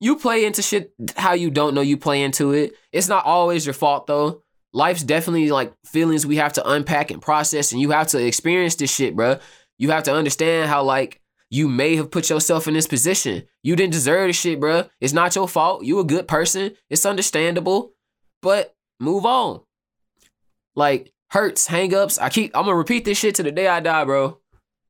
you 0.00 0.16
play 0.16 0.44
into 0.44 0.62
shit 0.62 0.92
how 1.16 1.34
you 1.34 1.52
don't 1.52 1.74
know 1.74 1.80
you 1.80 1.96
play 1.96 2.22
into 2.22 2.50
it. 2.52 2.74
It's 2.90 3.08
not 3.08 3.24
always 3.24 3.64
your 3.64 3.74
fault 3.74 4.08
though. 4.08 4.42
Life's 4.72 5.02
definitely 5.02 5.50
like 5.50 5.72
feelings 5.84 6.26
we 6.26 6.36
have 6.36 6.52
to 6.54 6.70
unpack 6.70 7.10
and 7.10 7.20
process, 7.20 7.72
and 7.72 7.80
you 7.80 7.90
have 7.90 8.08
to 8.08 8.24
experience 8.24 8.76
this 8.76 8.94
shit, 8.94 9.16
bro. 9.16 9.38
You 9.78 9.90
have 9.90 10.04
to 10.04 10.14
understand 10.14 10.68
how 10.68 10.84
like 10.84 11.20
you 11.50 11.68
may 11.68 11.96
have 11.96 12.10
put 12.10 12.30
yourself 12.30 12.68
in 12.68 12.74
this 12.74 12.86
position. 12.86 13.42
You 13.62 13.74
didn't 13.74 13.92
deserve 13.92 14.28
this 14.28 14.38
shit, 14.38 14.60
bro. 14.60 14.88
It's 15.00 15.12
not 15.12 15.34
your 15.34 15.48
fault. 15.48 15.84
You 15.84 15.98
a 15.98 16.04
good 16.04 16.28
person. 16.28 16.76
It's 16.88 17.04
understandable. 17.04 17.92
But 18.40 18.74
move 19.00 19.26
on. 19.26 19.60
Like 20.76 21.12
hurts, 21.30 21.66
hangups. 21.68 22.20
I 22.20 22.28
keep 22.28 22.56
I'm 22.56 22.64
gonna 22.64 22.76
repeat 22.76 23.04
this 23.04 23.18
shit 23.18 23.34
to 23.36 23.42
the 23.42 23.50
day 23.50 23.66
I 23.66 23.80
die, 23.80 24.04
bro. 24.04 24.38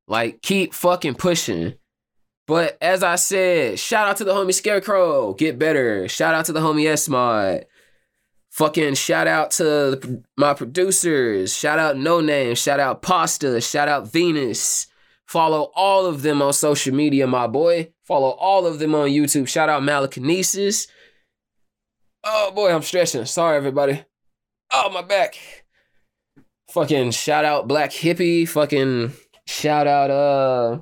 Like 0.07 0.43
keep 0.43 0.74
fucking 0.74 1.15
pushing. 1.15 1.74
But 2.47 2.77
as 2.82 3.02
I 3.02 3.15
said, 3.15 3.78
shout 3.78 4.09
out 4.09 4.16
to 4.19 4.24
the 4.24 4.35
homie 4.35 4.52
Scarecrow. 4.52 5.35
Get 5.35 5.59
better. 5.59 6.09
Shout 6.09 6.35
out 6.35 6.47
to 6.47 6.52
the 6.52 6.61
homie 6.61 6.89
S 6.89 7.09
Mod. 7.09 7.65
Fucking 8.51 8.95
shout 8.95 9.27
out 9.27 9.53
to 9.53 10.23
my 10.37 10.55
producers. 10.55 11.55
Shout 11.57 11.79
out 11.79 11.97
No 11.97 12.21
Name. 12.21 12.55
Shout 12.55 12.81
out 12.81 13.01
Pasta. 13.03 13.61
Shout 13.61 13.89
out 13.89 14.11
Venus. 14.11 14.89
Follow 15.27 15.71
all 15.77 16.07
of 16.07 16.23
them 16.23 16.43
on 16.43 16.53
social 16.53 16.93
media, 16.93 17.27
my 17.27 17.47
boy. 17.47 17.93
Follow 18.05 18.31
all 18.31 18.67
of 18.67 18.81
them 18.81 18.95
on 18.97 19.09
YouTube. 19.09 19.47
Shout 19.47 19.69
out 19.69 19.83
Malakinesis. 19.83 20.89
Oh 22.25 22.51
boy, 22.51 22.75
I'm 22.75 22.83
stretching. 22.83 23.25
Sorry, 23.25 23.57
everybody. 23.57 24.05
Oh, 24.73 24.91
my 24.91 25.03
back. 25.03 25.37
Fucking 26.71 27.13
shout 27.13 27.45
out 27.45 27.69
Black 27.69 27.91
Hippie. 27.91 28.49
Fucking 28.49 29.13
shout 29.47 29.87
out 29.87 30.11
uh 30.11 30.79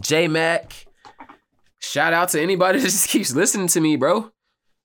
J 0.00 0.28
Mac. 0.28 0.86
Shout 1.78 2.12
out 2.12 2.28
to 2.30 2.40
anybody 2.40 2.78
that 2.78 2.84
just 2.84 3.08
keeps 3.08 3.34
listening 3.34 3.68
to 3.68 3.80
me, 3.80 3.96
bro. 3.96 4.30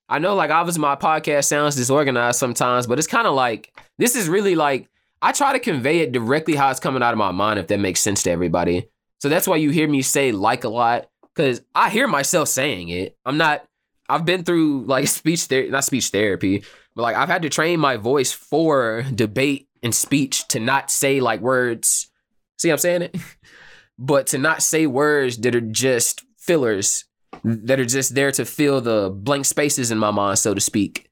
I 0.08 0.20
know, 0.20 0.36
like, 0.36 0.52
obviously, 0.52 0.82
my 0.82 0.96
podcast 0.96 1.46
sounds 1.46 1.76
disorganized 1.76 2.38
sometimes, 2.38 2.86
but 2.86 3.00
it's 3.00 3.08
kind 3.08 3.28
of 3.28 3.34
like 3.34 3.74
this 3.98 4.16
is 4.16 4.30
really 4.30 4.56
like 4.56 4.90
I 5.22 5.32
try 5.32 5.54
to 5.54 5.60
convey 5.60 6.00
it 6.00 6.12
directly 6.12 6.56
how 6.56 6.70
it's 6.70 6.80
coming 6.80 7.02
out 7.02 7.14
of 7.14 7.18
my 7.18 7.32
mind, 7.32 7.60
if 7.60 7.68
that 7.68 7.80
makes 7.80 8.00
sense 8.00 8.24
to 8.24 8.32
everybody. 8.32 8.90
So 9.20 9.30
that's 9.30 9.48
why 9.48 9.56
you 9.56 9.72
hear 9.72 9.88
me 9.88 10.04
say 10.04 10.32
like 10.32 10.64
a 10.64 10.70
lot, 10.70 11.10
because 11.34 11.62
I 11.74 11.90
hear 11.90 12.08
myself 12.08 12.48
saying 12.48 12.90
it. 12.90 13.18
I'm 13.26 13.38
not, 13.38 13.66
I've 14.08 14.26
been 14.26 14.44
through 14.44 14.84
like 14.86 15.08
speech 15.08 15.46
therapy, 15.46 15.72
not 15.72 15.84
speech 15.84 16.10
therapy, 16.10 16.64
but 16.96 17.02
like 17.02 17.16
I've 17.16 17.30
had 17.30 17.42
to 17.42 17.50
train 17.50 17.80
my 17.80 17.98
voice 17.98 18.32
for 18.32 19.04
debate 19.14 19.68
and 19.82 19.96
speech 19.96 20.48
to 20.50 20.60
not 20.60 20.92
say 20.92 21.20
like 21.20 21.42
words. 21.42 22.12
See, 22.60 22.70
I'm 22.70 22.78
saying 22.78 23.04
it? 23.04 23.18
but 23.98 24.28
to 24.28 24.38
not 24.38 24.62
say 24.62 24.86
words 24.86 25.38
that 25.38 25.56
are 25.56 25.62
just 25.62 26.24
fillers 26.38 27.06
that 27.46 27.80
are 27.80 27.86
just 27.86 28.16
there 28.16 28.32
to 28.32 28.44
fill 28.44 28.82
the 28.82 29.10
blank 29.10 29.46
spaces 29.46 29.92
in 29.92 30.00
my 30.00 30.12
mind, 30.12 30.40
so 30.40 30.54
to 30.54 30.62
speak. 30.62 31.10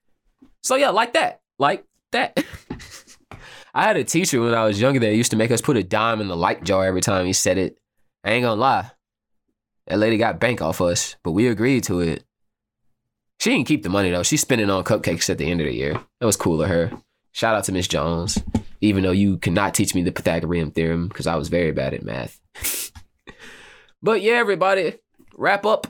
So 0.63 0.75
yeah, 0.75 0.89
like 0.89 1.13
that. 1.13 1.41
Like 1.59 1.85
that. 2.11 2.43
I 3.75 3.83
had 3.83 3.97
a 3.97 4.03
teacher 4.03 4.41
when 4.41 4.53
I 4.53 4.65
was 4.65 4.81
younger 4.81 4.99
that 4.99 5.15
used 5.15 5.31
to 5.31 5.37
make 5.37 5.51
us 5.51 5.61
put 5.61 5.77
a 5.77 5.83
dime 5.83 6.21
in 6.21 6.27
the 6.27 6.35
light 6.35 6.63
jar 6.63 6.85
every 6.85 7.01
time 7.01 7.25
he 7.25 7.33
said 7.33 7.57
it. 7.57 7.77
I 8.23 8.31
ain't 8.31 8.43
gonna 8.43 8.59
lie. 8.59 8.91
That 9.87 9.99
lady 9.99 10.17
got 10.17 10.39
bank 10.39 10.61
off 10.61 10.81
us, 10.81 11.15
but 11.23 11.31
we 11.31 11.47
agreed 11.47 11.83
to 11.85 11.99
it. 11.99 12.23
She 13.39 13.51
didn't 13.51 13.67
keep 13.67 13.83
the 13.83 13.89
money 13.89 14.09
though. 14.09 14.23
She 14.23 14.37
spent 14.37 14.61
it 14.61 14.69
on 14.69 14.83
cupcakes 14.83 15.29
at 15.29 15.37
the 15.37 15.49
end 15.49 15.61
of 15.61 15.67
the 15.67 15.73
year. 15.73 15.99
That 16.19 16.25
was 16.25 16.37
cool 16.37 16.61
of 16.61 16.69
her. 16.69 16.91
Shout 17.31 17.55
out 17.55 17.63
to 17.65 17.71
Miss 17.71 17.87
Jones. 17.87 18.41
Even 18.81 19.03
though 19.03 19.11
you 19.11 19.37
cannot 19.37 19.73
teach 19.73 19.93
me 19.95 20.01
the 20.03 20.11
Pythagorean 20.11 20.71
theorem 20.71 21.07
because 21.07 21.27
I 21.27 21.35
was 21.35 21.49
very 21.49 21.71
bad 21.71 21.93
at 21.93 22.03
math. 22.03 22.39
but 24.01 24.21
yeah, 24.21 24.33
everybody, 24.33 24.95
wrap 25.35 25.65
up 25.65 25.87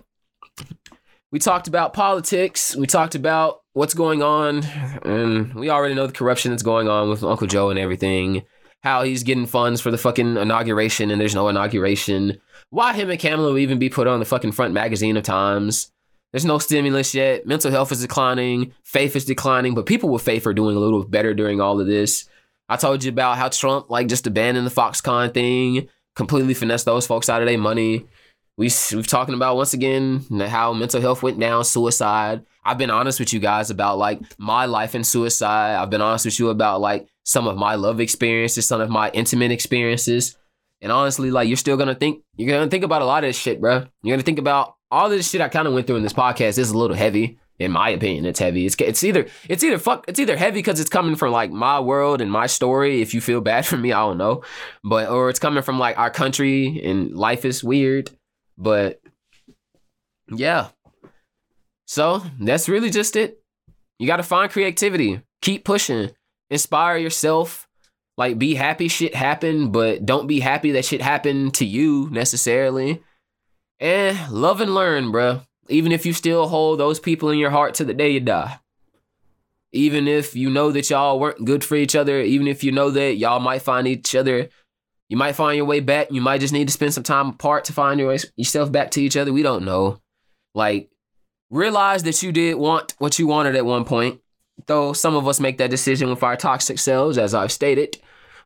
we 1.34 1.40
talked 1.40 1.68
about 1.68 1.94
politics. 1.94 2.76
We 2.76 2.86
talked 2.86 3.16
about 3.16 3.64
what's 3.74 3.96
going 3.96 4.22
on, 4.22 4.64
and 5.04 5.52
we 5.56 5.72
already 5.72 5.96
know 5.96 6.06
the 6.06 6.14
corruption 6.14 6.52
that's 6.52 6.62
going 6.62 6.88
on 6.88 7.10
with 7.10 7.24
Uncle 7.24 7.48
Joe 7.48 7.72
and 7.72 7.80
everything. 7.80 8.44
How 8.84 9.02
he's 9.02 9.24
getting 9.24 9.48
funds 9.48 9.82
for 9.82 9.90
the 9.90 9.98
fucking 9.98 10.38
inauguration, 10.38 11.10
and 11.10 11.20
there's 11.20 11.34
no 11.34 11.50
inauguration. 11.50 12.40
Why 12.70 12.94
him 12.94 13.10
and 13.10 13.20
Kamala 13.20 13.50
will 13.50 13.58
even 13.58 13.80
be 13.80 13.90
put 13.90 14.06
on 14.06 14.20
the 14.20 14.26
fucking 14.26 14.52
front 14.52 14.76
magazine 14.76 15.18
of 15.18 15.24
Times. 15.24 15.92
There's 16.32 16.46
no 16.46 16.60
stimulus 16.60 17.16
yet. 17.16 17.48
Mental 17.48 17.72
health 17.72 17.92
is 17.92 18.02
declining. 18.02 18.72
Faith 18.84 19.16
is 19.16 19.26
declining, 19.26 19.74
but 19.74 19.88
people 19.88 20.10
with 20.10 20.22
faith 20.22 20.46
are 20.46 20.54
doing 20.54 20.76
a 20.76 20.80
little 20.80 21.04
better 21.04 21.34
during 21.34 21.60
all 21.60 21.82
of 21.82 21.88
this. 21.88 22.30
I 22.70 22.76
told 22.76 23.04
you 23.04 23.10
about 23.10 23.40
how 23.40 23.50
Trump 23.50 23.90
like 23.90 24.08
just 24.08 24.28
abandoned 24.28 24.68
the 24.68 24.72
Foxconn 24.72 25.34
thing, 25.34 25.90
completely 26.16 26.54
finessed 26.54 26.86
those 26.86 27.08
folks 27.08 27.28
out 27.28 27.42
of 27.42 27.48
their 27.48 27.58
money 27.58 28.06
we 28.58 28.70
we've 28.94 29.08
talking 29.08 29.34
about 29.34 29.56
once 29.56 29.74
again 29.74 30.26
how 30.40 30.74
mental 30.74 31.02
health 31.02 31.24
went 31.24 31.40
down, 31.40 31.64
suicide. 31.64 32.46
I've 32.64 32.78
been 32.78 32.92
honest 32.92 33.20
with 33.20 33.34
you 33.34 33.40
guys 33.40 33.72
about 33.72 33.98
like 33.98 34.22
my 34.38 34.66
life 34.66 34.94
and 34.94 35.06
suicide. 35.06 35.76
I've 35.76 35.90
been 35.90 36.02
honest 36.02 36.26
with 36.26 36.40
you 36.40 36.50
about 36.50 36.80
like 36.80 37.08
some 37.24 37.48
of 37.48 37.58
my 37.58 37.76
love 37.76 38.00
experiences, 38.00 38.68
some 38.68 38.80
of 38.80 38.90
my 38.90 39.10
intimate 39.12 39.52
experiences. 39.52 40.38
And 40.82 40.92
honestly, 40.92 41.32
like 41.32 41.48
you're 41.48 41.58
still 41.58 41.78
gonna 41.78 41.96
think 41.96 42.24
you're 42.36 42.56
gonna 42.56 42.70
think 42.70 42.84
about 42.84 43.02
a 43.02 43.06
lot 43.06 43.24
of 43.24 43.30
this 43.30 43.40
shit, 43.40 43.60
bro. 43.60 43.86
You're 44.04 44.16
gonna 44.16 44.24
think 44.24 44.40
about 44.40 44.76
all 44.92 45.10
this 45.10 45.30
shit 45.30 45.42
I 45.42 45.50
kind 45.50 45.68
of 45.68 45.74
went 45.74 45.88
through 45.88 45.96
in 45.96 46.04
this 46.04 46.14
podcast. 46.14 46.60
Is 46.60 46.70
a 46.70 46.78
little 46.78 46.96
heavy, 46.96 47.40
in 47.58 47.72
my 47.72 47.90
opinion. 47.90 48.28
It's 48.28 48.40
heavy. 48.40 48.68
It's 48.68 48.76
it's 48.80 49.04
either 49.04 49.26
it's 49.50 49.64
either 49.64 49.80
fuck 49.80 50.06
it's 50.08 50.20
either 50.20 50.38
heavy 50.38 50.60
because 50.60 50.80
it's 50.80 50.90
coming 50.92 51.16
from 51.16 51.32
like 51.32 51.50
my 51.52 51.80
world 51.80 52.22
and 52.22 52.32
my 52.32 52.46
story. 52.46 53.02
If 53.02 53.16
you 53.16 53.22
feel 53.22 53.42
bad 53.52 53.66
for 53.66 53.78
me, 53.78 53.94
I 53.94 54.02
don't 54.02 54.20
know, 54.20 54.44
but 54.84 55.10
or 55.10 55.32
it's 55.32 55.40
coming 55.40 55.64
from 55.64 55.80
like 55.80 55.98
our 55.98 56.12
country 56.12 56.82
and 56.84 57.16
life 57.16 57.46
is 57.46 57.64
weird 57.64 58.12
but 58.58 59.02
yeah. 60.30 60.70
So 61.86 62.24
that's 62.40 62.70
really 62.70 62.90
just 62.90 63.16
it. 63.16 63.40
You 64.00 64.08
got 64.08 64.18
to 64.18 64.24
find 64.24 64.52
creativity, 64.52 65.22
keep 65.42 65.64
pushing, 65.64 66.12
inspire 66.50 66.98
yourself. 66.98 67.68
Like, 68.16 68.38
be 68.38 68.54
happy 68.54 68.90
shit 68.90 69.16
happen, 69.16 69.72
but 69.72 70.06
don't 70.06 70.28
be 70.28 70.40
happy 70.40 70.72
that 70.74 70.86
shit 70.86 71.02
happened 71.02 71.56
to 71.56 71.66
you 71.66 72.10
necessarily. 72.12 73.02
And 73.80 74.32
love 74.32 74.62
and 74.62 74.76
learn, 74.76 75.12
bro. 75.12 75.42
Even 75.68 75.92
if 75.92 76.06
you 76.06 76.14
still 76.14 76.48
hold 76.48 76.80
those 76.80 77.00
people 77.00 77.30
in 77.30 77.40
your 77.40 77.50
heart 77.50 77.74
to 77.76 77.86
the 77.86 77.94
day 77.94 78.12
you 78.12 78.20
die. 78.20 78.60
Even 79.72 80.08
if 80.08 80.36
you 80.36 80.52
know 80.52 80.72
that 80.72 80.90
y'all 80.92 81.20
weren't 81.20 81.46
good 81.46 81.64
for 81.64 81.76
each 81.76 81.96
other, 81.96 82.22
even 82.22 82.48
if 82.48 82.64
you 82.64 82.72
know 82.72 82.92
that 82.92 83.16
y'all 83.16 83.40
might 83.40 83.64
find 83.64 83.88
each 83.88 84.14
other 84.14 84.50
you 85.14 85.18
might 85.18 85.36
find 85.36 85.56
your 85.56 85.68
way 85.68 85.80
back. 85.80 86.10
You 86.10 86.22
might 86.22 86.42
just 86.42 86.54
need 86.54 86.68
to 86.70 86.74
spend 86.74 86.92
some 86.92 87.04
time 87.04 87.28
apart 87.30 87.66
to 87.66 87.72
find 87.72 88.00
your, 88.00 88.18
yourself 88.36 88.72
back 88.72 88.90
to 88.90 89.00
each 89.00 89.16
other. 89.16 89.32
We 89.32 89.44
don't 89.44 89.64
know. 89.64 90.02
Like, 90.56 90.90
realize 91.52 92.02
that 92.02 92.24
you 92.24 92.32
did 92.32 92.56
want 92.56 92.96
what 92.98 93.20
you 93.20 93.28
wanted 93.28 93.56
at 93.56 93.64
one 93.64 93.86
point. 93.86 94.22
Though 94.66 94.92
some 94.92 95.16
of 95.16 95.28
us 95.28 95.40
make 95.40 95.60
that 95.60 95.70
decision 95.70 96.10
with 96.10 96.24
our 96.24 96.36
toxic 96.36 96.80
selves, 96.80 97.20
as 97.20 97.36
I've 97.36 97.52
stated. 97.52 98.02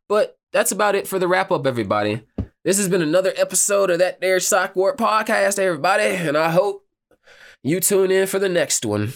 But 0.10 0.38
that's 0.52 0.74
about 0.74 0.96
it 0.96 1.08
for 1.08 1.20
the 1.20 1.28
wrap 1.30 1.54
up, 1.54 1.66
everybody. 1.66 2.24
This 2.66 2.76
has 2.76 2.90
been 2.90 3.02
another 3.02 3.32
episode 3.38 3.90
of 3.90 4.00
that 4.00 4.20
there 4.20 4.38
Psych 4.42 4.76
Ward 4.76 4.98
podcast, 4.98 5.60
everybody. 5.60 6.04
And 6.04 6.36
I 6.36 6.50
hope 6.50 6.86
you 7.64 7.80
tune 7.80 8.12
in 8.12 8.28
for 8.28 8.40
the 8.40 8.50
next 8.50 8.86
one. 8.86 9.14